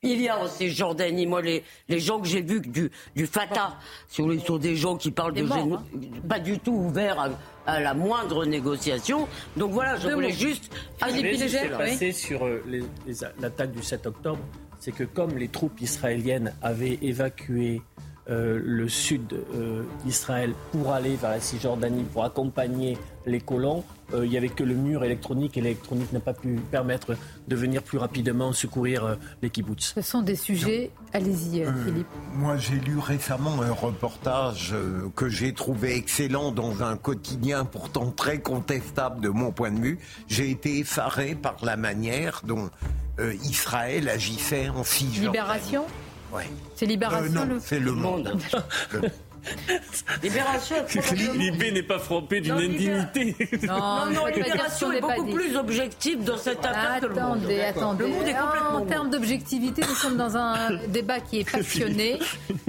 Il 0.03 0.21
y 0.21 0.29
a 0.29 0.37
en 0.37 0.49
Cisjordanie, 0.49 1.27
moi, 1.27 1.41
les, 1.41 1.63
les 1.89 2.01
gens 2.01 2.21
que 2.21 2.27
j'ai 2.27 2.43
vus 2.43 2.61
du, 2.61 2.91
du 3.15 3.27
Fatah, 3.29 3.79
si 4.09 4.21
vous 4.21 4.37
sont 4.41 4.59
des 4.59 4.75
gens 4.75 4.97
qui 4.97 5.13
parlent 5.13 5.35
de 5.35 5.47
génocide, 5.47 5.75
hein. 5.75 6.21
pas 6.29 6.41
du 6.41 6.59
tout 6.59 6.73
ouverts 6.73 7.31
à, 7.67 7.81
la 7.81 7.95
moindre 7.95 8.45
négociation. 8.45 9.29
Donc 9.57 9.71
voilà, 9.71 9.97
je 9.97 10.09
voulais 10.09 10.33
juste. 10.33 10.75
Philippe 11.07 11.37
Ce 11.37 11.63
qui 11.63 11.69
passé 11.69 12.11
sur 12.11 12.45
euh, 12.45 12.61
l'attaque 13.39 13.71
du 13.71 13.85
7 13.85 14.09
octobre, 14.09 14.41
c'est 14.81 14.91
que 14.91 15.05
comme 15.05 15.39
les 15.39 15.47
troupes 15.47 15.81
israéliennes 15.81 16.53
avaient 16.61 16.99
évacué 17.03 17.83
euh, 18.31 18.61
le 18.65 18.89
sud 18.89 19.33
euh, 19.33 19.83
d'Israël 20.05 20.55
pour 20.71 20.93
aller 20.93 21.17
vers 21.17 21.31
la 21.31 21.41
Cisjordanie, 21.41 22.05
pour 22.05 22.23
accompagner 22.23 22.97
les 23.27 23.41
colons, 23.41 23.83
euh, 24.15 24.25
il 24.25 24.31
n'y 24.31 24.37
avait 24.37 24.49
que 24.49 24.63
le 24.63 24.77
mur 24.77 25.03
électronique 25.03 25.57
et 25.57 25.61
l'électronique 25.61 26.13
n'a 26.13 26.21
pas 26.21 26.33
pu 26.33 26.61
permettre 26.71 27.17
de 27.49 27.57
venir 27.57 27.83
plus 27.83 27.99
rapidement 27.99 28.53
secourir 28.53 29.19
les 29.43 29.51
kibbutz. 29.51 29.95
Ce 29.97 30.03
sont 30.03 30.23
des 30.23 30.37
sujets, 30.37 30.93
allez-y 31.13 31.65
Philippe. 31.85 32.07
Moi 32.33 32.57
j'ai 32.59 32.77
lu 32.77 32.97
récemment 32.97 33.61
un 33.61 33.73
reportage 33.73 34.73
que 35.17 35.29
j'ai 35.29 35.53
trouvé 35.53 35.97
excellent 35.97 36.53
dans 36.53 36.85
un 36.85 36.97
quotidien 36.97 37.65
pourtant 37.65 38.13
très 38.13 38.41
contestable 38.41 39.21
de 39.21 39.31
mon 39.31 39.51
point 39.51 39.73
de 39.73 39.81
vue. 39.81 39.99
J'ai 40.29 40.49
été 40.49 40.79
effaré 40.79 41.35
par 41.35 41.57
la 41.65 41.77
manière 41.77 42.43
dont 42.45 42.71
Israël 43.19 44.09
agissait 44.09 44.69
en 44.69 44.85
Cisjordanie. 44.85 45.27
Libération? 45.27 45.85
Ouais. 46.33 46.45
C'est 46.77 46.87
Libération 46.87 47.45
non, 47.47 47.59
c'est 47.61 47.79
le 47.81 47.93
monde. 47.93 48.33
Le- 48.93 49.09
Libération, 50.23 50.77
Libé 51.35 51.73
n'est 51.73 51.83
pas 51.83 51.99
frappé 51.99 52.41
d'une 52.41 52.53
indignité. 52.53 53.35
Non, 53.67 54.07
Non, 54.15 54.27
Libération 54.27 54.93
est 54.93 55.01
beaucoup 55.01 55.27
plus 55.33 55.57
objective 55.57 56.23
dans 56.23 56.37
cette 56.37 56.65
affaire 56.65 57.01
que 57.01 57.07
le 57.07 57.15
monde. 57.15 57.39
Attendez, 57.39 57.61
attendez. 57.61 58.05
Le 58.05 58.11
monde 58.11 58.29
est 58.29 58.35
complètement 58.35 58.77
en 58.77 58.87
termes 58.87 59.11
d'objectivité, 59.11 59.83
nous 59.83 59.95
sommes 59.95 60.17
dans 60.17 60.37
un 60.37 60.77
débat 60.89 61.19
qui 61.21 61.41
est 61.41 61.51
passionné, 61.51 62.19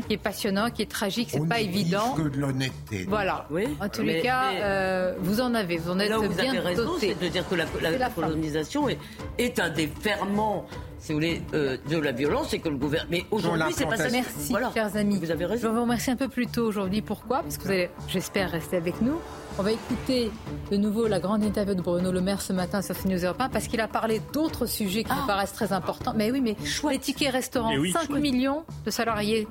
qui 0.08 0.14
est 0.14 0.18
passionnant, 0.18 0.72
qui 0.72 0.82
est 0.82 0.90
tragique, 0.92 1.30
c'est 1.32 1.48
pas 1.48 1.60
évident. 1.62 2.14
que 2.16 2.24
de 2.24 2.38
l'honnêteté. 2.40 3.06
Voilà. 3.08 3.48
En 3.80 3.90
tous 3.90 4.02
les 4.02 4.22
cas, 4.22 4.52
mais- 4.54 4.60
euh, 4.64 5.14
vous 5.20 5.42
en 5.42 5.54
avez, 5.54 5.78
vous 5.78 5.92
en 5.92 6.00
êtes 6.00 6.10
Là 6.10 6.20
où 6.20 6.24
vous 6.24 6.30
bien 6.36 6.50
avez 6.50 6.60
raison, 6.60 6.86
doté. 6.86 7.16
c'est 7.20 7.24
de 7.26 7.32
dire 7.32 7.48
que 7.48 7.56
la, 7.56 8.10
colonisation 8.10 8.90
est, 8.90 8.98
est 9.38 9.60
un 9.60 9.70
des 9.70 9.88
ferments, 10.02 10.66
si 11.04 11.12
vous 11.12 11.18
voulez, 11.18 11.42
euh, 11.54 11.76
de 11.90 11.98
la 11.98 12.14
violence 12.14 12.54
et 12.54 12.60
que 12.60 12.70
le 12.70 12.78
gouvernement. 12.78 13.12
Mais 13.12 13.26
aujourd'hui, 13.30 13.74
c'est 13.76 13.86
pas 13.86 13.98
ça. 13.98 14.10
Merci, 14.10 14.52
Voilà. 14.52 14.72
chers 14.74 14.96
amis. 14.96 15.20
Vous 15.20 15.32
avez 15.32 15.46
raison. 15.46 15.68
Je 15.68 15.74
vous 15.74 15.82
remercie 15.82 16.12
un 16.12 16.16
peu 16.16 16.30
plus 16.30 16.48
tôt 16.48 16.66
aujourd'hui. 16.66 17.02
Pourquoi? 17.02 17.42
Parce 17.42 17.58
que 17.58 17.64
vous 17.64 17.72
allez, 17.72 17.90
j'espère, 18.08 18.50
rester 18.52 18.78
avec 18.78 19.02
nous. 19.02 19.16
On 19.60 19.64
va 19.64 19.74
écouter 19.74 20.32
de 20.72 20.78
nouveau 20.78 21.06
la 21.08 21.20
grande 21.20 21.44
interview 21.44 21.76
de 21.76 21.82
Bruno 21.82 22.10
Le 22.12 22.22
Maire 22.22 22.42
ce 22.42 22.54
matin 22.54 22.82
sur 22.82 22.96
CNews 22.98 23.24
Europe 23.26 23.40
1 23.42 23.50
parce 23.50 23.68
qu'il 23.68 23.82
a 23.82 23.88
parlé 23.90 24.22
d'autres 24.32 24.66
sujets 24.66 25.04
qui 25.04 25.12
Ah. 25.12 25.18
nous 25.22 25.28
paraissent 25.28 25.52
très 25.54 25.74
importants. 25.74 26.14
Mais 26.16 26.32
oui, 26.32 26.40
mais 26.42 26.56
les 26.90 27.00
tickets 27.00 27.32
restaurants, 27.34 27.76
oui, 27.78 27.92
5 27.92 28.08
chouette. 28.08 28.22
millions 28.22 28.64
de 28.86 28.90
salariés, 28.90 29.46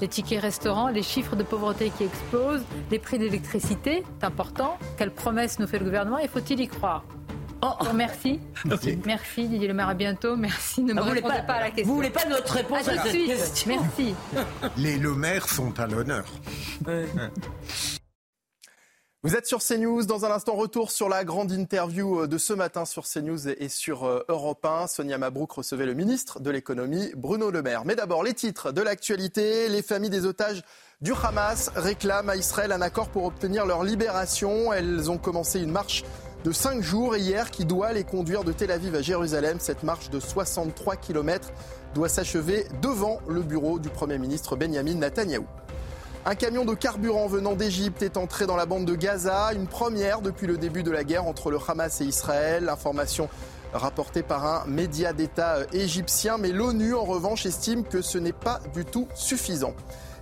les 0.00 0.08
tickets 0.08 0.40
restaurants, 0.40 0.88
les 0.88 1.02
chiffres 1.02 1.36
de 1.36 1.42
pauvreté 1.44 1.92
qui 1.96 2.04
explosent, 2.04 2.64
les 2.90 2.98
prix 2.98 3.18
d'électricité, 3.18 4.02
c'est 4.18 4.24
important. 4.26 4.76
Quelle 4.96 5.10
promesse 5.12 5.58
nous 5.58 5.66
fait 5.66 5.78
le 5.78 5.84
gouvernement 5.84 6.18
et 6.18 6.28
faut-il 6.28 6.58
y 6.60 6.66
croire? 6.66 7.04
Oh. 7.66 7.84
Merci. 7.94 8.40
Merci 9.06 9.48
Didier 9.48 9.68
Le 9.68 9.74
Maire, 9.74 9.88
à 9.88 9.94
bientôt. 9.94 10.36
Merci, 10.36 10.82
ne 10.82 10.92
me 10.92 10.98
Ah, 10.98 11.02
vous 11.02 11.08
voulez 11.08 11.20
répondez 11.20 11.36
pas- 11.38 11.42
pas, 11.44 11.52
à 11.54 11.60
la 11.60 11.66
question. 11.70 11.86
vous 11.86 11.94
voulez 11.94 12.10
pas 12.10 12.26
notre 12.26 12.52
réponse 12.52 12.86
À 12.88 12.92
à 12.92 13.02
cette 13.04 13.10
suite. 13.12 13.26
question 13.28 13.80
Merci. 13.80 14.14
Les 14.76 14.98
Le 14.98 15.14
Maire 15.14 15.48
sont 15.48 15.78
à 15.80 15.86
l'honneur. 15.86 16.24
Vous 19.22 19.34
êtes 19.34 19.46
sur 19.46 19.60
CNews. 19.62 20.04
Dans 20.04 20.26
un 20.26 20.30
instant, 20.30 20.54
retour 20.54 20.90
sur 20.90 21.08
la 21.08 21.24
grande 21.24 21.50
interview 21.52 22.20
euh, 22.20 22.26
de 22.28 22.36
ce 22.36 22.52
matin 22.52 22.84
sur 22.84 23.04
CNews 23.06 23.48
et 23.48 23.70
sur 23.70 24.04
euh, 24.04 24.22
Europe 24.28 24.62
1. 24.66 24.86
Sonia 24.86 25.16
Mabrouk 25.16 25.50
recevait 25.52 25.86
le 25.86 25.94
ministre 25.94 26.40
de 26.40 26.50
l'économie, 26.50 27.10
Bruno 27.16 27.50
Le 27.50 27.62
Maire. 27.62 27.86
Mais 27.86 27.96
d'abord, 27.96 28.22
les 28.22 28.34
titres 28.34 28.70
de 28.72 28.82
l'actualité. 28.82 29.70
Les 29.70 29.80
familles 29.82 30.10
des 30.10 30.26
otages 30.26 30.62
du 31.00 31.12
Hamas 31.22 31.70
réclament 31.74 32.28
à 32.28 32.36
Israël 32.36 32.70
un 32.72 32.82
accord 32.82 33.08
pour 33.08 33.24
obtenir 33.24 33.64
leur 33.64 33.82
libération. 33.82 34.74
Elles 34.74 35.10
ont 35.10 35.16
commencé 35.18 35.58
une 35.60 35.70
marche 35.72 36.04
de 36.44 36.52
5 36.52 36.82
jours 36.82 37.16
hier 37.16 37.50
qui 37.50 37.64
doit 37.64 37.94
les 37.94 38.04
conduire 38.04 38.44
de 38.44 38.52
Tel 38.52 38.70
Aviv 38.70 38.94
à 38.94 39.00
Jérusalem. 39.00 39.56
Cette 39.60 39.82
marche 39.82 40.10
de 40.10 40.20
63 40.20 40.96
km 40.96 41.50
doit 41.94 42.10
s'achever 42.10 42.66
devant 42.82 43.20
le 43.26 43.40
bureau 43.40 43.78
du 43.78 43.88
Premier 43.88 44.18
ministre 44.18 44.54
Benjamin 44.54 44.94
Netanyahou. 44.94 45.46
Un 46.26 46.34
camion 46.34 46.66
de 46.66 46.74
carburant 46.74 47.26
venant 47.28 47.54
d'Égypte 47.54 48.02
est 48.02 48.18
entré 48.18 48.46
dans 48.46 48.56
la 48.56 48.66
bande 48.66 48.84
de 48.84 48.94
Gaza, 48.94 49.54
une 49.54 49.66
première 49.66 50.20
depuis 50.20 50.46
le 50.46 50.58
début 50.58 50.82
de 50.82 50.90
la 50.90 51.02
guerre 51.02 51.26
entre 51.26 51.50
le 51.50 51.58
Hamas 51.66 52.02
et 52.02 52.04
Israël. 52.04 52.68
Information 52.68 53.30
rapportée 53.72 54.22
par 54.22 54.44
un 54.44 54.66
média 54.66 55.14
d'État 55.14 55.56
euh, 55.56 55.64
égyptien, 55.72 56.36
mais 56.38 56.52
l'ONU 56.52 56.94
en 56.94 57.04
revanche 57.04 57.46
estime 57.46 57.84
que 57.84 58.02
ce 58.02 58.18
n'est 58.18 58.32
pas 58.32 58.60
du 58.74 58.84
tout 58.84 59.08
suffisant. 59.14 59.74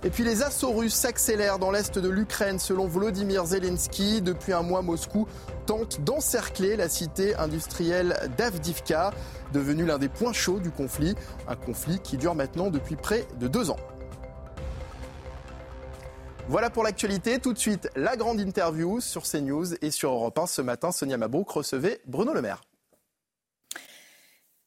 Et 0.05 0.09
puis 0.09 0.25
les 0.25 0.43
assauts 0.43 0.73
russes 0.73 0.93
s'accélèrent 0.93 1.59
dans 1.59 1.71
l'est 1.71 1.97
de 1.97 2.09
l'Ukraine 2.09 2.59
selon 2.59 2.87
Volodymyr 2.87 3.45
Zelensky. 3.45 4.21
Depuis 4.21 4.51
un 4.51 4.61
mois, 4.61 4.81
Moscou 4.81 5.27
tente 5.65 6.01
d'encercler 6.01 6.75
la 6.75 6.89
cité 6.89 7.35
industrielle 7.35 8.17
d'Avdivka, 8.37 9.13
devenue 9.53 9.85
l'un 9.85 9.99
des 9.99 10.09
points 10.09 10.33
chauds 10.33 10.59
du 10.59 10.71
conflit. 10.71 11.15
Un 11.47 11.55
conflit 11.55 11.99
qui 11.99 12.17
dure 12.17 12.35
maintenant 12.35 12.69
depuis 12.69 12.97
près 12.97 13.25
de 13.39 13.47
deux 13.47 13.69
ans. 13.69 13.79
Voilà 16.49 16.69
pour 16.69 16.83
l'actualité. 16.83 17.39
Tout 17.39 17.53
de 17.53 17.57
suite, 17.57 17.89
la 17.95 18.17
grande 18.17 18.41
interview 18.41 18.99
sur 18.99 19.23
CNews 19.23 19.75
et 19.81 19.89
sur 19.89 20.11
Europe 20.11 20.37
1. 20.37 20.47
Ce 20.47 20.61
matin, 20.61 20.91
Sonia 20.91 21.15
Mabrouk 21.15 21.49
recevait 21.49 22.01
Bruno 22.05 22.33
Le 22.33 22.41
Maire. 22.41 22.61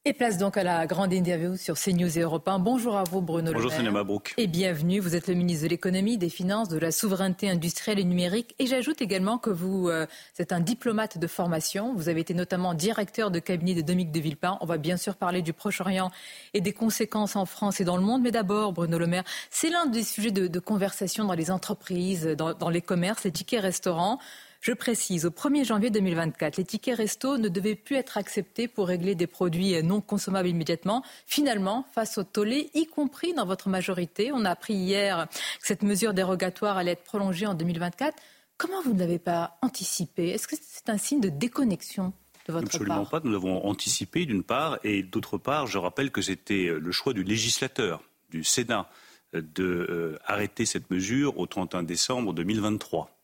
Et 0.07 0.13
place 0.13 0.37
donc 0.37 0.55
à 0.55 0.63
la 0.63 0.87
grande 0.87 1.11
interview 1.11 1.57
sur 1.57 1.77
CNews 1.77 2.17
et 2.17 2.21
Europe 2.21 2.47
1. 2.47 2.59
Bonjour 2.59 2.95
à 2.95 3.03
vous, 3.03 3.19
Bruno 3.19 3.51
Bonjour, 3.51 3.63
Le 3.63 3.67
Maire. 3.67 3.77
Sonia 3.77 3.91
Mabrouk. 3.91 4.35
Et 4.37 4.47
bienvenue. 4.47 5.01
Vous 5.01 5.17
êtes 5.17 5.27
le 5.27 5.33
ministre 5.33 5.65
de 5.65 5.69
l'économie, 5.69 6.17
des 6.17 6.29
finances, 6.29 6.69
de 6.69 6.77
la 6.77 6.93
souveraineté 6.93 7.49
industrielle 7.49 7.99
et 7.99 8.05
numérique. 8.05 8.55
Et 8.57 8.67
j'ajoute 8.67 9.01
également 9.01 9.37
que 9.37 9.49
vous 9.49 9.89
euh, 9.89 10.05
êtes 10.39 10.53
un 10.53 10.61
diplomate 10.61 11.17
de 11.17 11.27
formation. 11.27 11.93
Vous 11.93 12.07
avez 12.07 12.21
été 12.21 12.33
notamment 12.33 12.73
directeur 12.73 13.31
de 13.31 13.39
cabinet 13.39 13.73
de 13.73 13.81
Dominique 13.81 14.13
de 14.13 14.21
Villepin. 14.21 14.57
On 14.61 14.65
va 14.65 14.77
bien 14.77 14.95
sûr 14.95 15.17
parler 15.17 15.41
du 15.41 15.51
Proche-Orient 15.51 16.09
et 16.53 16.61
des 16.61 16.71
conséquences 16.71 17.35
en 17.35 17.45
France 17.45 17.81
et 17.81 17.83
dans 17.83 17.97
le 17.97 18.03
monde. 18.03 18.21
Mais 18.21 18.31
d'abord, 18.31 18.71
Bruno 18.71 18.97
Le 18.97 19.07
Maire, 19.07 19.25
c'est 19.49 19.69
l'un 19.69 19.87
des 19.87 20.03
sujets 20.03 20.31
de, 20.31 20.47
de 20.47 20.59
conversation 20.59 21.25
dans 21.25 21.33
les 21.33 21.51
entreprises, 21.51 22.27
dans, 22.27 22.53
dans 22.53 22.69
les 22.69 22.81
commerces, 22.81 23.25
les 23.25 23.31
tickets 23.31 23.59
restaurants. 23.59 24.19
Je 24.61 24.73
précise, 24.73 25.25
au 25.25 25.29
1er 25.29 25.65
janvier 25.65 25.89
2024, 25.89 26.57
les 26.57 26.65
tickets 26.65 26.97
resto 26.97 27.37
ne 27.37 27.47
devaient 27.49 27.75
plus 27.75 27.95
être 27.95 28.17
acceptés 28.17 28.67
pour 28.67 28.87
régler 28.87 29.15
des 29.15 29.27
produits 29.27 29.81
non 29.83 30.01
consommables 30.01 30.47
immédiatement. 30.47 31.03
Finalement, 31.25 31.85
face 31.93 32.17
au 32.17 32.23
tollé, 32.23 32.69
y 32.73 32.85
compris 32.85 33.33
dans 33.33 33.45
votre 33.45 33.69
majorité, 33.69 34.31
on 34.33 34.45
a 34.45 34.51
appris 34.51 34.73
hier 34.73 35.27
que 35.29 35.67
cette 35.67 35.83
mesure 35.83 36.13
dérogatoire 36.13 36.77
allait 36.77 36.91
être 36.91 37.03
prolongée 37.03 37.45
en 37.45 37.53
2024. 37.53 38.15
Comment 38.57 38.81
vous 38.81 38.93
ne 38.93 38.99
l'avez 38.99 39.19
pas 39.19 39.57
anticipé? 39.61 40.29
Est-ce 40.29 40.47
que 40.47 40.55
c'est 40.59 40.89
un 40.89 40.97
signe 40.97 41.21
de 41.21 41.29
déconnexion 41.29 42.13
de 42.47 42.53
votre 42.53 42.65
Absolument 42.67 43.05
part? 43.05 43.21
pas. 43.21 43.27
Nous 43.27 43.35
avons 43.35 43.63
anticipé 43.65 44.25
d'une 44.25 44.43
part, 44.43 44.79
et 44.83 45.03
d'autre 45.03 45.37
part, 45.37 45.67
je 45.67 45.77
rappelle 45.77 46.11
que 46.11 46.21
c'était 46.21 46.73
le 46.79 46.91
choix 46.91 47.13
du 47.13 47.23
législateur, 47.23 48.01
du 48.29 48.43
Sénat, 48.43 48.89
de 49.33 49.63
euh, 49.63 50.19
arrêter 50.25 50.65
cette 50.65 50.89
mesure 50.89 51.37
au 51.37 51.45
31 51.45 51.83
décembre 51.83 52.33
2023. 52.33 53.16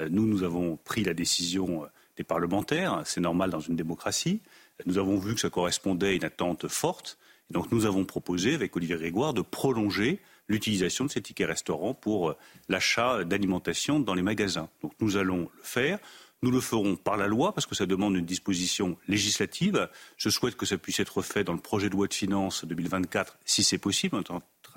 Euh, 0.00 0.08
Nous, 0.10 0.26
nous 0.26 0.42
avons 0.42 0.76
pris 0.76 1.04
la 1.04 1.14
décision 1.14 1.84
euh, 1.84 1.86
des 2.16 2.24
parlementaires, 2.24 3.02
c'est 3.04 3.20
normal 3.20 3.50
dans 3.50 3.60
une 3.60 3.76
démocratie. 3.76 4.40
Nous 4.86 4.98
avons 4.98 5.18
vu 5.18 5.34
que 5.34 5.40
ça 5.40 5.50
correspondait 5.50 6.08
à 6.08 6.12
une 6.12 6.24
attente 6.24 6.68
forte. 6.68 7.18
Donc 7.50 7.72
nous 7.72 7.86
avons 7.86 8.04
proposé, 8.04 8.54
avec 8.54 8.76
Olivier 8.76 8.96
Grégoire, 8.96 9.32
de 9.32 9.40
prolonger 9.40 10.20
l'utilisation 10.48 11.04
de 11.04 11.10
ces 11.10 11.22
tickets 11.22 11.48
restaurants 11.48 11.94
pour 11.94 12.30
euh, 12.30 12.36
l'achat 12.68 13.24
d'alimentation 13.24 14.00
dans 14.00 14.14
les 14.14 14.22
magasins. 14.22 14.68
Donc 14.82 14.92
nous 15.00 15.16
allons 15.16 15.50
le 15.56 15.62
faire. 15.62 15.98
Nous 16.42 16.52
le 16.52 16.60
ferons 16.60 16.94
par 16.94 17.16
la 17.16 17.26
loi 17.26 17.52
parce 17.52 17.66
que 17.66 17.74
ça 17.74 17.84
demande 17.84 18.14
une 18.14 18.24
disposition 18.24 18.96
législative. 19.08 19.88
Je 20.16 20.28
souhaite 20.28 20.54
que 20.54 20.66
ça 20.66 20.78
puisse 20.78 21.00
être 21.00 21.20
fait 21.20 21.42
dans 21.42 21.52
le 21.52 21.58
projet 21.58 21.88
de 21.88 21.94
loi 21.94 22.06
de 22.06 22.14
finances 22.14 22.64
2024 22.64 23.38
si 23.44 23.64
c'est 23.64 23.78
possible. 23.78 24.16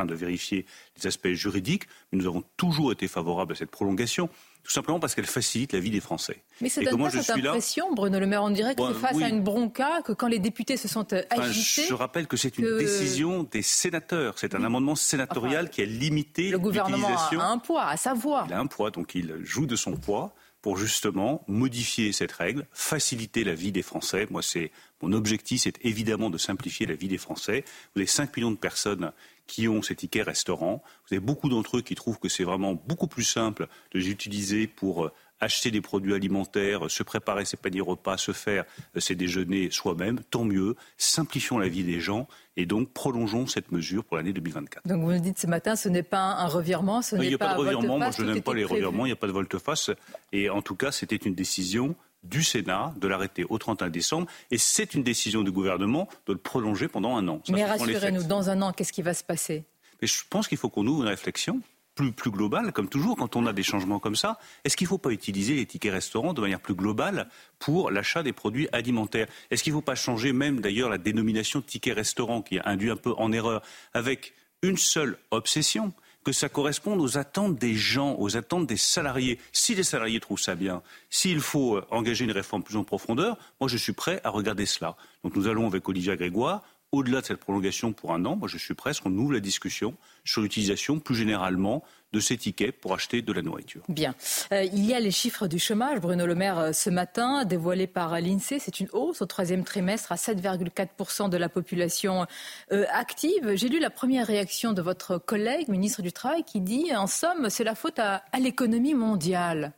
Train 0.02 0.06
de 0.07 0.15
vérifier 0.15 0.65
les 0.98 1.07
aspects 1.07 1.28
juridiques, 1.30 1.84
mais 2.11 2.18
nous 2.19 2.28
avons 2.28 2.44
toujours 2.57 2.91
été 2.91 3.07
favorables 3.07 3.53
à 3.53 3.56
cette 3.56 3.69
prolongation, 3.69 4.30
tout 4.64 4.72
simplement 4.72 4.99
parce 4.99 5.14
qu'elle 5.14 5.26
facilite 5.28 5.73
la 5.73 5.80
vie 5.80 5.91
des 5.91 5.99
Français. 5.99 6.41
Mais 6.60 6.69
ça 6.69 6.82
Et 6.82 6.86
donne 6.86 6.98
pas 6.99 7.10
cette 7.11 7.23
suis 7.34 7.41
là- 7.41 7.49
impression, 7.52 7.94
Bruno 7.94 8.19
Le 8.19 8.26
Maire. 8.26 8.41
On 8.44 8.49
dirait 8.49 8.73
que 8.73 8.78
Bon, 8.82 8.88
c'est 8.94 8.99
face 8.99 9.15
oui. 9.18 9.23
à 9.23 9.30
une 9.30 9.44
bronca, 9.44 10.02
que 10.03 10.11
quand 10.14 10.28
les 10.28 10.40
députés 10.40 10.78
se 10.78 10.88
sont 10.88 11.06
euh, 11.14 11.22
Enfin, 11.32 11.44
agités, 11.44 11.86
je 11.88 11.94
rappelle 11.94 12.26
que 12.28 12.36
c'est 12.38 12.57
une 12.57 12.65
que- 12.65 12.80
décision 12.80 13.44
des 13.44 13.61
sénateurs. 13.61 14.40
C'est 14.40 14.56
un 14.56 14.64
amendement 14.64 14.95
sénatorial 14.95 15.69
qui 15.69 15.82
a 15.82 15.86
limité 15.86 16.49
le 16.49 16.57
gouvernement 16.57 17.10
a 17.15 17.45
un 17.45 17.57
poids, 17.60 17.86
à 17.86 17.98
sa 17.98 18.14
voix. 18.15 18.45
Il 18.48 18.53
a 18.53 18.60
un 18.60 18.68
poids, 18.68 18.90
donc 18.91 19.14
il 19.14 19.36
joue 19.44 19.65
de 19.68 19.76
son 19.76 19.98
poids 19.98 20.34
pour 20.64 20.78
justement 20.78 21.44
modifier 21.48 22.11
cette 22.11 22.32
règle, 22.32 22.68
faciliter 22.72 23.44
la 23.44 23.56
vie 23.56 23.72
des 23.72 23.82
Français. 23.82 24.28
Moi, 24.30 24.44
c'est 24.44 24.72
mon 25.02 25.11
objectif, 25.14 25.61
c'est 25.61 25.84
évidemment 25.84 26.30
de 26.30 26.38
simplifier 26.38 26.86
la 26.86 26.94
vie 26.94 27.07
des 27.07 27.18
Français. 27.18 27.64
Vous 27.95 28.02
avez 28.02 28.06
5 28.07 28.36
millions 28.38 28.52
de 28.52 28.57
personnes 28.57 29.11
qui 29.52 29.68
ont 29.68 29.82
ces 29.82 29.95
tickets 29.95 30.26
restaurants. 30.26 30.82
Vous 31.10 31.15
avez 31.15 31.19
beaucoup 31.19 31.49
d'entre 31.49 31.78
eux 31.78 31.82
qui 31.82 31.94
trouvent 31.94 32.19
que 32.19 32.30
c'est 32.30 32.45
vraiment 32.45 32.73
beaucoup 32.73 33.07
plus 33.07 33.26
simple 33.26 33.68
de 33.91 33.99
les 33.99 34.10
utiliser 34.10 34.65
pour 34.65 35.06
euh, 35.06 35.11
acheter 35.41 35.72
des 35.72 35.82
produits 35.82 36.14
alimentaires, 36.14 36.90
se 36.90 37.03
préparer 37.03 37.44
ses 37.44 37.57
paniers 37.57 37.82
repas, 37.82 38.15
se 38.15 38.32
faire 38.32 38.64
euh, 38.95 39.02
ses 39.02 39.15
déjeuners 39.15 39.68
soi-même. 39.69 40.22
Tant 40.30 40.45
mieux. 40.45 40.78
Simplifions 40.98 41.57
la 41.60 41.68
vie 41.68 41.84
des 41.84 41.99
gens 41.99 42.30
et 42.56 42.65
donc 42.65 42.94
prolongeons 42.94 43.45
cette 43.45 43.73
mesure 43.73 44.06
pour 44.06 44.15
l'année 44.15 44.32
2024. 44.32 44.88
Donc 44.88 45.03
vous 45.03 45.11
nous 45.11 45.19
dites 45.19 45.38
ce 45.38 45.48
matin, 45.48 45.76
ce 45.76 45.90
n'est 45.90 46.02
pas 46.02 46.22
un 46.22 46.48
revirement, 46.48 47.02
ce 47.02 47.18
Il 47.18 47.22
n'est 47.22 47.28
n'y 47.28 47.34
a 47.34 47.38
pas 47.38 47.53
de 47.56 47.60
revirement. 47.60 47.98
Moi, 47.98 48.11
je 48.11 48.23
n'aime 48.23 48.41
pas 48.41 48.53
les 48.53 48.64
prévu. 48.64 48.86
revirements. 48.86 49.06
Il 49.06 49.10
n'y 49.10 49.14
a 49.14 49.18
pas 49.18 49.28
de 49.28 49.34
volte-face. 49.34 49.91
Et 50.32 50.49
en 50.49 50.61
tout 50.61 50.76
cas, 50.76 50.94
c'était 50.94 51.18
une 51.18 51.36
décision 51.36 51.94
du 52.23 52.43
Sénat 52.43 52.93
de 52.98 53.07
l'arrêter 53.07 53.45
au 53.49 53.57
31 53.57 53.89
décembre. 53.89 54.27
Et 54.52 54.57
c'est 54.57 54.93
une 54.93 55.03
décision 55.03 55.43
du 55.43 55.52
gouvernement 55.52 56.07
de 56.27 56.34
le 56.34 56.39
prolonger 56.39 56.88
pendant 56.88 57.15
un 57.15 57.27
an. 57.27 57.41
Ça, 57.45 57.53
Mais 57.53 57.65
rassurez-nous, 57.65 58.23
dans 58.23 58.49
un 58.49 58.61
an, 58.61 58.73
qu'est-ce 58.73 58.93
qui 58.93 59.02
va 59.02 59.14
se 59.14 59.23
passer? 59.23 59.64
Mais 60.02 60.07
je 60.07 60.23
pense 60.30 60.48
qu'il 60.48 60.57
faut 60.57 60.69
qu'on 60.69 60.85
ouvre 60.88 61.03
une 61.03 61.10
réflexion 61.10 61.61
plus, 61.95 62.11
plus 62.11 62.31
globale, 62.31 62.72
comme 62.72 62.88
toujours, 62.88 63.18
quand 63.18 63.35
on 63.35 63.45
a 63.45 63.53
des 63.53 63.64
changements 63.64 63.99
comme 63.99 64.15
ça. 64.15 64.39
Est-ce 64.64 64.77
qu'il 64.77 64.85
ne 64.85 64.89
faut 64.89 64.98
pas 64.98 65.11
utiliser 65.11 65.56
les 65.56 65.65
tickets 65.65 65.91
restaurants 65.91 66.34
de 66.34 66.41
manière 66.41 66.60
plus 66.60 66.73
globale 66.73 67.27
pour 67.60 67.91
l'achat 67.91 68.23
des 68.23 68.34
produits 68.34 68.68
alimentaires? 68.72 69.27
Est-ce 69.49 69.64
qu'il 69.64 69.73
ne 69.73 69.77
faut 69.77 69.84
pas 69.84 69.95
changer 69.95 70.31
même 70.31 70.61
d'ailleurs 70.61 70.89
la 70.89 70.98
dénomination 70.98 71.61
ticket 71.61 71.93
restaurant 71.93 72.41
qui 72.41 72.60
a 72.60 72.64
induit 72.65 72.89
un 72.89 72.95
peu 72.95 73.14
en 73.18 73.31
erreur 73.31 73.61
avec 73.93 74.34
une 74.61 74.77
seule 74.77 75.18
obsession 75.31 75.93
que 76.23 76.31
ça 76.31 76.49
corresponde 76.49 77.02
aux 77.02 77.18
attentes 77.18 77.57
des 77.57 77.76
gens, 77.76 78.15
aux 78.19 78.38
attentes 78.38 78.68
des 78.68 78.77
salariés. 78.77 79.39
Si 79.52 79.76
les 79.76 79.84
salariés 79.84 80.19
trouvent 80.19 80.39
ça 80.39 80.56
bien, 80.56 80.81
s'il 81.10 81.39
faut 81.39 81.77
euh, 81.77 81.85
engager 81.89 82.26
une 82.26 82.31
réforme 82.31 82.64
plus 82.64 82.77
en 82.77 82.84
profondeur, 82.84 83.38
moi 83.60 83.68
je 83.68 83.77
suis 83.77 83.93
prêt 83.93 84.22
à 84.23 84.30
regarder 84.30 84.65
cela. 84.65 84.95
Donc 85.23 85.35
nous 85.35 85.48
allons 85.48 85.68
avec 85.68 85.88
Olivier 85.88 86.15
Grégoire 86.15 86.64
au-delà 86.91 87.22
de 87.22 87.26
cette 87.26 87.39
prolongation 87.39 87.93
pour 87.93 88.13
un 88.13 88.26
an, 88.26 88.35
moi 88.35 88.47
je 88.47 88.57
suis 88.57 88.73
presque, 88.73 89.05
on 89.05 89.15
ouvre 89.18 89.34
la 89.34 89.39
discussion 89.39 89.95
sur 90.26 90.41
l'utilisation 90.41 90.99
plus 90.99 91.15
généralement 91.15 91.84
de 92.11 92.19
ces 92.19 92.35
tickets 92.35 92.77
pour 92.77 92.93
acheter 92.93 93.22
de 93.22 93.31
la 93.31 93.41
nourriture. 93.41 93.84
Bien. 93.88 94.13
Euh, 94.51 94.63
il 94.63 94.85
y 94.85 94.93
a 94.93 94.99
les 94.99 95.11
chiffres 95.11 95.47
du 95.47 95.59
chômage. 95.59 96.01
Bruno 96.01 96.26
Le 96.26 96.35
Maire, 96.35 96.59
euh, 96.59 96.72
ce 96.73 96.89
matin, 96.89 97.45
dévoilé 97.45 97.88
par 97.88 98.19
l'INSEE, 98.19 98.59
c'est 98.59 98.81
une 98.81 98.89
hausse 98.91 99.22
au 99.22 99.26
troisième 99.26 99.63
trimestre 99.63 100.11
à 100.11 100.15
7,4% 100.15 101.30
de 101.30 101.38
la 101.38 101.47
population 101.47 102.26
euh, 102.73 102.85
active. 102.91 103.55
J'ai 103.55 103.69
lu 103.69 103.80
la 103.80 103.89
première 103.89 104.27
réaction 104.27 104.73
de 104.73 104.81
votre 104.81 105.18
collègue, 105.18 105.69
ministre 105.69 106.01
du 106.01 106.11
Travail, 106.11 106.43
qui 106.43 106.59
dit, 106.59 106.93
en 106.93 107.07
somme, 107.07 107.49
c'est 107.49 107.63
la 107.63 107.76
faute 107.76 107.99
à 107.99 108.22
l'économie 108.38 108.95
mondiale. 108.95 109.73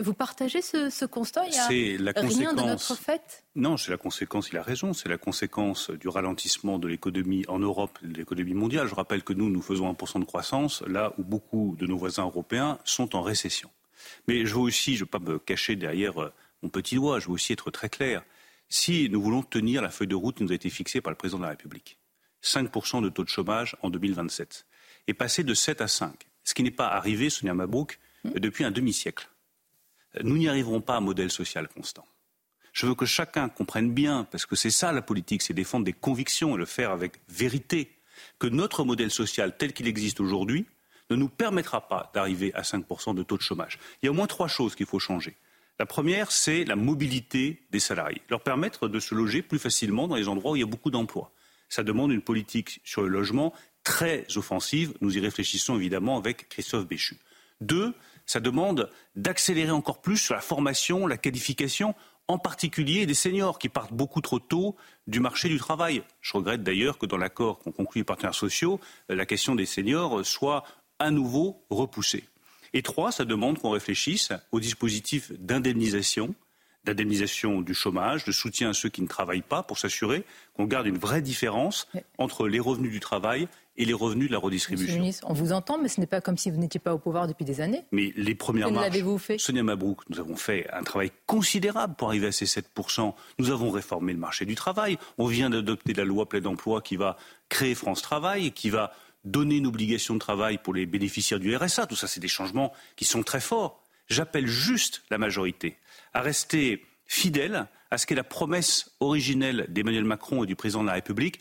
Vous 0.00 0.14
partagez 0.14 0.62
ce, 0.62 1.04
constat? 1.06 1.46
Il 1.46 1.52
n'y 2.02 2.08
a 2.08 2.12
rien 2.14 2.52
de 2.52 2.62
notre 2.62 2.96
fait? 2.96 3.44
Non, 3.54 3.76
c'est 3.76 3.90
la 3.90 3.96
conséquence, 3.96 4.50
il 4.50 4.58
a 4.58 4.62
raison, 4.62 4.92
c'est 4.92 5.08
la 5.08 5.18
conséquence 5.18 5.90
du 5.90 6.08
ralentissement 6.08 6.78
de 6.78 6.88
l'économie 6.88 7.44
en 7.48 7.58
Europe, 7.58 7.98
de 8.02 8.18
l'économie 8.18 8.54
mondiale. 8.54 8.88
Je 8.88 8.94
rappelle 8.94 9.22
que 9.22 9.32
nous, 9.32 9.48
nous 9.48 9.62
faisons 9.62 9.90
1% 9.92 10.20
de 10.20 10.24
croissance, 10.24 10.82
là 10.82 11.14
où 11.18 11.24
beaucoup 11.24 11.76
de 11.78 11.86
nos 11.86 11.96
voisins 11.96 12.24
européens 12.24 12.78
sont 12.84 13.16
en 13.16 13.22
récession. 13.22 13.70
Mais 14.28 14.44
je 14.44 14.54
veux 14.54 14.60
aussi, 14.60 14.96
je 14.96 15.04
ne 15.04 15.04
veux 15.04 15.10
pas 15.10 15.18
me 15.18 15.38
cacher 15.38 15.76
derrière 15.76 16.20
euh, 16.20 16.32
mon 16.62 16.68
petit 16.68 16.96
doigt, 16.96 17.20
je 17.20 17.26
veux 17.26 17.34
aussi 17.34 17.52
être 17.52 17.70
très 17.70 17.88
clair. 17.88 18.22
Si 18.68 19.08
nous 19.10 19.20
voulons 19.20 19.42
tenir 19.42 19.82
la 19.82 19.90
feuille 19.90 20.08
de 20.08 20.14
route 20.14 20.36
qui 20.36 20.44
nous 20.44 20.52
a 20.52 20.54
été 20.54 20.70
fixée 20.70 21.00
par 21.00 21.10
le 21.10 21.16
président 21.16 21.38
de 21.38 21.44
la 21.44 21.50
République, 21.50 21.98
5% 22.42 23.02
de 23.02 23.08
taux 23.08 23.24
de 23.24 23.28
chômage 23.28 23.76
en 23.82 23.90
2027, 23.90 24.66
et 25.06 25.14
passer 25.14 25.42
de 25.42 25.54
7 25.54 25.80
à 25.80 25.88
5, 25.88 26.26
ce 26.44 26.54
qui 26.54 26.62
n'est 26.62 26.70
pas 26.70 26.88
arrivé, 26.88 27.30
Sonia 27.30 27.54
Mabrouk, 27.54 27.98
hmm. 28.24 28.38
depuis 28.38 28.64
un 28.64 28.70
demi-siècle 28.70 29.28
nous 30.22 30.36
n'y 30.36 30.48
arriverons 30.48 30.80
pas 30.80 30.94
à 30.94 30.98
un 30.98 31.00
modèle 31.00 31.30
social 31.30 31.68
constant. 31.68 32.06
Je 32.72 32.86
veux 32.86 32.94
que 32.94 33.06
chacun 33.06 33.48
comprenne 33.48 33.92
bien, 33.92 34.24
parce 34.30 34.46
que 34.46 34.56
c'est 34.56 34.70
ça 34.70 34.92
la 34.92 35.02
politique, 35.02 35.42
c'est 35.42 35.54
défendre 35.54 35.84
des 35.84 35.92
convictions 35.92 36.54
et 36.54 36.58
le 36.58 36.66
faire 36.66 36.90
avec 36.90 37.20
vérité, 37.28 37.96
que 38.38 38.46
notre 38.46 38.84
modèle 38.84 39.10
social 39.10 39.56
tel 39.56 39.72
qu'il 39.72 39.88
existe 39.88 40.20
aujourd'hui 40.20 40.66
ne 41.10 41.16
nous 41.16 41.28
permettra 41.28 41.88
pas 41.88 42.10
d'arriver 42.14 42.52
à 42.54 42.62
5% 42.62 43.14
de 43.14 43.22
taux 43.22 43.36
de 43.36 43.42
chômage. 43.42 43.78
Il 44.02 44.06
y 44.06 44.08
a 44.08 44.12
au 44.12 44.14
moins 44.14 44.26
trois 44.26 44.48
choses 44.48 44.74
qu'il 44.74 44.86
faut 44.86 44.98
changer. 44.98 45.36
La 45.78 45.86
première, 45.86 46.30
c'est 46.30 46.64
la 46.64 46.76
mobilité 46.76 47.62
des 47.70 47.80
salariés, 47.80 48.20
leur 48.28 48.42
permettre 48.42 48.86
de 48.86 49.00
se 49.00 49.14
loger 49.14 49.42
plus 49.42 49.58
facilement 49.58 50.08
dans 50.08 50.16
les 50.16 50.28
endroits 50.28 50.52
où 50.52 50.56
il 50.56 50.60
y 50.60 50.62
a 50.62 50.66
beaucoup 50.66 50.90
d'emplois. 50.90 51.32
Ça 51.68 51.82
demande 51.82 52.12
une 52.12 52.22
politique 52.22 52.80
sur 52.84 53.02
le 53.02 53.08
logement 53.08 53.54
très 53.82 54.26
offensive. 54.36 54.92
Nous 55.00 55.16
y 55.16 55.20
réfléchissons 55.20 55.76
évidemment 55.76 56.18
avec 56.18 56.48
Christophe 56.48 56.86
Béchu. 56.86 57.16
Deux, 57.60 57.94
ça 58.30 58.38
demande 58.38 58.88
d'accélérer 59.16 59.72
encore 59.72 60.00
plus 60.00 60.16
sur 60.16 60.34
la 60.34 60.40
formation, 60.40 61.08
la 61.08 61.16
qualification, 61.16 61.96
en 62.28 62.38
particulier 62.38 63.04
des 63.04 63.14
seniors 63.14 63.58
qui 63.58 63.68
partent 63.68 63.92
beaucoup 63.92 64.20
trop 64.20 64.38
tôt 64.38 64.76
du 65.08 65.18
marché 65.18 65.48
du 65.48 65.58
travail. 65.58 66.04
Je 66.20 66.34
regrette 66.34 66.62
d'ailleurs 66.62 66.96
que 66.96 67.06
dans 67.06 67.16
l'accord 67.16 67.58
qu'ont 67.58 67.72
conclu 67.72 68.02
les 68.02 68.04
partenaires 68.04 68.36
sociaux, 68.36 68.78
la 69.08 69.26
question 69.26 69.56
des 69.56 69.66
seniors 69.66 70.24
soit 70.24 70.62
à 71.00 71.10
nouveau 71.10 71.64
repoussée. 71.70 72.22
Et 72.72 72.82
trois, 72.82 73.10
ça 73.10 73.24
demande 73.24 73.58
qu'on 73.58 73.70
réfléchisse 73.70 74.28
au 74.52 74.60
dispositif 74.60 75.32
d'indemnisation, 75.32 76.32
d'indemnisation 76.84 77.60
du 77.62 77.74
chômage, 77.74 78.24
de 78.24 78.30
soutien 78.30 78.70
à 78.70 78.74
ceux 78.74 78.90
qui 78.90 79.02
ne 79.02 79.08
travaillent 79.08 79.42
pas 79.42 79.64
pour 79.64 79.76
s'assurer 79.76 80.22
qu'on 80.54 80.66
garde 80.66 80.86
une 80.86 80.98
vraie 80.98 81.20
différence 81.20 81.88
entre 82.16 82.46
les 82.46 82.60
revenus 82.60 82.92
du 82.92 83.00
travail 83.00 83.48
et 83.80 83.86
les 83.86 83.94
revenus 83.94 84.28
de 84.28 84.32
la 84.32 84.38
redistribution. 84.38 85.00
Ministre, 85.00 85.26
on 85.26 85.32
vous 85.32 85.52
entend, 85.52 85.78
mais 85.78 85.88
ce 85.88 86.00
n'est 86.00 86.06
pas 86.06 86.20
comme 86.20 86.36
si 86.36 86.50
vous 86.50 86.58
n'étiez 86.58 86.78
pas 86.78 86.92
au 86.92 86.98
pouvoir 86.98 87.26
depuis 87.26 87.46
des 87.46 87.62
années. 87.62 87.82
Mais 87.92 88.12
les 88.14 88.34
premières 88.34 88.70
marches, 88.70 88.84
l'avez-vous 88.84 89.16
fait? 89.16 89.38
Sonia 89.38 89.62
Mabrouk, 89.62 90.02
nous 90.10 90.20
avons 90.20 90.36
fait 90.36 90.68
un 90.70 90.82
travail 90.82 91.10
considérable 91.26 91.94
pour 91.94 92.08
arriver 92.08 92.26
à 92.26 92.32
ces 92.32 92.44
7%. 92.44 93.14
Nous 93.38 93.50
avons 93.50 93.70
réformé 93.70 94.12
le 94.12 94.18
marché 94.18 94.44
du 94.44 94.54
travail. 94.54 94.98
On 95.16 95.26
vient 95.26 95.48
d'adopter 95.48 95.94
la 95.94 96.04
loi 96.04 96.28
plein 96.28 96.42
d'emploi 96.42 96.82
qui 96.82 96.96
va 96.96 97.16
créer 97.48 97.74
France 97.74 98.02
Travail 98.02 98.48
et 98.48 98.50
qui 98.50 98.68
va 98.68 98.92
donner 99.24 99.56
une 99.56 99.66
obligation 99.66 100.12
de 100.12 100.18
travail 100.18 100.58
pour 100.58 100.74
les 100.74 100.84
bénéficiaires 100.84 101.40
du 101.40 101.56
RSA. 101.56 101.86
Tout 101.86 101.96
ça, 101.96 102.06
c'est 102.06 102.20
des 102.20 102.28
changements 102.28 102.74
qui 102.96 103.06
sont 103.06 103.22
très 103.22 103.40
forts. 103.40 103.82
J'appelle 104.08 104.46
juste 104.46 105.04
la 105.10 105.16
majorité 105.16 105.78
à 106.12 106.20
rester 106.20 106.84
fidèle 107.06 107.66
à 107.90 107.96
ce 107.96 108.06
qu'est 108.06 108.14
la 108.14 108.24
promesse 108.24 108.92
originelle 109.00 109.66
d'Emmanuel 109.70 110.04
Macron 110.04 110.44
et 110.44 110.46
du 110.46 110.54
président 110.54 110.82
de 110.82 110.88
la 110.88 110.94
République, 110.94 111.40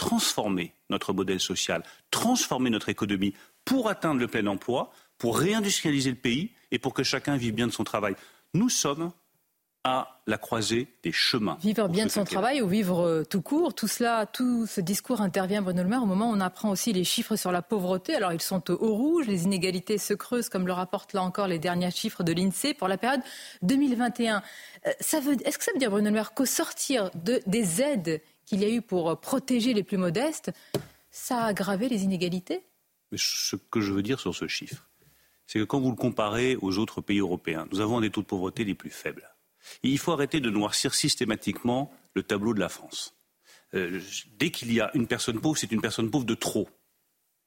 transformer 0.00 0.72
notre 0.88 1.12
modèle 1.12 1.40
social, 1.40 1.82
transformer 2.10 2.70
notre 2.70 2.88
économie 2.88 3.34
pour 3.66 3.90
atteindre 3.90 4.18
le 4.18 4.28
plein 4.28 4.46
emploi, 4.46 4.90
pour 5.18 5.38
réindustrialiser 5.38 6.08
le 6.08 6.16
pays 6.16 6.52
et 6.70 6.78
pour 6.78 6.94
que 6.94 7.02
chacun 7.02 7.36
vive 7.36 7.52
bien 7.52 7.66
de 7.66 7.72
son 7.72 7.84
travail. 7.84 8.16
Nous 8.54 8.70
sommes 8.70 9.12
à 9.84 10.22
la 10.26 10.38
croisée 10.38 10.88
des 11.02 11.12
chemins. 11.12 11.58
Vivre 11.60 11.86
bien 11.88 12.06
de 12.06 12.10
son 12.10 12.24
travail 12.24 12.62
ou 12.62 12.68
vivre 12.68 13.06
euh, 13.06 13.24
tout 13.24 13.42
court, 13.42 13.74
tout 13.74 13.88
cela, 13.88 14.24
tout 14.24 14.66
ce 14.66 14.80
discours 14.80 15.20
intervient, 15.20 15.60
Bruno 15.60 15.82
Le 15.82 15.88
Maire, 15.88 16.02
au 16.02 16.06
moment 16.06 16.30
où 16.30 16.34
on 16.34 16.40
apprend 16.40 16.70
aussi 16.70 16.94
les 16.94 17.04
chiffres 17.04 17.36
sur 17.36 17.52
la 17.52 17.60
pauvreté. 17.60 18.14
Alors 18.14 18.32
ils 18.32 18.40
sont 18.40 18.70
au 18.70 18.94
rouge, 18.94 19.26
les 19.26 19.44
inégalités 19.44 19.98
se 19.98 20.14
creusent, 20.14 20.48
comme 20.48 20.66
le 20.66 20.72
rapportent 20.72 21.12
là 21.12 21.22
encore 21.22 21.46
les 21.46 21.58
derniers 21.58 21.90
chiffres 21.90 22.22
de 22.22 22.32
l'INSEE 22.32 22.72
pour 22.72 22.88
la 22.88 22.96
période 22.96 23.20
2021. 23.62 24.42
Euh, 24.86 24.90
est-ce 24.98 25.58
que 25.58 25.64
ça 25.64 25.72
veut 25.72 25.78
dire, 25.78 25.90
Bruno 25.90 26.06
Le 26.06 26.14
Maire, 26.14 26.32
qu'au 26.32 26.46
sortir 26.46 27.10
de, 27.14 27.42
des 27.46 27.82
aides 27.82 28.22
qu'il 28.50 28.62
y 28.62 28.64
a 28.64 28.68
eu 28.68 28.82
pour 28.82 29.20
protéger 29.20 29.74
les 29.74 29.84
plus 29.84 29.96
modestes, 29.96 30.50
ça 31.12 31.44
a 31.44 31.46
aggravé 31.46 31.88
les 31.88 32.02
inégalités 32.02 32.64
Ce 33.14 33.54
que 33.54 33.80
je 33.80 33.92
veux 33.92 34.02
dire 34.02 34.18
sur 34.18 34.34
ce 34.34 34.48
chiffre, 34.48 34.88
c'est 35.46 35.60
que 35.60 35.64
quand 35.64 35.78
vous 35.78 35.90
le 35.90 35.96
comparez 35.96 36.56
aux 36.56 36.78
autres 36.78 37.00
pays 37.00 37.20
européens, 37.20 37.68
nous 37.70 37.78
avons 37.78 38.00
des 38.00 38.10
taux 38.10 38.22
de 38.22 38.26
pauvreté 38.26 38.64
les 38.64 38.74
plus 38.74 38.90
faibles. 38.90 39.30
Il 39.84 39.98
faut 39.98 40.10
arrêter 40.10 40.40
de 40.40 40.50
noircir 40.50 40.94
systématiquement 40.94 41.92
le 42.14 42.24
tableau 42.24 42.52
de 42.52 42.58
la 42.58 42.68
France. 42.68 43.14
Euh, 43.74 44.00
dès 44.36 44.50
qu'il 44.50 44.72
y 44.72 44.80
a 44.80 44.90
une 44.94 45.06
personne 45.06 45.40
pauvre, 45.40 45.56
c'est 45.56 45.70
une 45.70 45.80
personne 45.80 46.10
pauvre 46.10 46.24
de 46.24 46.34
trop. 46.34 46.68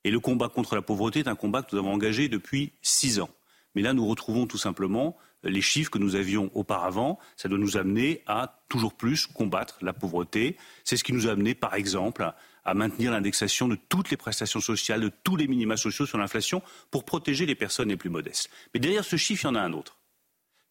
Et 0.05 0.11
le 0.11 0.21
combat 0.21 0.47
contre 0.47 0.73
la 0.73 0.81
pauvreté 0.81 1.19
est 1.19 1.27
un 1.27 1.35
combat 1.35 1.63
que 1.63 1.75
nous 1.75 1.80
avons 1.80 1.91
engagé 1.91 2.30
depuis 2.30 2.71
six 2.81 3.19
ans. 3.19 3.30
Mais 3.75 3.81
là, 3.81 3.91
nous 3.91 4.07
retrouvons 4.07 4.47
tout 4.47 4.57
simplement 4.57 5.17
les 5.44 5.61
chiffres 5.61 5.91
que 5.91 5.98
nous 5.98 6.15
avions 6.15 6.49
auparavant. 6.53 7.20
Ça 7.36 7.49
doit 7.49 7.57
nous 7.57 7.78
amener 7.78 8.22
à 8.28 8.64
toujours 8.70 8.94
plus 8.94 9.28
combattre 9.28 9.78
la 9.82 9.94
pauvreté. 9.94 10.57
C'est 10.84 10.98
ce 10.98 11.03
qui 11.03 11.14
nous 11.14 11.28
a 11.28 11.32
amené, 11.32 11.56
par 11.56 11.76
exemple, 11.76 12.32
à 12.65 12.74
maintenir 12.74 13.11
l'indexation 13.11 13.68
de 13.68 13.76
toutes 13.76 14.10
les 14.10 14.18
prestations 14.18 14.61
sociales, 14.61 15.02
de 15.02 15.11
tous 15.24 15.36
les 15.36 15.48
minima 15.48 15.78
sociaux 15.78 16.06
sur 16.06 16.18
l'inflation 16.18 16.61
pour 16.91 17.03
protéger 17.03 17.45
les 17.45 17.56
personnes 17.56 17.90
les 17.90 17.98
plus 17.98 18.10
modestes. 18.10 18.49
Mais 18.74 18.80
derrière 18.80 19.03
ce 19.03 19.18
chiffre, 19.18 19.44
il 19.44 19.48
y 19.48 19.49
en 19.49 19.56
a 19.56 19.61
un 19.61 19.74
autre. 19.74 19.98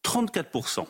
34% 0.04 0.86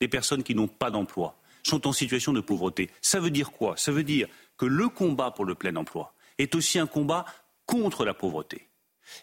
des 0.00 0.08
personnes 0.08 0.42
qui 0.42 0.54
n'ont 0.54 0.68
pas 0.68 0.90
d'emploi 0.90 1.38
sont 1.62 1.86
en 1.86 1.92
situation 1.92 2.32
de 2.32 2.40
pauvreté. 2.40 2.90
Ça 3.00 3.20
veut 3.20 3.30
dire 3.30 3.52
quoi? 3.52 3.76
Ça 3.76 3.90
veut 3.90 4.04
dire 4.04 4.28
que 4.58 4.66
le 4.66 4.88
combat 4.88 5.30
pour 5.30 5.44
le 5.44 5.54
plein 5.54 5.74
emploi 5.76 6.14
est 6.38 6.54
aussi 6.54 6.78
un 6.78 6.86
combat 6.86 7.24
contre 7.66 8.04
la 8.04 8.12
pauvreté 8.12 8.68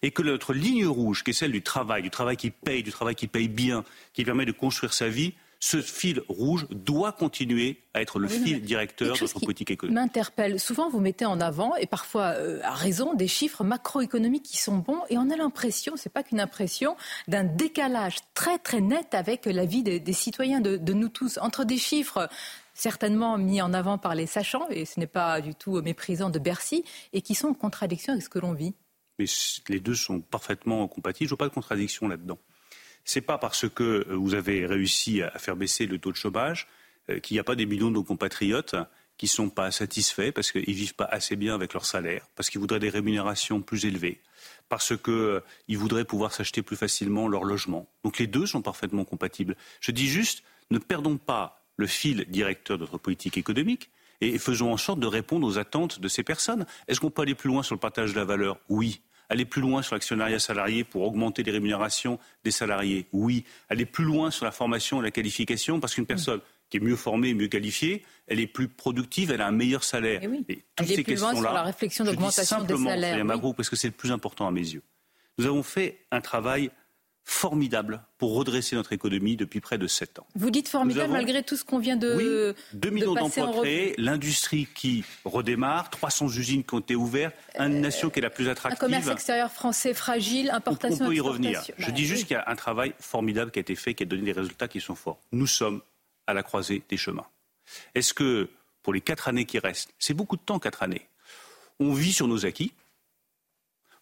et 0.02 0.12
que 0.12 0.22
notre 0.22 0.54
ligne 0.54 0.86
rouge, 0.86 1.24
qui 1.24 1.32
est 1.32 1.34
celle 1.34 1.52
du 1.52 1.62
travail, 1.62 2.02
du 2.02 2.10
travail 2.10 2.38
qui 2.38 2.52
paye, 2.52 2.84
du 2.84 2.92
travail 2.92 3.16
qui 3.16 3.28
paye 3.28 3.48
bien, 3.48 3.84
qui 4.14 4.24
permet 4.24 4.46
de 4.46 4.52
construire 4.52 4.94
sa 4.94 5.08
vie, 5.08 5.34
ce 5.64 5.80
fil 5.80 6.24
rouge 6.28 6.66
doit 6.72 7.12
continuer 7.12 7.84
à 7.94 8.02
être 8.02 8.18
le 8.18 8.28
fil 8.28 8.64
directeur 8.64 9.16
de 9.16 9.22
notre 9.22 9.40
politique 9.40 9.70
économique. 9.70 9.96
M'interpelle. 9.96 10.60
Souvent, 10.60 10.90
vous 10.90 11.00
mettez 11.00 11.26
en 11.26 11.40
avant, 11.40 11.76
et 11.76 11.86
parfois 11.86 12.34
euh, 12.36 12.60
à 12.64 12.74
raison, 12.74 13.14
des 13.14 13.28
chiffres 13.28 13.64
macroéconomiques 13.64 14.44
qui 14.44 14.58
sont 14.58 14.78
bons, 14.78 15.02
et 15.10 15.20
on 15.20 15.30
a 15.30 15.36
l'impression, 15.36 15.94
c'est 15.98 16.12
pas 16.12 16.24
qu'une 16.24 16.40
impression, 16.40 16.98
d'un 17.28 17.44
décalage 17.44 18.18
très 18.34 18.58
très 18.58 18.82
net 18.82 19.14
avec 19.14 19.46
la 19.46 19.66
vie 19.66 19.84
des, 19.84 20.14
citoyens, 20.14 20.62
de, 20.62 20.78
de 20.78 20.94
nous 20.94 21.10
tous, 21.10 21.38
entre 21.38 21.64
des 21.64 21.78
chiffres 21.78 22.28
certainement 22.74 23.38
mis 23.38 23.62
en 23.62 23.74
avant 23.74 24.00
par 24.00 24.16
les 24.16 24.26
sachants, 24.26 24.68
et 24.70 24.86
ce 24.86 25.00
n'est 25.00 25.06
pas 25.06 25.42
du 25.42 25.54
tout 25.54 25.80
méprisant 25.84 26.32
de 26.32 26.40
Bercy, 26.40 26.84
et 27.14 27.22
qui 27.22 27.36
sont 27.36 27.50
en 27.50 27.54
contradiction 27.54 28.14
avec 28.14 28.24
ce 28.24 28.30
que 28.30 28.40
l'on 28.40 28.54
vit 28.54 28.74
mais 29.20 29.26
les 29.70 29.80
deux 29.80 29.96
sont 29.96 30.22
parfaitement 30.22 30.88
compatibles. 30.88 31.28
Je 31.28 31.36
vois 31.36 31.40
pas 31.40 31.50
de 31.50 31.54
contradiction 31.54 32.08
là-dedans. 32.08 32.40
C'est 33.06 33.22
pas 33.22 33.38
parce 33.38 33.68
que 33.68 34.06
euh, 34.08 34.16
vous 34.16 34.34
avez 34.34 34.66
réussi 34.66 35.22
à 35.22 35.38
faire 35.40 35.56
baisser 35.56 35.86
le 35.88 35.98
taux 35.98 36.12
de 36.12 36.18
chômage 36.18 36.68
euh, 37.10 37.20
qu'il 37.20 37.36
n'y 37.36 37.40
a 37.40 37.44
pas 37.44 37.56
des 37.56 37.66
millions 37.66 37.90
de 37.90 37.96
nos 37.96 38.04
compatriotes 38.04 38.76
qui 39.18 39.26
ne 39.26 39.30
sont 39.30 39.50
pas 39.50 39.72
satisfaits 39.72 40.32
parce 40.32 40.52
qu'ils 40.52 40.74
vivent 40.74 40.96
pas 40.96 41.06
assez 41.06 41.36
bien 41.36 41.54
avec 41.54 41.74
leur 41.74 41.86
salaire, 41.86 42.28
parce 42.36 42.50
qu'ils 42.50 42.60
voudraient 42.60 42.80
des 42.80 42.90
rémunérations 42.90 43.62
plus 43.62 43.86
élevées, 43.86 44.20
parce 44.70 44.98
qu'ils 44.98 45.14
euh, 45.14 45.42
voudraient 45.70 46.06
pouvoir 46.06 46.34
s'acheter 46.34 46.62
plus 46.62 46.76
facilement 46.76 47.28
leur 47.28 47.44
logement. 47.44 47.88
Donc 48.04 48.18
les 48.18 48.28
deux 48.28 48.46
sont 48.46 48.62
parfaitement 48.62 49.06
compatibles. 49.06 49.56
Je 49.80 49.92
dis 49.92 50.08
juste, 50.08 50.44
ne 50.70 50.80
perdons 50.80 51.18
pas 51.18 51.64
le 51.78 51.88
fil 51.88 52.26
directeur 52.30 52.78
de 52.78 52.84
notre 52.84 52.98
politique 52.98 53.38
économique, 53.38 53.90
et 54.22 54.38
faisons 54.38 54.72
en 54.72 54.78
sorte 54.78 55.00
de 55.00 55.08
répondre 55.08 55.46
aux 55.46 55.58
attentes 55.58 56.00
de 56.00 56.08
ces 56.08 56.24
personnes. 56.24 56.66
Est-ce 56.88 57.00
qu'on 57.00 57.10
peut 57.10 57.24
aller 57.24 57.36
plus 57.36 57.50
loin 57.50 57.64
sur 57.64 57.76
le 57.76 57.80
partage 57.80 58.14
de 58.14 58.20
la 58.20 58.26
valeur? 58.26 58.58
Oui. 58.70 59.02
Aller 59.30 59.46
plus 59.46 59.62
loin 59.62 59.82
sur 59.82 59.96
l'actionnariat 59.96 60.40
salarié 60.40 60.84
pour 60.84 61.04
augmenter 61.04 61.44
les 61.44 61.52
rémunérations 61.52 62.20
des 62.44 62.52
salariés? 62.52 63.08
Oui. 63.12 63.46
Aller 63.70 63.86
plus 63.86 64.04
loin 64.04 64.30
sur 64.30 64.46
la 64.46 64.52
formation 64.52 65.02
et 65.02 65.04
la 65.04 65.12
qualification 65.12 65.80
parce 65.80 65.96
qu'une 65.96 66.06
personne 66.06 66.42
qui 66.70 66.78
est 66.78 66.82
mieux 66.82 66.96
formée, 66.96 67.34
mieux 67.34 67.48
qualifiée, 67.48 68.04
elle 68.28 68.40
est 68.40 68.48
plus 68.48 68.68
productive, 68.70 69.32
elle 69.32 69.42
a 69.42 69.48
un 69.48 69.52
meilleur 69.52 69.84
salaire. 69.84 70.24
Et, 70.24 70.28
oui. 70.28 70.46
toutes 70.76 70.88
ces 70.88 71.04
questions-là, 71.04 71.36
sur 71.36 71.54
la 71.54 71.64
réflexion 71.64 72.06
d'augmentation 72.06 72.64
des 72.64 72.78
salaires. 72.78 73.26
parce 73.56 73.70
que 73.70 73.76
c'est 73.76 73.90
le 73.90 73.94
plus 73.94 74.12
important 74.12 74.48
à 74.48 74.52
mes 74.52 74.62
yeux. 74.62 74.84
Nous 75.38 75.46
avons 75.46 75.64
fait 75.64 76.06
un 76.12 76.22
travail 76.22 76.70
formidable 77.24 78.04
pour 78.18 78.36
redresser 78.36 78.76
notre 78.76 78.94
économie 78.94 79.36
depuis 79.36 79.62
près 79.62 79.78
de 79.78 79.88
sept 79.88 80.20
ans. 80.20 80.28
Vous 80.36 80.50
dites 80.50 80.68
formidable 80.68 81.14
malgré 81.14 81.44
tout 81.44 81.56
ce 81.56 81.64
qu'on 81.64 81.80
vient 81.80 81.96
de. 81.96 82.16
Oui, 82.16 82.56
2 82.74 82.90
millions 82.90 83.14
d'emplois 83.14 83.52
créés, 83.62 83.94
l'industrie 83.98 84.68
qui 84.74 85.04
redémarre, 85.24 85.90
300 85.90 86.28
usines 86.30 86.64
qui 86.64 86.74
ont 86.74 86.80
été 86.80 86.96
ouvertes, 86.96 87.36
une 87.58 87.82
nation 87.82 88.10
qui 88.10 88.20
est 88.20 88.24
la 88.24 88.30
plus 88.30 88.50
attractive. 88.50 88.78
Un 88.78 88.86
commerce 88.86 89.08
extérieur 89.08 89.52
français 89.52 89.94
fragile, 89.94 90.50
importation. 90.52 91.06
On 91.06 91.10
peut 91.10 91.16
y 91.16 91.20
revenir. 91.20 91.62
Je 91.78 91.92
dis 91.92 92.06
juste 92.06 92.28
qu'il 92.28 92.36
y 92.36 92.40
a 92.40 92.44
un 92.48 92.56
travail 92.56 92.94
formidable 93.00 93.52
qui 93.52 93.60
a 93.60 93.62
été 93.62 93.76
fait, 93.76 93.94
qui 93.94 94.04
a 94.04 94.06
donné 94.06 94.24
des 94.24 94.32
résultats 94.32 94.68
qui 94.68 94.82
sont 94.82 94.96
forts. 94.96 95.20
Nous 95.32 95.48
sommes 95.48 95.82
à 96.28 96.34
la 96.34 96.44
croisée 96.44 96.84
des 96.90 96.98
chemins. 96.98 97.28
Est-ce 97.96 98.14
que 98.14 98.50
pour 98.84 98.94
les 98.94 99.02
quatre 99.02 99.28
années 99.28 99.46
qui 99.46 99.60
restent, 99.60 99.94
c'est 100.00 100.14
beaucoup 100.14 100.38
de 100.38 100.42
temps, 100.42 100.60
quatre 100.60 100.84
années, 100.84 101.08
on 101.80 101.94
vit 101.94 102.14
sur 102.14 102.28
nos 102.28 102.46
acquis 102.46 102.74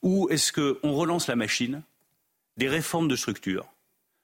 ou 0.02 0.30
est-ce 0.30 0.54
qu'on 0.54 0.94
relance 0.94 1.28
la 1.28 1.36
machine 1.36 1.82
des 2.60 2.68
réformes 2.68 3.08
de 3.08 3.16
structure, 3.16 3.66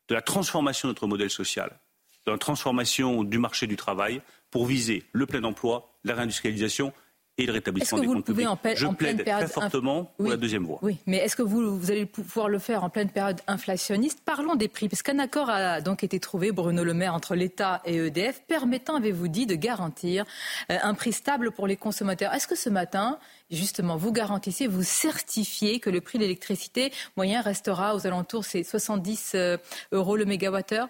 de 0.10 0.14
la 0.14 0.22
transformation 0.22 0.90
de 0.90 0.92
notre 0.92 1.08
modèle 1.08 1.30
social, 1.30 1.80
de 2.28 2.32
la 2.32 2.38
transformation 2.38 3.24
du 3.24 3.40
marché 3.40 3.66
du 3.66 3.78
travail 3.78 4.22
pour 4.52 4.66
viser 4.66 5.06
le 5.14 5.26
plein 5.26 5.44
emploi, 5.46 5.90
la 6.04 6.16
réindustrialisation 6.16 6.92
et 7.38 7.46
le 7.46 7.52
rétablissement 7.52 8.00
des 8.00 8.08
comptes 8.08 8.26
publics. 8.26 8.48
Je 8.76 8.88
plaide 8.88 9.26
très 9.26 9.48
fortement 9.48 10.06
pour 10.18 10.30
la 10.30 10.38
deuxième 10.38 10.66
voie. 10.66 10.80
Oui, 10.82 10.98
mais 11.06 11.18
est-ce 11.18 11.36
que 11.36 11.42
vous, 11.42 11.78
vous, 11.78 11.92
allez 11.92 12.06
pouvoir 12.06 12.48
le 12.48 12.60
faire 12.60 12.84
en 12.84 12.90
pleine 12.90 13.10
période 13.10 13.42
inflationniste? 13.48 14.22
Parlons 14.24 14.56
des 14.56 14.68
prix, 14.68 14.88
parce 14.88 15.02
qu'un 15.02 15.20
accord 15.20 15.50
a 15.50 15.82
donc 15.82 16.04
été 16.04 16.20
trouvé, 16.20 16.52
Bruno 16.52 16.84
Le 16.84 16.94
Maire, 16.94 17.14
entre 17.14 17.36
l'État 17.36 17.82
et 17.86 17.98
EDF, 17.98 18.44
permettant, 18.48 18.96
avez-vous 18.96 19.28
dit, 19.28 19.46
de 19.46 19.56
garantir 19.56 20.26
euh, 20.72 20.78
un 20.82 20.94
prix 20.94 21.12
stable 21.12 21.52
pour 21.52 21.68
les 21.68 21.76
consommateurs. 21.76 22.34
Est-ce 22.34 22.48
que 22.48 22.56
ce 22.56 22.70
matin, 22.70 23.20
justement, 23.52 23.98
vous 23.98 24.14
garantissez, 24.14 24.68
vous 24.68 24.84
certifiez 24.84 25.80
que 25.80 25.90
le 25.90 26.00
prix 26.02 26.18
de 26.18 26.24
l'électricité 26.24 26.92
moyen 27.18 27.42
restera 27.42 27.96
aux 27.96 28.08
alentours 28.08 28.46
de 28.54 28.64
70 28.64 29.32
euh, 29.36 29.58
euros 29.92 30.16
le 30.16 30.26
mégawattheure? 30.26 30.88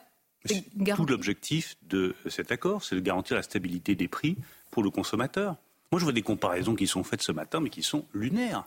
Tout 0.96 1.06
l'objectif 1.08 1.76
de 1.90 2.14
cet 2.28 2.52
accord, 2.52 2.84
c'est 2.84 2.96
de 2.96 3.00
garantir 3.00 3.36
la 3.36 3.42
stabilité 3.42 3.96
des 3.96 4.08
prix 4.08 4.38
pour 4.70 4.84
le 4.84 4.92
consommateur. 4.92 5.56
Moi, 5.96 6.02
je 6.02 6.04
vois 6.04 6.12
des 6.12 6.24
comparaisons 6.24 6.76
qui 6.76 6.88
sont 6.88 7.06
faites 7.06 7.22
ce 7.22 7.32
matin, 7.32 7.62
mais 7.62 7.70
qui 7.70 7.82
sont 7.82 8.04
lunaires. 8.14 8.66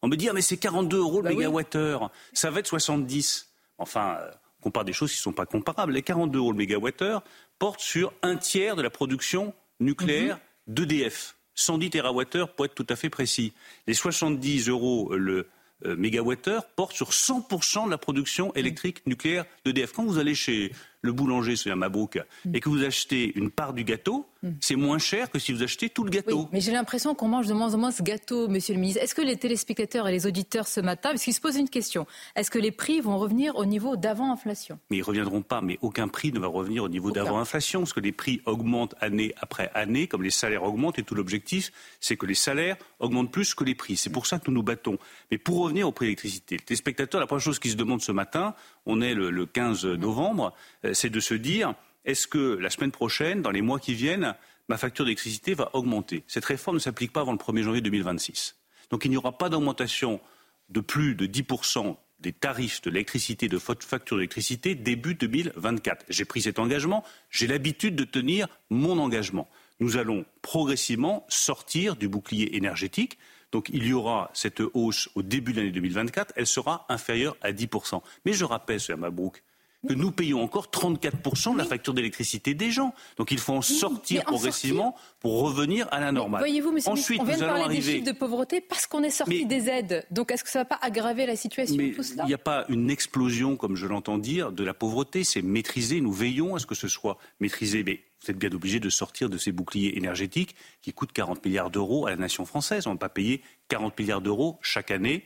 On 0.00 0.06
me 0.06 0.14
dit, 0.14 0.28
ah, 0.28 0.32
mais 0.32 0.42
c'est 0.42 0.58
42 0.58 0.98
euros 0.98 1.16
le 1.16 1.22
bah 1.24 1.30
mégawattheure, 1.30 2.12
ça 2.32 2.52
va 2.52 2.60
être 2.60 2.68
70. 2.68 3.48
Enfin, 3.78 4.18
euh, 4.20 4.30
on 4.60 4.62
compare 4.62 4.84
des 4.84 4.92
choses 4.92 5.10
qui 5.10 5.18
ne 5.18 5.22
sont 5.22 5.32
pas 5.32 5.44
comparables. 5.44 5.90
Les 5.90 6.02
42 6.02 6.38
euros 6.38 6.52
le 6.52 6.58
mégawattheure 6.58 7.24
portent 7.58 7.80
sur 7.80 8.12
un 8.22 8.36
tiers 8.36 8.76
de 8.76 8.82
la 8.82 8.90
production 8.90 9.54
nucléaire 9.80 10.38
mhm. 10.68 10.74
d'EDF. 10.76 11.34
110 11.56 11.90
TWh 11.90 12.46
pour 12.54 12.66
être 12.66 12.76
tout 12.76 12.86
à 12.88 12.94
fait 12.94 13.10
précis. 13.10 13.52
Les 13.88 13.94
70 13.94 14.68
euros 14.68 15.16
le 15.16 15.48
euh, 15.84 15.96
mégawattheure 15.96 16.64
portent 16.76 16.94
sur 16.94 17.10
100% 17.10 17.86
de 17.86 17.90
la 17.90 17.98
production 17.98 18.54
électrique 18.54 19.04
nucléaire 19.04 19.46
d'EDF. 19.64 19.90
Quand 19.94 20.04
vous 20.04 20.18
allez 20.18 20.36
chez 20.36 20.72
le 21.02 21.12
boulanger, 21.12 21.56
c'est 21.56 21.70
un 21.70 21.76
Mabrouk, 21.76 22.18
mm. 22.44 22.54
et 22.54 22.60
que 22.60 22.68
vous 22.68 22.84
achetez 22.84 23.32
une 23.36 23.50
part 23.50 23.72
du 23.72 23.84
gâteau, 23.84 24.26
mm. 24.42 24.50
c'est 24.60 24.76
moins 24.76 24.98
cher 24.98 25.30
que 25.30 25.38
si 25.38 25.52
vous 25.52 25.62
achetez 25.62 25.88
tout 25.88 26.04
le 26.04 26.10
gâteau. 26.10 26.48
mais 26.52 26.60
j'ai 26.60 26.72
l'impression 26.72 27.14
qu'on 27.14 27.28
mange 27.28 27.46
de 27.46 27.54
moins 27.54 27.74
en 27.74 27.78
moins 27.78 27.90
ce 27.90 28.02
gâteau, 28.02 28.48
monsieur 28.48 28.74
le 28.74 28.80
ministre. 28.80 29.02
Est-ce 29.02 29.14
que 29.14 29.22
les 29.22 29.36
téléspectateurs 29.36 30.08
et 30.08 30.12
les 30.12 30.26
auditeurs 30.26 30.66
ce 30.66 30.80
matin, 30.80 31.10
parce 31.10 31.22
qu'ils 31.22 31.34
se 31.34 31.40
posent 31.40 31.56
une 31.56 31.68
question, 31.68 32.06
est-ce 32.36 32.50
que 32.50 32.58
les 32.58 32.72
prix 32.72 33.00
vont 33.00 33.18
revenir 33.18 33.56
au 33.56 33.64
niveau 33.64 33.96
d'avant-inflation 33.96 34.78
Mais 34.90 34.96
ils 34.96 35.00
ne 35.00 35.04
reviendront 35.04 35.42
pas, 35.42 35.60
mais 35.60 35.78
aucun 35.82 36.08
prix 36.08 36.32
ne 36.32 36.38
va 36.38 36.48
revenir 36.48 36.84
au 36.84 36.88
niveau 36.88 37.10
d'avant-inflation, 37.10 37.80
parce 37.80 37.92
que 37.92 38.00
les 38.00 38.12
prix 38.12 38.40
augmentent 38.46 38.94
année 39.00 39.34
après 39.40 39.70
année, 39.74 40.08
comme 40.08 40.22
les 40.22 40.30
salaires 40.30 40.64
augmentent, 40.64 40.98
et 40.98 41.02
tout 41.02 41.14
l'objectif, 41.14 41.72
c'est 42.00 42.16
que 42.16 42.26
les 42.26 42.34
salaires 42.34 42.76
augmentent 42.98 43.30
plus 43.30 43.54
que 43.54 43.64
les 43.64 43.74
prix. 43.74 43.96
C'est 43.96 44.10
pour 44.10 44.26
ça 44.26 44.38
que 44.38 44.50
nous 44.50 44.54
nous 44.54 44.62
battons. 44.62 44.98
Mais 45.30 45.38
pour 45.38 45.62
revenir 45.62 45.86
au 45.86 45.92
prix 45.92 46.06
de 46.06 46.08
l'électricité, 46.08 46.56
les 46.56 46.64
téléspectateurs, 46.64 47.20
la 47.20 47.26
première 47.26 47.42
chose 47.42 47.58
qu'ils 47.58 47.72
se 47.72 47.76
demandent 47.76 48.02
ce 48.02 48.12
matin, 48.12 48.54
on 48.86 49.00
est 49.00 49.14
le, 49.14 49.46
15 49.46 49.84
novembre, 49.84 50.54
euh, 50.84 50.94
c'est 50.94 51.10
de 51.10 51.20
se 51.20 51.34
dire 51.34 51.74
est-ce 52.04 52.26
que 52.26 52.56
la 52.56 52.70
semaine 52.70 52.90
prochaine, 52.90 53.42
dans 53.42 53.50
les 53.50 53.62
mois 53.62 53.78
qui 53.78 53.94
viennent, 53.94 54.34
ma 54.68 54.78
facture 54.78 55.04
d'électricité 55.04 55.54
va 55.54 55.70
augmenter? 55.74 56.24
Cette 56.26 56.44
réforme 56.44 56.76
ne 56.76 56.80
s'applique 56.80 57.12
pas 57.12 57.20
avant 57.20 57.32
le 57.32 57.38
1er 57.38 57.62
janvier 57.62 57.80
2026. 57.80 58.56
Donc 58.90 59.04
il 59.04 59.10
n'y 59.10 59.16
aura 59.16 59.36
pas 59.36 59.48
d'augmentation 59.48 60.20
de 60.68 60.80
plus 60.80 61.14
de 61.14 61.26
10% 61.26 61.96
des 62.20 62.32
tarifs 62.32 62.82
de 62.82 62.90
l'électricité, 62.90 63.48
de 63.48 63.58
facture 63.58 64.16
d'électricité 64.16 64.74
début 64.74 65.14
2024. 65.14 66.06
J'ai 66.08 66.24
pris 66.24 66.42
cet 66.42 66.58
engagement, 66.58 67.04
j'ai 67.30 67.46
l'habitude 67.46 67.94
de 67.94 68.04
tenir 68.04 68.48
mon 68.70 68.98
engagement. 68.98 69.48
Nous 69.80 69.96
allons 69.96 70.24
progressivement 70.42 71.24
sortir 71.28 71.94
du 71.94 72.08
bouclier 72.08 72.56
énergétique. 72.56 73.18
Donc 73.52 73.68
il 73.72 73.86
y 73.86 73.92
aura 73.92 74.30
cette 74.34 74.62
hausse 74.74 75.08
au 75.14 75.22
début 75.22 75.52
de 75.52 75.58
l'année 75.58 75.72
2024, 75.72 76.32
elle 76.36 76.46
sera 76.46 76.86
inférieure 76.88 77.36
à 77.40 77.52
10%. 77.52 78.02
Mais 78.24 78.32
je 78.32 78.44
rappelle, 78.44 78.80
M. 78.88 79.00
Mabrouk, 79.00 79.42
que 79.86 79.94
nous 79.94 80.10
payons 80.10 80.42
encore 80.42 80.66
34% 80.66 81.52
de 81.52 81.58
la 81.58 81.64
facture 81.64 81.94
d'électricité 81.94 82.54
des 82.54 82.70
gens. 82.70 82.94
Donc 83.16 83.30
il 83.30 83.38
faut 83.38 83.54
en 83.54 83.62
sortir 83.62 84.24
progressivement 84.24 84.96
pour 85.20 85.40
revenir 85.40 85.86
à 85.92 86.00
la 86.00 86.10
normale. 86.10 86.40
Voyez-vous, 86.40 86.72
monsieur 86.72 86.90
Ensuite, 86.90 87.20
on 87.20 87.24
vient 87.24 87.36
de 87.36 87.44
parler 87.44 87.62
arriver... 87.64 87.80
des 87.80 87.92
chiffres 87.98 88.12
de 88.12 88.18
pauvreté 88.18 88.60
parce 88.60 88.86
qu'on 88.86 89.02
est 89.02 89.10
sorti 89.10 89.46
des 89.46 89.68
aides. 89.68 90.06
Donc 90.10 90.32
est-ce 90.32 90.42
que 90.42 90.50
ça 90.50 90.60
ne 90.60 90.64
va 90.64 90.76
pas 90.76 90.78
aggraver 90.82 91.26
la 91.26 91.36
situation 91.36 91.76
tout 91.94 92.02
cela? 92.02 92.24
Il 92.24 92.28
n'y 92.28 92.34
a 92.34 92.38
pas 92.38 92.64
une 92.68 92.90
explosion, 92.90 93.56
comme 93.56 93.76
je 93.76 93.86
l'entends 93.86 94.18
dire, 94.18 94.50
de 94.50 94.64
la 94.64 94.74
pauvreté. 94.74 95.22
C'est 95.22 95.42
maîtrisé. 95.42 96.00
Nous 96.00 96.12
veillons 96.12 96.56
à 96.56 96.58
ce 96.58 96.66
que 96.66 96.74
ce 96.74 96.88
soit 96.88 97.18
maîtrisé. 97.38 97.84
Mais 97.84 98.02
vous 98.22 98.32
êtes 98.32 98.38
bien 98.38 98.52
obligé 98.52 98.80
de 98.80 98.90
sortir 98.90 99.30
de 99.30 99.38
ces 99.38 99.52
boucliers 99.52 99.96
énergétiques 99.96 100.56
qui 100.82 100.92
coûtent 100.92 101.12
40 101.12 101.44
milliards 101.44 101.70
d'euros 101.70 102.06
à 102.06 102.10
la 102.10 102.16
nation 102.16 102.44
française. 102.44 102.88
On 102.88 102.90
ne 102.90 102.94
va 102.94 103.00
pas 103.00 103.08
payer 103.08 103.42
40 103.68 103.96
milliards 103.98 104.20
d'euros 104.20 104.58
chaque 104.60 104.90
année 104.90 105.24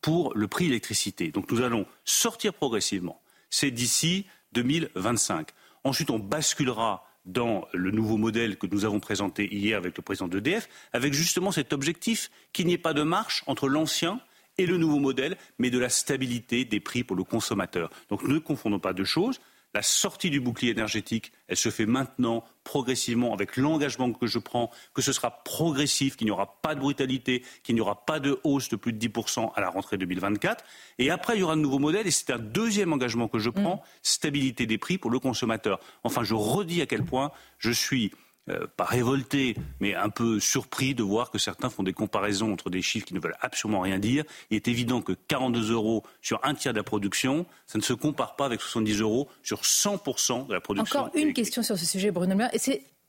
pour 0.00 0.32
le 0.34 0.48
prix 0.48 0.64
de 0.64 0.70
l'électricité. 0.70 1.30
Donc 1.30 1.50
nous 1.52 1.60
allons 1.60 1.84
sortir 2.06 2.54
progressivement 2.54 3.20
c'est 3.50 3.70
d'ici 3.70 4.26
2025. 4.52 5.48
Ensuite, 5.84 6.10
on 6.10 6.18
basculera 6.18 7.04
dans 7.26 7.66
le 7.72 7.90
nouveau 7.90 8.16
modèle 8.16 8.56
que 8.56 8.66
nous 8.66 8.84
avons 8.84 9.00
présenté 9.00 9.52
hier 9.54 9.76
avec 9.76 9.96
le 9.96 10.02
président 10.02 10.28
d'EDF, 10.28 10.68
avec 10.92 11.12
justement 11.12 11.52
cet 11.52 11.72
objectif 11.72 12.30
qu'il 12.52 12.66
n'y 12.66 12.74
ait 12.74 12.78
pas 12.78 12.94
de 12.94 13.02
marche 13.02 13.44
entre 13.46 13.68
l'ancien 13.68 14.20
et 14.58 14.66
le 14.66 14.76
nouveau 14.76 14.98
modèle, 14.98 15.36
mais 15.58 15.70
de 15.70 15.78
la 15.78 15.88
stabilité 15.88 16.64
des 16.64 16.80
prix 16.80 17.04
pour 17.04 17.16
le 17.16 17.24
consommateur. 17.24 17.90
Donc 18.08 18.24
ne 18.24 18.38
confondons 18.38 18.78
pas 18.78 18.92
deux 18.92 19.04
choses. 19.04 19.40
La 19.72 19.82
sortie 19.82 20.30
du 20.30 20.40
bouclier 20.40 20.72
énergétique, 20.72 21.32
elle 21.46 21.56
se 21.56 21.70
fait 21.70 21.86
maintenant, 21.86 22.44
progressivement, 22.64 23.32
avec 23.32 23.56
l'engagement 23.56 24.12
que 24.12 24.26
je 24.26 24.40
prends, 24.40 24.70
que 24.94 25.02
ce 25.02 25.12
sera 25.12 25.30
progressif, 25.44 26.16
qu'il 26.16 26.24
n'y 26.24 26.32
aura 26.32 26.60
pas 26.60 26.74
de 26.74 26.80
brutalité, 26.80 27.44
qu'il 27.62 27.76
n'y 27.76 27.80
aura 27.80 28.04
pas 28.04 28.18
de 28.18 28.40
hausse 28.42 28.68
de 28.68 28.76
plus 28.76 28.92
de 28.92 28.98
10% 28.98 29.52
à 29.54 29.60
la 29.60 29.70
rentrée 29.70 29.96
2024. 29.96 30.64
Et 30.98 31.10
après, 31.10 31.36
il 31.36 31.40
y 31.40 31.42
aura 31.44 31.52
un 31.52 31.56
nouveau 31.56 31.78
modèle, 31.78 32.06
et 32.06 32.10
c'est 32.10 32.30
un 32.30 32.38
deuxième 32.38 32.92
engagement 32.92 33.28
que 33.28 33.38
je 33.38 33.50
prends, 33.50 33.76
mm. 33.76 33.82
stabilité 34.02 34.66
des 34.66 34.78
prix 34.78 34.98
pour 34.98 35.10
le 35.10 35.20
consommateur. 35.20 35.78
Enfin, 36.02 36.24
je 36.24 36.34
redis 36.34 36.82
à 36.82 36.86
quel 36.86 37.04
point 37.04 37.30
je 37.58 37.70
suis 37.70 38.10
euh, 38.48 38.66
pas 38.76 38.84
révolté, 38.84 39.54
mais 39.80 39.94
un 39.94 40.08
peu 40.08 40.40
surpris 40.40 40.94
de 40.94 41.02
voir 41.02 41.30
que 41.30 41.38
certains 41.38 41.68
font 41.68 41.82
des 41.82 41.92
comparaisons 41.92 42.52
entre 42.52 42.70
des 42.70 42.80
chiffres 42.80 43.06
qui 43.06 43.14
ne 43.14 43.20
veulent 43.20 43.36
absolument 43.40 43.80
rien 43.80 43.98
dire. 43.98 44.24
Il 44.50 44.56
est 44.56 44.66
évident 44.66 45.02
que 45.02 45.12
42 45.12 45.72
euros 45.72 46.04
sur 46.22 46.40
un 46.42 46.54
tiers 46.54 46.72
de 46.72 46.78
la 46.78 46.82
production, 46.82 47.44
ça 47.66 47.78
ne 47.78 47.82
se 47.82 47.92
compare 47.92 48.36
pas 48.36 48.46
avec 48.46 48.60
70 48.62 49.00
euros 49.00 49.28
sur 49.42 49.60
100% 49.60 50.46
de 50.46 50.54
la 50.54 50.60
production. 50.60 51.00
Encore 51.00 51.14
une 51.14 51.34
question 51.34 51.62
sur 51.62 51.78
ce 51.78 51.84
sujet, 51.84 52.10
Bruno 52.10 52.30
Le 52.30 52.36
Maire. 52.36 52.50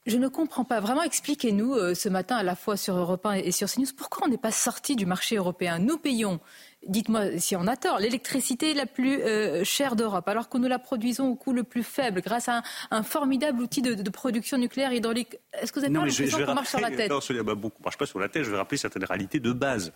je 0.05 0.17
ne 0.17 0.27
comprends 0.27 0.65
pas. 0.65 0.81
Vraiment, 0.81 1.03
expliquez-nous 1.03 1.75
euh, 1.75 1.95
ce 1.95 2.09
matin 2.09 2.35
à 2.35 2.43
la 2.43 2.55
fois 2.55 2.75
sur 2.75 2.97
Europe 2.97 3.25
1 3.25 3.35
et 3.35 3.51
sur 3.51 3.69
CNews 3.69 3.87
pourquoi 3.97 4.27
on 4.27 4.29
n'est 4.29 4.37
pas 4.37 4.51
sorti 4.51 4.97
du 4.97 5.05
marché 5.05 5.37
européen? 5.37 5.79
Nous 5.79 5.97
payons 5.97 6.41
dites-moi 6.87 7.37
si 7.37 7.55
on 7.55 7.67
a 7.67 7.75
tort, 7.75 7.99
l'électricité 7.99 8.73
la 8.73 8.85
plus 8.85 9.21
euh, 9.21 9.63
chère 9.63 9.95
d'Europe, 9.95 10.27
alors 10.27 10.49
que 10.49 10.57
nous 10.57 10.67
la 10.67 10.79
produisons 10.79 11.27
au 11.27 11.35
coût 11.35 11.53
le 11.53 11.63
plus 11.63 11.83
faible, 11.83 12.21
grâce 12.21 12.49
à 12.49 12.63
un, 12.91 13.03
formidable 13.03 13.61
outil 13.61 13.81
de, 13.81 14.09
production 14.09 14.57
nucléaire 14.57 14.93
hydraulique. 14.93 15.37
Est-ce 15.53 15.71
que 15.71 15.79
vous 15.79 15.85
avez 15.85 15.93
pas 15.93 16.05
l'impression 16.05 16.45
qu'on 16.45 16.53
marche 16.53 16.69
sur 16.69 16.79
la 16.79 16.91
tête? 16.91 17.09
Non, 17.09 17.19
on 17.29 17.33
ne 17.33 17.83
marche 17.83 17.97
pas 17.97 18.05
sur 18.05 18.19
la 18.19 18.29
tête. 18.29 18.43
Je 18.43 18.51
vais 18.51 18.57
rappeler 18.57 18.77
certaines 18.77 19.05
réalités 19.05 19.39
de 19.39 19.51
base. 19.51 19.93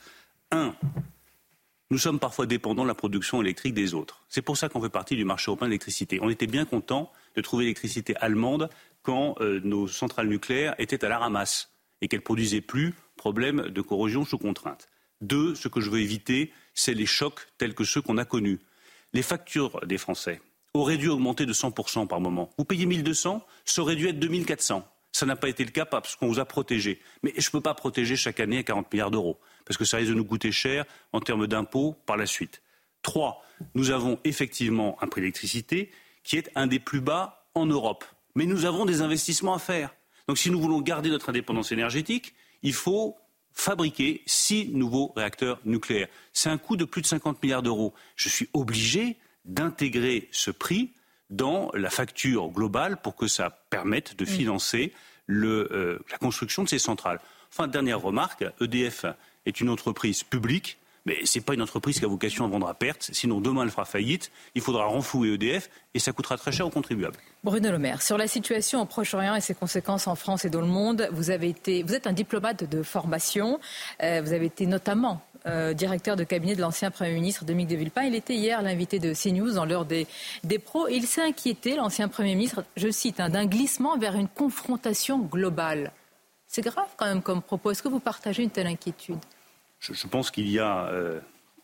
Un, 0.51 0.75
nous 1.91 1.97
sommes 1.97 2.19
parfois 2.19 2.45
dépendants 2.45 2.83
de 2.83 2.87
la 2.87 2.95
production 2.95 3.41
électrique 3.41 3.73
des 3.73 3.93
autres. 3.93 4.25
C'est 4.27 4.41
pour 4.41 4.57
ça 4.57 4.69
qu'on 4.69 4.81
fait 4.81 4.89
partie 4.89 5.15
du 5.15 5.25
marché 5.25 5.49
européen 5.49 5.67
de 5.67 5.71
l'électricité. 5.71 6.19
On 6.21 6.29
était 6.29 6.47
bien 6.47 6.65
content 6.65 7.11
de 7.35 7.41
trouver 7.41 7.65
l'électricité 7.65 8.15
allemande 8.17 8.69
quand 9.03 9.35
euh, 9.39 9.61
nos 9.63 9.87
centrales 9.87 10.27
nucléaires 10.27 10.73
étaient 10.79 11.05
à 11.05 11.09
la 11.09 11.19
ramasse 11.19 11.71
et 12.01 12.07
qu'elles 12.07 12.21
produisaient 12.21 12.61
plus, 12.61 12.95
problème 13.17 13.69
de 13.69 13.81
corrosion 13.81 14.25
sous 14.25 14.37
contrainte. 14.37 14.87
Deux, 15.21 15.53
ce 15.55 15.67
que 15.67 15.79
je 15.79 15.89
veux 15.89 15.99
éviter, 15.99 16.51
c'est 16.75 16.93
les 16.93 17.05
chocs 17.05 17.47
tels 17.57 17.73
que 17.73 17.83
ceux 17.83 18.01
qu'on 18.01 18.17
a 18.17 18.25
connus. 18.25 18.59
Les 19.13 19.23
factures 19.23 19.79
des 19.85 19.97
Français 19.97 20.41
auraient 20.73 20.97
dû 20.97 21.07
augmenter 21.07 21.45
de 21.45 21.53
100% 21.53 22.05
par 22.07 22.19
moment. 22.19 22.51
Vous 22.57 22.65
payez 22.65 22.85
1200, 22.85 23.43
ça 23.63 23.81
aurait 23.81 23.95
dû 23.95 24.07
être 24.09 24.19
2400. 24.19 24.87
Ça 25.13 25.25
n'a 25.25 25.37
pas 25.37 25.47
été 25.47 25.63
le 25.63 25.71
cas 25.71 25.85
parce 25.85 26.17
qu'on 26.17 26.27
vous 26.27 26.39
a 26.39 26.45
protégé. 26.45 26.99
Mais 27.23 27.33
je 27.37 27.47
ne 27.47 27.51
peux 27.51 27.61
pas 27.61 27.73
protéger 27.73 28.17
chaque 28.17 28.41
année 28.41 28.57
à 28.57 28.63
40 28.63 28.91
milliards 28.91 29.11
d'euros, 29.11 29.39
parce 29.63 29.77
que 29.77 29.85
ça 29.85 29.97
risque 29.97 30.09
de 30.09 30.15
nous 30.15 30.25
coûter 30.25 30.51
cher 30.51 30.83
en 31.13 31.21
termes 31.21 31.47
d'impôts 31.47 31.95
par 32.05 32.17
la 32.17 32.25
suite. 32.25 32.61
Trois, 33.01 33.41
nous 33.73 33.91
avons 33.91 34.19
effectivement 34.25 34.97
un 35.01 35.07
prix 35.07 35.21
d'électricité 35.21 35.91
qui 36.23 36.35
est 36.35 36.51
un 36.55 36.67
des 36.67 36.79
plus 36.79 36.99
bas 36.99 37.47
en 37.53 37.65
Europe. 37.65 38.03
Mais 38.35 38.45
nous 38.45 38.65
avons 38.65 38.85
des 38.85 39.01
investissements 39.01 39.53
à 39.53 39.59
faire. 39.59 39.95
Donc 40.27 40.37
si 40.37 40.51
nous 40.51 40.59
voulons 40.59 40.81
garder 40.81 41.09
notre 41.09 41.29
indépendance 41.29 41.71
énergétique, 41.71 42.33
il 42.63 42.73
faut 42.73 43.15
fabriquer 43.55 44.21
six 44.25 44.67
nouveaux 44.67 45.13
réacteurs 45.15 45.59
nucléaires. 45.65 46.09
C'est 46.33 46.49
un 46.49 46.57
coût 46.57 46.75
de 46.75 46.85
plus 46.85 47.01
de 47.01 47.07
50 47.07 47.41
milliards 47.41 47.63
d'euros. 47.63 47.93
Je 48.15 48.29
suis 48.29 48.49
obligé 48.53 49.17
d'intégrer 49.45 50.27
ce 50.31 50.51
prix 50.51 50.91
dans 51.29 51.71
la 51.73 51.89
facture 51.89 52.49
globale 52.49 52.97
pour 53.01 53.15
que 53.15 53.27
ça 53.27 53.49
permette 53.69 54.15
de 54.17 54.25
mm. 54.25 54.27
financer 54.27 54.93
le, 55.25 56.03
la 56.11 56.17
construction 56.17 56.63
de 56.63 56.69
ces 56.69 56.79
centrales. 56.79 57.19
Enfin, 57.51 57.67
dernière 57.67 58.01
remarque, 58.01 58.45
EDF 58.61 59.05
est 59.45 59.61
une 59.61 59.69
entreprise 59.69 60.23
publique 60.23 60.77
mais 61.05 61.25
ce 61.25 61.37
n'est 61.37 61.43
pas 61.43 61.53
une 61.53 61.61
entreprise 61.61 61.99
qui 61.99 62.05
a 62.05 62.07
vocation 62.07 62.45
à 62.45 62.47
vendre 62.47 62.67
à 62.67 62.73
perte. 62.73 63.09
Sinon, 63.13 63.39
demain, 63.39 63.63
elle 63.63 63.69
fera 63.69 63.85
faillite. 63.85 64.31
Il 64.55 64.61
faudra 64.61 64.85
renflouer 64.85 65.33
EDF 65.33 65.69
et 65.93 65.99
ça 65.99 66.11
coûtera 66.11 66.37
très 66.37 66.51
cher 66.51 66.65
aux 66.65 66.71
contribuables. 66.71 67.17
Bruno 67.43 67.71
Le 67.71 67.77
Maire, 67.77 68.01
sur 68.01 68.17
la 68.17 68.27
situation 68.27 68.81
au 68.81 68.85
Proche-Orient 68.85 69.35
et 69.35 69.41
ses 69.41 69.53
conséquences 69.53 70.07
en 70.07 70.15
France 70.15 70.45
et 70.45 70.49
dans 70.49 70.61
le 70.61 70.67
monde, 70.67 71.07
vous, 71.11 71.29
avez 71.29 71.49
été, 71.49 71.83
vous 71.83 71.93
êtes 71.93 72.07
un 72.07 72.13
diplomate 72.13 72.63
de 72.63 72.81
formation. 72.81 73.59
Euh, 74.01 74.21
vous 74.23 74.33
avez 74.33 74.47
été 74.47 74.65
notamment 74.65 75.21
euh, 75.45 75.73
directeur 75.73 76.15
de 76.15 76.23
cabinet 76.23 76.55
de 76.55 76.61
l'ancien 76.61 76.89
Premier 76.89 77.13
ministre 77.13 77.45
Dominique 77.45 77.69
de 77.69 77.75
Villepin. 77.75 78.03
Il 78.03 78.15
était 78.15 78.33
hier 78.33 78.63
l'invité 78.63 78.97
de 78.97 79.13
CNews 79.13 79.53
dans 79.53 79.65
l'heure 79.65 79.85
des, 79.85 80.07
des 80.43 80.57
pros 80.57 80.87
il 80.87 81.05
s'est 81.05 81.21
inquiété, 81.21 81.75
l'ancien 81.75 82.07
Premier 82.07 82.33
ministre, 82.33 82.63
je 82.77 82.89
cite, 82.89 83.19
hein, 83.19 83.29
d'un 83.29 83.45
glissement 83.45 83.95
vers 83.97 84.15
une 84.15 84.27
confrontation 84.27 85.19
globale. 85.19 85.91
C'est 86.47 86.63
grave 86.63 86.89
quand 86.97 87.05
même 87.05 87.21
comme 87.21 87.43
propos. 87.43 87.71
Est-ce 87.71 87.83
que 87.83 87.89
vous 87.89 87.99
partagez 87.99 88.41
une 88.41 88.49
telle 88.49 88.67
inquiétude? 88.67 89.19
Je, 89.93 90.07
pense 90.07 90.31
qu'il 90.31 90.49
y 90.49 90.59
a 90.59 90.87
euh, 90.87 91.19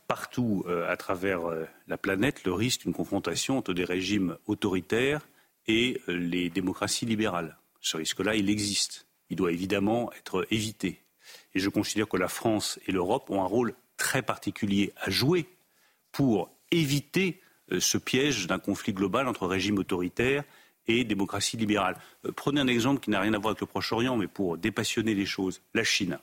partout 0.08 0.64
euh, 0.68 0.90
à 0.92 0.98
travers 0.98 1.46
euh, 1.46 1.66
la 1.88 1.98
planète 1.98 2.44
le 2.44 2.54
risque 2.54 2.82
d'une 2.82 2.94
confrontation 2.94 3.58
entre 3.58 3.74
des 3.74 3.84
régimes 3.84 4.38
autoritaires 4.48 5.22
et 5.68 6.02
les 6.08 6.50
démocraties 6.50 7.06
libérales. 7.06 7.58
Ce 7.82 7.98
risque-là, 7.98 8.36
il 8.36 8.50
existe. 8.50 9.08
Il 9.30 9.38
doit 9.38 9.52
évidemment 9.52 10.12
être 10.14 10.46
évité. 10.52 11.02
Et 11.54 11.60
je 11.60 11.70
considère 11.70 12.08
que 12.08 12.18
la 12.18 12.28
France 12.28 12.80
et 12.88 12.92
l'Europe 12.92 13.30
ont 13.30 13.42
un 13.42 13.48
rôle 13.48 13.74
très 13.98 14.22
particulier 14.22 14.92
à 14.98 15.10
jouer 15.10 15.48
pour 16.12 16.50
éviter 16.72 17.40
ce 17.80 17.98
piège 17.98 18.48
d'un 18.48 18.60
conflit 18.60 18.94
global 18.94 19.28
entre 19.28 19.48
régimes 19.48 19.78
autoritaires 19.78 20.44
et 20.88 21.04
démocratie 21.04 21.58
libérale. 21.58 21.98
Prenez 22.36 22.60
un 22.60 22.68
exemple 22.68 23.00
qui 23.00 23.12
n'a 23.12 23.22
rien 23.22 23.34
à 23.34 23.38
voir 23.38 23.52
avec 23.52 23.62
le 23.62 23.68
Proche-Orient, 23.68 24.18
mais 24.18 24.28
pour 24.28 24.58
dépassionner 24.58 25.14
les 25.14 25.26
choses. 25.26 25.62
La 25.74 25.84
Chine. 25.84 26.18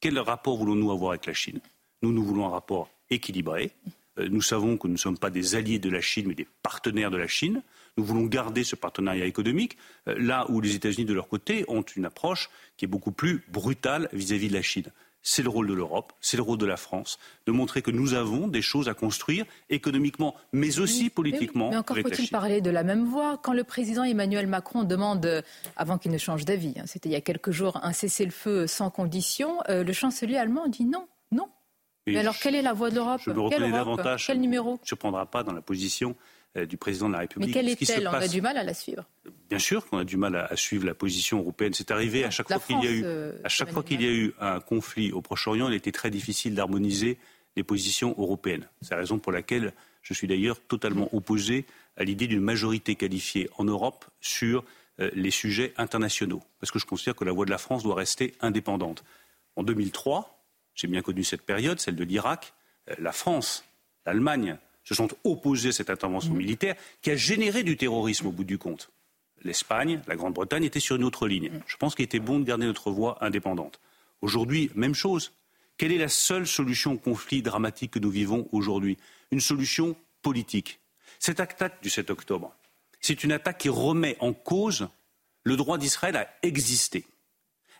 Quel 0.00 0.18
rapport 0.18 0.56
voulons-nous 0.56 0.92
avoir 0.92 1.10
avec 1.10 1.26
la 1.26 1.34
Chine? 1.34 1.60
Nous, 2.02 2.12
nous 2.12 2.22
voulons 2.22 2.46
un 2.46 2.50
rapport 2.50 2.88
équilibré. 3.10 3.72
Euh, 4.18 4.28
nous 4.30 4.42
savons 4.42 4.76
que 4.76 4.86
nous 4.86 4.94
ne 4.94 4.98
sommes 4.98 5.18
pas 5.18 5.30
des 5.30 5.56
alliés 5.56 5.78
de 5.78 5.90
la 5.90 6.00
Chine, 6.00 6.26
mais 6.28 6.34
des 6.34 6.46
partenaires 6.62 7.10
de 7.10 7.16
la 7.16 7.26
Chine. 7.26 7.62
Nous 7.96 8.04
voulons 8.04 8.24
garder 8.24 8.62
ce 8.62 8.76
partenariat 8.76 9.26
économique, 9.26 9.76
euh, 10.06 10.14
là 10.18 10.46
où 10.50 10.60
les 10.60 10.76
États-Unis, 10.76 11.04
de 11.04 11.14
leur 11.14 11.28
côté, 11.28 11.64
ont 11.66 11.82
une 11.82 12.04
approche 12.04 12.48
qui 12.76 12.84
est 12.84 12.88
beaucoup 12.88 13.12
plus 13.12 13.44
brutale 13.48 14.08
vis-à-vis 14.12 14.48
de 14.48 14.54
la 14.54 14.62
Chine. 14.62 14.92
C'est 15.30 15.42
le 15.42 15.50
rôle 15.50 15.66
de 15.66 15.74
l'Europe, 15.74 16.14
c'est 16.22 16.38
le 16.38 16.42
rôle 16.42 16.56
de 16.56 16.64
la 16.64 16.78
France, 16.78 17.18
de 17.44 17.52
montrer 17.52 17.82
que 17.82 17.90
nous 17.90 18.14
avons 18.14 18.48
des 18.48 18.62
choses 18.62 18.88
à 18.88 18.94
construire 18.94 19.44
économiquement, 19.68 20.34
mais 20.54 20.78
aussi 20.78 21.10
politiquement. 21.10 21.68
Mais, 21.68 21.76
encore 21.76 21.98
faut-il 21.98 22.30
parler 22.30 22.62
de 22.62 22.70
la 22.70 22.82
même 22.82 23.04
voix. 23.04 23.36
Quand 23.36 23.52
le 23.52 23.62
président 23.62 24.04
Emmanuel 24.04 24.46
Macron 24.46 24.84
demande, 24.84 25.26
euh, 25.26 25.42
avant 25.76 25.98
qu'il 25.98 26.12
ne 26.12 26.16
change 26.16 26.46
d'avis, 26.46 26.72
hein, 26.78 26.84
c'était 26.86 27.10
il 27.10 27.12
y 27.12 27.14
a 27.14 27.20
quelques 27.20 27.50
jours, 27.50 27.78
un 27.82 27.92
cessez-le-feu 27.92 28.66
sans 28.66 28.88
condition, 28.88 29.58
euh, 29.68 29.84
le 29.84 29.92
chancelier 29.92 30.38
allemand 30.38 30.66
dit 30.66 30.86
non, 30.86 31.06
non. 31.30 31.50
mais 32.06 32.16
alors, 32.16 32.38
quelle 32.38 32.54
est 32.54 32.62
la 32.62 32.72
voix 32.72 32.88
de 32.88 32.94
l'Europe? 32.94 33.20
Je 33.22 33.30
me 33.30 33.38
reconnais 33.38 33.70
davantage. 33.70 34.28
Quel 34.28 34.40
numéro? 34.40 34.78
Ne 34.80 34.86
surprendra 34.86 35.26
pas 35.26 35.42
dans 35.42 35.52
la 35.52 35.60
position 35.60 36.16
du 36.56 36.76
président 36.76 37.08
de 37.08 37.12
la 37.12 37.20
République. 37.20 37.48
Mais 37.48 37.52
quelle 37.52 37.68
est-elle? 37.68 38.08
On 38.08 38.12
a 38.12 38.28
du 38.28 38.40
mal 38.40 38.56
à 38.56 38.64
la 38.64 38.74
suivre. 38.74 39.04
Bien 39.48 39.58
sûr 39.58 39.86
qu'on 39.86 39.98
a 39.98 40.04
du 40.04 40.16
mal 40.16 40.36
à, 40.36 40.56
suivre 40.56 40.86
la 40.86 40.94
position 40.94 41.38
européenne. 41.38 41.74
C'est 41.74 41.90
arrivé 41.90 42.24
à 42.24 42.30
chaque 42.30 42.48
fois 42.48 42.58
qu'il 42.58 42.82
y 42.82 42.86
a 42.86 42.90
eu, 42.90 43.02
euh, 43.04 43.32
à 43.44 43.48
chaque 43.48 43.70
fois 43.70 43.82
qu'il 43.82 44.02
y 44.02 44.06
a 44.06 44.10
eu 44.10 44.34
un 44.40 44.60
conflit 44.60 45.12
au 45.12 45.20
Proche-Orient, 45.20 45.68
il 45.68 45.74
était 45.74 45.92
très 45.92 46.10
difficile 46.10 46.54
d'harmoniser 46.54 47.18
les 47.56 47.62
positions 47.62 48.14
européennes. 48.18 48.68
C'est 48.82 48.92
la 48.92 48.98
raison 48.98 49.18
pour 49.18 49.32
laquelle 49.32 49.72
je 50.02 50.14
suis 50.14 50.26
d'ailleurs 50.26 50.60
totalement 50.60 51.08
opposé 51.14 51.66
à 51.96 52.04
l'idée 52.04 52.26
d'une 52.26 52.40
majorité 52.40 52.94
qualifiée 52.94 53.48
en 53.58 53.64
Europe 53.64 54.04
sur 54.20 54.64
euh, 55.00 55.10
les 55.14 55.30
sujets 55.30 55.74
internationaux, 55.76 56.42
parce 56.60 56.70
que 56.70 56.78
je 56.78 56.86
considère 56.86 57.14
que 57.14 57.24
la 57.24 57.32
voix 57.32 57.44
de 57.44 57.50
la 57.50 57.58
France 57.58 57.82
doit 57.82 57.94
rester 57.94 58.34
indépendante. 58.40 59.04
En 59.56 59.62
2003, 59.62 60.44
j'ai 60.74 60.86
bien 60.86 61.02
connu 61.02 61.24
cette 61.24 61.42
période, 61.42 61.80
celle 61.80 61.96
de 61.96 62.04
l'Irak, 62.04 62.52
la 62.98 63.12
France, 63.12 63.64
l'Allemagne, 64.06 64.56
se 64.88 64.94
sont 64.94 65.08
opposés 65.24 65.68
à 65.68 65.72
cette 65.72 65.90
intervention 65.90 66.32
mmh. 66.32 66.38
militaire 66.38 66.74
qui 67.02 67.10
a 67.10 67.16
généré 67.16 67.62
du 67.62 67.76
terrorisme 67.76 68.28
au 68.28 68.32
bout 68.32 68.44
du 68.44 68.56
compte. 68.56 68.90
L'Espagne, 69.44 70.00
la 70.08 70.16
Grande-Bretagne 70.16 70.64
étaient 70.64 70.80
sur 70.80 70.96
une 70.96 71.04
autre 71.04 71.28
ligne. 71.28 71.50
Mmh. 71.50 71.60
Je 71.66 71.76
pense 71.76 71.94
qu'il 71.94 72.06
était 72.06 72.20
bon 72.20 72.38
de 72.38 72.44
garder 72.44 72.64
notre 72.64 72.90
voix 72.90 73.22
indépendante. 73.22 73.80
Aujourd'hui, 74.22 74.70
même 74.74 74.94
chose. 74.94 75.32
Quelle 75.76 75.92
est 75.92 75.98
la 75.98 76.08
seule 76.08 76.46
solution 76.46 76.94
au 76.94 76.96
conflit 76.96 77.42
dramatique 77.42 77.90
que 77.90 77.98
nous 77.98 78.08
vivons 78.08 78.48
aujourd'hui? 78.50 78.96
Une 79.30 79.40
solution 79.40 79.94
politique. 80.22 80.80
Cette 81.18 81.38
attaque 81.38 81.82
du 81.82 81.90
7 81.90 82.08
octobre, 82.08 82.54
c'est 82.98 83.22
une 83.22 83.32
attaque 83.32 83.58
qui 83.58 83.68
remet 83.68 84.16
en 84.20 84.32
cause 84.32 84.88
le 85.44 85.56
droit 85.56 85.76
d'Israël 85.76 86.16
à 86.16 86.28
exister. 86.42 87.04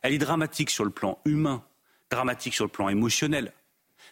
Elle 0.02 0.12
est 0.12 0.18
dramatique 0.18 0.68
sur 0.68 0.84
le 0.84 0.90
plan 0.90 1.18
humain, 1.24 1.64
dramatique 2.10 2.54
sur 2.54 2.66
le 2.66 2.70
plan 2.70 2.90
émotionnel, 2.90 3.52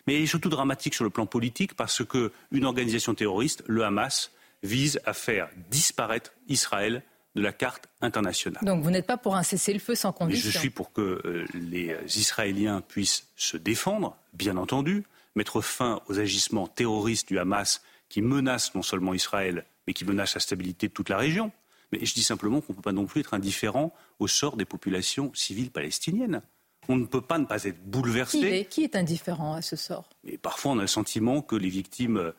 mais 0.07 0.17
elle 0.17 0.23
est 0.23 0.27
surtout 0.27 0.49
dramatique 0.49 0.95
sur 0.95 1.05
le 1.05 1.11
plan 1.11 1.27
politique 1.27 1.75
parce 1.75 2.05
qu'une 2.05 2.65
organisation 2.65 3.15
terroriste, 3.15 3.63
le 3.67 3.85
Hamas, 3.85 4.31
vise 4.63 5.01
à 5.05 5.13
faire 5.13 5.49
disparaître 5.71 6.33
Israël 6.49 7.03
de 7.35 7.43
la 7.43 7.53
carte 7.53 7.89
internationale. 8.01 8.65
Donc 8.65 8.83
vous 8.83 8.91
n'êtes 8.91 9.07
pas 9.07 9.19
pour 9.19 9.37
un 9.37 9.43
cessez-le-feu 9.43 9.95
sans 9.95 10.13
condition 10.13 10.51
Je 10.51 10.59
suis 10.59 10.71
pour 10.71 10.93
que 10.93 11.21
euh, 11.25 11.45
les 11.53 11.95
Israéliens 12.17 12.81
puissent 12.81 13.29
se 13.37 13.59
défendre, 13.59 14.17
bien 14.33 14.57
entendu, 14.57 15.05
mettre 15.35 15.61
fin 15.61 16.01
aux 16.09 16.19
agissements 16.19 16.67
terroristes 16.67 17.29
du 17.29 17.39
Hamas 17.39 17.83
qui 18.09 18.23
menacent 18.23 18.75
non 18.75 18.83
seulement 18.83 19.13
Israël, 19.13 19.67
mais 19.87 19.93
qui 19.93 20.05
menacent 20.05 20.35
la 20.35 20.41
stabilité 20.41 20.89
de 20.89 20.93
toute 20.93 21.11
la 21.11 21.19
région. 21.19 21.53
Mais 21.93 22.05
je 22.05 22.15
dis 22.15 22.25
simplement 22.25 22.61
qu'on 22.61 22.73
ne 22.73 22.77
peut 22.77 22.83
pas 22.83 22.93
non 22.93 23.07
plus 23.07 23.21
être 23.21 23.35
indifférent 23.35 23.93
au 24.19 24.27
sort 24.27 24.57
des 24.57 24.65
populations 24.65 25.31
civiles 25.35 25.71
palestiniennes 25.71 26.43
on 26.89 26.97
ne 26.97 27.07
peut 27.07 27.21
pas 27.21 27.39
ne 27.39 27.45
pas 27.45 27.65
être 27.65 27.83
bouleversé. 27.85 28.67
Qui 28.71 28.85
est, 28.85 28.97
indifférent 28.97 29.55
à 29.55 29.63
ce 29.63 29.77
sort? 29.77 30.09
Mais 30.25 30.39
Parfois, 30.39 30.73
on 30.73 30.79
a 30.79 30.83
le 30.83 30.87
sentiment 30.87 31.43
que 31.43 31.57
les 31.57 31.69
victimes 31.69 32.33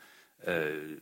euh, 0.48 0.98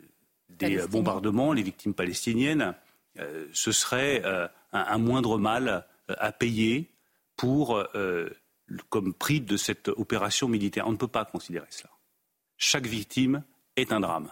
des 0.50 0.78
bombardements, 0.88 1.54
les 1.54 1.64
victimes 1.64 1.94
palestiniennes, 1.94 2.76
euh, 3.20 3.48
ce 3.54 3.72
serait 3.72 4.22
euh, 4.26 4.48
un, 4.72 4.98
moindre 4.98 5.38
mal 5.38 5.86
à 6.08 6.32
payer 6.32 6.92
pour, 7.36 7.84
comme 8.90 9.14
prix 9.14 9.42
de 9.42 9.58
cette 9.58 9.90
opération 9.90 10.48
militaire. 10.48 10.88
On 10.88 10.92
ne 10.92 10.98
peut 10.98 11.08
pas 11.08 11.26
considérer 11.26 11.68
cela. 11.70 11.90
Chaque 12.58 12.86
victime 12.86 13.44
est 13.76 13.92
un 13.92 14.00
drame. 14.00 14.30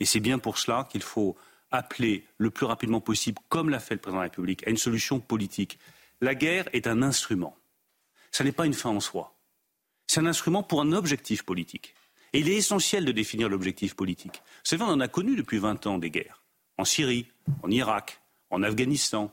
Et 0.00 0.04
c'est 0.04 0.20
bien 0.20 0.38
pour 0.38 0.58
cela 0.58 0.86
qu'il 0.90 1.02
faut 1.02 1.36
appeler 1.70 2.24
le 2.38 2.50
plus 2.50 2.66
rapidement 2.66 3.00
possible, 3.00 3.40
comme 3.48 3.70
l'a 3.70 3.78
fait 3.78 3.94
le 3.94 4.00
président 4.00 4.18
de 4.18 4.24
la 4.24 4.30
République, 4.30 4.66
à 4.66 4.70
une 4.70 4.76
solution 4.76 5.20
politique. 5.20 5.78
La 6.20 6.34
guerre 6.34 6.68
est 6.72 6.86
un 6.86 7.02
instrument. 7.02 7.56
Ce 8.32 8.42
n'est 8.42 8.52
pas 8.52 8.66
une 8.66 8.74
fin 8.74 8.90
en 8.90 9.00
soi. 9.00 9.36
C'est 10.06 10.20
un 10.20 10.26
instrument 10.26 10.62
pour 10.62 10.80
un 10.80 10.92
objectif 10.92 11.42
politique. 11.42 11.94
Et 12.32 12.40
il 12.40 12.48
est 12.48 12.56
essentiel 12.56 13.04
de 13.04 13.12
définir 13.12 13.48
l'objectif 13.48 13.94
politique. 13.94 14.36
Vous 14.36 14.64
savez, 14.64 14.82
on 14.82 14.88
en 14.88 15.00
a 15.00 15.08
connu 15.08 15.36
depuis 15.36 15.58
20 15.58 15.86
ans 15.86 15.98
des 15.98 16.10
guerres. 16.10 16.42
En 16.78 16.86
Syrie, 16.86 17.26
en 17.62 17.70
Irak, 17.70 18.22
en 18.50 18.62
Afghanistan. 18.62 19.30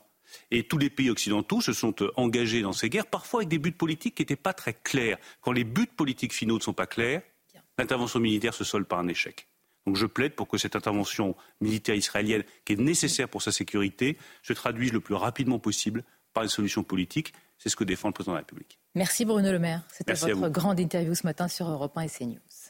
Et 0.50 0.64
tous 0.64 0.76
les 0.76 0.90
pays 0.90 1.10
occidentaux 1.10 1.62
se 1.62 1.72
sont 1.72 1.94
euh, 2.02 2.12
engagés 2.16 2.60
dans 2.62 2.72
ces 2.72 2.88
guerres, 2.88 3.06
parfois 3.06 3.40
avec 3.40 3.48
des 3.48 3.58
buts 3.58 3.72
politiques 3.72 4.14
qui 4.14 4.22
n'étaient 4.22 4.36
pas 4.36 4.52
très 4.52 4.74
clairs. 4.74 5.18
Quand 5.40 5.52
les 5.52 5.64
buts 5.64 5.86
politiques 5.86 6.34
finaux 6.34 6.56
ne 6.56 6.62
sont 6.62 6.74
pas 6.74 6.86
clairs, 6.86 7.22
l'intervention 7.78 8.20
militaire 8.20 8.54
se 8.54 8.62
solde 8.62 8.86
par 8.86 9.00
un 9.00 9.08
échec. 9.08 9.48
Donc 9.86 9.96
je 9.96 10.06
plaide 10.06 10.34
pour 10.34 10.46
que 10.46 10.58
cette 10.58 10.76
intervention 10.76 11.34
militaire 11.60 11.94
israélienne, 11.94 12.44
qui 12.64 12.74
est 12.74 12.76
nécessaire 12.76 13.28
pour 13.28 13.42
sa 13.42 13.50
sécurité, 13.50 14.18
se 14.42 14.52
traduise 14.52 14.92
le 14.92 15.00
plus 15.00 15.14
rapidement 15.14 15.58
possible 15.58 16.04
par 16.32 16.42
une 16.42 16.48
solution 16.48 16.82
politique. 16.82 17.32
C'est 17.58 17.68
ce 17.68 17.76
que 17.76 17.84
défend 17.84 18.08
le 18.08 18.14
président 18.14 18.32
de 18.32 18.36
la 18.36 18.40
République. 18.40 18.78
Merci 18.94 19.24
Bruno 19.24 19.52
Le 19.52 19.58
Maire. 19.58 19.82
C'était 19.92 20.14
votre 20.14 20.48
grande 20.48 20.80
interview 20.80 21.14
ce 21.14 21.26
matin 21.26 21.46
sur 21.46 21.68
Europe 21.68 21.96
1 21.96 22.02
et 22.02 22.08
CNews. 22.08 22.69